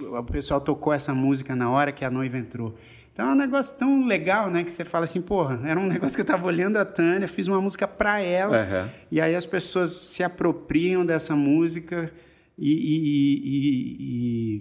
o 0.00 0.22
pessoal 0.22 0.60
tocou 0.60 0.92
essa 0.92 1.14
música 1.14 1.56
na 1.56 1.70
hora 1.70 1.90
que 1.90 2.04
a 2.04 2.10
noiva 2.10 2.38
entrou. 2.38 2.74
Então 3.12 3.28
é 3.28 3.32
um 3.32 3.36
negócio 3.36 3.78
tão 3.78 4.06
legal, 4.06 4.50
né? 4.50 4.64
Que 4.64 4.72
você 4.72 4.84
fala 4.84 5.04
assim, 5.04 5.20
porra, 5.20 5.60
era 5.64 5.78
um 5.78 5.86
negócio 5.88 6.16
que 6.16 6.22
eu 6.22 6.26
tava 6.26 6.46
olhando 6.46 6.76
a 6.78 6.84
Tânia, 6.84 7.28
fiz 7.28 7.46
uma 7.46 7.60
música 7.60 7.86
pra 7.86 8.20
ela, 8.20 8.56
Aham. 8.62 8.90
e 9.10 9.20
aí 9.20 9.34
as 9.36 9.44
pessoas 9.46 9.92
se 9.92 10.22
apropriam 10.22 11.04
dessa 11.04 11.34
música 11.36 12.10
e, 12.58 12.70
e- 12.72 13.42
e- 13.44 13.96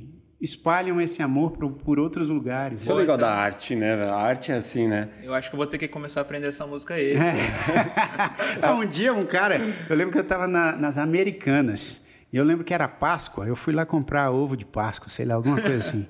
e 0.09 0.21
espalham 0.41 0.99
esse 0.99 1.21
amor 1.21 1.51
por, 1.51 1.71
por 1.71 1.99
outros 1.99 2.29
lugares. 2.29 2.81
Isso 2.81 2.91
é 2.91 2.95
legal 2.95 3.17
da 3.17 3.31
arte, 3.31 3.75
né? 3.75 3.93
A 4.05 4.15
arte 4.15 4.51
é 4.51 4.55
assim, 4.55 4.87
né? 4.87 5.09
Eu 5.23 5.33
acho 5.35 5.49
que 5.49 5.55
eu 5.55 5.57
vou 5.57 5.67
ter 5.67 5.77
que 5.77 5.87
começar 5.87 6.19
a 6.19 6.23
aprender 6.23 6.47
essa 6.47 6.65
música 6.65 6.95
aí. 6.95 7.13
Ah, 8.61 8.73
um 8.73 8.85
dia 8.85 9.13
um 9.13 9.25
cara, 9.25 9.59
eu 9.89 9.95
lembro 9.95 10.11
que 10.11 10.17
eu 10.17 10.23
estava 10.23 10.47
nas 10.47 10.97
Americanas, 10.97 12.01
e 12.33 12.37
eu 12.37 12.43
lembro 12.43 12.63
que 12.63 12.73
era 12.73 12.87
Páscoa, 12.87 13.45
eu 13.45 13.55
fui 13.55 13.73
lá 13.73 13.85
comprar 13.85 14.31
ovo 14.31 14.55
de 14.57 14.65
Páscoa, 14.65 15.09
sei 15.09 15.25
lá, 15.25 15.35
alguma 15.35 15.59
coisa 15.61 15.77
assim, 15.77 16.07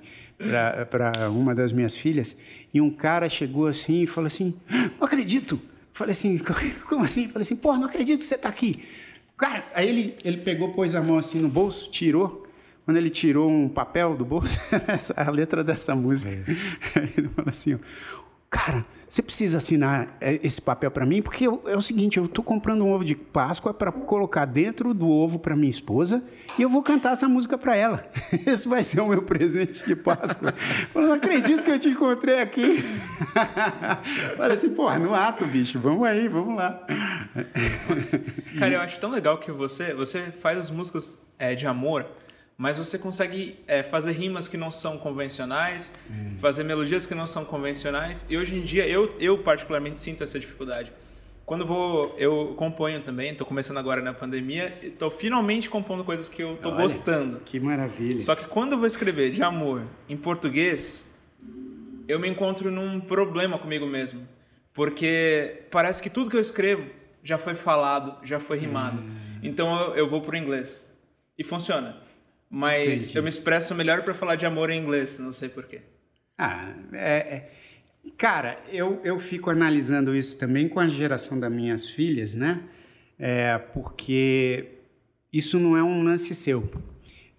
para 0.90 1.30
uma 1.30 1.54
das 1.54 1.72
minhas 1.72 1.96
filhas, 1.96 2.36
e 2.74 2.82
um 2.82 2.90
cara 2.90 3.28
chegou 3.30 3.68
assim 3.68 4.04
e 4.04 4.08
falou 4.08 4.28
assim, 4.28 4.54
não 5.00 5.06
acredito. 5.06 5.60
Falei 5.94 6.14
assim, 6.14 6.38
como 6.88 7.04
assim? 7.04 7.28
Falei 7.28 7.44
assim, 7.44 7.56
pô, 7.56 7.74
não 7.74 7.86
acredito 7.86 8.20
que 8.20 8.26
você 8.26 8.36
está 8.36 8.50
aqui. 8.50 8.84
Cara, 9.38 9.66
aí 9.74 9.90
ele, 9.90 10.16
ele 10.24 10.38
pegou, 10.38 10.72
pôs 10.72 10.94
a 10.94 11.02
mão 11.02 11.18
assim 11.18 11.40
no 11.40 11.50
bolso, 11.50 11.90
tirou, 11.90 12.48
quando 12.86 12.98
ele 12.98 13.10
tirou 13.10 13.50
um 13.50 13.68
papel 13.68 14.16
do 14.16 14.24
bolso, 14.24 14.58
a 15.18 15.32
letra 15.32 15.64
dessa 15.64 15.96
música, 15.96 16.32
ele 17.18 17.28
falou 17.30 17.50
assim, 17.50 17.76
ó, 17.76 17.78
Cara, 18.54 18.86
você 19.08 19.22
precisa 19.22 19.60
assinar 19.60 20.18
é, 20.20 20.38
esse 20.44 20.62
papel 20.62 20.92
para 20.92 21.06
mim, 21.06 21.22
porque 21.22 21.48
eu- 21.48 21.64
é 21.68 21.78
o 21.78 21.82
seguinte, 21.82 22.18
eu 22.18 22.28
tô 22.28 22.44
comprando 22.44 22.84
um 22.84 22.92
ovo 22.94 23.06
de 23.06 23.16
Páscoa 23.16 23.74
para 23.74 23.94
colocar 23.94 24.44
dentro 24.44 24.94
do 24.94 25.08
ovo 25.08 25.40
para 25.40 25.56
minha 25.56 25.70
esposa 25.70 26.22
e 26.60 26.62
eu 26.62 26.70
vou 26.70 26.84
cantar 26.84 27.14
essa 27.14 27.30
música 27.30 27.58
para 27.58 27.78
ela. 27.78 28.06
Esse 28.46 28.68
vai 28.68 28.84
ser 28.84 29.00
o 29.00 29.08
meu 29.08 29.22
presente 29.24 29.86
de 29.86 29.96
Páscoa. 29.96 30.54
Eu 30.94 31.02
não 31.02 31.14
acredito 31.14 31.64
que 31.64 31.72
eu 31.72 31.80
te 31.80 31.88
encontrei 31.88 32.42
aqui. 32.42 32.84
Falei 34.36 34.58
assim, 34.58 34.70
porra, 34.72 35.00
no 35.00 35.16
ato, 35.16 35.46
bicho, 35.48 35.80
vamos 35.80 36.06
aí, 36.06 36.28
vamos 36.28 36.56
lá. 36.58 36.86
Cara, 38.60 38.74
eu 38.74 38.82
acho 38.82 39.00
tão 39.00 39.10
legal 39.10 39.38
que 39.38 39.50
você, 39.52 39.94
você 39.94 40.24
faz 40.24 40.58
as 40.58 40.70
músicas 40.70 41.26
é, 41.40 41.56
de 41.56 41.66
amor, 41.66 42.06
mas 42.62 42.78
você 42.78 43.00
consegue 43.00 43.58
é, 43.68 43.82
fazer 43.82 44.12
rimas 44.12 44.48
que 44.48 44.56
não 44.56 44.70
são 44.70 44.96
convencionais, 44.96 45.92
fazer 46.38 46.64
melodias 46.64 47.08
que 47.08 47.16
não 47.16 47.26
são 47.26 47.44
convencionais. 47.44 48.24
E 48.30 48.38
hoje 48.38 48.56
em 48.56 48.62
dia 48.62 48.88
eu, 48.88 49.16
eu 49.20 49.40
particularmente 49.40 50.00
sinto 50.00 50.24
essa 50.24 50.40
dificuldade. 50.40 50.94
Quando 51.44 51.66
vou, 51.66 52.14
eu 52.20 52.54
componho 52.56 53.02
também, 53.02 53.32
estou 53.32 53.48
começando 53.48 53.80
agora 53.80 54.00
na 54.00 54.14
pandemia, 54.14 54.72
estou 54.84 55.10
finalmente 55.10 55.72
compondo 55.72 56.04
coisas 56.04 56.30
que 56.30 56.44
eu 56.44 56.54
estou 56.54 56.76
gostando. 56.76 57.40
Que 57.40 57.60
maravilha. 57.60 58.22
Só 58.22 58.36
que 58.36 58.46
quando 58.46 58.74
eu 58.74 58.78
vou 58.78 58.86
escrever 58.86 59.32
de 59.32 59.42
amor 59.42 59.82
em 60.08 60.16
português, 60.16 61.12
eu 62.08 62.20
me 62.20 62.30
encontro 62.30 62.70
num 62.70 63.00
problema 63.00 63.58
comigo 63.58 63.88
mesmo. 63.88 64.22
Porque 64.72 65.64
parece 65.72 66.00
que 66.00 66.12
tudo 66.12 66.30
que 66.30 66.38
eu 66.38 66.42
escrevo 66.42 66.88
já 67.24 67.40
foi 67.40 67.56
falado, 67.56 68.24
já 68.24 68.40
foi 68.40 68.60
rimado. 68.60 69.02
Então 69.42 69.76
eu, 69.82 69.96
eu 69.96 70.08
vou 70.08 70.22
pro 70.22 70.38
inglês. 70.38 70.94
E 71.36 71.44
funciona. 71.44 72.11
Mas 72.54 72.86
Entendi. 73.06 73.18
eu 73.18 73.24
me 73.24 73.30
expresso 73.30 73.74
melhor 73.74 74.04
para 74.04 74.14
falar 74.14 74.36
de 74.36 74.46
amor 74.46 74.70
em 74.70 74.82
inglês, 74.82 75.18
não 75.18 75.32
sei 75.32 75.48
porquê. 75.48 75.80
Ah, 76.38 76.74
é, 76.92 77.16
é- 77.18 77.52
Cara, 78.18 78.60
eu, 78.72 79.00
eu 79.04 79.18
fico 79.20 79.50
analisando 79.50 80.14
isso 80.16 80.38
também 80.38 80.68
com 80.68 80.80
a 80.80 80.88
geração 80.90 81.40
das 81.40 81.52
minhas 81.52 81.88
filhas, 81.90 82.34
né? 82.36 82.62
É, 83.18 83.58
porque 83.58 84.66
isso 85.32 85.60
não 85.60 85.78
é 85.78 85.84
um 85.84 86.04
lance 86.04 86.34
seu. 86.36 86.70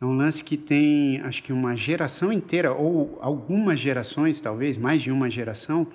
É 0.01 0.05
um 0.05 0.15
lance 0.17 0.43
que 0.43 0.57
tem, 0.57 1.21
acho 1.21 1.43
que 1.43 1.53
uma 1.53 1.77
geração 1.77 2.33
inteira, 2.33 2.73
ou 2.73 3.19
algumas 3.21 3.79
gerações, 3.79 4.41
talvez, 4.41 4.77
mais 4.77 5.03
de 5.03 5.11
uma 5.11 5.29
geração, 5.29 5.87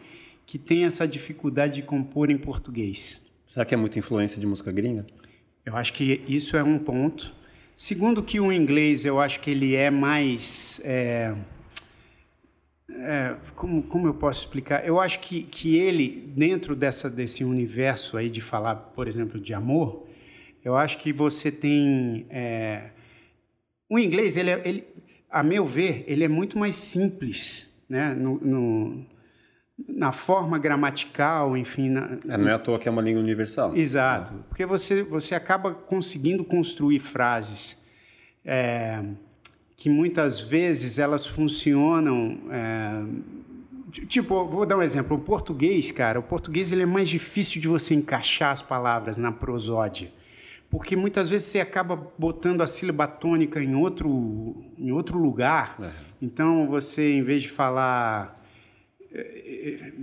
que 0.45 0.57
tem 0.59 0.86
essa 0.86 1.07
dificuldade 1.07 1.76
de 1.76 1.82
compor 1.82 2.30
em 2.30 2.38
português. 2.38 3.22
Será 3.47 3.65
que 3.65 3.74
é 3.74 3.78
muita 3.78 3.97
influência 3.99 4.39
de 4.39 4.45
música 4.45 4.72
gringa? 4.72 5.05
Eu 5.65 5.76
acho 5.76 5.93
que 5.93 6.22
isso 6.28 6.55
é 6.55 6.63
um 6.63 6.78
ponto. 6.78 7.34
Segundo 7.80 8.23
que 8.23 8.39
o 8.39 8.51
inglês, 8.51 9.05
eu 9.05 9.19
acho 9.21 9.39
que 9.39 9.51
ele 9.51 9.75
é 9.75 9.91
mais... 9.91 10.82
é, 10.84 11.36
é, 12.89 13.36
como, 13.55 13.84
como 13.84 14.07
eu 14.07 14.15
posso 14.15 14.39
explicar? 14.41 14.84
Eu 14.84 14.99
acho 14.99 15.19
que, 15.19 15.43
que 15.43 15.75
ele, 15.78 16.34
dentro 16.36 16.75
dessa, 16.75 17.07
desse 17.07 17.43
universo 17.43 18.17
aí 18.17 18.32
de 18.32 18.41
falar, 18.41 18.75
por 18.75 19.07
exemplo, 19.07 19.39
de 19.39 19.53
amor, 19.53 20.07
eu 20.65 20.75
acho 20.75 20.97
que 20.97 21.13
você 21.13 21.51
tem... 21.51 22.25
é, 22.32 22.89
o 23.88 23.99
inglês, 23.99 24.36
ele, 24.38 24.49
é- 24.49 24.61
ele, 24.65 24.84
a 25.30 25.43
meu 25.43 25.63
ver, 25.63 26.03
ele 26.07 26.23
é 26.23 26.28
muito 26.28 26.57
mais 26.57 26.75
simples, 26.75 27.69
né? 27.88 28.15
No, 28.15 28.39
no- 28.39 29.05
na 29.88 30.11
forma 30.11 30.57
gramatical, 30.57 31.55
enfim, 31.55 31.89
na, 31.89 32.17
É, 32.28 32.38
não 32.38 32.47
é 32.49 32.53
à 32.53 32.59
toa 32.59 32.80
que 32.80 32.88
é 32.88 32.91
uma 32.91 33.01
língua 33.01 33.21
universal. 33.21 33.75
Exato, 33.75 34.34
porque 34.49 34.65
você, 34.65 35.03
você 35.03 35.36
acaba 35.36 35.71
conseguindo 35.73 36.43
construir 36.43 36.99
frases 36.99 37.78
é, 38.43 39.01
que 39.75 39.89
muitas 39.89 40.39
vezes 40.39 40.97
elas 40.99 41.25
funcionam. 41.28 42.39
é, 42.49 43.03
ti- 43.91 44.05
tipo, 44.05 44.45
vou 44.45 44.65
dar 44.65 44.78
um 44.78 44.82
exemplo. 44.82 45.15
O 45.17 45.21
português, 45.21 45.91
cara, 45.91 46.19
o 46.19 46.23
português 46.23 46.71
ele 46.71 46.82
é 46.84 46.86
mais 46.86 47.07
difícil 47.09 47.61
de 47.61 47.67
você 47.67 47.93
encaixar 47.93 48.51
as 48.51 48.61
palavras 48.61 49.17
na 49.17 49.32
prosódia. 49.32 50.11
Porque 50.69 50.95
muitas 50.97 51.30
vezes 51.30 51.47
você 51.47 51.59
acaba 51.61 51.95
botando 52.17 52.61
a 52.61 52.67
sílaba 52.67 53.07
tônica 53.07 53.61
em 53.61 53.73
outro, 53.75 54.55
em 54.78 54.91
outro 54.91 55.17
lugar. 55.17 55.78
É. 55.82 55.91
Então, 56.21 56.67
você, 56.67 57.13
em 57.13 57.23
vez 57.23 57.43
de 57.43 57.49
falar 57.49 58.37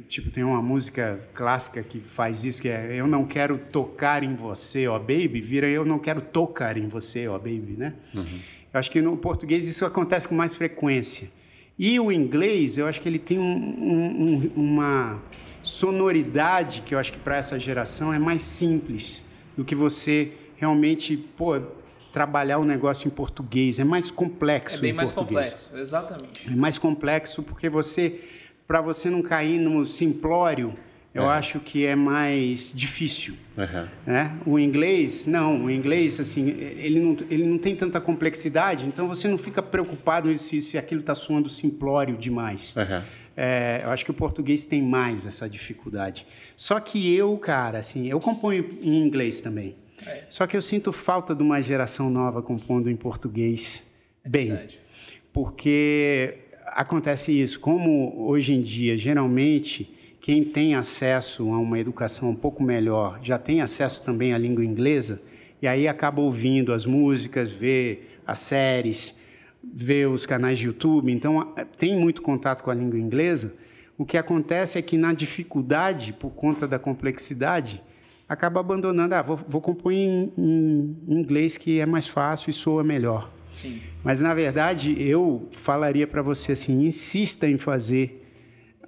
Tipo, 0.08 0.30
tem 0.30 0.42
uma 0.42 0.60
música 0.60 1.20
clássica 1.34 1.82
que 1.82 2.00
faz 2.00 2.44
isso, 2.44 2.60
que 2.60 2.68
é 2.68 2.94
Eu 2.98 3.06
não 3.06 3.24
quero 3.24 3.56
tocar 3.58 4.22
em 4.24 4.34
você, 4.34 4.86
ó 4.88 4.98
baby, 4.98 5.40
vira 5.40 5.68
Eu 5.68 5.84
não 5.84 5.98
quero 5.98 6.20
tocar 6.20 6.76
em 6.76 6.88
você, 6.88 7.28
ó 7.28 7.38
baby, 7.38 7.74
né? 7.78 7.94
Eu 8.14 8.80
acho 8.80 8.90
que 8.90 9.00
no 9.00 9.16
português 9.16 9.68
isso 9.68 9.84
acontece 9.84 10.26
com 10.26 10.34
mais 10.34 10.56
frequência. 10.56 11.28
E 11.78 11.98
o 12.00 12.10
inglês, 12.10 12.76
eu 12.78 12.86
acho 12.86 13.00
que 13.00 13.08
ele 13.08 13.18
tem 13.18 13.38
um- 13.38 13.42
um- 13.44 14.24
um- 14.24 14.52
uma 14.56 15.22
sonoridade 15.62 16.82
que 16.84 16.94
eu 16.94 16.98
acho 16.98 17.12
que 17.12 17.18
para 17.18 17.36
essa 17.36 17.58
geração 17.58 18.12
é 18.12 18.18
mais 18.18 18.42
simples 18.42 19.22
do 19.56 19.64
que 19.64 19.74
você 19.74 20.32
realmente, 20.56 21.16
pô, 21.16 21.60
trabalhar 22.12 22.58
o 22.58 22.64
negócio 22.64 23.08
em 23.08 23.10
português. 23.10 23.78
É 23.80 23.84
mais 23.84 24.10
complexo 24.10 24.76
É 24.76 24.80
bem 24.80 24.90
em 24.90 24.94
mais 24.94 25.10
português. 25.10 25.50
complexo, 25.50 25.76
exatamente. 25.76 26.48
É 26.52 26.54
mais 26.56 26.78
complexo 26.78 27.42
porque 27.42 27.68
você, 27.68 28.20
para 28.66 28.80
você 28.80 29.10
não 29.10 29.22
cair 29.22 29.58
no 29.58 29.84
simplório, 29.84 30.74
eu 31.14 31.24
É. 31.24 31.26
acho 31.26 31.60
que 31.60 31.84
é 31.86 31.94
mais 31.94 32.72
difícil. 32.74 33.34
Aham. 33.56 33.88
Né? 34.06 34.36
O 34.44 34.58
inglês, 34.58 35.26
não, 35.26 35.66
o 35.66 35.70
inglês, 35.70 36.18
assim, 36.18 36.48
ele 36.50 36.98
não, 36.98 37.16
ele 37.30 37.44
não 37.46 37.58
tem 37.58 37.76
tanta 37.76 38.00
complexidade, 38.00 38.84
então 38.86 39.06
você 39.06 39.28
não 39.28 39.38
fica 39.38 39.62
preocupado 39.62 40.36
se, 40.38 40.60
se 40.60 40.76
aquilo 40.76 41.00
está 41.00 41.14
soando 41.14 41.48
simplório 41.48 42.16
demais. 42.16 42.76
Aham. 42.76 43.04
É, 43.36 43.80
eu 43.84 43.90
acho 43.90 44.04
que 44.04 44.10
o 44.12 44.14
português 44.14 44.64
tem 44.64 44.80
mais 44.80 45.26
essa 45.26 45.48
dificuldade. 45.48 46.24
Só 46.56 46.78
que 46.78 47.12
eu, 47.14 47.36
cara, 47.36 47.78
assim, 47.78 48.08
eu 48.08 48.20
componho 48.20 48.64
em 48.80 49.04
inglês 49.04 49.40
também. 49.40 49.74
É. 50.06 50.24
Só 50.28 50.46
que 50.46 50.56
eu 50.56 50.60
sinto 50.62 50.92
falta 50.92 51.34
de 51.34 51.42
uma 51.42 51.60
geração 51.60 52.08
nova 52.10 52.40
compondo 52.42 52.88
em 52.90 52.94
português 52.96 53.84
bem. 54.24 54.48
verdade. 54.50 54.80
Porque 55.32 56.38
acontece 56.74 57.32
isso, 57.32 57.60
como 57.60 58.26
hoje 58.26 58.52
em 58.52 58.60
dia, 58.60 58.96
geralmente, 58.96 59.94
quem 60.20 60.42
tem 60.44 60.74
acesso 60.74 61.44
a 61.52 61.58
uma 61.58 61.78
educação 61.78 62.30
um 62.30 62.34
pouco 62.34 62.62
melhor 62.62 63.18
já 63.22 63.38
tem 63.38 63.60
acesso 63.60 64.02
também 64.02 64.34
à 64.34 64.38
língua 64.38 64.64
inglesa, 64.64 65.22
e 65.62 65.68
aí 65.68 65.86
acaba 65.86 66.20
ouvindo 66.20 66.72
as 66.72 66.84
músicas, 66.84 67.50
vê 67.50 68.00
as 68.26 68.40
séries, 68.40 69.16
vê 69.62 70.04
os 70.04 70.26
canais 70.26 70.58
de 70.58 70.66
YouTube, 70.66 71.12
então 71.12 71.54
tem 71.78 71.98
muito 71.98 72.20
contato 72.20 72.62
com 72.62 72.70
a 72.70 72.74
língua 72.74 72.98
inglesa. 72.98 73.54
O 73.96 74.04
que 74.04 74.18
acontece 74.18 74.78
é 74.78 74.82
que 74.82 74.96
na 74.96 75.12
dificuldade, 75.12 76.12
por 76.12 76.30
conta 76.30 76.66
da 76.66 76.78
complexidade, 76.78 77.80
acaba 78.28 78.60
abandonando. 78.60 79.14
Ah, 79.14 79.22
vou, 79.22 79.36
vou 79.36 79.60
compor 79.60 79.92
em, 79.92 80.32
em 80.36 80.96
inglês 81.06 81.56
que 81.56 81.78
é 81.78 81.86
mais 81.86 82.08
fácil 82.08 82.50
e 82.50 82.52
soa 82.52 82.82
melhor. 82.82 83.33
Sim. 83.54 83.80
Mas 84.02 84.20
na 84.20 84.34
verdade, 84.34 85.00
eu 85.00 85.48
falaria 85.52 86.06
para 86.06 86.22
você 86.22 86.52
assim, 86.52 86.84
insista 86.84 87.48
em 87.48 87.56
fazer 87.56 88.20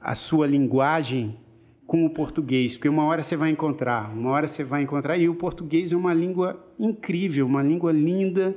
a 0.01 0.15
sua 0.15 0.47
linguagem 0.47 1.39
com 1.87 2.05
o 2.05 2.11
português, 2.11 2.77
porque 2.77 2.89
uma 2.89 3.05
hora 3.05 3.23
você 3.23 3.37
vai 3.37 3.51
encontrar, 3.51 4.13
uma 4.13 4.31
hora 4.31 4.49
você 4.49 4.65
vai 4.65 4.83
encontrar, 4.83 5.17
e 5.17 5.29
o 5.29 5.35
português 5.37 5.93
é 5.93 5.97
uma 5.97 6.13
língua 6.13 6.61
incrível, 6.79 7.47
uma 7.47 7.63
língua 7.63 7.93
linda, 7.93 8.57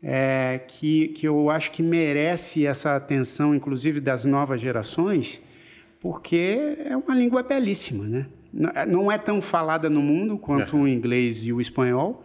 é, 0.00 0.60
que, 0.68 1.08
que 1.08 1.26
eu 1.26 1.50
acho 1.50 1.72
que 1.72 1.82
merece 1.82 2.64
essa 2.64 2.94
atenção, 2.94 3.52
inclusive 3.52 4.00
das 4.00 4.24
novas 4.24 4.60
gerações, 4.60 5.42
porque 6.00 6.76
é 6.84 6.96
uma 6.96 7.14
língua 7.16 7.42
belíssima, 7.42 8.04
né? 8.04 8.26
Não 8.86 9.10
é 9.10 9.18
tão 9.18 9.40
falada 9.40 9.88
no 9.90 10.02
mundo 10.02 10.38
quanto 10.38 10.76
o 10.76 10.86
inglês 10.86 11.42
e 11.44 11.52
o 11.52 11.60
espanhol, 11.60 12.22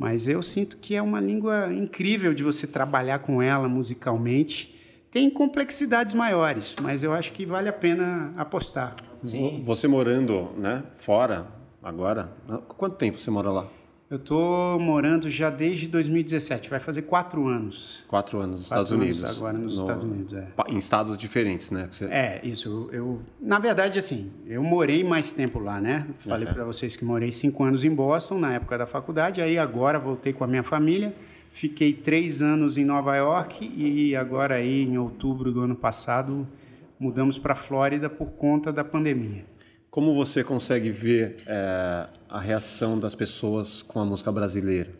mas 0.00 0.26
eu 0.26 0.42
sinto 0.42 0.78
que 0.78 0.94
é 0.94 1.02
uma 1.02 1.20
língua 1.20 1.70
incrível 1.70 2.32
de 2.32 2.42
você 2.42 2.66
trabalhar 2.66 3.18
com 3.18 3.42
ela 3.42 3.68
musicalmente. 3.68 4.74
Tem 5.10 5.28
complexidades 5.28 6.14
maiores, 6.14 6.74
mas 6.80 7.02
eu 7.02 7.12
acho 7.12 7.32
que 7.32 7.44
vale 7.44 7.68
a 7.68 7.72
pena 7.72 8.32
apostar. 8.34 8.96
Sim. 9.20 9.60
Você 9.62 9.86
morando 9.86 10.52
né, 10.56 10.82
fora 10.96 11.48
agora, 11.82 12.32
quanto 12.78 12.96
tempo 12.96 13.18
você 13.18 13.30
mora 13.30 13.50
lá? 13.50 13.68
Eu 14.10 14.16
estou 14.16 14.80
morando 14.80 15.30
já 15.30 15.50
desde 15.50 15.86
2017, 15.86 16.68
vai 16.68 16.80
fazer 16.80 17.02
quatro 17.02 17.46
anos. 17.46 18.02
Quatro 18.08 18.40
anos 18.40 18.58
nos 18.58 18.68
quatro 18.68 18.82
Estados 18.82 18.90
Unidos. 18.90 19.22
Anos 19.22 19.36
agora 19.36 19.56
nos 19.56 19.76
no, 19.76 19.80
Estados 19.82 20.02
Unidos, 20.02 20.32
é. 20.34 20.48
Em 20.68 20.78
estados 20.78 21.16
diferentes, 21.16 21.70
né? 21.70 21.86
Você... 21.88 22.06
É, 22.06 22.40
isso. 22.42 22.68
Eu, 22.68 22.92
eu, 22.92 23.22
na 23.40 23.60
verdade, 23.60 24.00
assim, 24.00 24.32
eu 24.48 24.64
morei 24.64 25.04
mais 25.04 25.32
tempo 25.32 25.60
lá, 25.60 25.80
né? 25.80 26.08
Falei 26.16 26.48
uhum. 26.48 26.54
para 26.54 26.64
vocês 26.64 26.96
que 26.96 27.04
morei 27.04 27.30
cinco 27.30 27.62
anos 27.62 27.84
em 27.84 27.94
Boston, 27.94 28.38
na 28.40 28.52
época 28.52 28.76
da 28.76 28.84
faculdade. 28.84 29.40
Aí 29.40 29.56
agora 29.56 29.96
voltei 29.96 30.32
com 30.32 30.42
a 30.42 30.46
minha 30.48 30.64
família. 30.64 31.14
Fiquei 31.48 31.92
três 31.92 32.42
anos 32.42 32.76
em 32.76 32.84
Nova 32.84 33.14
York 33.14 33.64
e 33.64 34.16
agora 34.16 34.56
aí, 34.56 34.82
em 34.82 34.98
outubro 34.98 35.52
do 35.52 35.60
ano 35.60 35.76
passado, 35.76 36.48
mudamos 36.98 37.38
para 37.38 37.54
Flórida 37.54 38.10
por 38.10 38.30
conta 38.32 38.72
da 38.72 38.82
pandemia. 38.82 39.44
Como 39.90 40.14
você 40.14 40.44
consegue 40.44 40.90
ver 40.90 41.38
é, 41.46 42.06
a 42.28 42.38
reação 42.38 42.98
das 42.98 43.16
pessoas 43.16 43.82
com 43.82 43.98
a 43.98 44.04
música 44.04 44.30
brasileira 44.30 44.92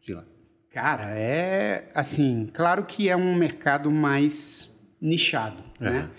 de 0.00 0.14
lá? 0.14 0.24
Cara, 0.72 1.10
é 1.10 1.90
assim, 1.94 2.48
claro 2.52 2.84
que 2.86 3.10
é 3.10 3.16
um 3.16 3.34
mercado 3.34 3.90
mais 3.90 4.74
nichado, 4.98 5.62
uhum. 5.78 5.90
né? 5.90 6.10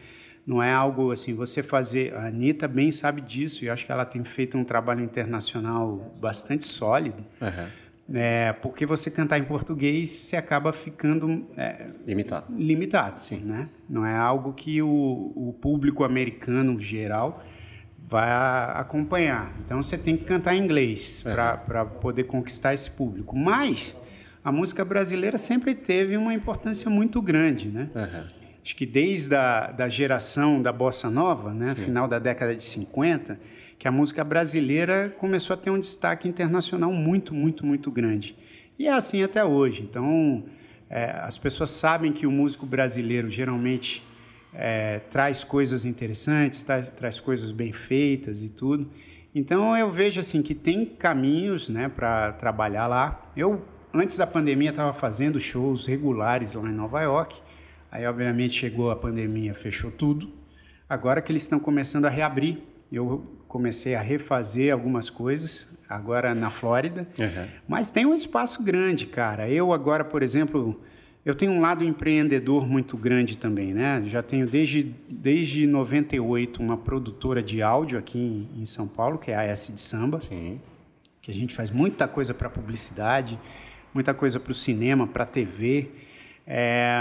Não 0.45 0.61
é 0.61 0.71
algo 0.71 1.11
assim, 1.11 1.33
você 1.33 1.63
fazer. 1.63 2.13
A 2.13 2.27
Anitta 2.27 2.67
bem 2.67 2.91
sabe 2.91 3.21
disso, 3.21 3.65
e 3.65 3.69
acho 3.69 3.85
que 3.85 3.91
ela 3.91 4.05
tem 4.05 4.23
feito 4.23 4.57
um 4.57 4.63
trabalho 4.63 5.03
internacional 5.03 6.15
bastante 6.19 6.63
sólido. 6.65 7.25
Uhum. 7.41 7.81
É, 8.13 8.51
porque 8.53 8.85
você 8.85 9.09
cantar 9.09 9.39
em 9.39 9.45
português, 9.45 10.09
você 10.09 10.35
acaba 10.35 10.73
ficando 10.73 11.47
é, 11.55 11.87
limitado. 12.05 12.53
Limitado, 12.53 13.21
sim, 13.21 13.37
né? 13.37 13.69
Não 13.89 14.05
é 14.05 14.15
algo 14.15 14.53
que 14.53 14.81
o, 14.81 15.31
o 15.35 15.55
público 15.59 16.03
americano 16.03 16.79
geral 16.79 17.43
vai 18.11 18.29
acompanhar. 18.77 19.53
Então 19.63 19.81
você 19.81 19.97
tem 19.97 20.17
que 20.17 20.25
cantar 20.25 20.53
em 20.53 20.61
inglês 20.61 21.23
uhum. 21.25 21.33
para 21.33 21.85
poder 21.85 22.25
conquistar 22.25 22.73
esse 22.73 22.91
público. 22.91 23.37
Mas 23.37 23.95
a 24.43 24.51
música 24.51 24.83
brasileira 24.83 25.37
sempre 25.37 25.73
teve 25.73 26.17
uma 26.17 26.33
importância 26.33 26.89
muito 26.89 27.21
grande, 27.21 27.69
né? 27.69 27.89
Uhum. 27.95 28.27
Acho 28.61 28.75
que 28.75 28.85
desde 28.85 29.33
a 29.33 29.71
da 29.71 29.87
geração 29.87 30.61
da 30.61 30.73
bossa 30.73 31.09
nova, 31.09 31.53
né, 31.53 31.73
Sim. 31.73 31.85
final 31.85 32.05
da 32.05 32.19
década 32.19 32.53
de 32.53 32.61
50, 32.61 33.39
que 33.79 33.87
a 33.87 33.91
música 33.91 34.25
brasileira 34.25 35.15
começou 35.17 35.53
a 35.53 35.57
ter 35.57 35.69
um 35.69 35.79
destaque 35.79 36.27
internacional 36.27 36.91
muito, 36.91 37.33
muito, 37.33 37.65
muito 37.65 37.89
grande. 37.89 38.35
E 38.77 38.87
é 38.87 38.91
assim 38.91 39.23
até 39.23 39.43
hoje. 39.43 39.83
Então, 39.89 40.43
é, 40.89 41.11
as 41.23 41.37
pessoas 41.37 41.69
sabem 41.69 42.11
que 42.11 42.27
o 42.27 42.31
músico 42.31 42.65
brasileiro 42.65 43.29
geralmente 43.29 44.03
é, 44.53 44.99
traz 45.09 45.43
coisas 45.43 45.85
interessantes, 45.85 46.61
traz, 46.63 46.89
traz 46.89 47.19
coisas 47.19 47.51
bem 47.51 47.71
feitas 47.71 48.43
e 48.43 48.49
tudo. 48.49 48.89
Então 49.33 49.75
eu 49.77 49.89
vejo 49.89 50.19
assim 50.19 50.41
que 50.41 50.53
tem 50.53 50.85
caminhos, 50.85 51.69
né, 51.69 51.89
para 51.89 52.33
trabalhar 52.33 52.87
lá. 52.87 53.31
Eu 53.35 53.63
antes 53.93 54.17
da 54.17 54.27
pandemia 54.27 54.69
estava 54.69 54.93
fazendo 54.93 55.39
shows 55.39 55.85
regulares 55.85 56.53
lá 56.53 56.69
em 56.69 56.73
Nova 56.73 57.01
York. 57.01 57.41
Aí 57.91 58.05
obviamente 58.05 58.55
chegou 58.55 58.91
a 58.91 58.95
pandemia, 58.95 59.53
fechou 59.53 59.91
tudo. 59.91 60.31
Agora 60.87 61.21
que 61.21 61.31
eles 61.31 61.41
estão 61.43 61.59
começando 61.59 62.05
a 62.05 62.09
reabrir, 62.09 62.59
eu 62.91 63.25
comecei 63.47 63.95
a 63.95 64.01
refazer 64.01 64.71
algumas 64.71 65.09
coisas 65.09 65.69
agora 65.87 66.33
na 66.33 66.49
Flórida. 66.49 67.07
Uhum. 67.17 67.47
Mas 67.67 67.91
tem 67.91 68.05
um 68.05 68.15
espaço 68.15 68.63
grande, 68.63 69.05
cara. 69.05 69.49
Eu 69.49 69.73
agora, 69.73 70.03
por 70.03 70.23
exemplo, 70.23 70.81
eu 71.23 71.35
tenho 71.35 71.51
um 71.51 71.61
lado 71.61 71.83
empreendedor 71.83 72.67
muito 72.67 72.97
grande 72.97 73.37
também, 73.37 73.73
né? 73.73 74.01
Já 74.07 74.23
tenho 74.23 74.47
desde, 74.47 74.91
desde 75.07 75.67
98 75.67 76.61
uma 76.61 76.75
produtora 76.75 77.43
de 77.43 77.61
áudio 77.61 77.99
aqui 77.99 78.17
em, 78.17 78.61
em 78.61 78.65
São 78.65 78.87
Paulo, 78.87 79.19
que 79.19 79.31
é 79.31 79.35
a 79.35 79.43
S 79.43 79.71
de 79.71 79.79
Samba. 79.79 80.19
Sim. 80.21 80.59
Que 81.21 81.29
a 81.29 81.33
gente 81.33 81.53
faz 81.53 81.69
muita 81.69 82.07
coisa 82.07 82.33
para 82.33 82.49
publicidade, 82.49 83.39
muita 83.93 84.13
coisa 84.13 84.39
para 84.39 84.51
o 84.51 84.55
cinema, 84.55 85.05
para 85.05 85.23
a 85.23 85.27
TV. 85.27 85.91
É, 86.47 86.99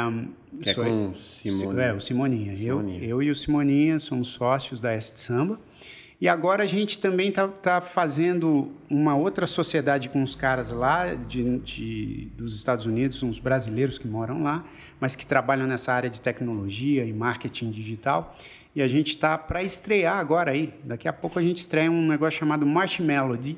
que 0.61 0.69
é 0.69 0.75
com 0.75 1.15
Simoninha. 1.15 1.83
É, 1.83 1.93
o 1.95 2.01
Simoninha. 2.01 2.57
Simoninha. 2.57 2.99
Eu, 3.03 3.09
eu 3.09 3.23
e 3.23 3.31
o 3.31 3.35
Simoninha 3.35 3.99
somos 3.99 4.29
sócios 4.29 4.81
da 4.83 4.93
S 4.93 5.15
de 5.15 5.21
Samba. 5.21 5.59
E 6.21 6.29
agora 6.29 6.65
a 6.65 6.67
gente 6.67 6.99
também 6.99 7.31
está 7.31 7.49
tá 7.49 7.81
fazendo 7.81 8.73
uma 8.91 9.17
outra 9.17 9.47
sociedade 9.47 10.11
com 10.11 10.23
os 10.23 10.37
caras 10.37 10.71
lá 10.71 11.15
de, 11.15 11.59
de, 11.61 12.29
dos 12.37 12.55
Estados 12.55 12.85
Unidos, 12.85 13.23
uns 13.23 13.39
brasileiros 13.39 13.97
que 13.97 14.07
moram 14.07 14.43
lá, 14.43 14.63
mas 15.01 15.17
que 15.17 15.25
trabalham 15.25 15.67
nessa 15.67 15.95
área 15.95 16.11
de 16.11 16.21
tecnologia 16.21 17.05
e 17.07 17.13
marketing 17.13 17.71
digital. 17.71 18.37
E 18.77 18.83
a 18.83 18.87
gente 18.87 19.09
está 19.09 19.39
para 19.39 19.63
estrear 19.63 20.19
agora 20.19 20.51
aí. 20.51 20.75
Daqui 20.85 21.09
a 21.09 21.13
pouco 21.13 21.39
a 21.39 21.43
gente 21.43 21.59
estreia 21.59 21.91
um 21.91 22.07
negócio 22.07 22.39
chamado 22.39 22.67
March 22.67 23.01
Melody, 23.01 23.57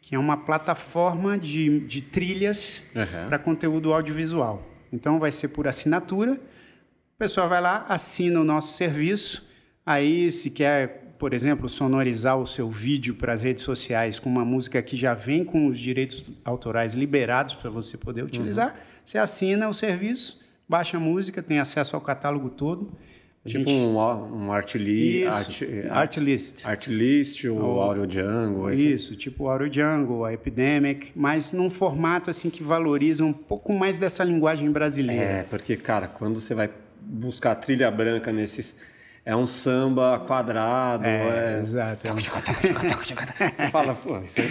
que 0.00 0.14
é 0.14 0.18
uma 0.18 0.38
plataforma 0.38 1.36
de, 1.38 1.80
de 1.80 2.00
trilhas 2.00 2.86
uhum. 2.96 3.28
para 3.28 3.38
conteúdo 3.38 3.92
audiovisual. 3.92 4.66
Então 4.90 5.20
vai 5.20 5.30
ser 5.30 5.48
por 5.48 5.68
assinatura. 5.68 6.32
O 6.32 7.18
pessoal 7.18 7.50
vai 7.50 7.60
lá, 7.60 7.84
assina 7.86 8.40
o 8.40 8.44
nosso 8.44 8.78
serviço. 8.78 9.46
Aí, 9.84 10.32
se 10.32 10.48
quer 10.48 11.01
por 11.22 11.32
exemplo, 11.32 11.68
sonorizar 11.68 12.36
o 12.36 12.44
seu 12.44 12.68
vídeo 12.68 13.14
para 13.14 13.32
as 13.32 13.44
redes 13.44 13.62
sociais 13.62 14.18
com 14.18 14.28
uma 14.28 14.44
música 14.44 14.82
que 14.82 14.96
já 14.96 15.14
vem 15.14 15.44
com 15.44 15.68
os 15.68 15.78
direitos 15.78 16.24
autorais 16.44 16.94
liberados 16.94 17.54
para 17.54 17.70
você 17.70 17.96
poder 17.96 18.24
utilizar, 18.24 18.70
uhum. 18.70 18.80
você 19.04 19.18
assina 19.18 19.68
o 19.68 19.72
serviço, 19.72 20.40
baixa 20.68 20.96
a 20.96 21.00
música, 21.00 21.40
tem 21.40 21.60
acesso 21.60 21.94
ao 21.94 22.02
catálogo 22.02 22.50
todo. 22.50 22.90
A 23.44 23.48
tipo 23.48 23.70
gente... 23.70 23.70
um, 23.70 23.96
um 23.96 24.50
art, 24.50 24.74
li... 24.74 25.24
art, 25.24 25.62
art, 25.90 26.16
list. 26.16 26.66
Art 26.66 26.88
list, 26.88 27.44
o 27.44 27.54
ou 27.54 27.80
Audio 27.80 28.10
Jungle. 28.10 28.72
Isso, 28.72 29.14
tipo 29.14 29.44
o 29.44 29.48
Audio 29.48 29.72
Jungle, 29.72 30.24
a 30.24 30.32
Epidemic, 30.32 31.12
mas 31.14 31.52
num 31.52 31.70
formato 31.70 32.30
assim 32.30 32.50
que 32.50 32.64
valoriza 32.64 33.24
um 33.24 33.32
pouco 33.32 33.72
mais 33.72 33.96
dessa 33.96 34.24
linguagem 34.24 34.72
brasileira. 34.72 35.22
É, 35.22 35.42
porque, 35.44 35.76
cara, 35.76 36.08
quando 36.08 36.40
você 36.40 36.52
vai 36.52 36.68
buscar 37.00 37.54
trilha 37.54 37.88
branca 37.92 38.32
nesses 38.32 38.74
é 39.24 39.36
um 39.36 39.46
samba 39.46 40.18
quadrado. 40.26 41.06
É, 41.06 41.54
é... 41.54 41.60
exato. 41.60 42.08
Você 42.08 43.70
fala, 43.70 43.94
pô, 43.94 44.18
isso 44.18 44.40
é... 44.40 44.44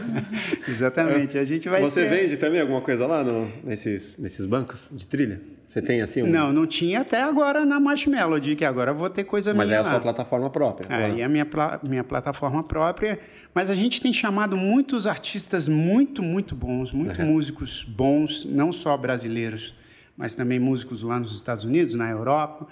Exatamente. 0.66 1.36
A 1.36 1.44
gente 1.44 1.68
vai 1.68 1.82
Você 1.82 2.02
ser... 2.02 2.08
vende 2.08 2.36
também 2.38 2.60
alguma 2.60 2.80
coisa 2.80 3.06
lá 3.06 3.22
no, 3.22 3.46
nesses, 3.62 4.16
nesses 4.16 4.46
bancos 4.46 4.90
de 4.90 5.06
trilha? 5.06 5.40
Você 5.66 5.82
tem 5.82 6.00
assim? 6.00 6.22
Um... 6.22 6.26
Não, 6.26 6.52
não 6.52 6.66
tinha 6.66 7.02
até 7.02 7.22
agora 7.22 7.66
na 7.66 7.78
Marsh 7.78 8.06
Melody, 8.06 8.56
que 8.56 8.64
agora 8.64 8.92
vou 8.92 9.10
ter 9.10 9.24
coisa 9.24 9.52
Mas 9.52 9.68
minha. 9.68 9.78
Mas 9.78 9.86
é 9.86 9.90
a 9.90 9.92
sua 9.92 10.00
plataforma 10.00 10.48
própria. 10.48 10.94
É, 10.94 11.16
e 11.16 11.22
a 11.22 11.28
minha, 11.28 11.46
minha 11.86 12.04
plataforma 12.04 12.62
própria. 12.62 13.18
Mas 13.54 13.70
a 13.70 13.74
gente 13.74 14.00
tem 14.00 14.12
chamado 14.12 14.56
muitos 14.56 15.06
artistas 15.06 15.68
muito, 15.68 16.22
muito 16.22 16.54
bons, 16.54 16.90
muitos 16.92 17.18
uhum. 17.18 17.26
músicos 17.26 17.84
bons, 17.84 18.44
não 18.46 18.72
só 18.72 18.96
brasileiros, 18.96 19.74
mas 20.16 20.34
também 20.34 20.58
músicos 20.58 21.02
lá 21.02 21.20
nos 21.20 21.34
Estados 21.34 21.64
Unidos, 21.64 21.94
na 21.94 22.10
Europa 22.10 22.66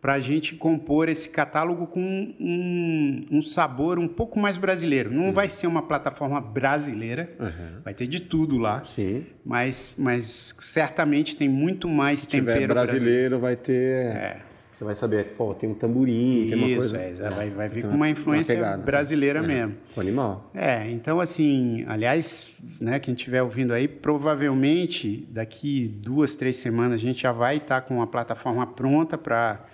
para 0.00 0.14
a 0.14 0.20
gente 0.20 0.54
compor 0.54 1.08
esse 1.08 1.28
catálogo 1.28 1.86
com 1.86 2.00
um, 2.00 3.26
um, 3.32 3.42
sabor 3.42 3.98
um 3.98 4.06
pouco 4.06 4.38
mais 4.38 4.56
brasileiro. 4.56 5.10
Não 5.12 5.26
uhum. 5.26 5.32
vai 5.32 5.48
ser 5.48 5.66
uma 5.66 5.82
plataforma 5.82 6.40
brasileira, 6.40 7.28
uhum. 7.38 7.80
vai 7.84 7.94
ter 7.94 8.06
de 8.06 8.20
tudo 8.20 8.56
lá. 8.58 8.84
Sim. 8.84 9.26
Mas, 9.44 9.96
mas 9.98 10.54
certamente 10.60 11.36
tem 11.36 11.48
muito 11.48 11.88
mais 11.88 12.20
Se 12.20 12.28
tempero 12.28 12.60
tiver 12.60 12.66
brasileiro, 12.68 13.38
brasileiro. 13.38 13.38
vai 13.40 13.56
ter. 13.56 14.06
É. 14.16 14.48
Você 14.78 14.84
vai 14.84 14.94
saber, 14.94 15.34
pô, 15.36 15.52
tem 15.56 15.68
um 15.68 15.74
tamborim, 15.74 16.42
Isso, 16.44 16.54
tem 16.54 16.56
uma 16.56 16.72
coisa. 16.72 16.98
É, 16.98 17.10
é, 17.10 17.30
vai, 17.30 17.50
vai 17.50 17.68
vir 17.68 17.82
com 17.82 17.96
uma 17.96 18.08
influência 18.08 18.56
uma 18.56 18.76
brasileira 18.76 19.42
mesmo. 19.42 19.74
O 19.96 20.00
animal. 20.00 20.52
É, 20.54 20.88
então 20.88 21.18
assim, 21.18 21.84
aliás, 21.88 22.54
né, 22.80 23.00
quem 23.00 23.12
estiver 23.12 23.42
ouvindo 23.42 23.72
aí, 23.72 23.88
provavelmente 23.88 25.26
daqui 25.32 25.88
duas, 25.88 26.36
três 26.36 26.58
semanas 26.58 27.00
a 27.00 27.04
gente 27.04 27.22
já 27.22 27.32
vai 27.32 27.56
estar 27.56 27.80
com 27.80 28.00
a 28.00 28.06
plataforma 28.06 28.64
pronta 28.68 29.18
para 29.18 29.66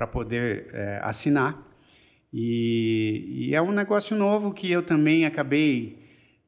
para 0.00 0.06
poder 0.06 0.68
é, 0.72 0.98
assinar. 1.02 1.62
E, 2.32 3.48
e, 3.50 3.54
é 3.54 3.60
um 3.60 3.70
negócio 3.70 4.16
novo 4.16 4.50
que 4.50 4.70
eu 4.70 4.82
também 4.82 5.26
acabei 5.26 5.98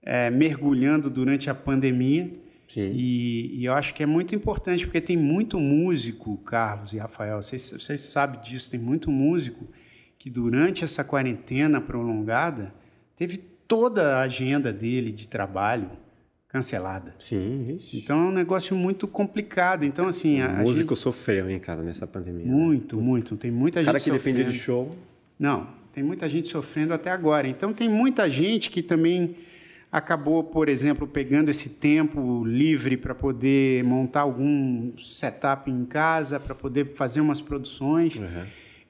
é, 0.03 0.31
mergulhando 0.31 1.11
durante 1.11 1.51
a 1.51 1.55
pandemia. 1.55 2.33
E, 2.75 3.59
e, 3.61 3.65
eu 3.67 3.75
acho 3.75 3.93
que 3.93 4.03
é 4.03 4.07
muito 4.07 4.35
importante, 4.35 4.87
porque 4.87 5.03
tem 5.03 5.19
muito 5.19 5.61
músico, 5.61 6.39
Carlos 6.39 6.95
e 6.95 6.99
Rafael, 6.99 7.43
vocês, 7.43 7.75
vocês 7.79 8.01
sabem 8.01 8.41
disso, 8.41 8.71
tem 8.71 8.81
muito 8.81 9.11
músico 9.11 9.69
que 10.19 10.31
durante 10.31 10.83
essa 10.83 11.05
quarentena 11.05 11.79
prolongada 11.79 12.75
teve 13.15 13.37
toda 13.37 14.17
a 14.17 14.23
agenda 14.23 14.73
dele 14.73 15.13
de 15.13 15.29
trabalho 15.29 15.91
cancelada. 16.53 17.15
Sim, 17.19 17.77
ixi. 17.77 17.97
Então 17.97 18.27
é 18.27 18.29
um 18.29 18.33
negócio 18.33 18.77
muito 18.77 19.09
complicado. 19.09 19.85
Então, 19.85 20.07
assim. 20.07 20.43
O 20.43 20.45
a, 20.45 20.49
músico 20.51 20.95
gente... 20.95 21.03
sofreu, 21.03 21.49
hein, 21.49 21.59
cara, 21.59 21.83
nessa 21.83 22.07
pandemia. 22.07 22.45
Né? 22.45 22.53
Muito, 22.53 22.97
né? 22.99 23.03
muito. 23.03 23.37
Tem 23.37 23.51
muita 23.51 23.81
gente. 23.81 23.87
Cara 23.87 23.99
que 23.99 24.11
sofrendo. 24.11 24.39
depende 24.39 24.53
de 24.53 24.63
show. 24.63 24.95
Não, 25.39 25.67
tem 25.93 26.05
muita 26.05 26.29
gente 26.29 26.49
sofrendo 26.49 26.93
até 26.93 27.11
agora. 27.11 27.49
Então 27.49 27.73
tem 27.73 27.89
muita 27.89 28.29
gente 28.29 28.71
que 28.71 28.83
também 28.83 29.35
acabou, 29.91 30.45
por 30.45 30.69
exemplo, 30.69 31.07
pegando 31.07 31.49
esse 31.49 31.71
tempo 31.71 32.45
livre 32.45 32.97
para 32.97 33.15
poder 33.15 33.83
montar 33.85 34.21
algum 34.21 34.93
setup 34.99 35.71
em 35.71 35.85
casa, 35.87 36.39
para 36.39 36.55
poder 36.55 36.95
fazer 36.95 37.23
umas 37.23 37.41
produções. 37.41 38.17
Uhum. 38.17 38.45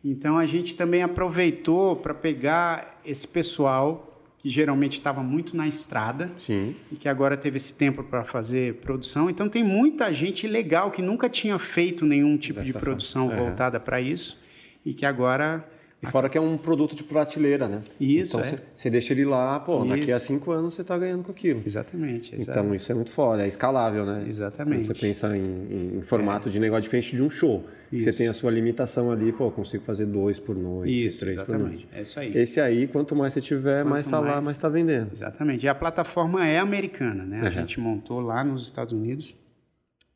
Então 0.05 0.37
a 0.37 0.47
gente 0.47 0.75
também 0.75 1.03
aproveitou 1.03 1.95
para 1.95 2.13
pegar 2.13 3.01
esse 3.05 3.27
pessoal 3.27 4.12
que 4.43 4.51
geralmente 4.51 4.95
estava 4.95 5.23
muito 5.23 5.57
na 5.57 5.69
estrada 5.69 6.29
Sim. 6.37 6.75
e 6.91 6.97
que 6.97 7.09
agora 7.09 7.37
teve 7.37 7.59
esse 7.59 7.75
tempo 7.75 8.03
para 8.03 8.25
fazer 8.25 8.75
produção. 8.77 9.31
Então 9.31 9.49
tem 9.49 9.63
muita 9.63 10.13
gente 10.13 10.49
legal 10.49 10.91
que 10.91 11.01
nunca 11.01 11.29
tinha 11.29 11.57
feito 11.61 12.05
nenhum 12.05 12.37
tipo 12.37 12.59
Dessa 12.59 12.73
de 12.73 12.79
produção 12.79 13.29
forma. 13.29 13.45
voltada 13.45 13.79
para 13.79 14.01
isso 14.01 14.37
e 14.85 14.93
que 14.93 15.07
agora 15.07 15.65
e 16.03 16.07
fora 16.07 16.29
que 16.29 16.37
é 16.37 16.41
um 16.41 16.59
produto 16.59 16.97
de 16.97 17.05
prateleira, 17.05 17.69
né? 17.69 17.81
Isso, 18.01 18.37
Então, 18.37 18.59
você 18.75 18.89
é. 18.89 18.91
deixa 18.91 19.13
ele 19.13 19.25
lá, 19.25 19.61
pô, 19.61 19.79
isso. 19.79 19.89
daqui 19.89 20.11
a 20.13 20.19
cinco 20.19 20.51
anos 20.51 20.75
você 20.75 20.83
está 20.83 20.99
ganhando 20.99 21.23
com 21.23 21.31
aquilo. 21.31 21.63
Exatamente. 21.65 22.35
Então, 22.37 22.75
isso 22.75 22.91
é 22.91 22.95
muito 22.95 23.13
foda, 23.13 23.45
é 23.45 23.47
escalável, 23.47 24.05
né? 24.05 24.25
Exatamente. 24.29 24.87
Quando 24.87 24.97
você 24.97 25.07
pensa 25.07 25.37
em, 25.37 25.99
em 25.99 26.03
formato 26.03 26.49
é. 26.49 26.53
de 26.53 26.59
negócio 26.59 26.83
diferente 26.83 27.15
de 27.15 27.23
um 27.23 27.31
show. 27.31 27.65
Isso. 27.93 28.11
Você 28.11 28.19
tem 28.19 28.27
a 28.27 28.33
sua 28.33 28.51
limitação 28.51 29.13
ali, 29.13 29.33
pô, 29.33 29.51
consigo 29.53 29.85
fazer 29.85 30.07
dois 30.07 30.41
por 30.41 30.57
noite, 30.57 31.07
isso, 31.07 31.21
três 31.21 31.37
exatamente. 31.37 31.63
por 31.63 31.69
noite. 31.69 31.89
É 31.93 32.03
isso 32.03 32.19
aí. 32.19 32.37
Esse 32.37 32.61
aí, 32.61 32.89
quanto 32.89 33.15
mais 33.15 33.33
você 33.33 33.41
tiver, 33.41 33.83
quanto 33.83 33.91
mais 33.91 34.05
está 34.07 34.19
lá, 34.19 34.41
mais 34.41 34.57
está 34.57 34.69
vendendo. 34.69 35.13
Exatamente. 35.13 35.65
E 35.65 35.69
a 35.69 35.75
plataforma 35.75 36.45
é 36.45 36.59
americana, 36.59 37.25
né? 37.25 37.43
Uhum. 37.43 37.47
A 37.47 37.51
gente 37.51 37.79
montou 37.79 38.19
lá 38.21 38.43
nos 38.43 38.65
Estados 38.65 38.93
Unidos, 38.93 39.37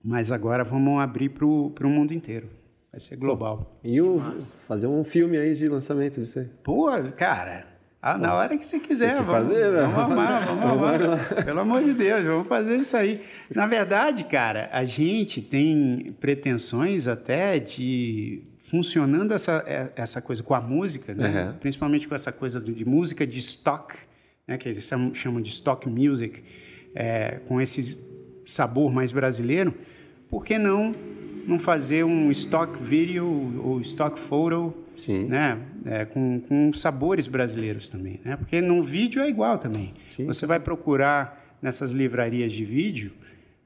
mas 0.02 0.32
agora 0.32 0.64
vamos 0.64 0.98
abrir 1.00 1.28
para 1.28 1.46
o 1.46 1.90
mundo 1.90 2.12
inteiro. 2.12 2.48
Vai 2.97 3.01
ser 3.01 3.16
global. 3.16 3.78
E 3.85 4.01
o, 4.01 4.18
fazer 4.66 4.86
um 4.86 5.05
filme 5.05 5.36
aí 5.36 5.55
de 5.55 5.68
lançamento 5.68 6.18
disso 6.18 6.39
aí. 6.39 6.47
Pô, 6.64 6.89
cara, 7.14 7.66
ah, 8.01 8.16
na 8.16 8.32
hora 8.32 8.56
que 8.56 8.64
você 8.64 8.81
quiser. 8.81 9.18
Que 9.18 9.23
vamos, 9.23 9.31
fazer, 9.32 9.70
velho. 9.70 9.90
Vamos 9.90 10.12
amar, 10.12 10.47
vamos 10.47 10.64
amar. 11.05 11.44
Pelo 11.44 11.60
amor 11.60 11.85
de 11.85 11.93
Deus, 11.93 12.24
vamos 12.24 12.48
fazer 12.48 12.77
isso 12.77 12.97
aí. 12.97 13.20
Na 13.55 13.66
verdade, 13.66 14.24
cara, 14.24 14.70
a 14.73 14.86
gente 14.86 15.43
tem 15.43 16.16
pretensões 16.18 17.06
até 17.06 17.59
de 17.59 18.44
funcionando 18.56 19.35
essa, 19.35 19.62
é, 19.66 19.93
essa 19.94 20.23
coisa 20.23 20.43
com 20.43 20.55
a 20.55 20.60
música, 20.62 21.12
né? 21.12 21.48
Uhum. 21.48 21.59
principalmente 21.59 22.09
com 22.09 22.14
essa 22.14 22.32
coisa 22.32 22.59
de, 22.59 22.82
música 22.86 23.27
de 23.27 23.40
stock, 23.40 23.94
né? 24.48 24.56
que 24.56 24.70
eles 24.70 24.90
chamam 25.12 25.43
de 25.43 25.51
stock 25.51 25.86
music, 25.86 26.43
é, 26.94 27.40
com 27.47 27.60
esse 27.60 28.01
sabor 28.47 28.90
mais 28.90 29.12
brasileiro, 29.12 29.74
por 30.31 30.47
que 30.47 30.56
não 30.56 30.94
não 31.47 31.59
fazer 31.59 32.05
um 32.05 32.31
stock 32.31 32.82
video 32.82 33.27
ou 33.62 33.81
stock 33.81 34.18
photo, 34.18 34.74
Sim. 34.97 35.27
né? 35.27 35.60
É, 35.85 36.05
com, 36.05 36.40
com 36.40 36.73
sabores 36.73 37.28
brasileiros 37.28 37.89
também, 37.89 38.20
né? 38.24 38.36
Porque 38.36 38.60
no 38.60 38.82
vídeo 38.82 39.23
é 39.23 39.28
igual 39.28 39.59
também. 39.59 39.94
Sim. 40.10 40.27
Você 40.27 40.47
vai 40.47 40.59
procurar 40.59 41.56
nessas 41.62 41.90
livrarias 41.90 42.52
de 42.52 42.64
vídeo, 42.64 43.12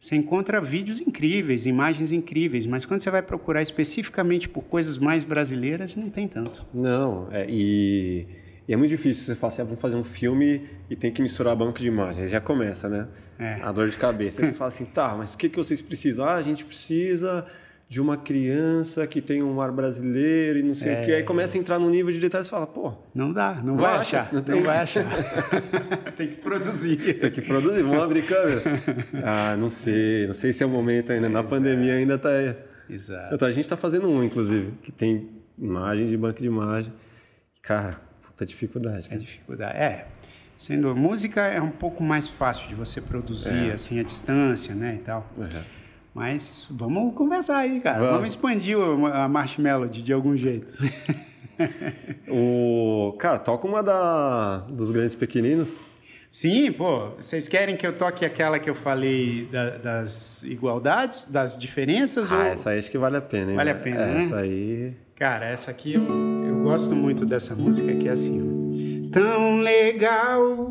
você 0.00 0.16
encontra 0.16 0.62
vídeos 0.62 0.98
incríveis, 0.98 1.66
imagens 1.66 2.10
incríveis, 2.10 2.64
mas 2.64 2.86
quando 2.86 3.02
você 3.02 3.10
vai 3.10 3.20
procurar 3.20 3.60
especificamente 3.60 4.48
por 4.48 4.62
coisas 4.62 4.96
mais 4.96 5.24
brasileiras, 5.24 5.94
não 5.94 6.08
tem 6.08 6.26
tanto. 6.26 6.64
Não, 6.72 7.28
é, 7.30 7.44
e, 7.46 8.26
e, 8.66 8.72
é 8.72 8.76
muito 8.78 8.88
difícil 8.88 9.24
você 9.24 9.34
falar 9.34 9.52
assim, 9.52 9.60
ah, 9.60 9.64
vamos 9.66 9.80
fazer 9.80 9.96
um 9.96 10.04
filme 10.04 10.66
e 10.88 10.96
tem 10.96 11.12
que 11.12 11.20
misturar 11.20 11.54
banco 11.54 11.78
de 11.78 11.88
imagens. 11.88 12.30
Já 12.30 12.40
começa, 12.40 12.88
né? 12.88 13.08
É. 13.38 13.58
A 13.62 13.70
dor 13.72 13.90
de 13.90 13.96
cabeça. 13.98 14.40
Aí 14.40 14.48
você 14.48 14.54
fala 14.56 14.68
assim, 14.68 14.86
tá, 14.86 15.14
mas 15.18 15.34
o 15.34 15.36
que, 15.36 15.50
que 15.50 15.58
vocês 15.58 15.82
precisam? 15.82 16.24
Ah, 16.24 16.36
a 16.36 16.42
gente 16.42 16.64
precisa 16.64 17.46
de 17.90 18.00
uma 18.00 18.16
criança 18.16 19.04
que 19.04 19.20
tem 19.20 19.42
um 19.42 19.60
ar 19.60 19.72
brasileiro 19.72 20.60
e 20.60 20.62
não 20.62 20.74
sei 20.74 20.92
é, 20.92 21.00
o 21.00 21.04
que. 21.04 21.12
Aí 21.12 21.22
começa 21.24 21.58
a 21.58 21.60
entrar 21.60 21.76
no 21.76 21.90
nível 21.90 22.12
de 22.12 22.20
detalhes 22.20 22.46
e 22.46 22.50
fala, 22.50 22.64
pô. 22.64 22.92
Não 23.12 23.32
dá, 23.32 23.54
não, 23.54 23.74
não 23.74 23.76
vai 23.78 23.96
acha, 23.96 24.20
achar. 24.20 24.32
Não, 24.32 24.40
tem... 24.40 24.54
não 24.54 24.62
vai 24.62 24.78
achar. 24.78 25.04
tem 26.16 26.28
que 26.28 26.36
produzir. 26.36 27.18
Tem 27.18 27.30
que 27.32 27.42
produzir, 27.42 27.82
vamos 27.82 27.98
abrir 27.98 28.22
câmera. 28.22 28.62
Ah, 29.24 29.56
não 29.56 29.68
sei, 29.68 30.28
não 30.28 30.34
sei 30.34 30.52
se 30.52 30.62
é 30.62 30.66
o 30.66 30.68
momento 30.68 31.10
ainda. 31.10 31.28
Na 31.28 31.42
pandemia 31.42 31.94
ainda 31.94 32.14
está. 32.14 32.30
Exato. 32.88 33.34
Então, 33.34 33.48
a 33.48 33.50
gente 33.50 33.64
está 33.64 33.76
fazendo 33.76 34.08
um, 34.08 34.22
inclusive, 34.22 34.70
que 34.82 34.92
tem 34.92 35.28
imagem 35.58 36.06
de 36.06 36.16
banco 36.16 36.40
de 36.40 36.46
imagem. 36.46 36.92
Cara, 37.60 38.00
puta 38.22 38.46
dificuldade. 38.46 39.08
Cara. 39.08 39.16
É 39.16 39.18
dificuldade. 39.18 39.76
É. 39.76 40.06
Sendo 40.56 40.94
música 40.94 41.40
é 41.40 41.60
um 41.60 41.70
pouco 41.70 42.04
mais 42.04 42.28
fácil 42.28 42.68
de 42.68 42.74
você 42.76 43.00
produzir, 43.00 43.70
é. 43.70 43.72
assim, 43.72 43.98
a 43.98 44.04
distância, 44.04 44.76
né, 44.76 44.94
e 44.94 44.98
tal. 45.02 45.28
Uhum. 45.36 45.79
Mas 46.20 46.68
vamos 46.70 47.14
conversar 47.14 47.60
aí, 47.60 47.80
cara. 47.80 47.96
Vamos, 47.96 48.12
vamos 48.12 48.26
expandir 48.34 48.76
a 49.10 49.26
Marshmallow 49.26 49.88
de 49.88 50.12
algum 50.12 50.36
jeito. 50.36 50.70
o 52.28 53.16
cara, 53.18 53.38
toca 53.38 53.66
uma 53.66 53.82
da 53.82 54.58
dos 54.68 54.90
grandes 54.90 55.14
pequeninos. 55.14 55.80
Sim, 56.30 56.72
pô. 56.72 57.12
Vocês 57.18 57.48
querem 57.48 57.74
que 57.74 57.86
eu 57.86 57.96
toque 57.96 58.26
aquela 58.26 58.58
que 58.58 58.68
eu 58.68 58.74
falei 58.74 59.48
da, 59.50 59.78
das 59.78 60.42
igualdades, 60.42 61.24
das 61.24 61.58
diferenças? 61.58 62.30
Ah, 62.30 62.36
ou... 62.36 62.42
essa 62.42 62.70
aí 62.70 62.78
acho 62.80 62.90
que 62.90 62.98
vale 62.98 63.16
a 63.16 63.22
pena, 63.22 63.52
hein? 63.52 63.56
Vale 63.56 63.70
a 63.70 63.74
pena, 63.76 64.02
é, 64.02 64.06
né? 64.06 64.22
Essa 64.22 64.36
aí. 64.40 64.94
Cara, 65.16 65.46
essa 65.46 65.70
aqui 65.70 65.94
eu, 65.94 66.02
eu 66.46 66.62
gosto 66.62 66.94
muito 66.94 67.24
dessa 67.24 67.54
música 67.54 67.94
que 67.94 68.06
é 68.06 68.12
assim, 68.12 68.42
ó. 68.42 69.10
Tão 69.10 69.60
legal 69.62 70.68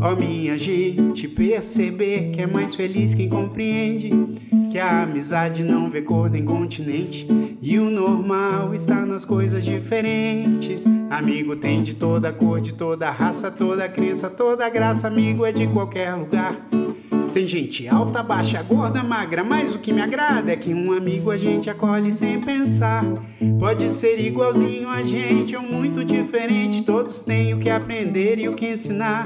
Ó 0.00 0.12
oh, 0.12 0.16
minha 0.16 0.58
gente, 0.58 1.28
perceber 1.28 2.30
que 2.30 2.42
é 2.42 2.46
mais 2.46 2.74
feliz 2.74 3.14
quem 3.14 3.28
compreende 3.28 4.10
que 4.70 4.78
a 4.78 5.02
amizade 5.02 5.64
não 5.64 5.88
vê 5.88 6.02
cor 6.02 6.28
nem 6.28 6.44
continente 6.44 7.26
e 7.62 7.78
o 7.78 7.90
normal 7.90 8.74
está 8.74 9.06
nas 9.06 9.24
coisas 9.24 9.64
diferentes. 9.64 10.84
Amigo 11.10 11.56
tem 11.56 11.82
de 11.82 11.94
toda 11.94 12.32
cor, 12.32 12.60
de 12.60 12.74
toda 12.74 13.10
raça, 13.10 13.50
toda 13.50 13.88
crença, 13.88 14.28
toda 14.28 14.68
graça. 14.68 15.06
Amigo 15.06 15.44
é 15.44 15.52
de 15.52 15.66
qualquer 15.68 16.14
lugar. 16.14 16.56
Tem 17.38 17.46
gente 17.46 17.86
alta, 17.86 18.20
baixa, 18.20 18.60
gorda, 18.62 19.00
magra, 19.00 19.44
mas 19.44 19.72
o 19.72 19.78
que 19.78 19.92
me 19.92 20.00
agrada 20.00 20.50
é 20.50 20.56
que 20.56 20.74
um 20.74 20.90
amigo 20.90 21.30
a 21.30 21.38
gente 21.38 21.70
acolhe 21.70 22.10
sem 22.10 22.40
pensar. 22.40 23.04
Pode 23.60 23.88
ser 23.90 24.18
igualzinho 24.18 24.88
a 24.88 25.04
gente 25.04 25.54
ou 25.54 25.62
muito 25.62 26.04
diferente, 26.04 26.82
todos 26.82 27.20
têm 27.20 27.54
o 27.54 27.60
que 27.60 27.70
aprender 27.70 28.40
e 28.40 28.48
o 28.48 28.56
que 28.56 28.66
ensinar. 28.66 29.24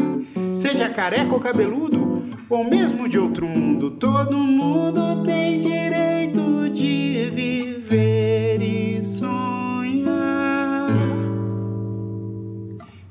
Seja 0.53 0.91
careca 0.91 1.33
ou 1.33 1.41
cabeludo, 1.41 2.23
ou 2.51 2.63
mesmo 2.63 3.09
de 3.09 3.19
outro 3.19 3.47
mundo, 3.47 3.93
todo 3.93 4.37
mundo 4.37 5.25
tem 5.25 5.59
direito 5.59 6.69
de 6.69 7.31
viver 7.33 8.61
e 8.61 9.03
sonhar. 9.03 10.91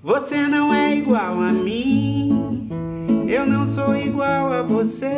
Você 0.03 0.47
não 0.47 0.71
é 0.71 0.95
igual 0.95 1.41
a 1.41 1.51
mim, 1.51 2.40
eu 3.31 3.45
não 3.45 3.65
sou 3.65 3.95
igual 3.95 4.51
a 4.51 4.61
você. 4.61 5.17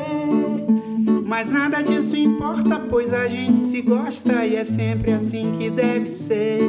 Mas 1.25 1.49
nada 1.49 1.81
disso 1.81 2.15
importa, 2.15 2.79
pois 2.79 3.11
a 3.11 3.27
gente 3.27 3.57
se 3.57 3.81
gosta 3.81 4.45
e 4.45 4.55
é 4.55 4.63
sempre 4.63 5.11
assim 5.11 5.51
que 5.53 5.71
deve 5.71 6.07
ser. 6.07 6.61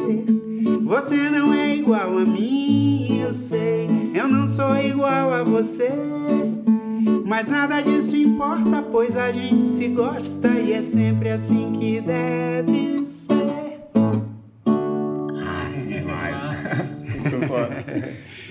Você 0.85 1.29
não 1.29 1.53
é 1.53 1.77
igual 1.77 2.17
a 2.17 2.25
mim, 2.25 3.21
eu 3.21 3.33
sei. 3.33 3.87
Eu 4.15 4.27
não 4.27 4.47
sou 4.47 4.75
igual 4.79 5.35
a 5.35 5.45
você. 5.45 5.91
Mas 7.27 7.51
nada 7.51 7.83
disso 7.83 8.17
importa, 8.17 8.81
pois 8.81 9.15
a 9.15 9.31
gente 9.31 9.61
se 9.61 9.89
gosta 9.89 10.49
e 10.49 10.73
é 10.73 10.81
sempre 10.81 11.29
assim 11.29 11.73
que 11.73 12.01
deve 12.01 13.05
ser. 13.05 13.44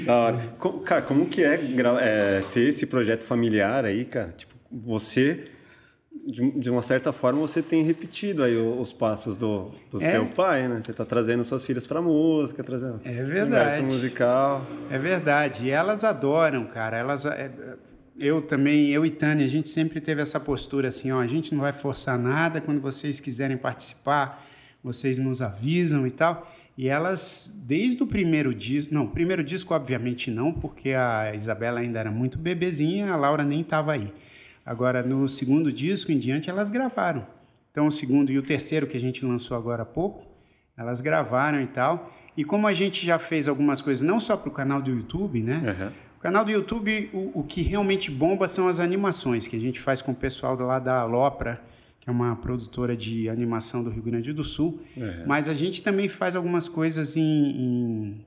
Da 0.06 0.16
hora. 0.16 0.38
Como, 0.58 0.80
cara, 0.80 1.02
como 1.02 1.26
que 1.26 1.44
é, 1.44 1.60
é, 2.00 2.44
ter 2.54 2.70
esse 2.70 2.86
projeto 2.86 3.24
familiar 3.24 3.86
aí, 3.86 4.06
cara? 4.06 4.34
Tipo, 4.38 4.54
você 4.72 5.46
de, 6.26 6.52
de, 6.52 6.70
uma 6.70 6.82
certa 6.82 7.12
forma, 7.12 7.40
você 7.40 7.62
tem 7.62 7.84
repetido 7.84 8.44
aí 8.44 8.56
os 8.56 8.94
passos 8.94 9.38
do, 9.38 9.72
do 9.92 9.98
é. 9.98 10.12
seu 10.12 10.26
pai, 10.28 10.68
né? 10.68 10.82
Você 10.82 10.92
está 10.92 11.06
trazendo 11.06 11.44
suas 11.44 11.66
filhas 11.66 11.86
para 11.86 12.02
música, 12.02 12.64
trazendo 12.64 13.02
é 13.04 13.24
verdade. 13.24 13.82
musical. 13.82 14.66
É 14.90 14.98
verdade. 14.98 15.66
E 15.66 15.70
elas 15.70 16.04
adoram, 16.04 16.66
cara. 16.66 16.98
Elas, 16.98 17.26
é, 17.26 17.52
eu 18.18 18.42
também, 18.42 18.90
eu 18.90 19.06
e 19.06 19.12
Tânia, 19.12 19.46
a 19.46 19.50
gente 19.50 19.68
sempre 19.68 20.00
teve 20.00 20.22
essa 20.22 20.40
postura 20.40 20.88
assim, 20.88 21.12
ó, 21.12 21.20
a 21.20 21.28
gente 21.28 21.54
não 21.54 21.62
vai 21.62 21.74
forçar 21.74 22.18
nada. 22.18 22.62
Quando 22.62 22.80
vocês 22.80 23.20
quiserem 23.20 23.58
participar, 23.58 24.46
vocês 24.82 25.18
nos 25.18 25.42
avisam 25.42 26.08
e 26.08 26.12
tal. 26.12 26.53
E 26.78 26.88
elas, 26.88 27.54
desde 27.66 28.02
o 28.02 28.08
primeiro 28.08 28.54
disco, 28.54 28.94
não, 28.94 29.06
primeiro 29.08 29.44
disco 29.44 29.74
obviamente 29.74 30.32
não, 30.32 30.52
porque 30.52 30.94
a 30.94 31.34
Isabela 31.36 31.80
ainda 31.80 32.00
era 32.00 32.12
muito 32.12 32.38
bebezinha, 32.38 33.14
a 33.14 33.16
Laura 33.16 33.44
nem 33.44 33.62
estava 33.62 33.94
aí. 33.94 34.12
Agora, 34.66 35.04
no 35.04 35.28
segundo 35.28 35.72
disco 35.72 36.12
em 36.12 36.18
diante, 36.18 36.50
elas 36.50 36.70
gravaram. 36.70 37.28
Então, 37.72 37.88
o 37.88 37.92
segundo 37.92 38.32
e 38.32 38.38
o 38.38 38.44
terceiro, 38.44 38.88
que 38.88 38.96
a 38.96 39.00
gente 39.00 39.26
lançou 39.26 39.58
agora 39.58 39.84
há 39.84 39.86
pouco, 39.86 40.26
elas 40.78 41.02
gravaram 41.02 41.62
e 41.62 41.68
tal. 41.68 42.12
E 42.36 42.44
como 42.44 42.68
a 42.68 42.74
gente 42.74 43.06
já 43.06 43.20
fez 43.20 43.48
algumas 43.48 43.82
coisas, 43.82 44.06
não 44.06 44.20
só 44.20 44.36
para 44.36 44.50
o 44.50 44.52
canal 44.52 44.82
do 44.82 44.90
YouTube, 44.90 45.42
né? 45.42 45.62
Uhum. 45.80 45.92
O 46.18 46.22
canal 46.22 46.46
do 46.46 46.52
YouTube, 46.52 47.10
o, 47.14 47.40
o, 47.40 47.44
que 47.44 47.62
realmente 47.62 48.10
bomba 48.10 48.48
são 48.48 48.68
as 48.68 48.80
animações 48.80 49.48
que 49.48 49.56
a 49.56 49.60
gente 49.60 49.80
faz 49.80 50.02
com 50.02 50.12
o 50.12 50.16
pessoal 50.16 50.56
lá 50.56 50.80
da 50.80 51.02
Alopra, 51.02 51.62
que 52.04 52.10
é 52.10 52.12
uma 52.12 52.36
produtora 52.36 52.98
de 52.98 53.30
animação 53.30 53.82
do 53.82 53.90
Rio 53.90 54.04
Grande 54.04 54.34
do 54.34 54.44
Sul. 54.44 54.82
Uhum. 54.98 55.24
Mas 55.26 55.48
a 55.48 55.54
gente 55.54 55.82
também 55.82 56.10
faz 56.10 56.36
algumas 56.36 56.68
coisas 56.68 57.16
em, 57.16 57.22
em 57.22 58.26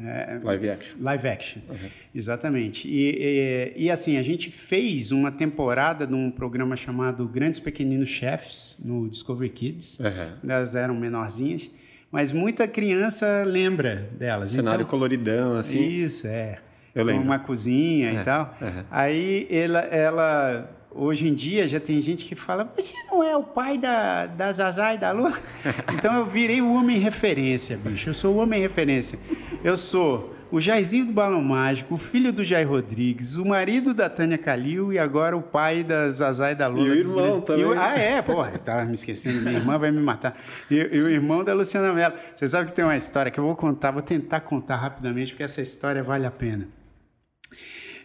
é, 0.00 0.40
live 0.42 0.70
action. 0.70 0.96
Live 0.98 1.28
action, 1.28 1.60
uhum. 1.68 1.90
exatamente. 2.14 2.88
E, 2.88 3.74
e, 3.76 3.84
e, 3.84 3.90
assim, 3.90 4.16
a 4.16 4.22
gente 4.22 4.50
fez 4.50 5.12
uma 5.12 5.30
temporada 5.30 6.06
de 6.06 6.14
um 6.14 6.30
programa 6.30 6.76
chamado 6.76 7.28
Grandes 7.28 7.60
Pequeninos 7.60 8.08
Chefs, 8.08 8.78
no 8.82 9.06
Discovery 9.06 9.50
Kids. 9.50 9.98
Uhum. 10.00 10.50
Elas 10.50 10.74
eram 10.74 10.94
menorzinhas, 10.94 11.70
mas 12.10 12.32
muita 12.32 12.66
criança 12.66 13.44
lembra 13.46 14.08
delas. 14.18 14.52
Cenário 14.52 14.80
então, 14.80 14.90
coloridão, 14.90 15.58
assim. 15.58 15.78
Isso, 15.78 16.26
é. 16.26 16.58
Eu 16.94 17.04
lembro. 17.04 17.24
Uma 17.24 17.38
cozinha 17.38 18.14
e 18.14 18.24
tal. 18.24 18.56
Uhum. 18.62 18.84
Aí 18.90 19.46
ela, 19.50 19.80
ela 19.80 20.77
hoje 20.90 21.28
em 21.28 21.34
dia 21.34 21.66
já 21.68 21.80
tem 21.80 22.00
gente 22.00 22.24
que 22.24 22.34
fala, 22.34 22.70
você 22.76 22.94
não 23.10 23.22
é 23.22 23.36
o 23.36 23.42
pai 23.42 23.78
da, 23.78 24.26
da 24.26 24.52
Zazá 24.52 24.94
e 24.94 24.98
da 24.98 25.12
Lu? 25.12 25.32
então 25.94 26.14
eu 26.16 26.26
virei 26.26 26.60
o 26.60 26.72
homem 26.72 26.98
referência, 26.98 27.76
bicho. 27.76 28.10
Eu 28.10 28.14
sou 28.14 28.34
o 28.34 28.38
homem 28.38 28.60
referência. 28.60 29.18
Eu 29.62 29.76
sou 29.76 30.34
o 30.50 30.60
Jairzinho 30.60 31.06
do 31.06 31.12
Balão 31.12 31.42
Mágico, 31.42 31.94
o 31.94 31.98
filho 31.98 32.32
do 32.32 32.42
Jair 32.42 32.68
Rodrigues, 32.68 33.36
o 33.36 33.44
marido 33.44 33.92
da 33.92 34.08
Tânia 34.08 34.38
Calil 34.38 34.92
e 34.92 34.98
agora 34.98 35.36
o 35.36 35.42
pai 35.42 35.84
da 35.84 36.10
Zazá 36.10 36.52
e 36.52 36.54
da 36.54 36.66
Lula. 36.66 36.86
E 36.86 36.90
o 36.90 36.94
irmão 36.94 37.40
também. 37.40 37.64
O... 37.64 37.72
Ah, 37.78 37.98
é? 37.98 38.22
Porra, 38.22 38.52
estava 38.54 38.84
me 38.84 38.94
esquecendo. 38.94 39.42
Minha 39.42 39.58
irmã 39.58 39.78
vai 39.78 39.90
me 39.90 40.00
matar. 40.00 40.38
E, 40.70 40.76
e, 40.76 41.02
o 41.02 41.08
irmão 41.08 41.44
da 41.44 41.52
Luciana 41.52 41.92
Mello. 41.92 42.14
Você 42.34 42.48
sabe 42.48 42.66
que 42.66 42.72
tem 42.72 42.84
uma 42.84 42.96
história 42.96 43.30
que 43.30 43.38
eu 43.38 43.44
vou 43.44 43.54
contar, 43.54 43.90
vou 43.90 44.02
tentar 44.02 44.40
contar 44.40 44.76
rapidamente, 44.76 45.32
porque 45.32 45.42
essa 45.42 45.60
história 45.60 46.02
vale 46.02 46.26
a 46.26 46.30
pena. 46.30 46.77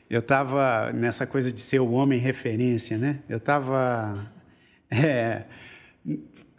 Eu 0.09 0.19
estava 0.19 0.91
nessa 0.93 1.25
coisa 1.25 1.51
de 1.51 1.59
ser 1.59 1.79
o 1.79 1.91
homem 1.91 2.19
referência, 2.19 2.97
né? 2.97 3.19
Eu 3.27 3.37
estava 3.37 4.31
é, 4.91 5.43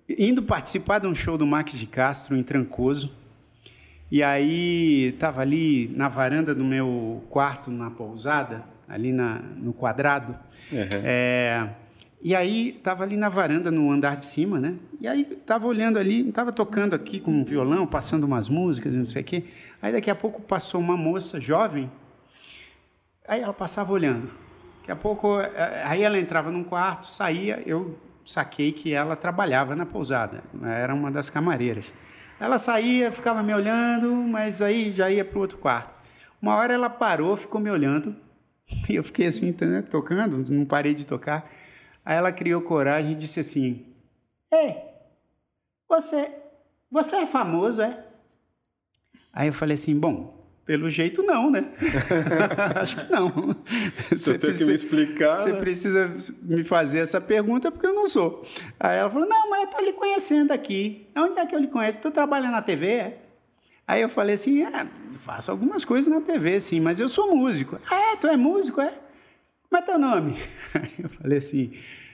indo 0.08 0.42
participar 0.42 0.98
de 0.98 1.06
um 1.06 1.14
show 1.14 1.38
do 1.38 1.46
Max 1.46 1.72
de 1.72 1.86
Castro 1.86 2.36
em 2.36 2.42
Trancoso 2.42 3.12
e 4.10 4.22
aí 4.22 5.08
estava 5.08 5.40
ali 5.40 5.88
na 5.96 6.08
varanda 6.08 6.54
do 6.54 6.64
meu 6.64 7.24
quarto 7.30 7.70
na 7.70 7.90
pousada, 7.90 8.64
ali 8.88 9.12
na, 9.12 9.40
no 9.56 9.72
quadrado. 9.72 10.36
Uhum. 10.70 11.00
É, 11.02 11.68
e 12.22 12.34
aí 12.34 12.70
estava 12.70 13.02
ali 13.02 13.16
na 13.16 13.28
varanda 13.28 13.70
no 13.70 13.90
andar 13.90 14.16
de 14.16 14.24
cima, 14.24 14.60
né? 14.60 14.76
E 15.00 15.08
aí 15.08 15.26
estava 15.32 15.66
olhando 15.66 15.98
ali, 15.98 16.28
estava 16.28 16.52
tocando 16.52 16.94
aqui 16.94 17.18
com 17.18 17.30
um 17.30 17.44
violão, 17.44 17.86
passando 17.86 18.24
umas 18.24 18.48
músicas, 18.48 18.94
não 18.94 19.04
sei 19.04 19.22
o 19.22 19.24
quê. 19.24 19.44
Aí 19.82 19.92
daqui 19.92 20.10
a 20.10 20.14
pouco 20.14 20.40
passou 20.40 20.80
uma 20.80 20.96
moça 20.96 21.40
jovem. 21.40 21.90
Aí 23.26 23.40
ela 23.40 23.54
passava 23.54 23.92
olhando. 23.92 24.34
Daqui 24.80 24.92
a 24.92 24.96
pouco, 24.96 25.40
é, 25.40 25.82
aí 25.84 26.02
ela 26.02 26.18
entrava 26.18 26.50
num 26.50 26.62
quarto, 26.62 27.06
saía, 27.06 27.62
eu 27.64 27.98
saquei 28.24 28.72
que 28.72 28.92
ela 28.92 29.16
trabalhava 29.16 29.74
na 29.74 29.86
pousada, 29.86 30.42
era 30.62 30.94
uma 30.94 31.10
das 31.10 31.30
camareiras. 31.30 31.92
Ela 32.38 32.58
saía, 32.58 33.10
ficava 33.10 33.42
me 33.42 33.54
olhando, 33.54 34.12
mas 34.14 34.60
aí 34.60 34.90
já 34.90 35.10
ia 35.10 35.24
para 35.24 35.38
o 35.38 35.40
outro 35.40 35.58
quarto. 35.58 35.94
Uma 36.40 36.56
hora 36.56 36.74
ela 36.74 36.90
parou, 36.90 37.36
ficou 37.36 37.60
me 37.60 37.70
olhando, 37.70 38.14
e 38.88 38.96
eu 38.96 39.04
fiquei 39.04 39.26
assim, 39.26 39.54
né, 39.58 39.82
tocando, 39.82 40.44
não 40.52 40.66
parei 40.66 40.94
de 40.94 41.06
tocar. 41.06 41.50
Aí 42.04 42.16
ela 42.16 42.30
criou 42.32 42.60
coragem 42.60 43.12
e 43.12 43.14
disse 43.14 43.40
assim: 43.40 43.86
Ei, 44.52 44.76
você, 45.88 46.30
você 46.90 47.16
é 47.16 47.26
famoso, 47.26 47.80
é? 47.80 48.04
Aí 49.32 49.48
eu 49.48 49.54
falei 49.54 49.74
assim: 49.74 49.98
Bom, 49.98 50.33
pelo 50.64 50.88
jeito, 50.88 51.22
não, 51.22 51.50
né? 51.50 51.72
Acho 52.76 53.04
que 53.04 53.12
não. 53.12 53.56
Você, 54.10 54.38
tem 54.38 54.52
que 54.52 54.64
me 54.64 54.72
explicar. 54.72 55.30
Você 55.32 55.52
né? 55.52 55.60
precisa 55.60 56.16
me 56.42 56.64
fazer 56.64 57.00
essa 57.00 57.20
pergunta 57.20 57.70
porque 57.70 57.86
eu 57.86 57.94
não 57.94 58.06
sou. 58.06 58.44
Aí 58.80 58.96
ela 58.96 59.10
falou: 59.10 59.28
Não, 59.28 59.50
mas 59.50 59.60
eu 59.60 59.70
estou 59.70 59.84
lhe 59.84 59.92
conhecendo 59.92 60.52
aqui. 60.52 61.06
Onde 61.16 61.38
é 61.38 61.46
que 61.46 61.54
eu 61.54 61.60
lhe 61.60 61.68
conheço? 61.68 62.00
Tu 62.00 62.10
trabalha 62.10 62.50
na 62.50 62.62
TV? 62.62 62.86
É? 62.86 63.18
Aí 63.86 64.00
eu 64.00 64.08
falei 64.08 64.36
assim: 64.36 64.62
é, 64.62 64.86
Faço 65.16 65.50
algumas 65.50 65.84
coisas 65.84 66.12
na 66.12 66.20
TV, 66.20 66.58
sim, 66.58 66.80
mas 66.80 66.98
eu 66.98 67.08
sou 67.08 67.36
músico. 67.36 67.78
Ah, 67.90 68.12
é? 68.12 68.16
Tu 68.16 68.26
é 68.26 68.36
músico? 68.36 68.80
É? 68.80 68.92
Como 69.68 69.82
é 69.82 69.82
teu 69.82 69.98
nome? 69.98 70.34
Aí 70.74 70.92
eu 70.98 71.10
falei 71.10 71.38
assim: 71.38 71.72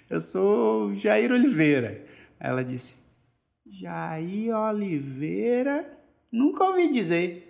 Eu 0.09 0.19
sou 0.19 0.93
Jair 0.95 1.31
Oliveira. 1.31 2.05
Aí 2.41 2.51
ela 2.51 2.65
disse: 2.65 2.95
Jair 3.65 4.57
Oliveira? 4.57 5.99
Nunca 6.33 6.65
ouvi 6.65 6.89
dizer. 6.89 7.49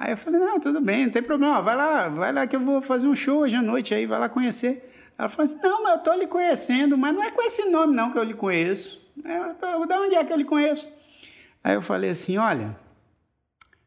Aí 0.00 0.12
eu 0.12 0.16
falei, 0.16 0.40
não, 0.40 0.58
tudo 0.58 0.80
bem, 0.80 1.04
não 1.04 1.12
tem 1.12 1.22
problema, 1.22 1.60
vai 1.60 1.76
lá, 1.76 2.08
vai 2.08 2.32
lá 2.32 2.46
que 2.46 2.56
eu 2.56 2.60
vou 2.64 2.80
fazer 2.80 3.06
um 3.06 3.14
show 3.14 3.40
hoje 3.40 3.54
à 3.54 3.60
noite 3.60 3.94
aí, 3.94 4.06
vai 4.06 4.18
lá 4.18 4.30
conhecer. 4.30 4.90
Ela 5.18 5.28
falou 5.28 5.44
assim, 5.44 5.58
não, 5.62 5.82
mas 5.82 5.92
eu 5.92 5.98
tô 5.98 6.14
lhe 6.14 6.26
conhecendo, 6.26 6.96
mas 6.96 7.14
não 7.14 7.22
é 7.22 7.30
com 7.30 7.42
esse 7.42 7.68
nome 7.68 7.94
não 7.94 8.10
que 8.10 8.18
eu 8.18 8.22
lhe 8.22 8.32
conheço. 8.32 9.06
Eu 9.22 9.54
tô, 9.56 9.84
de 9.84 9.92
onde 9.92 10.14
é 10.14 10.24
que 10.24 10.32
eu 10.32 10.38
lhe 10.38 10.44
conheço? 10.46 10.90
Aí 11.62 11.74
eu 11.74 11.82
falei 11.82 12.08
assim, 12.08 12.38
olha, 12.38 12.74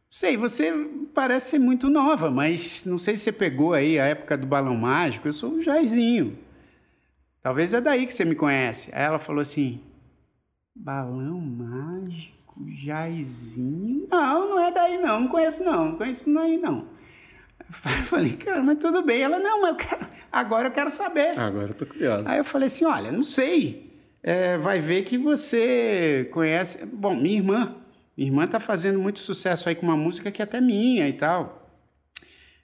sei, 0.08 0.38
você 0.38 0.72
parece 1.16 1.50
ser 1.50 1.58
muito 1.58 1.90
nova, 1.90 2.30
mas 2.30 2.86
não 2.86 3.00
sei 3.00 3.18
se 3.18 3.24
você 3.24 3.32
pegou 3.32 3.74
aí 3.74 4.00
a 4.00 4.06
época 4.06 4.38
do 4.38 4.46
Balão 4.46 4.78
Mágico, 4.78 5.28
eu 5.28 5.34
sou 5.34 5.54
o 5.54 5.62
Jairzinho. 5.64 6.38
Talvez 7.42 7.74
é 7.74 7.82
daí 7.82 8.06
que 8.06 8.14
você 8.14 8.24
me 8.24 8.36
conhece. 8.36 8.92
Aí 8.94 9.02
ela 9.02 9.18
falou 9.18 9.42
assim, 9.42 9.82
Balão 10.76 11.42
Mágico? 11.42 12.43
Jairzinho? 12.68 14.08
Não, 14.12 14.50
não 14.50 14.60
é 14.60 14.72
daí 14.72 14.98
não, 14.98 15.22
não 15.22 15.28
conheço 15.28 15.64
não, 15.64 15.86
não 15.86 15.98
conheço 15.98 16.34
daí 16.34 16.58
não. 16.58 16.88
Eu 17.70 18.04
falei, 18.06 18.36
cara, 18.36 18.62
mas 18.62 18.78
tudo 18.78 19.02
bem. 19.02 19.22
Ela, 19.22 19.40
não, 19.40 19.62
mas 19.62 19.72
eu 19.72 19.76
quero, 19.78 20.08
agora 20.32 20.68
eu 20.68 20.72
quero 20.72 20.92
saber. 20.92 21.38
Agora 21.40 21.70
eu 21.70 21.74
tô 21.74 21.86
curioso. 21.86 22.24
Aí 22.28 22.38
eu 22.38 22.44
falei 22.44 22.68
assim, 22.68 22.86
olha, 22.86 23.12
não 23.12 23.24
sei. 23.24 23.92
É, 24.22 24.58
vai 24.58 24.80
ver 24.80 25.04
que 25.04 25.18
você 25.18 26.30
conhece... 26.32 26.86
Bom, 26.86 27.16
minha 27.16 27.38
irmã. 27.38 27.76
Minha 28.16 28.30
irmã 28.30 28.48
tá 28.48 28.60
fazendo 28.60 29.00
muito 29.00 29.20
sucesso 29.20 29.68
aí 29.68 29.76
com 29.76 29.86
uma 29.86 29.98
música 29.98 30.32
que 30.32 30.42
é 30.42 30.46
até 30.46 30.62
minha 30.62 31.08
e 31.10 31.14
tal. 31.14 31.72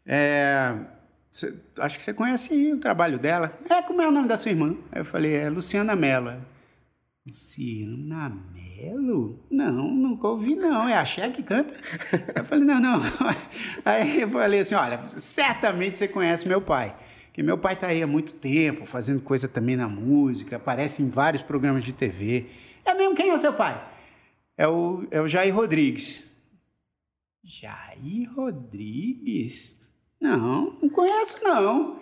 É, 0.06 0.76
você, 1.32 1.54
acho 1.80 1.98
que 1.98 2.04
você 2.04 2.14
conhece 2.14 2.74
o 2.74 2.78
trabalho 2.78 3.18
dela. 3.18 3.58
É, 3.70 3.82
como 3.82 4.02
é 4.02 4.08
o 4.08 4.12
nome 4.12 4.28
da 4.28 4.38
sua 4.38 4.52
irmã? 4.52 4.76
Aí 4.92 5.02
eu 5.02 5.06
falei, 5.06 5.36
é 5.36 5.50
Luciana 5.50 5.96
Mello. 5.96 6.34
Luciana 7.28 8.30
Mello? 8.30 8.59
Não, 9.50 9.92
nunca 9.92 10.28
ouvi 10.28 10.56
não. 10.56 10.88
É 10.88 10.96
a 10.96 11.06
Cher 11.06 11.32
que 11.32 11.44
canta? 11.44 11.74
Eu 12.36 12.44
falei, 12.44 12.66
não, 12.66 12.80
não. 12.80 13.02
Aí 13.84 14.22
eu 14.22 14.30
falei 14.30 14.60
assim, 14.60 14.76
olha, 14.76 15.02
certamente 15.18 15.98
você 15.98 16.08
conhece 16.08 16.48
meu 16.48 16.62
pai. 16.62 16.96
Porque 17.28 17.44
meu 17.44 17.58
pai 17.58 17.74
está 17.74 17.88
aí 17.88 18.02
há 18.02 18.08
muito 18.08 18.34
tempo, 18.34 18.86
fazendo 18.86 19.22
coisa 19.22 19.48
também 19.48 19.76
na 19.76 19.88
música, 19.88 20.58
aparece 20.58 21.02
em 21.02 21.10
vários 21.10 21.42
programas 21.42 21.84
de 21.84 21.94
TV. 21.94 22.48
É 22.84 22.94
mesmo 22.94 23.16
quem 23.16 23.30
é 23.30 23.34
o 23.34 23.40
seu 23.40 23.54
pai? 23.54 23.82
É 24.58 24.68
o, 24.68 25.08
é 25.10 25.22
o 25.22 25.28
Jair 25.28 25.56
Rodrigues. 25.56 26.24
Jair 27.44 28.30
Rodrigues? 28.36 29.76
Não, 30.20 30.78
não 30.82 30.90
conheço 30.90 31.42
não. 31.44 32.00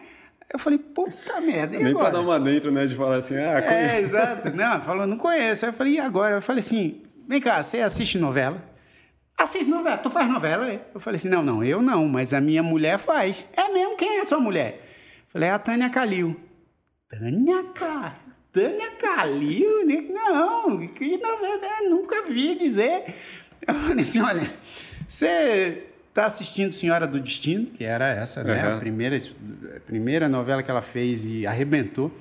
Eu 0.52 0.58
falei, 0.60 0.80
puta 0.80 1.42
merda, 1.42 1.76
e 1.76 1.84
Nem 1.84 1.94
pra 1.94 2.10
dar 2.10 2.22
uma 2.22 2.40
dentro, 2.40 2.72
né? 2.72 2.86
De 2.86 2.96
falar 2.96 3.18
assim, 3.18 3.36
ah, 3.36 3.58
É, 3.58 3.62
conheço. 3.62 3.96
exato. 4.06 4.50
Não, 4.56 4.82
falou, 4.82 5.06
não 5.06 5.18
conheço. 5.18 5.66
Aí 5.66 5.72
eu 5.72 5.76
falei, 5.76 5.94
e 5.96 6.00
agora? 6.00 6.36
Eu 6.36 6.42
falei 6.42 6.62
assim, 6.62 7.02
vem 7.28 7.42
cá, 7.42 7.62
você 7.62 7.82
assiste 7.82 8.18
novela? 8.18 8.64
Assiste 9.38 9.70
novela. 9.70 9.98
Tu 9.98 10.10
faz 10.10 10.28
novela? 10.30 10.70
é? 10.72 10.82
Eu 10.94 11.00
falei 11.02 11.18
assim, 11.18 11.28
não, 11.30 11.44
não, 11.44 11.64
eu 11.64 11.82
não, 11.82 12.08
mas 12.08 12.34
a 12.34 12.40
minha 12.42 12.64
mulher 12.64 12.98
faz. 12.98 13.50
É 13.56 13.68
mesmo? 13.74 13.98
Quem 13.98 14.18
é 14.18 14.22
a 14.22 14.26
sua 14.26 14.40
mulher? 14.40 14.82
Eu 15.26 15.32
falei, 15.34 15.50
é 15.50 15.52
a 15.52 15.60
Tânia 15.60 15.90
Calil. 15.90 16.36
Tânia 17.10 17.64
Calil? 17.76 18.14
Tânia 18.54 18.92
Calil? 18.92 19.86
Não, 20.14 20.88
que 20.88 21.18
novela? 21.18 21.62
Eu 21.82 21.90
nunca 21.90 22.24
vi 22.24 22.56
dizer. 22.56 23.04
Eu 23.68 23.76
falei 23.76 24.02
assim, 24.04 24.22
olha, 24.22 24.50
você 25.08 25.84
está 26.18 26.26
assistindo 26.26 26.72
Senhora 26.72 27.06
do 27.06 27.20
Destino, 27.20 27.68
que 27.68 27.84
era 27.84 28.08
essa, 28.08 28.44
né? 28.44 28.68
Uhum. 28.68 28.76
A 28.76 28.80
primeira, 28.80 29.18
a 29.18 29.80
primeira 29.82 30.28
novela 30.28 30.64
que 30.64 30.72
ela 30.72 30.82
fez 30.82 31.24
e 31.24 31.46
arrebentou. 31.46 32.12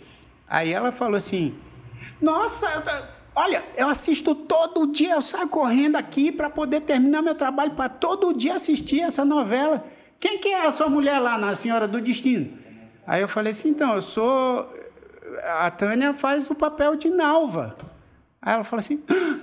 Aí 0.47 0.71
ela 0.71 0.93
falou 0.93 1.17
assim: 1.17 1.55
Nossa, 2.21 2.67
eu 2.67 2.83
olha, 3.35 3.65
eu 3.75 3.89
assisto 3.89 4.35
todo 4.35 4.87
dia, 4.87 5.15
eu 5.15 5.23
saio 5.23 5.49
correndo 5.49 5.97
aqui 5.97 6.31
para 6.31 6.51
poder 6.51 6.83
terminar 6.83 7.23
meu 7.23 7.35
trabalho, 7.35 7.71
para 7.71 7.89
todo 7.89 8.35
dia 8.35 8.55
assistir 8.55 9.01
essa 9.01 9.25
novela. 9.25 9.83
Quem 10.21 10.39
que 10.39 10.49
é 10.49 10.67
a 10.67 10.73
sua 10.73 10.91
mulher 10.91 11.19
lá 11.19 11.39
na 11.39 11.57
Senhora 11.57 11.89
do 11.89 11.99
Destino? 11.99 12.53
Aí 13.07 13.23
eu 13.23 13.29
falei 13.29 13.53
assim: 13.53 13.71
Então, 13.71 13.95
eu 13.95 14.03
sou. 14.03 14.71
A 15.59 15.71
Tânia 15.71 16.13
faz 16.13 16.51
o 16.51 16.55
papel 16.55 16.97
de 16.97 17.09
Nalva. 17.09 17.75
Aí 18.43 18.53
ela 18.53 18.65
falou 18.65 18.81
assim: 18.81 19.03
"Ah, 19.09 19.41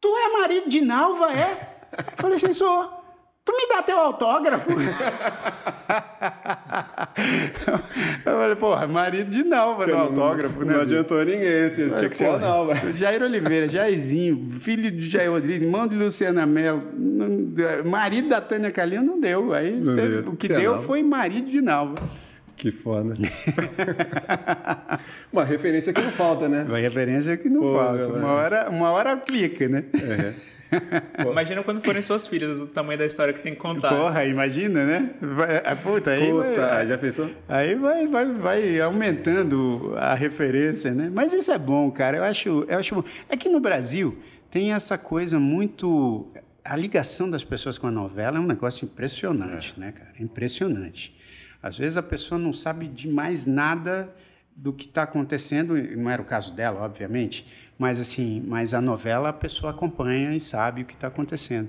Tu 0.00 0.08
é 0.08 0.40
marido 0.40 0.68
de 0.68 0.80
Nalva, 0.80 1.32
é? 1.32 1.80
Eu 1.98 2.16
falei 2.16 2.36
assim: 2.36 2.52
Sou. 2.52 3.01
Tu 3.44 3.52
me 3.52 3.68
dá 3.68 3.82
teu 3.82 3.98
autógrafo? 3.98 4.70
eu 8.24 8.24
falei, 8.24 8.56
porra, 8.56 8.86
marido 8.86 9.30
de 9.30 9.42
Nalva 9.42 9.86
no 9.86 9.96
autógrafo, 9.96 10.60
não, 10.60 10.66
né? 10.66 10.74
Não 10.74 10.82
adiantou 10.82 11.24
ninguém, 11.24 11.70
tinha 11.70 12.08
que 12.08 12.16
ser 12.16 12.28
a 12.28 12.38
Nalva. 12.38 12.74
Jair 12.92 13.20
Oliveira, 13.22 13.68
Jairzinho, 13.68 14.52
filho 14.60 14.92
de 14.92 15.08
Jair 15.08 15.30
Rodrigues, 15.30 15.62
irmão 15.62 15.88
de 15.88 15.96
Luciana 15.96 16.46
Mello, 16.46 16.82
marido 17.84 18.28
da 18.28 18.40
Tânia 18.40 18.70
Calil, 18.70 19.02
não 19.02 19.18
deu. 19.18 19.52
Aí 19.52 19.72
não 19.72 19.96
teve, 19.96 20.22
deu. 20.22 20.32
o 20.32 20.36
que 20.36 20.46
deu 20.48 20.78
foi 20.78 21.02
marido 21.02 21.50
de 21.50 21.60
Nalva. 21.60 21.96
Que 22.56 22.70
foda. 22.70 23.16
uma 25.32 25.44
referência 25.44 25.92
que 25.92 26.00
não 26.00 26.12
falta, 26.12 26.48
né? 26.48 26.62
Uma 26.62 26.78
referência 26.78 27.36
que 27.36 27.48
não 27.48 27.60
Pô, 27.60 27.76
falta. 27.76 28.06
Uma 28.06 28.32
hora, 28.34 28.70
uma 28.70 28.92
hora 28.92 29.16
clica, 29.16 29.68
né? 29.68 29.82
É. 29.94 30.51
Imagina 31.18 31.62
quando 31.62 31.80
forem 31.80 32.02
suas 32.02 32.26
filhas, 32.26 32.60
o 32.60 32.66
tamanho 32.66 32.98
da 32.98 33.06
história 33.06 33.32
que 33.32 33.40
tem 33.40 33.54
que 33.54 33.60
contar. 33.60 33.90
Porra, 33.90 34.24
imagina, 34.24 34.84
né? 34.84 35.10
Vai, 35.20 35.56
ah, 35.64 35.76
puta, 35.76 36.12
aí. 36.12 36.30
Puta, 36.30 36.66
vai, 36.66 36.86
já 36.86 36.98
pensou? 36.98 37.30
Aí 37.48 37.74
vai, 37.74 38.06
vai, 38.06 38.26
vai 38.32 38.80
aumentando 38.80 39.94
a 39.96 40.14
referência, 40.14 40.92
né? 40.92 41.10
Mas 41.12 41.32
isso 41.32 41.52
é 41.52 41.58
bom, 41.58 41.90
cara. 41.90 42.18
Eu 42.18 42.24
acho, 42.24 42.64
eu 42.68 42.78
acho 42.78 42.94
bom. 42.94 43.04
É 43.28 43.36
que 43.36 43.48
no 43.48 43.60
Brasil 43.60 44.18
tem 44.50 44.72
essa 44.72 44.96
coisa 44.96 45.38
muito. 45.38 46.30
A 46.64 46.76
ligação 46.76 47.28
das 47.28 47.42
pessoas 47.42 47.76
com 47.76 47.88
a 47.88 47.90
novela 47.90 48.38
é 48.38 48.40
um 48.40 48.46
negócio 48.46 48.84
impressionante, 48.84 49.74
é. 49.76 49.80
né, 49.80 49.92
cara? 49.92 50.12
Impressionante. 50.20 51.14
Às 51.62 51.78
vezes 51.78 51.96
a 51.96 52.02
pessoa 52.02 52.38
não 52.38 52.52
sabe 52.52 52.88
de 52.88 53.08
mais 53.08 53.46
nada 53.46 54.12
do 54.54 54.72
que 54.72 54.86
está 54.86 55.04
acontecendo, 55.04 55.74
não 55.96 56.10
era 56.10 56.20
o 56.20 56.24
caso 56.24 56.54
dela, 56.54 56.82
obviamente, 56.82 57.46
mas 57.82 57.98
assim, 57.98 58.40
mas 58.46 58.74
a 58.74 58.80
novela 58.80 59.30
a 59.30 59.32
pessoa 59.32 59.72
acompanha 59.72 60.32
e 60.36 60.38
sabe 60.38 60.82
o 60.82 60.84
que 60.84 60.94
está 60.94 61.08
acontecendo. 61.08 61.68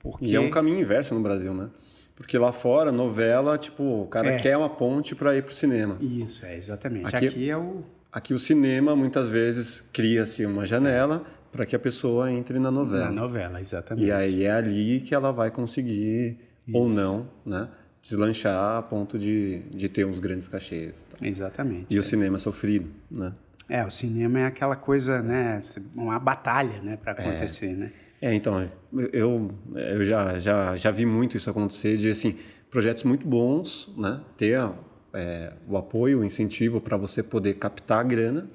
Porque... 0.00 0.26
E 0.26 0.34
é 0.34 0.40
um 0.40 0.50
caminho 0.50 0.80
inverso 0.80 1.14
no 1.14 1.20
Brasil, 1.20 1.54
né? 1.54 1.70
Porque 2.16 2.36
lá 2.36 2.50
fora, 2.50 2.90
novela, 2.90 3.56
tipo, 3.56 4.02
o 4.02 4.06
cara 4.08 4.32
é. 4.32 4.38
quer 4.38 4.56
uma 4.56 4.68
ponte 4.68 5.14
para 5.14 5.36
ir 5.36 5.44
para 5.44 5.52
o 5.52 5.54
cinema. 5.54 5.98
Isso, 6.00 6.44
é, 6.44 6.56
exatamente. 6.56 7.14
Aqui, 7.14 7.28
aqui, 7.28 7.48
é 7.48 7.56
o... 7.56 7.84
Aqui 8.10 8.34
o 8.34 8.40
cinema, 8.40 8.96
muitas 8.96 9.28
vezes, 9.28 9.80
cria-se 9.92 10.44
uma 10.44 10.66
janela 10.66 11.24
para 11.52 11.64
que 11.64 11.76
a 11.76 11.78
pessoa 11.78 12.32
entre 12.32 12.58
na 12.58 12.72
novela. 12.72 13.04
Na 13.04 13.12
novela, 13.12 13.60
exatamente. 13.60 14.08
E 14.08 14.10
aí 14.10 14.42
é 14.42 14.50
ali 14.50 15.00
que 15.00 15.14
ela 15.14 15.30
vai 15.30 15.52
conseguir, 15.52 16.38
Isso. 16.66 16.76
ou 16.76 16.88
não, 16.88 17.28
né? 17.46 17.68
deslanchar 18.02 18.78
a 18.78 18.82
ponto 18.82 19.16
de, 19.16 19.60
de 19.70 19.88
ter 19.88 20.04
uns 20.04 20.18
grandes 20.18 20.48
cachês. 20.48 21.06
Tá? 21.08 21.24
Exatamente. 21.24 21.86
E 21.88 21.96
é. 21.96 22.00
o 22.00 22.02
cinema 22.02 22.36
sofrido, 22.36 22.90
né? 23.08 23.32
É, 23.72 23.86
o 23.86 23.90
cinema 23.90 24.40
é 24.40 24.44
aquela 24.44 24.76
coisa, 24.76 25.22
né? 25.22 25.62
Uma 25.94 26.18
batalha, 26.18 26.78
né, 26.82 26.98
para 26.98 27.12
acontecer, 27.12 27.70
é. 27.70 27.74
né? 27.74 27.92
É, 28.20 28.34
então, 28.34 28.70
eu, 29.14 29.50
eu 29.74 30.04
já, 30.04 30.38
já, 30.38 30.76
já 30.76 30.90
vi 30.90 31.06
muito 31.06 31.38
isso 31.38 31.48
acontecer, 31.48 31.96
de, 31.96 32.10
assim, 32.10 32.36
projetos 32.70 33.02
muito 33.02 33.26
bons, 33.26 33.90
né? 33.96 34.20
Ter 34.36 34.60
é, 35.14 35.54
o 35.66 35.78
apoio, 35.78 36.20
o 36.20 36.24
incentivo 36.24 36.82
para 36.82 36.98
você 36.98 37.22
poder 37.22 37.54
captar 37.54 38.00
a 38.00 38.02
grana, 38.02 38.50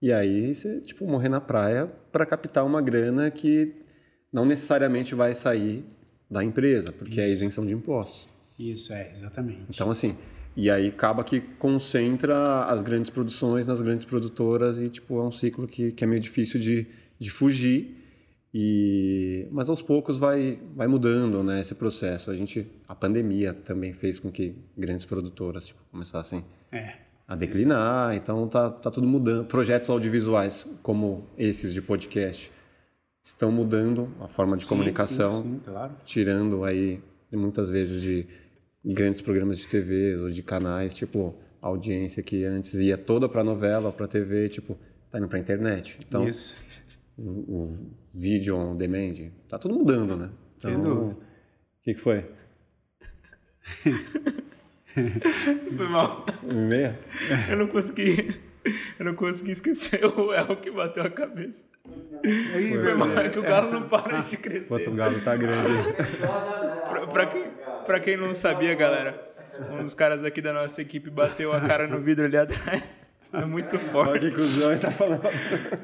e 0.00 0.10
aí 0.10 0.54
você, 0.54 0.80
tipo, 0.80 1.06
morrer 1.06 1.28
na 1.28 1.42
praia 1.42 1.86
para 2.10 2.24
captar 2.24 2.64
uma 2.64 2.80
grana 2.80 3.30
que 3.30 3.74
não 4.32 4.46
necessariamente 4.46 5.14
vai 5.14 5.34
sair 5.34 5.84
da 6.30 6.42
empresa, 6.42 6.90
porque 6.90 7.20
é 7.20 7.26
isso. 7.26 7.34
é 7.34 7.36
isenção 7.36 7.66
de 7.66 7.74
impostos. 7.74 8.26
Isso, 8.58 8.94
é, 8.94 9.10
exatamente. 9.10 9.66
Então, 9.68 9.90
assim, 9.90 10.16
e 10.56 10.70
aí 10.70 10.88
acaba 10.88 11.24
que 11.24 11.40
concentra 11.40 12.64
as 12.64 12.80
grandes 12.80 13.10
produções 13.10 13.66
nas 13.66 13.80
grandes 13.80 14.04
produtoras 14.04 14.78
e, 14.78 14.88
tipo, 14.88 15.18
é 15.18 15.22
um 15.22 15.32
ciclo 15.32 15.66
que, 15.66 15.90
que 15.90 16.04
é 16.04 16.06
meio 16.06 16.20
difícil 16.20 16.60
de, 16.60 16.86
de 17.18 17.30
fugir. 17.30 18.00
E, 18.56 19.48
mas 19.50 19.68
aos 19.68 19.82
poucos 19.82 20.16
vai, 20.16 20.60
vai 20.76 20.86
mudando 20.86 21.42
né, 21.42 21.60
esse 21.60 21.74
processo. 21.74 22.30
A 22.30 22.36
gente, 22.36 22.64
a 22.86 22.94
pandemia 22.94 23.52
também 23.52 23.92
fez 23.92 24.20
com 24.20 24.30
que 24.30 24.54
grandes 24.78 25.04
produtoras 25.04 25.66
tipo, 25.66 25.80
começassem 25.90 26.44
é, 26.70 26.94
a 27.26 27.34
declinar. 27.34 28.14
Exatamente. 28.14 28.22
Então 28.22 28.46
tá, 28.46 28.70
tá 28.70 28.90
tudo 28.92 29.08
mudando. 29.08 29.46
Projetos 29.46 29.90
audiovisuais 29.90 30.68
como 30.82 31.26
esses 31.36 31.74
de 31.74 31.82
podcast 31.82 32.52
estão 33.20 33.50
mudando 33.50 34.08
a 34.20 34.28
forma 34.28 34.56
de 34.56 34.62
sim, 34.62 34.68
comunicação, 34.68 35.42
sim, 35.42 35.54
sim, 35.54 35.60
claro. 35.64 35.92
tirando 36.04 36.62
aí 36.62 37.02
muitas 37.32 37.68
vezes 37.68 38.00
de 38.00 38.28
grandes 38.84 39.22
programas 39.22 39.58
de 39.58 39.68
TV 39.68 40.16
ou 40.16 40.30
de 40.30 40.42
canais, 40.42 40.92
tipo, 40.92 41.34
a 41.62 41.68
audiência 41.68 42.22
que 42.22 42.44
antes 42.44 42.74
ia 42.74 42.98
toda 42.98 43.28
para 43.28 43.42
novela, 43.42 43.90
para 43.90 44.06
TV, 44.06 44.48
tipo, 44.48 44.78
tá 45.10 45.18
indo 45.18 45.28
para 45.28 45.38
internet. 45.38 45.98
Então, 46.06 46.28
Isso. 46.28 46.54
O, 47.16 47.22
o, 47.22 47.88
vídeo 48.12 48.56
on 48.56 48.76
demand, 48.76 49.30
tá 49.48 49.58
tudo 49.58 49.74
mudando, 49.74 50.16
né? 50.16 50.30
Então, 50.58 51.10
o 51.10 51.16
que, 51.82 51.94
que 51.94 52.00
foi? 52.00 52.24
foi 55.76 55.88
mal. 55.88 56.26
Meia? 56.42 56.98
Eu 57.48 57.56
não 57.56 57.68
consegui. 57.68 58.34
Eu 58.98 59.04
não 59.04 59.14
consegui 59.14 59.50
esquecer 59.50 60.04
o 60.04 60.32
El 60.32 60.56
que 60.56 60.70
bateu 60.70 61.04
a 61.04 61.10
cabeça. 61.10 61.66
Aí, 62.54 62.72
foi 62.72 62.94
mal, 62.94 63.10
é 63.18 63.28
que 63.28 63.38
o 63.38 63.42
galo 63.42 63.70
não 63.70 63.86
para 63.86 64.20
de 64.20 64.38
crescer. 64.38 64.70
Bota 64.70 64.90
o 64.90 64.94
galo 64.94 65.20
tá 65.20 65.36
grande 65.36 65.70
aí. 65.70 65.92
pra, 66.88 67.06
pra 67.06 67.26
quem, 67.26 67.44
Pra 67.86 68.00
quem 68.00 68.16
não 68.16 68.34
sabia, 68.34 68.74
galera, 68.74 69.34
um 69.70 69.82
dos 69.82 69.94
caras 69.94 70.24
aqui 70.24 70.40
da 70.40 70.52
nossa 70.52 70.80
equipe 70.82 71.10
bateu 71.10 71.52
a 71.52 71.60
cara 71.60 71.86
no 71.86 72.00
vidro 72.00 72.24
ali 72.24 72.36
atrás. 72.36 73.08
É 73.34 73.44
muito 73.44 73.76
forte. 73.78 74.10
Olha 74.10 74.20
que 74.20 74.30
cuzão 74.30 74.70
ele 74.70 74.80
tá 74.80 74.92
falando. 74.92 75.22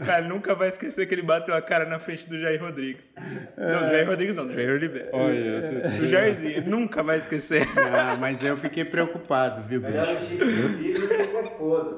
Cara, 0.06 0.22
nunca 0.28 0.54
vai 0.54 0.68
esquecer 0.68 1.06
que 1.06 1.14
ele 1.14 1.22
bateu 1.22 1.52
a 1.52 1.60
cara 1.60 1.84
na 1.84 1.98
frente 1.98 2.28
do 2.28 2.38
Jair 2.38 2.62
Rodrigues. 2.62 3.12
Não, 3.58 3.82
do 3.82 3.88
Jair 3.88 4.06
Rodrigues 4.06 4.36
não, 4.36 4.46
do 4.46 4.52
Jair 4.52 4.70
Oliveira. 4.70 5.10
Olha, 5.12 5.60
você... 5.60 5.72
Do 6.00 6.06
Jairzinho, 6.06 6.70
nunca 6.70 7.02
vai 7.02 7.18
esquecer. 7.18 7.66
Ah, 7.76 8.16
mas 8.20 8.44
eu 8.44 8.56
fiquei 8.56 8.84
preocupado, 8.84 9.66
viu, 9.66 9.80
bicho? 9.80 9.98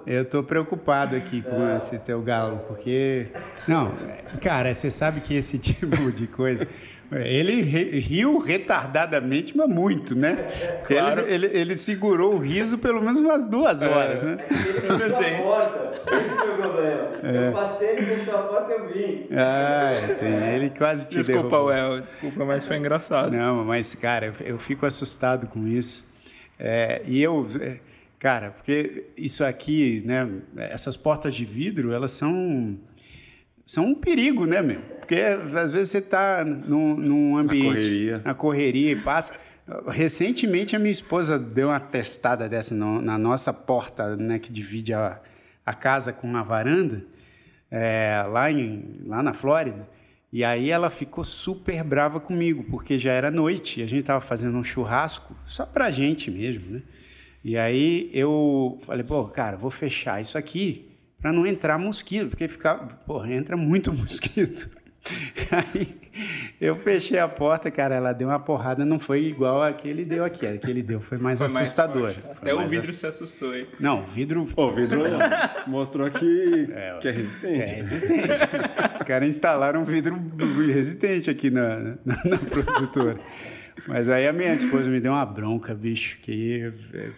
Eu 0.07 0.25
tô 0.25 0.43
preocupado 0.43 1.17
aqui 1.17 1.43
com 1.43 1.77
esse 1.77 1.99
teu 1.99 2.23
galo, 2.23 2.65
porque... 2.67 3.29
Não, 3.69 3.93
cara, 4.41 4.73
você 4.73 4.91
sabe 4.91 5.21
que 5.21 5.35
esse 5.35 5.59
tipo 5.61 6.11
de 6.11 6.27
coisa... 6.27 6.67
Ele 7.21 7.61
riu 7.63 8.39
retardadamente, 8.39 9.57
mas 9.57 9.69
muito, 9.69 10.17
né? 10.17 10.49
Claro. 10.85 11.23
Ele, 11.23 11.47
ele, 11.47 11.59
ele, 11.59 11.79
segurou 11.79 12.35
o 12.35 12.39
riso 12.39 12.77
pelo 12.79 13.01
menos 13.01 13.21
umas 13.21 13.47
duas 13.47 13.83
é. 13.83 13.89
horas, 13.89 14.23
é. 14.23 14.27
né? 14.27 14.37
Ele 14.51 14.91
fechou 14.91 15.55
a 15.55 15.65
porta, 15.65 16.17
esse 16.17 16.29
foi 16.29 16.51
o 16.51 16.57
problema. 16.57 17.09
É. 17.23 17.49
Eu 17.49 17.53
passei, 17.53 17.89
ele 17.91 18.03
fechou 18.07 18.35
a 18.35 18.43
porta 18.43 18.73
e 18.73 18.75
eu 18.75 18.89
vim. 18.89 19.27
Ah, 19.33 20.15
tem, 20.19 20.55
ele 20.55 20.71
quase 20.71 21.09
te 21.09 21.17
Desculpa, 21.17 21.43
derrubou. 21.43 21.67
Well, 21.67 22.01
desculpa, 22.01 22.45
mas 22.45 22.67
foi 22.67 22.77
engraçado. 22.77 23.33
Não, 23.33 23.65
mas, 23.65 23.95
cara, 23.95 24.27
eu, 24.27 24.33
eu 24.47 24.59
fico 24.59 24.85
assustado 24.87 25.47
com 25.47 25.67
isso. 25.67 26.11
É, 26.59 27.03
e 27.07 27.23
eu... 27.23 27.47
É, 27.61 27.77
cara, 28.19 28.51
porque 28.51 29.07
isso 29.17 29.45
aqui, 29.45 30.03
né? 30.05 30.29
Essas 30.57 30.97
portas 30.97 31.35
de 31.35 31.45
vidro, 31.45 31.93
elas 31.93 32.13
são 32.13 32.77
são 33.73 33.87
um 33.87 33.95
perigo, 33.95 34.45
né, 34.45 34.61
meu? 34.61 34.83
Porque 34.99 35.15
às 35.15 35.73
vezes 35.73 35.89
você 35.89 35.97
está 35.97 36.45
num, 36.45 36.95
num 36.95 37.39
ambiente. 37.39 37.65
Na 37.65 37.73
correria. 37.73 38.23
Na 38.27 38.35
correria 38.35 38.93
e 38.93 38.97
passa. 38.97 39.33
Recentemente 39.89 40.77
a 40.77 40.79
minha 40.79 40.91
esposa 40.91 41.39
deu 41.39 41.69
uma 41.69 41.81
testada 41.81 42.51
dessa 42.51 42.75
no, 42.75 43.01
na 43.01 43.17
nossa 43.17 43.51
porta, 43.51 44.15
né, 44.15 44.39
que 44.39 44.53
divide 44.53 44.93
a, 44.93 45.19
a 45.65 45.73
casa 45.73 46.13
com 46.13 46.37
a 46.37 46.43
varanda, 46.43 47.03
é, 47.71 48.23
lá, 48.29 48.53
em, 48.53 49.01
lá 49.07 49.23
na 49.23 49.33
Flórida. 49.33 49.89
E 50.31 50.45
aí 50.45 50.71
ela 50.71 50.91
ficou 50.91 51.25
super 51.25 51.83
brava 51.83 52.21
comigo, 52.21 52.65
porque 52.65 52.99
já 52.99 53.13
era 53.13 53.31
noite 53.31 53.81
e 53.81 53.83
a 53.83 53.87
gente 53.87 54.01
estava 54.01 54.21
fazendo 54.21 54.59
um 54.59 54.63
churrasco 54.63 55.35
só 55.47 55.65
pra 55.65 55.91
gente 55.91 56.31
mesmo, 56.31 56.73
né? 56.73 56.83
E 57.43 57.57
aí 57.57 58.11
eu 58.13 58.79
falei, 58.83 59.03
pô, 59.03 59.25
cara, 59.29 59.57
vou 59.57 59.71
fechar 59.71 60.21
isso 60.21 60.37
aqui 60.37 60.92
para 61.23 61.33
não 61.33 61.47
entrar 61.47 61.79
mosquito, 61.79 62.31
porque 62.31 62.49
fica, 62.49 62.75
porra, 63.07 63.33
entra 63.33 63.57
muito 63.57 63.93
mosquito. 63.95 64.69
Aí 65.51 65.97
eu 66.61 66.77
fechei 66.77 67.19
a 67.19 67.27
porta, 67.27 67.71
cara, 67.71 67.97
ela 67.97 68.13
deu 68.13 68.29
uma 68.29 68.39
porrada, 68.39 68.85
não 68.85 69.01
foi 69.01 69.25
igual 69.25 69.61
a 69.61 69.73
que 69.73 69.89
ele 69.89 70.05
deu 70.05 70.25
aqui, 70.25 70.47
a 70.47 70.57
que 70.57 70.71
ele 70.71 70.83
deu 70.83 71.01
foi 71.01 71.19
mais 71.19 71.39
foi 71.39 71.47
assustador. 71.47 72.15
Mais 72.25 72.39
Até 72.39 72.55
o 72.55 72.69
vidro 72.69 72.91
ass... 72.91 72.97
se 72.97 73.07
assustou 73.07 73.51
aí. 73.51 73.67
Não, 73.81 74.03
o 74.03 74.05
vidro. 74.05 74.47
o 74.57 74.71
vidro 74.71 75.01
mostrou 75.67 76.09
que 76.09 76.69
é, 76.73 76.99
que 77.01 77.09
é 77.09 77.11
resistente. 77.11 77.73
É 77.73 77.75
resistente. 77.75 78.29
Os 78.95 79.03
caras 79.03 79.29
instalaram 79.29 79.83
um 79.83 79.85
vidro 79.85 80.21
resistente 80.73 81.29
aqui 81.29 81.51
na, 81.51 81.97
na, 82.05 82.25
na 82.25 82.39
produtora. 82.39 83.19
Mas 83.89 84.09
aí 84.09 84.29
a 84.29 84.33
minha 84.33 84.55
esposa 84.55 84.89
me 84.89 85.01
deu 85.01 85.13
uma 85.13 85.27
bronca, 85.27 85.75
bicho, 85.75 86.19
que 86.23 86.73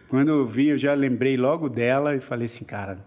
quando 0.09 0.29
eu 0.29 0.47
vi, 0.47 0.69
eu 0.69 0.79
já 0.79 0.95
lembrei 0.95 1.37
logo 1.37 1.69
dela 1.69 2.15
e 2.15 2.21
falei 2.21 2.47
assim, 2.47 2.65
cara 2.65 2.99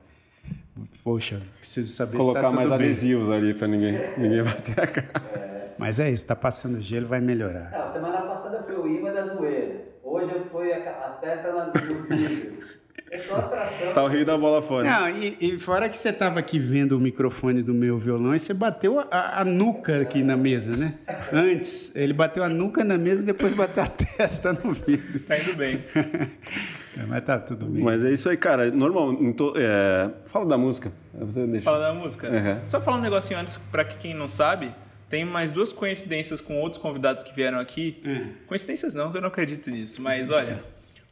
Poxa, 1.04 1.42
preciso 1.60 1.92
saber 1.92 2.18
Colocar 2.18 2.42
se 2.42 2.48
tá 2.48 2.56
mais 2.56 2.70
bem. 2.70 2.76
adesivos 2.76 3.32
ali 3.32 3.54
para 3.54 3.68
ninguém, 3.68 3.94
ninguém 4.18 4.44
bater 4.44 4.80
a 4.80 4.88
cara. 4.88 5.12
É. 5.36 5.68
Mas 5.78 6.00
é 6.00 6.08
isso, 6.08 6.24
está 6.24 6.36
passando 6.36 6.82
gelo, 6.82 7.08
vai 7.08 7.22
melhorar. 7.22 7.72
Não, 7.72 7.94
semana 7.94 8.22
passada 8.22 8.64
foi 8.64 8.76
o 8.76 8.88
imã 8.88 9.14
da 9.14 9.28
zoeira. 9.28 9.86
Hoje 10.04 10.34
foi 10.52 10.74
a, 10.74 10.78
a 10.78 11.10
testa 11.22 11.52
no 11.52 11.72
vídeo. 12.08 12.58
É 13.10 13.20
só 13.20 13.38
atração. 13.38 13.94
Tá 13.94 14.04
o 14.04 14.08
rio 14.08 14.26
da 14.26 14.38
bola 14.38 14.62
fora. 14.62 14.84
Não, 14.84 15.10
e, 15.10 15.38
e 15.40 15.60
fora 15.60 15.88
que 15.88 15.98
você 15.98 16.10
estava 16.10 16.40
aqui 16.40 16.60
vendo 16.60 16.98
o 16.98 17.00
microfone 17.00 17.64
do 17.64 17.74
meu 17.74 17.98
violão 17.98 18.36
e 18.36 18.40
você 18.40 18.54
bateu 18.54 19.00
a, 19.00 19.40
a, 19.40 19.46
nuca 19.46 20.02
aqui 20.02 20.22
na 20.22 20.36
mesa, 20.36 20.76
né? 20.76 20.94
Antes, 21.32 21.96
ele 21.96 22.12
bateu 22.12 22.44
a 22.44 22.50
nuca 22.50 22.84
na 22.84 22.98
mesa 22.98 23.24
e 23.24 23.26
depois 23.26 23.54
bateu 23.54 23.84
a 23.84 23.88
testa 23.88 24.52
no 24.52 24.74
vidro. 24.74 25.20
Tá 25.22 25.40
indo 25.40 25.56
bem. 25.56 25.82
É, 27.00 27.06
mas 27.06 27.24
tá 27.24 27.38
tudo 27.40 27.66
bem. 27.68 27.84
Mas 27.84 28.04
é 28.04 28.12
isso 28.12 28.28
aí, 28.30 28.38
cara. 28.38 28.72
Normal. 28.72 29.16
to- 29.34 29.54
é, 29.56 30.10
Fala 30.26 30.46
da 30.46 30.58
música. 30.58 30.92
Você 31.14 31.46
deixa. 31.48 31.64
Fala 31.66 31.80
da 31.88 31.94
música. 31.94 32.28
Uhum. 32.30 32.60
Só 32.68 32.82
falar 32.82 32.98
um 32.98 33.02
negocinho 33.02 33.40
antes, 33.40 33.58
pra 33.72 33.84
que 33.86 33.98
quem 33.98 34.14
não 34.14 34.28
sabe, 34.28 34.74
tem 35.10 35.24
mais 35.26 35.52
duas 35.52 35.72
coincidências 35.72 36.42
com 36.42 36.60
outros 36.60 36.82
convidados 36.82 37.24
que 37.24 37.34
vieram 37.34 37.60
aqui. 37.60 38.02
É. 38.06 38.26
Coincidências 38.48 38.94
não, 38.94 39.12
que 39.12 39.18
eu 39.18 39.22
não 39.22 39.28
acredito 39.30 39.70
nisso. 39.70 40.02
Mas 40.02 40.30
olha, 40.30 40.62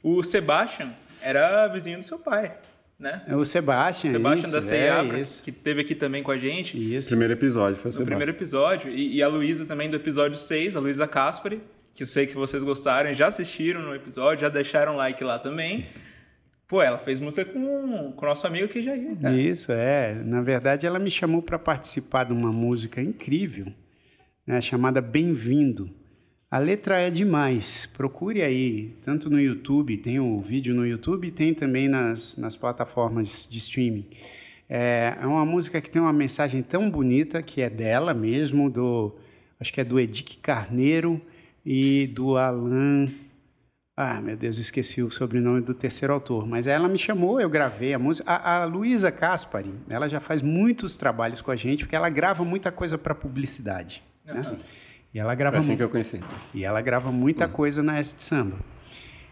o 0.04 0.22
Sebastian 0.24 0.90
era 1.22 1.68
vizinho 1.68 1.98
do 1.98 2.04
seu 2.04 2.20
pai, 2.20 2.54
né? 3.00 3.24
É 3.28 3.36
o 3.36 3.44
Sebastian, 3.46 4.12
Sebastian 4.12 4.44
isso, 4.44 4.52
da 4.52 4.58
é, 4.60 4.62
Seabra, 4.62 5.20
isso. 5.20 5.42
que 5.44 5.52
teve 5.52 5.82
aqui 5.82 5.96
também 5.96 6.22
com 6.22 6.32
a 6.32 6.38
gente. 6.38 6.78
Isso. 6.96 7.10
Primeiro 7.10 7.34
episódio, 7.34 7.76
foi 7.78 7.90
o 7.90 7.92
no 7.92 7.94
Sebastião. 7.94 8.06
primeiro 8.06 8.32
episódio. 8.32 8.92
E, 8.92 9.16
e 9.18 9.24
a 9.24 9.28
Luísa 9.28 9.66
também 9.66 9.90
do 9.90 9.96
episódio 9.96 10.38
6, 10.38 10.76
a 10.76 10.80
Luísa 10.80 11.08
Caspari, 11.08 11.62
que 11.96 12.04
eu 12.04 12.08
sei 12.08 12.28
que 12.28 12.36
vocês 12.36 12.62
gostaram, 12.62 13.14
já 13.14 13.30
assistiram 13.30 13.82
no 13.82 13.96
episódio, 13.96 14.42
já 14.42 14.50
deixaram 14.50 14.98
like 14.98 15.24
lá 15.24 15.40
também. 15.40 15.86
Pô, 16.68 16.82
ela 16.82 17.00
fez 17.00 17.22
música 17.22 17.46
com, 17.46 18.14
o 18.18 18.22
nosso 18.22 18.46
amigo 18.46 18.68
que 18.68 18.84
já 18.84 18.98
ia, 18.98 19.16
cara. 19.16 19.34
Isso, 19.34 19.72
é. 19.72 20.14
Na 20.16 20.42
verdade, 20.42 20.86
ela 20.86 21.00
me 21.00 21.10
chamou 21.10 21.42
para 21.42 21.58
participar 21.58 22.26
de 22.26 22.34
uma 22.34 22.52
música 22.52 23.02
incrível, 23.02 23.68
né, 24.46 24.60
chamada 24.60 25.02
Bem-vindo. 25.02 25.90
A 26.52 26.60
letra 26.60 27.00
é 27.00 27.10
demais. 27.10 27.90
Procure 27.94 28.42
aí, 28.42 28.94
tanto 29.02 29.30
no 29.30 29.40
YouTube, 29.40 29.96
tem 29.98 30.20
o 30.20 30.42
vídeo 30.42 30.76
no 30.76 30.86
YouTube, 30.86 31.32
tem 31.32 31.54
também 31.54 31.88
nas, 31.88 32.36
nas 32.36 32.58
plataformas 32.58 33.48
de 33.50 33.58
streaming. 33.58 34.06
É, 34.68 35.16
é 35.22 35.26
uma 35.26 35.46
música 35.46 35.80
que 35.80 35.90
tem 35.90 36.02
uma 36.02 36.14
mensagem 36.14 36.62
tão 36.62 36.90
bonita 36.90 37.42
que 37.42 37.62
é 37.62 37.70
dela 37.70 38.14
mesmo, 38.14 38.70
do 38.70 39.16
acho 39.58 39.72
que 39.72 39.80
é 39.80 39.84
do 39.86 39.98
Edic 39.98 40.40
Carneiro 40.40 41.22
e 41.66 42.08
do 42.08 42.38
Alan. 42.38 43.10
Ah, 43.98 44.20
meu 44.20 44.36
Deus, 44.36 44.58
esqueci 44.58 45.02
o 45.02 45.10
sobrenome 45.10 45.62
do 45.62 45.74
terceiro 45.74 46.14
autor. 46.14 46.46
Mas 46.46 46.68
ela 46.68 46.88
me 46.88 46.98
chamou, 46.98 47.40
eu 47.40 47.50
gravei 47.50 47.94
a 47.94 48.00
música. 48.00 48.30
A, 48.30 48.64
a 48.64 48.66
Luísa 48.66 49.10
Caspari, 49.12 49.74
ela 49.90 50.10
já 50.10 50.20
faz 50.20 50.42
muitos 50.42 50.98
trabalhos 50.98 51.42
com 51.42 51.50
a 51.50 51.56
gente, 51.56 51.86
porque 51.86 51.96
ela 51.96 52.10
grava 52.10 52.44
muita 52.44 52.72
coisa 52.74 52.98
para 52.98 53.16
publicidade. 53.16 54.04
Né? 54.26 54.58
E 55.14 55.20
ela 55.20 55.34
grava 55.34 55.54
Foi 55.56 55.60
assim 55.60 55.72
mu- 55.72 55.78
que 55.78 55.84
eu 55.84 55.90
conheci. 55.90 56.20
e 56.54 56.66
ela 56.66 56.82
grava 56.82 57.10
muita 57.10 57.48
coisa 57.48 57.82
na 57.82 57.98
S 57.98 58.18
de 58.18 58.24
Samba. 58.24 58.58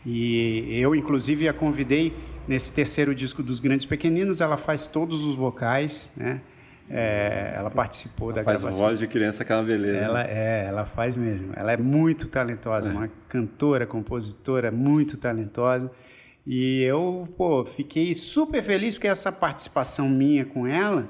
E 0.06 0.80
eu, 0.80 0.96
inclusive, 0.96 1.48
a 1.48 1.54
convidei 1.54 2.14
nesse 2.48 2.72
terceiro 2.72 3.14
disco 3.14 3.44
dos 3.44 3.60
Grandes 3.60 3.86
Pequeninos. 3.86 4.40
Ela 4.42 4.56
faz 4.58 4.88
todos 4.88 5.24
os 5.26 5.36
vocais, 5.36 6.10
né? 6.16 6.42
É, 6.90 7.54
ela 7.56 7.72
participou 7.72 8.32
da 8.34 8.44
Faz 8.44 8.60
gravação. 8.62 8.86
voz 8.86 9.00
de 9.00 9.08
criança, 9.08 9.44
aquela 9.44 9.64
beleza. 9.64 9.98
Ela 9.98 10.24
é, 10.26 10.66
ela 10.68 10.86
faz 10.86 11.16
mesmo. 11.18 11.52
Ela 11.56 11.72
é 11.74 11.78
muito 11.78 12.28
talentosa, 12.28 12.90
uma 12.92 13.10
cantora, 13.30 13.86
compositora 13.88 14.70
muito 14.72 15.18
talentosa. 15.18 15.90
E 16.46 16.82
eu, 16.84 17.28
pô, 17.38 17.64
fiquei 17.66 18.14
super 18.14 18.62
feliz 18.62 18.96
porque 18.96 19.08
essa 19.08 19.32
participação 19.32 20.10
minha 20.10 20.44
com 20.46 20.68
ela 20.68 21.08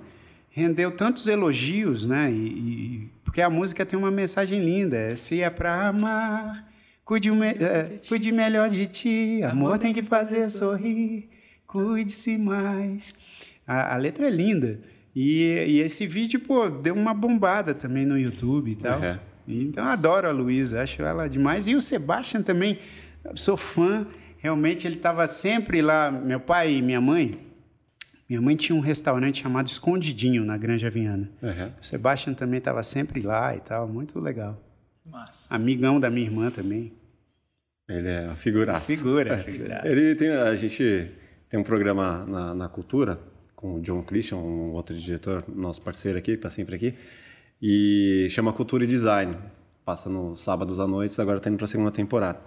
rendeu 0.51 0.91
tantos 0.95 1.27
elogios, 1.27 2.05
né? 2.05 2.31
E, 2.31 2.35
e- 2.35 3.09
porque 3.25 3.41
a 3.41 3.49
música 3.49 3.83
tem 3.83 3.97
uma 3.97 4.11
mensagem 4.11 4.63
linda. 4.63 4.95
é, 4.95 5.15
Se 5.15 5.41
é 5.41 5.49
pra 5.49 5.87
amar, 5.87 6.71
cuide, 7.03 7.31
o 7.31 7.35
me- 7.35 7.47
é, 7.47 7.99
cuide 8.07 8.31
melhor 8.31 8.69
de 8.69 8.85
ti. 8.85 9.41
Amor 9.43 9.79
tem 9.79 9.91
que 9.91 10.03
fazer 10.03 10.45
sorrir. 10.51 11.27
Cuide-se 11.65 12.37
mais. 12.37 13.15
A, 13.65 13.95
a 13.95 13.97
letra 13.97 14.27
é 14.27 14.29
linda. 14.29 14.79
E, 15.15 15.43
e 15.67 15.79
esse 15.79 16.07
vídeo, 16.07 16.39
pô, 16.39 16.69
deu 16.69 16.95
uma 16.95 17.13
bombada 17.13 17.73
também 17.73 18.05
no 18.05 18.17
YouTube 18.17 18.71
e 18.71 18.75
tal. 18.75 18.99
Uhum. 18.99 19.17
Então, 19.47 19.85
eu 19.85 19.91
adoro 19.91 20.27
a 20.27 20.31
Luísa, 20.31 20.81
acho 20.81 21.01
ela 21.01 21.27
demais. 21.27 21.67
E 21.67 21.75
o 21.75 21.81
Sebastian 21.81 22.41
também, 22.41 22.79
sou 23.35 23.57
fã. 23.57 24.07
Realmente, 24.37 24.87
ele 24.87 24.95
estava 24.95 25.27
sempre 25.27 25.81
lá. 25.81 26.09
Meu 26.09 26.39
pai 26.39 26.75
e 26.75 26.81
minha 26.81 26.99
mãe. 26.99 27.39
Minha 28.27 28.41
mãe 28.41 28.55
tinha 28.55 28.75
um 28.75 28.79
restaurante 28.79 29.43
chamado 29.43 29.67
Escondidinho, 29.67 30.43
na 30.43 30.57
Granja 30.57 30.89
Viana. 30.89 31.29
Uhum. 31.41 31.71
O 31.79 31.85
Sebastian 31.85 32.33
também 32.33 32.57
estava 32.57 32.81
sempre 32.81 33.21
lá 33.21 33.55
e 33.55 33.59
tal, 33.59 33.87
muito 33.87 34.19
legal. 34.19 34.59
Massa. 35.05 35.53
Amigão 35.53 35.99
da 35.99 36.09
minha 36.09 36.25
irmã 36.25 36.49
também. 36.49 36.93
Ele 37.87 38.07
é 38.07 38.21
uma 38.27 38.35
figuraça. 38.35 38.85
Figura, 38.85 39.37
figura. 39.43 39.81
Ele 39.83 40.15
tem, 40.15 40.29
a 40.29 40.55
gente 40.55 41.11
tem 41.49 41.59
um 41.59 41.63
programa 41.63 42.25
na, 42.25 42.55
na 42.55 42.69
Cultura 42.69 43.19
com 43.63 43.75
o 43.75 43.79
John 43.81 44.03
Christian, 44.03 44.35
um 44.39 44.73
outro 44.73 44.93
diretor, 44.93 45.41
nosso 45.47 45.81
parceiro 45.81 46.17
aqui, 46.17 46.31
que 46.33 46.37
está 46.37 46.49
sempre 46.49 46.75
aqui, 46.75 46.93
e 47.61 48.27
chama 48.29 48.51
Cultura 48.51 48.83
e 48.83 48.87
Design. 48.87 49.33
Passa 49.85 50.09
nos 50.09 50.41
sábados 50.41 50.81
à 50.81 50.85
noite, 50.85 51.19
agora 51.21 51.37
está 51.37 51.49
indo 51.49 51.55
para 51.55 51.63
a 51.63 51.67
segunda 51.69 51.89
temporada. 51.89 52.41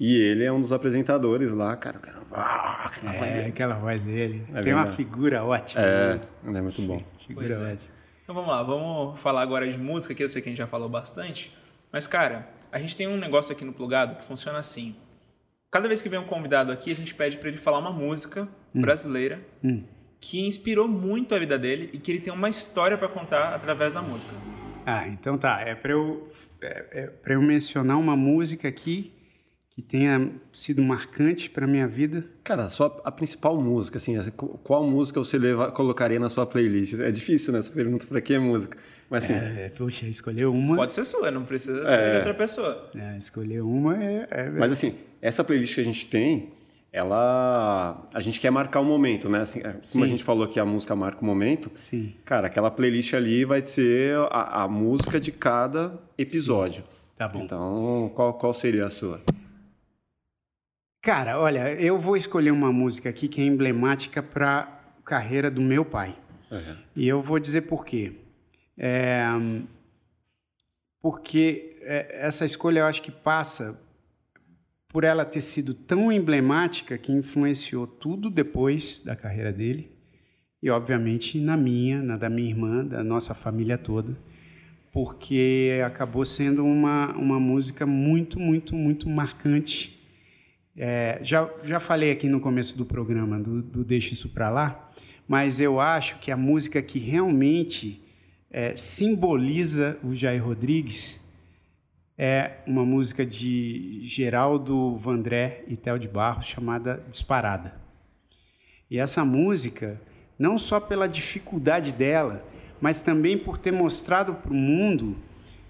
E 0.00 0.16
ele 0.16 0.42
é 0.42 0.50
um 0.50 0.60
dos 0.60 0.72
apresentadores 0.72 1.52
lá, 1.52 1.76
cara. 1.76 1.98
cara 1.98 2.22
ah, 2.32 2.86
aquela 2.86 3.12
voz 3.12 3.30
É, 3.30 3.34
dele. 3.34 3.48
aquela 3.48 3.74
voz 3.74 4.02
dele. 4.04 4.46
É 4.54 4.62
Tem 4.62 4.72
uma 4.72 4.86
figura 4.86 5.44
ótima. 5.44 5.82
É, 5.84 6.20
ele 6.46 6.58
é 6.58 6.62
muito 6.62 6.80
bom. 6.82 7.02
Figura 7.26 7.46
Pois 7.56 7.58
é. 7.58 7.72
ótima. 7.72 7.92
Então 8.22 8.34
vamos 8.34 8.50
lá, 8.50 8.62
vamos 8.62 9.20
falar 9.20 9.42
agora 9.42 9.70
de 9.70 9.76
música, 9.78 10.14
que 10.14 10.24
eu 10.24 10.28
sei 10.30 10.40
que 10.40 10.48
a 10.48 10.50
gente 10.52 10.58
já 10.58 10.66
falou 10.66 10.88
bastante. 10.88 11.54
Mas, 11.92 12.06
cara, 12.06 12.48
a 12.72 12.78
gente 12.78 12.96
tem 12.96 13.06
um 13.06 13.18
negócio 13.18 13.52
aqui 13.52 13.66
no 13.66 13.72
Plugado 13.72 14.14
que 14.14 14.24
funciona 14.24 14.58
assim. 14.58 14.96
Cada 15.70 15.88
vez 15.88 16.00
que 16.00 16.08
vem 16.08 16.18
um 16.18 16.24
convidado 16.24 16.72
aqui, 16.72 16.90
a 16.90 16.96
gente 16.96 17.14
pede 17.14 17.36
para 17.36 17.48
ele 17.48 17.58
falar 17.58 17.78
uma 17.80 17.92
música 17.92 18.48
brasileira 18.74 19.40
Hum. 19.62 19.84
Que 20.26 20.40
inspirou 20.46 20.88
muito 20.88 21.34
a 21.34 21.38
vida 21.38 21.58
dele 21.58 21.90
e 21.92 21.98
que 21.98 22.10
ele 22.10 22.20
tem 22.20 22.32
uma 22.32 22.48
história 22.48 22.96
para 22.96 23.08
contar 23.08 23.54
através 23.54 23.92
da 23.92 24.00
música. 24.00 24.32
Ah, 24.86 25.06
então 25.06 25.36
tá. 25.36 25.60
É 25.60 25.74
para 25.74 25.92
eu, 25.92 26.28
é, 26.62 26.86
é 26.92 27.06
pra 27.08 27.34
eu 27.34 27.42
mencionar 27.42 27.98
uma 27.98 28.16
música 28.16 28.66
aqui 28.66 29.12
que 29.74 29.82
tenha 29.82 30.30
sido 30.50 30.82
marcante 30.82 31.50
para 31.50 31.66
minha 31.66 31.86
vida. 31.86 32.24
Cara, 32.42 32.64
a, 32.64 32.68
sua, 32.70 33.02
a 33.04 33.12
principal 33.12 33.60
música, 33.60 33.98
assim, 33.98 34.16
qual 34.62 34.82
música 34.84 35.18
você 35.20 35.36
leva, 35.36 35.70
colocaria 35.72 36.18
na 36.18 36.30
sua 36.30 36.46
playlist? 36.46 36.94
É 36.94 37.10
difícil, 37.10 37.52
né? 37.52 37.58
Essa 37.58 37.72
pergunta 37.72 38.06
pra 38.06 38.20
que 38.22 38.38
música? 38.38 38.78
Mas 39.10 39.24
assim, 39.24 39.34
É, 39.34 39.70
poxa, 39.76 40.06
escolher 40.06 40.46
uma. 40.46 40.74
Pode 40.76 40.94
ser 40.94 41.04
sua, 41.04 41.30
não 41.30 41.44
precisa 41.44 41.86
ser 41.86 42.10
de 42.12 42.16
outra 42.16 42.34
pessoa. 42.34 42.90
É, 42.94 43.18
escolher 43.18 43.60
uma 43.62 44.02
é. 44.02 44.26
é- 44.30 44.50
Mas 44.50 44.72
assim, 44.72 44.94
essa 45.20 45.44
playlist 45.44 45.74
que 45.74 45.80
a 45.82 45.84
gente 45.84 46.06
tem, 46.06 46.50
ela. 46.94 48.06
A 48.14 48.20
gente 48.20 48.38
quer 48.38 48.50
marcar 48.50 48.80
um 48.80 48.84
momento, 48.84 49.28
né? 49.28 49.40
Assim, 49.40 49.58
é, 49.58 49.72
como 49.72 49.82
Sim. 49.82 50.02
a 50.04 50.06
gente 50.06 50.22
falou 50.22 50.46
que 50.46 50.60
a 50.60 50.64
música 50.64 50.94
marca 50.94 51.20
um 51.20 51.26
momento, 51.26 51.68
Sim. 51.74 52.14
cara, 52.24 52.46
aquela 52.46 52.70
playlist 52.70 53.12
ali 53.14 53.44
vai 53.44 53.66
ser 53.66 54.16
a, 54.30 54.62
a 54.62 54.68
música 54.68 55.18
de 55.18 55.32
cada 55.32 56.00
episódio. 56.16 56.84
Tá 57.16 57.26
bom. 57.26 57.42
Então, 57.42 58.12
qual, 58.14 58.34
qual 58.34 58.54
seria 58.54 58.86
a 58.86 58.90
sua? 58.90 59.20
Cara, 61.02 61.38
olha, 61.38 61.72
eu 61.72 61.98
vou 61.98 62.16
escolher 62.16 62.52
uma 62.52 62.72
música 62.72 63.08
aqui 63.10 63.26
que 63.26 63.40
é 63.40 63.44
emblemática 63.44 64.22
para 64.22 64.60
a 64.60 65.02
carreira 65.04 65.50
do 65.50 65.60
meu 65.60 65.84
pai. 65.84 66.16
Uhum. 66.48 66.76
E 66.94 67.08
eu 67.08 67.20
vou 67.20 67.40
dizer 67.40 67.62
por 67.62 67.84
quê. 67.84 68.12
É, 68.78 69.26
porque 71.02 71.76
é, 71.82 72.20
essa 72.26 72.44
escolha 72.44 72.80
eu 72.80 72.86
acho 72.86 73.02
que 73.02 73.10
passa 73.10 73.80
por 74.94 75.02
ela 75.02 75.24
ter 75.24 75.40
sido 75.40 75.74
tão 75.74 76.12
emblemática 76.12 76.96
que 76.96 77.10
influenciou 77.10 77.84
tudo 77.84 78.30
depois 78.30 79.00
da 79.04 79.16
carreira 79.16 79.52
dele 79.52 79.90
e, 80.62 80.70
obviamente, 80.70 81.40
na 81.40 81.56
minha, 81.56 82.00
na 82.00 82.16
da 82.16 82.30
minha 82.30 82.48
irmã, 82.48 82.86
da 82.86 83.02
nossa 83.02 83.34
família 83.34 83.76
toda, 83.76 84.16
porque 84.92 85.80
acabou 85.84 86.24
sendo 86.24 86.64
uma, 86.64 87.08
uma 87.16 87.40
música 87.40 87.84
muito, 87.84 88.38
muito, 88.38 88.76
muito 88.76 89.08
marcante. 89.08 90.00
É, 90.76 91.18
já, 91.24 91.50
já 91.64 91.80
falei 91.80 92.12
aqui 92.12 92.28
no 92.28 92.38
começo 92.38 92.78
do 92.78 92.86
programa 92.86 93.40
do, 93.40 93.62
do 93.62 93.82
Deixa 93.82 94.14
Isso 94.14 94.28
Pra 94.28 94.48
Lá, 94.48 94.92
mas 95.26 95.58
eu 95.58 95.80
acho 95.80 96.20
que 96.20 96.30
a 96.30 96.36
música 96.36 96.80
que 96.80 97.00
realmente 97.00 98.00
é, 98.48 98.76
simboliza 98.76 99.98
o 100.04 100.14
Jair 100.14 100.44
Rodrigues 100.44 101.18
é 102.16 102.58
uma 102.66 102.84
música 102.84 103.26
de 103.26 104.00
Geraldo 104.02 104.96
Vandré 104.96 105.64
e 105.66 105.76
Theo 105.76 105.98
de 105.98 106.08
Barros 106.08 106.46
chamada 106.46 107.02
Disparada. 107.10 107.74
E 108.90 108.98
essa 108.98 109.24
música, 109.24 110.00
não 110.38 110.56
só 110.56 110.78
pela 110.78 111.08
dificuldade 111.08 111.92
dela, 111.92 112.44
mas 112.80 113.02
também 113.02 113.36
por 113.36 113.58
ter 113.58 113.72
mostrado 113.72 114.34
para 114.34 114.52
o 114.52 114.56
mundo 114.56 115.16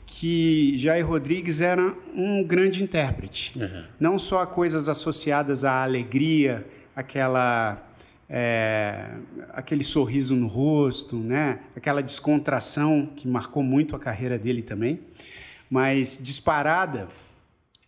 que 0.07 0.77
Jair 0.77 1.07
Rodrigues 1.07 1.61
era 1.61 1.95
um 2.15 2.45
grande 2.45 2.83
intérprete. 2.83 3.59
Não 3.99 4.19
só 4.19 4.45
coisas 4.45 4.89
associadas 4.89 5.65
à 5.65 5.83
alegria, 5.83 6.67
aquela 6.95 7.83
é, 8.29 9.11
aquele 9.51 9.85
sorriso 9.85 10.35
no 10.35 10.47
rosto, 10.47 11.17
né? 11.17 11.61
aquela 11.77 12.03
descontração 12.03 13.07
que 13.15 13.29
marcou 13.29 13.63
muito 13.63 13.95
a 13.95 13.99
carreira 13.99 14.39
dele 14.39 14.63
também, 14.63 15.01
mas 15.75 16.17
disparada, 16.23 17.09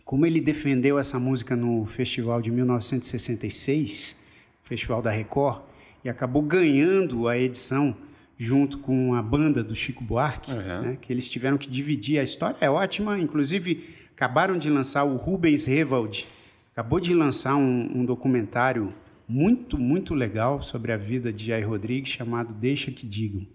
como 0.04 0.26
ele 0.26 0.40
defendeu 0.40 0.98
essa 0.98 1.20
música 1.20 1.54
no 1.54 1.86
festival 1.86 2.42
de 2.42 2.50
1966, 2.50 4.16
Festival 4.60 5.00
da 5.00 5.12
Record, 5.12 5.62
e 6.04 6.08
acabou 6.08 6.42
ganhando 6.42 7.28
a 7.28 7.38
edição 7.38 7.96
junto 8.36 8.78
com 8.78 9.14
a 9.14 9.22
banda 9.22 9.62
do 9.62 9.76
Chico 9.76 10.02
Buarque, 10.02 10.50
Uhum. 10.50 10.82
né, 10.82 10.98
que 11.00 11.12
eles 11.12 11.28
tiveram 11.28 11.56
que 11.56 11.70
dividir. 11.70 12.18
A 12.18 12.24
história 12.24 12.56
é 12.60 12.68
ótima, 12.68 13.20
inclusive 13.20 13.94
acabaram 14.16 14.58
de 14.58 14.68
lançar 14.68 15.04
o 15.04 15.14
Rubens 15.14 15.66
Revald, 15.66 16.26
acabou 16.72 16.98
de 16.98 17.14
lançar 17.14 17.54
um, 17.54 18.00
um 18.00 18.04
documentário 18.04 18.92
muito, 19.28 19.78
muito 19.78 20.12
legal 20.12 20.60
sobre 20.60 20.90
a 20.90 20.96
vida 20.96 21.32
de 21.32 21.44
Jair 21.46 21.68
Rodrigues, 21.68 22.10
chamado 22.10 22.52
Deixa 22.52 22.90
que 22.90 23.06
Digam. 23.06 23.46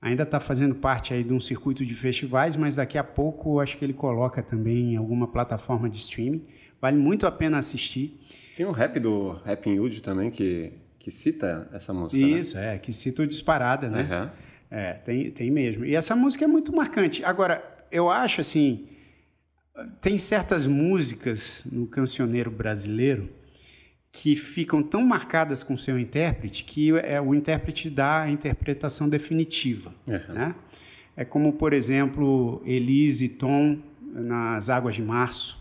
Ainda 0.00 0.22
está 0.22 0.38
fazendo 0.38 0.76
parte 0.76 1.12
aí 1.12 1.24
de 1.24 1.34
um 1.34 1.40
circuito 1.40 1.84
de 1.84 1.94
festivais, 1.94 2.54
mas 2.54 2.76
daqui 2.76 2.96
a 2.96 3.02
pouco 3.02 3.58
acho 3.58 3.76
que 3.76 3.84
ele 3.84 3.92
coloca 3.92 4.40
também 4.42 4.94
em 4.94 4.96
alguma 4.96 5.26
plataforma 5.26 5.90
de 5.90 5.98
streaming. 5.98 6.44
Vale 6.80 6.96
muito 6.96 7.26
a 7.26 7.32
pena 7.32 7.58
assistir. 7.58 8.16
Tem 8.56 8.64
o 8.64 8.70
rap 8.70 9.00
do 9.00 9.30
Rapping 9.44 9.78
Hood 9.78 10.00
também, 10.00 10.30
que, 10.30 10.72
que 10.98 11.10
cita 11.10 11.68
essa 11.72 11.92
música. 11.92 12.16
né? 12.24 12.38
Isso, 12.38 12.56
né? 12.56 12.76
é, 12.76 12.78
que 12.78 12.92
cita 12.92 13.22
o 13.22 13.26
Disparada, 13.26 13.88
né? 13.88 14.02
Uhum. 14.02 14.30
É, 14.70 14.92
tem, 14.92 15.30
tem 15.32 15.50
mesmo. 15.50 15.84
E 15.84 15.96
essa 15.96 16.14
música 16.14 16.44
é 16.44 16.48
muito 16.48 16.74
marcante. 16.74 17.24
Agora, 17.24 17.64
eu 17.90 18.08
acho 18.08 18.40
assim, 18.40 18.86
tem 20.00 20.16
certas 20.16 20.66
músicas 20.66 21.66
no 21.72 21.86
cancioneiro 21.88 22.50
brasileiro 22.50 23.28
que 24.12 24.34
ficam 24.36 24.82
tão 24.82 25.06
marcadas 25.06 25.62
com 25.62 25.76
seu 25.76 25.98
intérprete 25.98 26.64
que 26.64 26.90
é 26.98 27.20
o 27.20 27.34
intérprete 27.34 27.90
dá 27.90 28.22
a 28.22 28.30
interpretação 28.30 29.08
definitiva. 29.08 29.92
Uhum. 30.06 30.34
Né? 30.34 30.54
É 31.16 31.24
como, 31.24 31.52
por 31.52 31.72
exemplo, 31.72 32.62
Elise 32.64 33.26
e 33.26 33.28
Tom 33.28 33.78
nas 34.12 34.70
Águas 34.70 34.94
de 34.94 35.02
Março. 35.02 35.58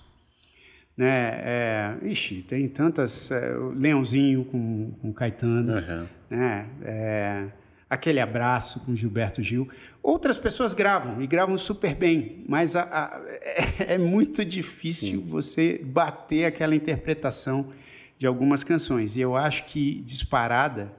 Né? 0.95 1.41
É, 1.43 1.97
ixi, 2.03 2.41
tem 2.41 2.67
tantas. 2.67 3.29
É, 3.29 3.53
Leãozinho 3.75 4.45
com, 4.45 4.91
com 5.01 5.13
Caetano. 5.13 5.73
Uhum. 5.73 6.07
Né? 6.29 6.65
É, 6.83 7.45
aquele 7.89 8.19
abraço 8.19 8.79
com 8.81 8.95
Gilberto 8.95 9.41
Gil. 9.41 9.67
Outras 10.01 10.37
pessoas 10.37 10.73
gravam 10.73 11.21
e 11.21 11.27
gravam 11.27 11.57
super 11.57 11.95
bem, 11.95 12.43
mas 12.47 12.75
a, 12.75 12.83
a, 12.83 13.21
é, 13.41 13.93
é, 13.93 13.97
muito 13.97 14.43
difícil 14.43 15.19
Sim. 15.21 15.25
você 15.25 15.79
bater 15.83 16.45
aquela 16.45 16.75
interpretação 16.75 17.71
de 18.17 18.25
algumas 18.25 18.63
canções. 18.63 19.15
E 19.15 19.21
eu 19.21 19.35
acho 19.35 19.65
que 19.65 20.01
disparada 20.01 20.93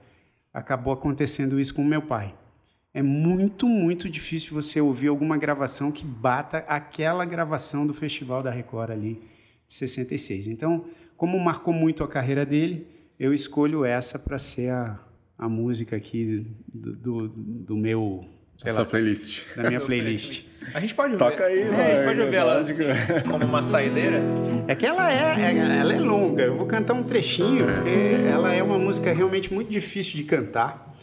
acabou 0.52 0.92
acontecendo 0.92 1.58
isso 1.58 1.74
com 1.74 1.84
meu 1.84 2.02
pai. 2.02 2.34
É 2.92 3.02
muito, 3.02 3.68
muito 3.68 4.08
difícil 4.08 4.54
você 4.54 4.80
ouvir 4.80 5.08
alguma 5.08 5.36
gravação 5.36 5.92
que 5.92 6.04
bata 6.04 6.58
aquela 6.66 7.24
gravação 7.24 7.86
do 7.86 7.94
Festival 7.94 8.42
da 8.42 8.50
Record 8.50 8.90
ali 8.90 9.14
de 9.66 9.74
66. 9.74 10.46
Então, 10.46 10.86
como 11.16 11.38
marcou 11.38 11.72
muito 11.74 12.02
a 12.02 12.08
carreira 12.08 12.46
dele, 12.46 12.86
eu 13.18 13.34
escolho 13.34 13.84
essa 13.84 14.18
para 14.18 14.38
ser 14.38 14.70
a, 14.70 14.98
a 15.36 15.48
música 15.48 15.96
aqui 15.96 16.46
do, 16.72 16.96
do, 16.96 17.28
do 17.28 17.76
meu 17.76 18.24
essa 18.64 18.84
playlist. 18.84 19.44
Da 19.56 19.68
minha 19.68 19.80
playlist. 19.84 20.44
A 20.74 20.80
gente 20.80 20.94
pode 20.94 21.16
Toca 21.16 21.44
aí, 21.44 21.62
é, 21.62 21.68
a 21.68 21.94
gente 21.94 22.04
pode 22.04 22.20
ouvir 22.20 22.36
ela 22.36 22.60
assim, 22.60 22.84
como 23.28 23.44
uma 23.44 23.62
saideira. 23.62 24.22
É 24.66 24.74
que 24.74 24.84
ela 24.84 25.10
é, 25.10 25.40
é, 25.40 25.78
ela 25.78 25.94
é 25.94 26.00
longa. 26.00 26.42
Eu 26.42 26.54
vou 26.54 26.66
cantar 26.66 26.94
um 26.94 27.02
trechinho, 27.02 27.64
porque 27.64 28.28
ela 28.28 28.52
é 28.52 28.62
uma 28.62 28.78
música 28.78 29.12
realmente 29.12 29.52
muito 29.52 29.70
difícil 29.70 30.16
de 30.16 30.24
cantar. 30.24 30.94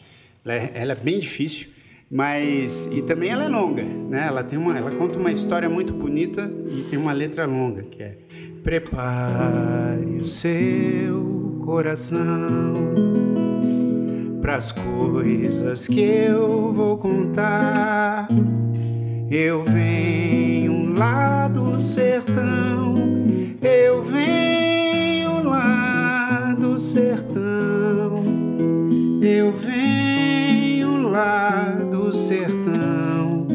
Ela 0.44 0.54
é, 0.54 0.72
ela 0.76 0.92
é 0.92 0.96
bem 0.96 1.20
difícil, 1.20 1.70
mas 2.12 2.88
e 2.92 3.02
também 3.02 3.30
ela 3.30 3.46
é 3.46 3.48
longa, 3.48 3.84
né? 3.84 4.26
Ela 4.28 4.44
tem 4.44 4.60
uma, 4.60 4.78
ela 4.78 4.92
conta 4.92 5.18
uma 5.18 5.32
história 5.32 5.68
muito 5.68 5.94
bonita 5.94 6.52
e 6.70 6.84
tem 6.84 7.00
uma 7.00 7.12
letra 7.12 7.46
longa 7.46 7.82
que 7.82 8.04
é 8.04 8.18
Prepare 8.64 10.18
o 10.20 10.26
seu 10.26 11.62
coração 11.64 12.94
pras 14.46 14.72
coisas 14.72 15.88
que 15.88 16.02
eu 16.02 16.72
vou 16.72 17.00
contar. 17.00 18.28
Eu 19.32 19.64
venho 19.64 20.94
lá 20.94 21.48
do 21.48 21.80
sertão, 21.80 22.94
eu 23.60 24.04
venho 24.04 25.42
lá 25.42 26.56
do 26.60 26.78
sertão, 26.78 28.22
eu 29.20 29.52
venho 29.52 31.10
lá 31.10 31.80
do 31.90 32.14
sertão 32.14 33.48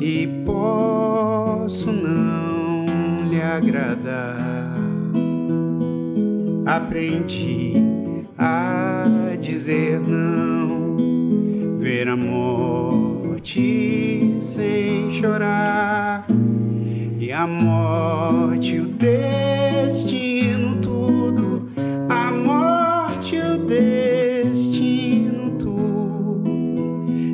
e 0.00 0.28
posso 0.46 1.90
não 1.90 2.86
lhe 3.28 3.42
agradar. 3.42 4.76
Aprendi 6.64 7.72
a 8.38 8.95
dizer 9.36 10.00
não, 10.00 10.96
ver 11.78 12.08
a 12.08 12.16
morte 12.16 13.56
sem 14.40 15.10
chorar, 15.10 16.26
e 17.18 17.30
a 17.32 17.46
morte, 17.46 18.78
o 18.78 18.86
destino, 18.86 20.80
tudo, 20.80 21.68
a 22.08 22.30
morte, 22.30 23.38
o 23.38 23.58
destino, 23.58 25.50
tudo, 25.58 26.44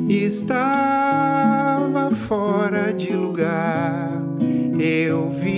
estava 0.09 0.51
fora 2.11 2.91
de 2.93 3.13
lugar, 3.13 4.21
eu 4.79 5.29
vivo 5.29 5.52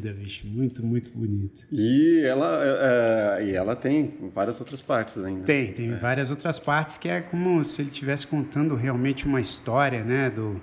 linda, 0.00 0.12
bicho, 0.12 0.46
muito, 0.46 0.84
muito 0.84 1.12
bonita. 1.12 1.62
E 1.70 2.22
ela, 2.24 2.58
é, 2.64 3.40
é, 3.42 3.46
e 3.46 3.54
ela 3.54 3.76
tem 3.76 4.14
várias 4.34 4.58
outras 4.58 4.80
partes 4.80 5.18
ainda. 5.18 5.44
Tem, 5.44 5.72
tem 5.72 5.96
várias 5.96 6.30
outras 6.30 6.58
partes 6.58 6.96
que 6.96 7.08
é 7.08 7.20
como 7.20 7.62
se 7.64 7.82
ele 7.82 7.90
estivesse 7.90 8.26
contando 8.26 8.74
realmente 8.74 9.26
uma 9.26 9.40
história, 9.40 10.02
né, 10.02 10.30
do, 10.30 10.60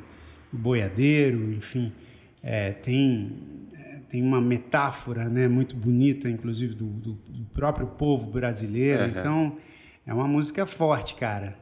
do 0.51 0.57
boiadeiro, 0.57 1.51
enfim. 1.53 1.93
É, 2.41 2.71
tem, 2.71 3.37
é, 3.73 3.99
tem 4.09 4.23
uma 4.23 4.41
metáfora, 4.41 5.25
né, 5.29 5.47
muito 5.47 5.75
bonita, 5.75 6.29
inclusive, 6.29 6.73
do, 6.73 6.85
do, 6.85 7.13
do 7.13 7.45
próprio 7.53 7.87
povo 7.87 8.31
brasileiro. 8.31 9.03
Então, 9.05 9.57
é 10.05 10.13
uma 10.13 10.27
música 10.27 10.65
forte, 10.65 11.15
cara. 11.15 11.55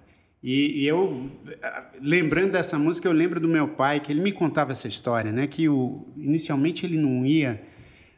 E, 0.47 0.83
e 0.83 0.87
eu, 0.87 1.27
lembrando 1.99 2.51
dessa 2.51 2.77
música, 2.77 3.07
eu 3.07 3.11
lembro 3.11 3.39
do 3.39 3.47
meu 3.47 3.67
pai, 3.67 3.99
que 3.99 4.11
ele 4.11 4.21
me 4.21 4.31
contava 4.31 4.73
essa 4.73 4.87
história, 4.87 5.31
né, 5.31 5.47
que 5.47 5.67
o, 5.67 6.05
inicialmente 6.15 6.85
ele 6.85 6.99
não 6.99 7.25
ia 7.25 7.59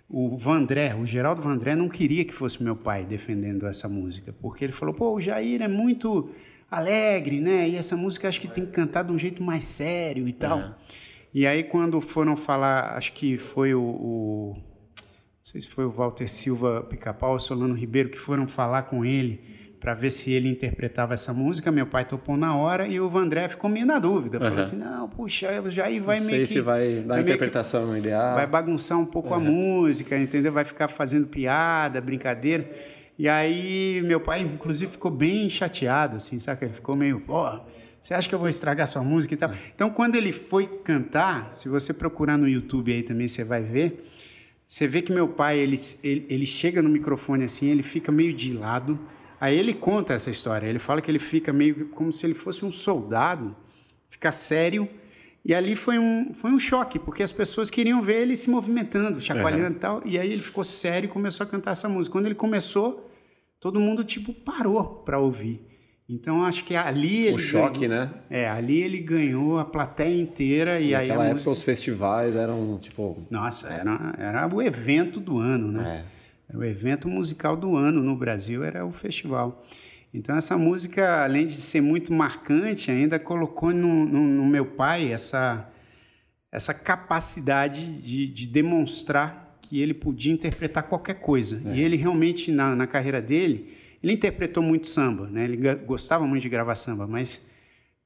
o 0.09 0.35
Vandré, 0.35 0.93
o 0.93 1.05
Geraldo 1.05 1.41
Vandré 1.41 1.73
não 1.73 1.87
queria 1.87 2.25
que 2.25 2.33
fosse 2.33 2.61
meu 2.61 2.75
pai 2.75 3.05
defendendo 3.05 3.65
essa 3.65 3.87
música, 3.87 4.35
porque 4.41 4.65
ele 4.65 4.73
falou, 4.73 4.93
pô, 4.93 5.15
o 5.15 5.21
Jair 5.21 5.61
é 5.61 5.69
muito 5.69 6.29
alegre, 6.69 7.39
né? 7.39 7.69
E 7.69 7.77
essa 7.77 7.95
música 7.95 8.27
acho 8.27 8.41
que 8.41 8.47
tem 8.49 8.65
que 8.65 8.73
cantar 8.73 9.05
de 9.05 9.13
um 9.13 9.17
jeito 9.17 9.41
mais 9.41 9.63
sério 9.63 10.27
e 10.27 10.33
tal. 10.33 10.59
É. 10.59 10.75
E 11.33 11.47
aí 11.47 11.63
quando 11.63 12.01
foram 12.01 12.35
falar, 12.35 12.97
acho 12.97 13.13
que 13.13 13.37
foi 13.37 13.73
o, 13.73 13.81
o 13.81 14.53
não 14.53 15.43
sei 15.43 15.61
se 15.61 15.69
foi 15.69 15.85
o 15.85 15.91
Walter 15.91 16.27
Silva 16.27 16.81
Pica-Pau 16.89 17.31
ou 17.31 17.39
Solano 17.39 17.73
Ribeiro 17.73 18.09
que 18.09 18.17
foram 18.17 18.49
falar 18.49 18.83
com 18.83 19.05
ele 19.05 19.55
para 19.87 19.93
ver 19.93 20.11
se 20.11 20.33
ele 20.33 20.49
interpretava 20.49 21.13
essa 21.13 21.33
música, 21.33 21.71
meu 21.71 21.87
pai 21.87 22.03
topou 22.03 22.35
na 22.35 22.53
hora 22.57 22.85
e 22.89 22.99
o 22.99 23.09
Vandré 23.09 23.47
ficou 23.47 23.69
meio 23.69 23.85
na 23.85 23.99
dúvida. 23.99 24.37
Falou 24.37 24.55
Uhum. 24.55 24.59
assim, 24.59 24.75
não, 24.75 25.07
puxa, 25.07 25.61
o 25.61 25.69
Jair 25.69 26.03
vai 26.03 26.19
Não 26.19 26.25
meio 26.25 26.39
sei 26.39 26.45
que... 26.45 26.53
se 26.55 26.59
vai 26.59 26.95
dar 26.95 27.15
que- 27.15 27.21
interpretação 27.21 27.97
ideal. 27.97 28.35
vai 28.35 28.45
bagunçar 28.45 28.99
um 28.99 29.05
pouco 29.05 29.33
a 29.33 29.39
música, 29.39 30.17
entendeu? 30.17 30.51
Vai 30.51 30.65
ficar 30.65 30.89
fazendo 30.89 31.25
piada, 31.25 32.01
brincadeira. 32.01 32.69
E 33.17 33.29
aí, 33.29 34.01
meu 34.03 34.19
pai, 34.19 34.41
inclusive, 34.41 34.91
ficou 34.91 35.09
bem 35.09 35.49
chateado, 35.49 36.17
assim, 36.17 36.37
sabe? 36.37 36.65
Ele 36.65 36.73
ficou 36.73 36.93
meio, 36.93 37.21
pô, 37.21 37.45
você 38.01 38.13
acha 38.13 38.27
que 38.27 38.35
eu 38.35 38.39
vou 38.39 38.49
estragar 38.49 38.87
sua 38.89 39.01
música 39.05 39.35
e 39.35 39.37
tal? 39.37 39.51
Então, 39.73 39.89
quando 39.89 40.15
ele 40.17 40.33
foi 40.33 40.67
cantar, 40.83 41.47
se 41.53 41.69
você 41.69 41.93
procurar 41.93 42.37
no 42.37 42.45
YouTube 42.49 42.91
aí 42.91 43.03
também, 43.03 43.29
você 43.29 43.41
vai 43.45 43.61
ver, 43.63 44.05
você 44.67 44.85
vê 44.85 45.01
que 45.01 45.13
meu 45.13 45.29
pai, 45.29 45.57
ele, 45.59 45.77
ele, 46.03 46.27
ele 46.29 46.45
chega 46.45 46.81
no 46.81 46.89
microfone 46.89 47.45
assim, 47.45 47.67
ele 47.69 47.83
fica 47.83 48.11
meio 48.11 48.33
de 48.33 48.51
lado, 48.51 48.99
Aí 49.39 49.57
ele 49.57 49.73
conta 49.73 50.13
essa 50.13 50.29
história. 50.29 50.67
Ele 50.67 50.79
fala 50.79 51.01
que 51.01 51.09
ele 51.09 51.19
fica 51.19 51.53
meio 51.53 51.89
como 51.89 52.11
se 52.11 52.25
ele 52.25 52.33
fosse 52.33 52.65
um 52.65 52.71
soldado, 52.71 53.55
fica 54.09 54.31
sério. 54.31 54.87
E 55.45 55.53
ali 55.53 55.75
foi 55.75 55.97
um, 55.97 56.33
foi 56.33 56.51
um 56.51 56.59
choque, 56.59 56.99
porque 56.99 57.23
as 57.23 57.31
pessoas 57.31 57.69
queriam 57.69 58.01
ver 58.01 58.21
ele 58.23 58.35
se 58.35 58.49
movimentando, 58.49 59.21
chacoalhando 59.21 59.77
e 59.77 59.79
tal. 59.79 60.01
E 60.05 60.19
aí 60.19 60.31
ele 60.31 60.41
ficou 60.41 60.63
sério 60.63 61.07
e 61.07 61.09
começou 61.09 61.45
a 61.45 61.47
cantar 61.47 61.71
essa 61.71 61.87
música. 61.87 62.11
Quando 62.11 62.25
ele 62.25 62.35
começou, 62.35 63.09
todo 63.59 63.79
mundo 63.79 64.03
tipo 64.03 64.33
parou 64.33 64.83
para 65.05 65.19
ouvir. 65.19 65.65
Então 66.09 66.45
acho 66.45 66.63
que 66.63 66.75
ali 66.75 67.25
O 67.25 67.27
ele 67.29 67.37
choque, 67.37 67.87
ganhou, 67.87 68.05
né? 68.05 68.13
É, 68.29 68.49
ali 68.49 68.81
ele 68.81 68.99
ganhou 68.99 69.59
a 69.59 69.65
plateia 69.65 70.21
inteira 70.21 70.79
e 70.79 70.95
aí 70.95 70.95
a 70.95 70.99
Naquela 70.99 71.23
época 71.25 71.33
música... 71.33 71.51
os 71.51 71.63
festivais 71.63 72.35
eram 72.35 72.77
tipo. 72.81 73.25
Nossa, 73.29 73.67
era, 73.67 74.15
era 74.17 74.53
o 74.53 74.61
evento 74.61 75.19
do 75.19 75.37
ano, 75.37 75.71
né? 75.71 76.05
É. 76.13 76.16
Era 76.49 76.57
o 76.57 76.63
evento 76.63 77.07
musical 77.07 77.57
do 77.57 77.75
ano 77.75 78.01
no 78.01 78.15
Brasil, 78.15 78.63
era 78.63 78.85
o 78.85 78.91
festival. 78.91 79.65
Então 80.13 80.35
essa 80.35 80.57
música, 80.57 81.23
além 81.23 81.45
de 81.45 81.53
ser 81.53 81.81
muito 81.81 82.13
marcante, 82.13 82.89
ainda 82.89 83.19
colocou 83.19 83.73
no, 83.73 84.05
no, 84.05 84.19
no 84.19 84.45
meu 84.45 84.65
pai 84.65 85.11
essa, 85.11 85.69
essa 86.51 86.73
capacidade 86.73 88.01
de, 88.01 88.27
de 88.27 88.47
demonstrar 88.47 89.59
que 89.61 89.81
ele 89.81 89.93
podia 89.93 90.31
interpretar 90.31 90.83
qualquer 90.83 91.15
coisa. 91.15 91.61
E 91.75 91.81
ele 91.81 91.97
realmente, 91.97 92.51
na, 92.51 92.73
na 92.73 92.87
carreira 92.87 93.21
dele, 93.21 93.75
ele 94.01 94.13
interpretou 94.13 94.63
muito 94.63 94.87
samba, 94.87 95.27
né? 95.27 95.43
Ele 95.43 95.75
gostava 95.75 96.25
muito 96.25 96.43
de 96.43 96.49
gravar 96.49 96.75
samba, 96.75 97.05
mas 97.05 97.41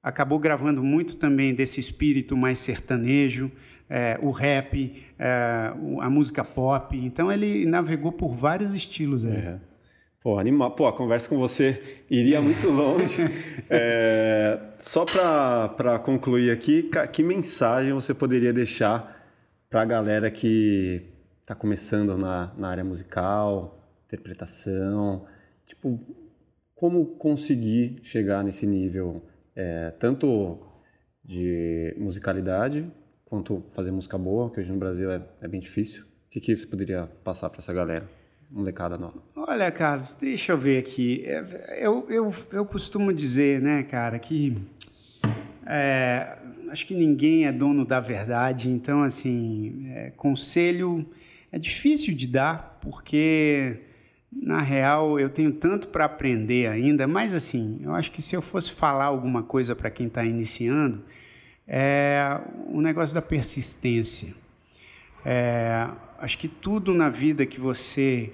acabou 0.02 0.40
gravando 0.40 0.84
muito 0.84 1.18
também 1.18 1.54
desse 1.54 1.80
espírito 1.80 2.36
mais 2.36 2.58
sertanejo, 2.58 3.52
é, 3.94 4.18
o 4.22 4.32
rap, 4.32 5.06
é, 5.20 5.74
a 6.00 6.10
música 6.10 6.46
pop. 6.46 6.98
Então 6.98 7.30
ele 7.30 7.66
navegou 7.66 8.14
por 8.14 8.34
vários 8.34 8.74
estilos 8.74 9.26
aí. 9.26 9.36
É. 9.36 9.60
Pô, 10.22 10.40
animal. 10.40 10.72
Pô, 10.72 10.88
a 10.88 10.94
conversa 10.94 11.28
com 11.28 11.38
você 11.38 12.00
iria 12.10 12.42
muito 12.42 12.70
longe. 12.72 13.18
É, 13.70 14.58
só 14.80 15.04
para 15.04 16.00
concluir 16.00 16.52
aqui, 16.52 16.90
que 17.12 17.22
mensagem 17.22 17.92
você 17.92 18.14
poderia 18.14 18.54
deixar 18.54 19.20
para 19.70 19.82
a 19.82 19.86
galera 19.86 20.32
que 20.32 21.02
está 21.42 21.54
começando 21.54 22.18
na, 22.18 22.54
na 22.58 22.70
área 22.70 22.84
musical, 22.86 23.78
interpretação? 24.06 25.26
Tipo, 25.66 26.00
como 26.74 27.06
conseguir 27.18 28.00
chegar 28.04 28.42
nesse 28.42 28.66
nível, 28.66 29.22
é, 29.54 29.92
tanto 30.00 30.60
de 31.26 31.94
musicalidade 31.98 32.90
quanto 33.32 33.64
fazer 33.74 33.92
música 33.92 34.18
boa, 34.18 34.52
que 34.52 34.60
hoje 34.60 34.70
no 34.74 34.78
Brasil 34.78 35.10
é, 35.10 35.22
é 35.40 35.48
bem 35.48 35.62
difícil. 35.62 36.04
O 36.04 36.32
que, 36.32 36.42
que 36.42 36.54
você 36.54 36.68
poderia 36.68 37.10
passar 37.24 37.50
para 37.50 37.60
essa 37.60 37.72
galera? 37.74 38.06
Molecada 38.50 38.98
nova. 38.98 39.24
Olha, 39.38 39.72
Carlos, 39.72 40.16
deixa 40.16 40.52
eu 40.52 40.58
ver 40.58 40.80
aqui. 40.80 41.24
É, 41.26 41.80
Eu, 41.80 42.06
eu, 42.10 42.36
eu 42.52 42.66
costumo 42.66 43.14
dizer, 43.14 43.62
né, 43.62 43.84
cara, 43.84 44.20
que 44.20 44.58
é, 45.66 46.38
acho 46.70 46.86
que 46.86 46.94
ninguém 46.94 47.46
é 47.46 47.54
dono 47.54 47.86
da 47.86 48.02
verdade, 48.02 48.70
então, 48.70 49.02
assim, 49.02 49.90
é, 49.96 50.10
conselho 50.10 51.06
é 51.54 51.58
difícil 51.58 52.14
de 52.14 52.28
dar, 52.28 52.80
porque, 52.82 53.78
na 54.30 54.62
real, 54.62 55.18
eu 55.18 55.30
tenho 55.30 55.54
tanto 55.54 55.88
para 55.88 56.04
aprender 56.04 56.68
ainda, 56.68 57.08
mas, 57.08 57.34
assim, 57.34 57.80
eu 57.82 57.96
acho 57.96 58.12
que 58.12 58.22
se 58.22 58.36
eu 58.36 58.42
fosse 58.42 58.74
falar 58.74 59.06
alguma 59.06 59.42
coisa 59.42 59.74
para 59.74 59.90
quem 59.90 60.08
está 60.08 60.26
iniciando, 60.26 61.02
é 61.74 62.42
o 62.68 62.82
negócio 62.82 63.16
da 63.16 63.22
persistência. 63.22 64.36
É, 65.26 65.88
acho 66.20 66.38
que 66.38 66.50
tudo 66.50 66.94
na 66.94 67.10
vida 67.10 67.46
que 67.46 67.62
você 67.62 68.34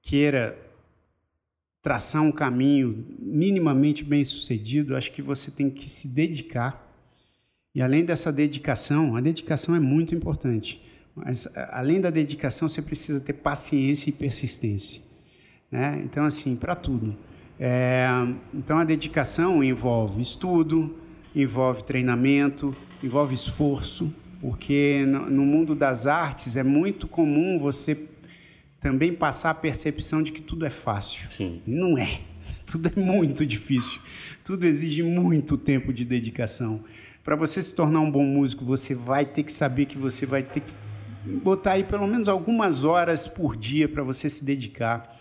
queira 0.00 0.58
traçar 1.82 2.22
um 2.22 2.32
caminho 2.32 3.04
minimamente 3.18 4.02
bem 4.02 4.24
sucedido, 4.24 4.96
acho 4.96 5.12
que 5.12 5.20
você 5.20 5.50
tem 5.50 5.68
que 5.68 5.86
se 5.86 6.08
dedicar. 6.08 6.88
E 7.74 7.82
além 7.82 8.06
dessa 8.06 8.32
dedicação, 8.32 9.16
a 9.16 9.20
dedicação 9.20 9.74
é 9.74 9.80
muito 9.80 10.14
importante, 10.14 10.80
mas 11.14 11.46
a- 11.54 11.78
além 11.78 12.00
da 12.00 12.08
dedicação, 12.08 12.68
você 12.68 12.80
precisa 12.80 13.20
ter 13.20 13.34
paciência 13.34 14.08
e 14.08 14.12
persistência. 14.14 15.02
Né? 15.70 16.00
Então, 16.04 16.24
assim, 16.24 16.56
para 16.56 16.74
tudo. 16.74 17.14
É, 17.60 18.06
então, 18.54 18.78
a 18.78 18.84
dedicação 18.84 19.62
envolve 19.62 20.22
estudo, 20.22 21.01
envolve 21.34 21.84
treinamento, 21.84 22.74
envolve 23.02 23.34
esforço, 23.34 24.12
porque 24.40 25.04
no, 25.06 25.44
mundo 25.46 25.74
das 25.74 26.06
artes 26.06 26.56
é 26.56 26.62
muito 26.62 27.06
comum 27.06 27.58
você 27.58 27.96
também 28.80 29.12
passar 29.14 29.50
a 29.50 29.54
percepção 29.54 30.22
de 30.22 30.32
que 30.32 30.42
tudo 30.42 30.66
é 30.66 30.70
fácil. 30.70 31.30
Sim. 31.30 31.62
E 31.66 31.70
não 31.70 31.96
é. 31.96 32.20
Tudo 32.66 32.90
é 32.94 33.00
muito 33.00 33.46
difícil. 33.46 34.00
Tudo 34.42 34.64
exige 34.64 35.04
muito 35.04 35.56
tempo 35.56 35.92
de 35.92 36.04
dedicação. 36.04 36.82
Para 37.22 37.36
você 37.36 37.62
se 37.62 37.72
tornar 37.72 38.00
um 38.00 38.10
bom 38.10 38.24
músico, 38.24 38.64
você 38.64 38.96
vai 38.96 39.24
ter 39.24 39.44
que 39.44 39.52
saber 39.52 39.86
que 39.86 39.96
você 39.96 40.26
vai 40.26 40.42
ter 40.42 40.60
que 40.60 40.72
botar 41.24 41.72
aí 41.72 41.84
pelo 41.84 42.06
menos 42.08 42.28
algumas 42.28 42.82
horas 42.82 43.28
por 43.28 43.56
dia 43.56 43.88
para 43.88 44.02
você 44.02 44.28
se 44.28 44.44
dedicar. 44.44 45.16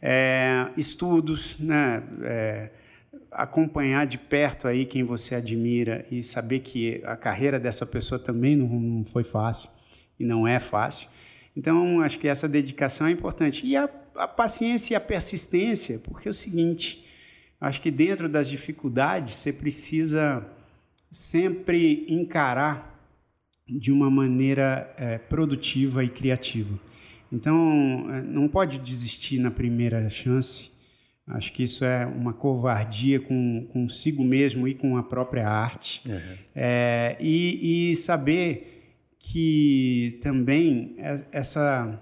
É, 0.00 0.68
estudos, 0.76 1.58
né? 1.58 2.02
É, 2.22 2.70
acompanhar 3.32 4.06
de 4.06 4.18
perto 4.18 4.68
aí 4.68 4.84
quem 4.84 5.04
você 5.04 5.34
admira 5.34 6.06
e 6.10 6.22
saber 6.22 6.60
que 6.60 7.00
a 7.04 7.16
carreira 7.16 7.58
dessa 7.58 7.86
pessoa 7.86 8.18
também 8.18 8.56
não, 8.56 9.04
foi 9.04 9.24
fácil 9.24 9.70
e 10.18 10.24
não 10.24 10.46
é 10.46 10.58
fácil. 10.58 11.08
Então, 11.56 12.00
acho 12.00 12.18
que 12.18 12.28
essa 12.28 12.48
dedicação 12.48 13.06
é 13.06 13.10
importante. 13.10 13.66
E 13.66 13.76
a, 13.76 13.88
a 14.14 14.28
paciência 14.28 14.94
e 14.94 14.96
a 14.96 15.00
persistência, 15.00 15.98
porque 15.98 16.28
é 16.28 16.30
o 16.30 16.34
seguinte, 16.34 17.06
acho 17.60 17.80
que 17.80 17.90
dentro 17.90 18.28
das 18.28 18.48
dificuldades 18.48 19.34
você 19.34 19.52
precisa 19.52 20.46
sempre 21.10 22.06
encarar 22.08 22.92
de 23.68 23.92
uma 23.92 24.10
maneira 24.10 24.92
é, 24.96 25.18
produtiva 25.18 26.02
e 26.02 26.08
criativa. 26.08 26.78
Então, 27.30 28.08
é, 28.10 28.22
não 28.22 28.48
pode 28.48 28.78
desistir 28.78 29.38
na 29.38 29.50
primeira 29.50 30.08
chance. 30.10 30.71
Acho 31.26 31.52
que 31.52 31.62
isso 31.62 31.84
é 31.84 32.04
uma 32.04 32.32
covardia 32.32 33.20
com 33.20 33.66
consigo 33.72 34.24
mesmo 34.24 34.66
e 34.66 34.74
com 34.74 34.96
a 34.96 35.02
própria 35.02 35.48
arte. 35.48 36.02
É, 36.54 37.16
e, 37.20 37.92
e 37.92 37.96
saber 37.96 38.68
que 39.18 40.18
também 40.20 40.96
é- 40.98 41.24
essa, 41.30 42.00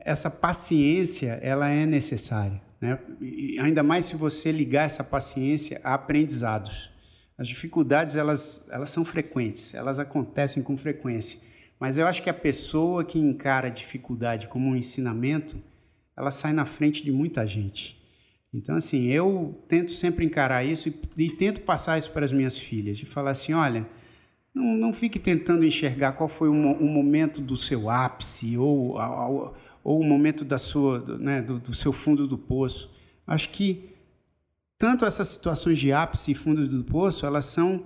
essa 0.00 0.30
paciência 0.30 1.38
ela 1.42 1.70
é 1.70 1.86
necessária. 1.86 2.60
Né? 2.80 2.98
E 3.20 3.58
ainda 3.58 3.82
mais 3.82 4.04
se 4.04 4.14
você 4.14 4.52
ligar 4.52 4.84
essa 4.84 5.02
paciência 5.02 5.80
a 5.82 5.94
aprendizados. 5.94 6.90
As 7.36 7.48
dificuldades 7.48 8.14
elas, 8.16 8.68
elas 8.70 8.90
são 8.90 9.04
frequentes, 9.04 9.72
elas 9.72 9.98
acontecem 9.98 10.62
com 10.62 10.76
frequência. 10.76 11.40
Mas 11.80 11.96
eu 11.96 12.06
acho 12.06 12.22
que 12.22 12.28
a 12.28 12.34
pessoa 12.34 13.04
que 13.04 13.18
encara 13.18 13.68
a 13.68 13.70
dificuldade 13.70 14.48
como 14.48 14.68
um 14.68 14.76
ensinamento, 14.76 15.56
ela 16.16 16.30
sai 16.30 16.52
na 16.52 16.64
frente 16.64 17.04
de 17.04 17.12
muita 17.12 17.46
gente. 17.46 17.97
Então, 18.52 18.76
assim, 18.76 19.06
eu 19.06 19.62
tento 19.68 19.90
sempre 19.90 20.24
encarar 20.24 20.64
isso 20.64 20.88
e, 20.88 21.24
e 21.24 21.30
tento 21.30 21.60
passar 21.60 21.98
isso 21.98 22.10
para 22.12 22.24
as 22.24 22.32
minhas 22.32 22.58
filhas, 22.58 22.96
de 22.96 23.04
falar 23.04 23.32
assim, 23.32 23.52
olha, 23.52 23.86
não, 24.54 24.64
não 24.76 24.92
fique 24.92 25.18
tentando 25.18 25.64
enxergar 25.64 26.12
qual 26.12 26.28
foi 26.28 26.48
o, 26.48 26.52
o 26.52 26.86
momento 26.86 27.40
do 27.40 27.56
seu 27.56 27.90
ápice 27.90 28.56
ou, 28.56 28.98
ou, 28.98 29.54
ou 29.84 30.00
o 30.00 30.04
momento 30.04 30.44
da 30.44 30.58
sua, 30.58 30.98
do, 30.98 31.18
né, 31.18 31.42
do, 31.42 31.58
do 31.58 31.74
seu 31.74 31.92
fundo 31.92 32.26
do 32.26 32.38
poço. 32.38 32.90
Acho 33.26 33.50
que 33.50 33.90
tanto 34.78 35.04
essas 35.04 35.28
situações 35.28 35.78
de 35.78 35.92
ápice 35.92 36.32
e 36.32 36.34
fundo 36.34 36.66
do 36.66 36.84
poço, 36.84 37.26
elas 37.26 37.46
são 37.46 37.84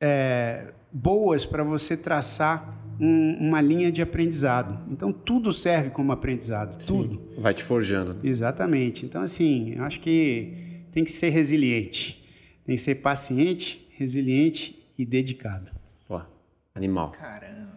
é, 0.00 0.72
boas 0.90 1.46
para 1.46 1.62
você 1.62 1.96
traçar 1.96 2.76
um- 3.00 3.48
uma 3.48 3.60
linha 3.60 3.90
de 3.92 4.00
aprendizado. 4.02 4.78
Então, 4.90 5.12
tudo 5.12 5.52
serve 5.52 5.90
como 5.90 6.12
aprendizado, 6.12 6.76
tudo. 6.84 7.20
Vai 7.38 7.52
te 7.54 7.62
forjando. 7.62 8.16
Exatamente. 8.22 9.04
Então, 9.06 9.22
assim, 9.22 9.74
eu 9.76 9.84
acho 9.84 10.00
que 10.00 10.52
tem 10.92 11.04
que 11.04 11.12
ser 11.12 11.30
resiliente. 11.30 12.24
Tem 12.64 12.74
que 12.74 12.80
ser 12.80 12.96
paciente, 12.96 13.86
resiliente 13.96 14.84
e 14.98 15.04
dedicado. 15.04 15.70
Pô, 16.08 16.20
animal. 16.74 17.12
Caramba. 17.12 17.76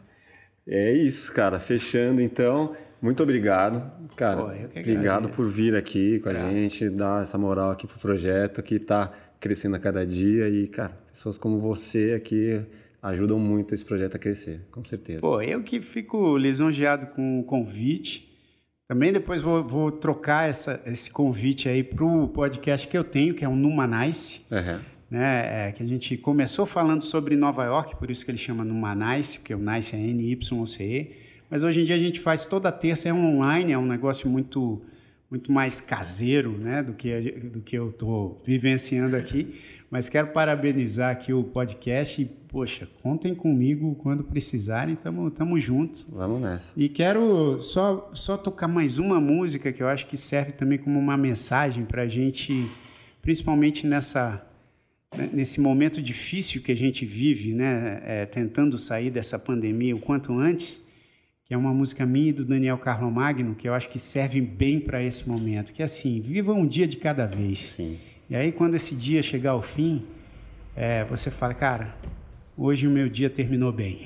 É 0.68 0.92
isso, 0.94 1.32
cara. 1.34 1.60
Fechando 1.60 2.22
então. 2.22 2.76
Muito 3.02 3.24
obrigado, 3.24 3.90
cara. 4.16 4.44
Pô, 4.44 4.52
eu 4.52 4.68
que 4.70 4.80
obrigado 4.80 5.30
por 5.30 5.48
vir 5.48 5.74
aqui 5.76 6.20
com 6.20 6.30
a 6.30 6.34
Grato. 6.34 6.52
gente, 6.52 6.90
dar 6.90 7.24
essa 7.24 7.38
moral 7.38 7.72
aqui 7.72 7.88
pro 7.88 7.98
projeto 7.98 8.62
que 8.62 8.78
tá 8.78 9.12
crescendo 9.40 9.76
a 9.78 9.80
cada 9.80 10.06
dia 10.06 10.50
e, 10.50 10.68
cara, 10.68 10.92
pessoas 11.10 11.38
como 11.38 11.60
você 11.60 12.14
aqui 12.14 12.60
ajudam 13.02 13.40
muito 13.40 13.74
esse 13.74 13.86
projeto 13.86 14.16
a 14.16 14.20
crescer, 14.20 14.62
com 14.72 14.84
certeza. 14.84 15.22
Pô, 15.22 15.42
eu 15.42 15.64
que 15.64 15.82
fico 15.82 16.38
lisonjeado 16.38 17.08
com 17.08 17.40
o 17.40 17.44
convite. 17.44 18.28
Também 18.88 19.14
depois 19.14 19.42
vou, 19.42 19.64
vou 19.64 19.92
trocar 19.92 20.50
essa, 20.50 20.82
esse 20.86 21.12
convite 21.12 21.70
aí 21.70 21.84
para 21.84 22.04
o 22.04 22.28
podcast 22.28 22.88
que 22.88 22.98
eu 22.98 23.04
tenho, 23.04 23.36
que 23.36 23.46
é 23.46 23.48
o 23.48 23.56
Numanice, 23.56 24.42
Aham. 24.52 24.82
né? 25.10 25.68
É, 25.68 25.72
que 25.72 25.84
a 25.84 25.86
gente 25.86 26.18
começou 26.18 26.66
falando 26.66 27.02
sobre 27.02 27.36
Nova 27.36 27.64
York, 27.66 27.96
por 27.98 28.10
isso 28.10 28.26
que 28.26 28.32
ele 28.32 28.38
chama 28.38 28.66
Numanice, 28.66 29.40
porque 29.40 29.54
o 29.54 29.60
Nice 29.60 29.96
é 29.96 30.00
N-Y-C-E. 30.00 31.12
Mas 31.50 31.64
hoje 31.64 31.82
em 31.82 31.84
dia 31.84 31.96
a 31.96 32.00
gente 32.00 32.20
faz 32.20 32.46
toda 32.46 32.72
terça, 32.72 33.10
é 33.10 33.14
online, 33.14 33.72
é 33.72 33.78
um 33.78 33.86
negócio 33.86 34.30
muito, 34.30 34.82
muito 35.30 35.52
mais 35.52 35.80
caseiro, 35.80 36.58
né, 36.58 36.82
do 36.82 36.94
que 36.94 37.20
do 37.32 37.62
que 37.62 37.78
eu 37.78 37.90
estou 37.90 38.42
vivenciando 38.46 39.16
aqui. 39.16 39.60
Mas 39.90 40.10
quero 40.10 40.28
parabenizar 40.28 41.12
aqui 41.12 41.34
o 41.34 41.44
podcast. 41.44 42.22
E, 42.22 42.26
poxa, 42.26 42.88
contem 43.02 43.34
comigo 43.36 43.96
quando 43.96 44.24
precisarem. 44.24 44.96
Tamo, 44.96 45.30
tamo 45.32 45.60
juntos. 45.60 46.06
Vamos 46.10 46.42
nessa. 46.42 46.74
E 46.76 46.90
quero 46.90 47.62
só 47.62 48.10
só 48.14 48.38
tocar 48.38 48.68
mais 48.68 48.98
uma 48.98 49.20
música 49.20 49.72
que 49.72 49.82
eu 49.82 49.88
acho 49.88 50.08
que 50.08 50.18
serve 50.18 50.52
também 50.52 50.78
como 50.78 51.00
uma 51.00 51.18
mensagem 51.18 51.86
para 51.86 52.04
a 52.04 52.08
gente, 52.08 52.68
principalmente 53.22 53.86
nessa 53.86 54.46
né, 55.16 55.30
nesse 55.34 55.60
momento 55.60 56.02
difícil 56.02 56.62
que 56.62 56.72
a 56.72 56.78
gente 56.78 57.06
vive, 57.06 57.54
né, 57.54 58.02
é, 58.04 58.26
tentando 58.26 58.78
sair 58.78 59.10
dessa 59.10 59.40
pandemia 59.40 59.96
o 59.96 60.00
quanto 60.00 60.34
antes, 60.34 60.82
que 61.50 61.56
é 61.56 61.58
uma 61.58 61.74
música 61.74 62.06
minha 62.06 62.30
e 62.30 62.32
do 62.32 62.46
Daniel 62.46 62.78
Carlomagno, 62.78 63.56
que 63.56 63.68
eu 63.68 63.74
acho 63.74 63.90
que 63.90 63.98
serve 63.98 64.40
bem 64.40 64.80
para 64.80 65.02
esse 65.02 65.28
momento, 65.28 65.74
que 65.74 65.82
é 65.82 65.86
assim, 65.86 66.22
viva 66.22 66.54
um 66.54 66.64
dia 66.64 66.88
de 66.88 66.96
cada 66.96 67.26
vez. 67.26 67.72
Sim. 67.72 67.98
E 68.30 68.36
aí 68.36 68.52
quando 68.52 68.76
esse 68.76 68.94
dia 68.94 69.24
chegar 69.24 69.52
ao 69.52 69.62
fim, 69.64 70.06
é, 70.76 71.04
você 71.06 71.32
fala, 71.32 71.56
cara, 71.56 71.96
hoje 72.56 72.86
o 72.86 72.92
meu 72.92 73.10
dia 73.10 73.32
terminou 73.32 73.72
bem. 73.72 73.98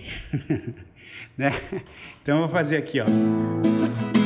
né? 1.38 1.52
Então 2.22 2.36
eu 2.36 2.42
vou 2.44 2.50
fazer 2.50 2.78
aqui, 2.78 3.02
ó. 3.02 4.23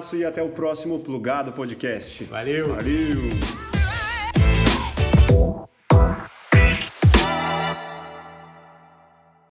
Abraço 0.00 0.16
e 0.16 0.24
até 0.24 0.42
o 0.42 0.48
próximo 0.48 0.98
Plugado 0.98 1.52
Podcast. 1.52 2.24
Valeu. 2.24 2.74
Valeu. 2.74 3.69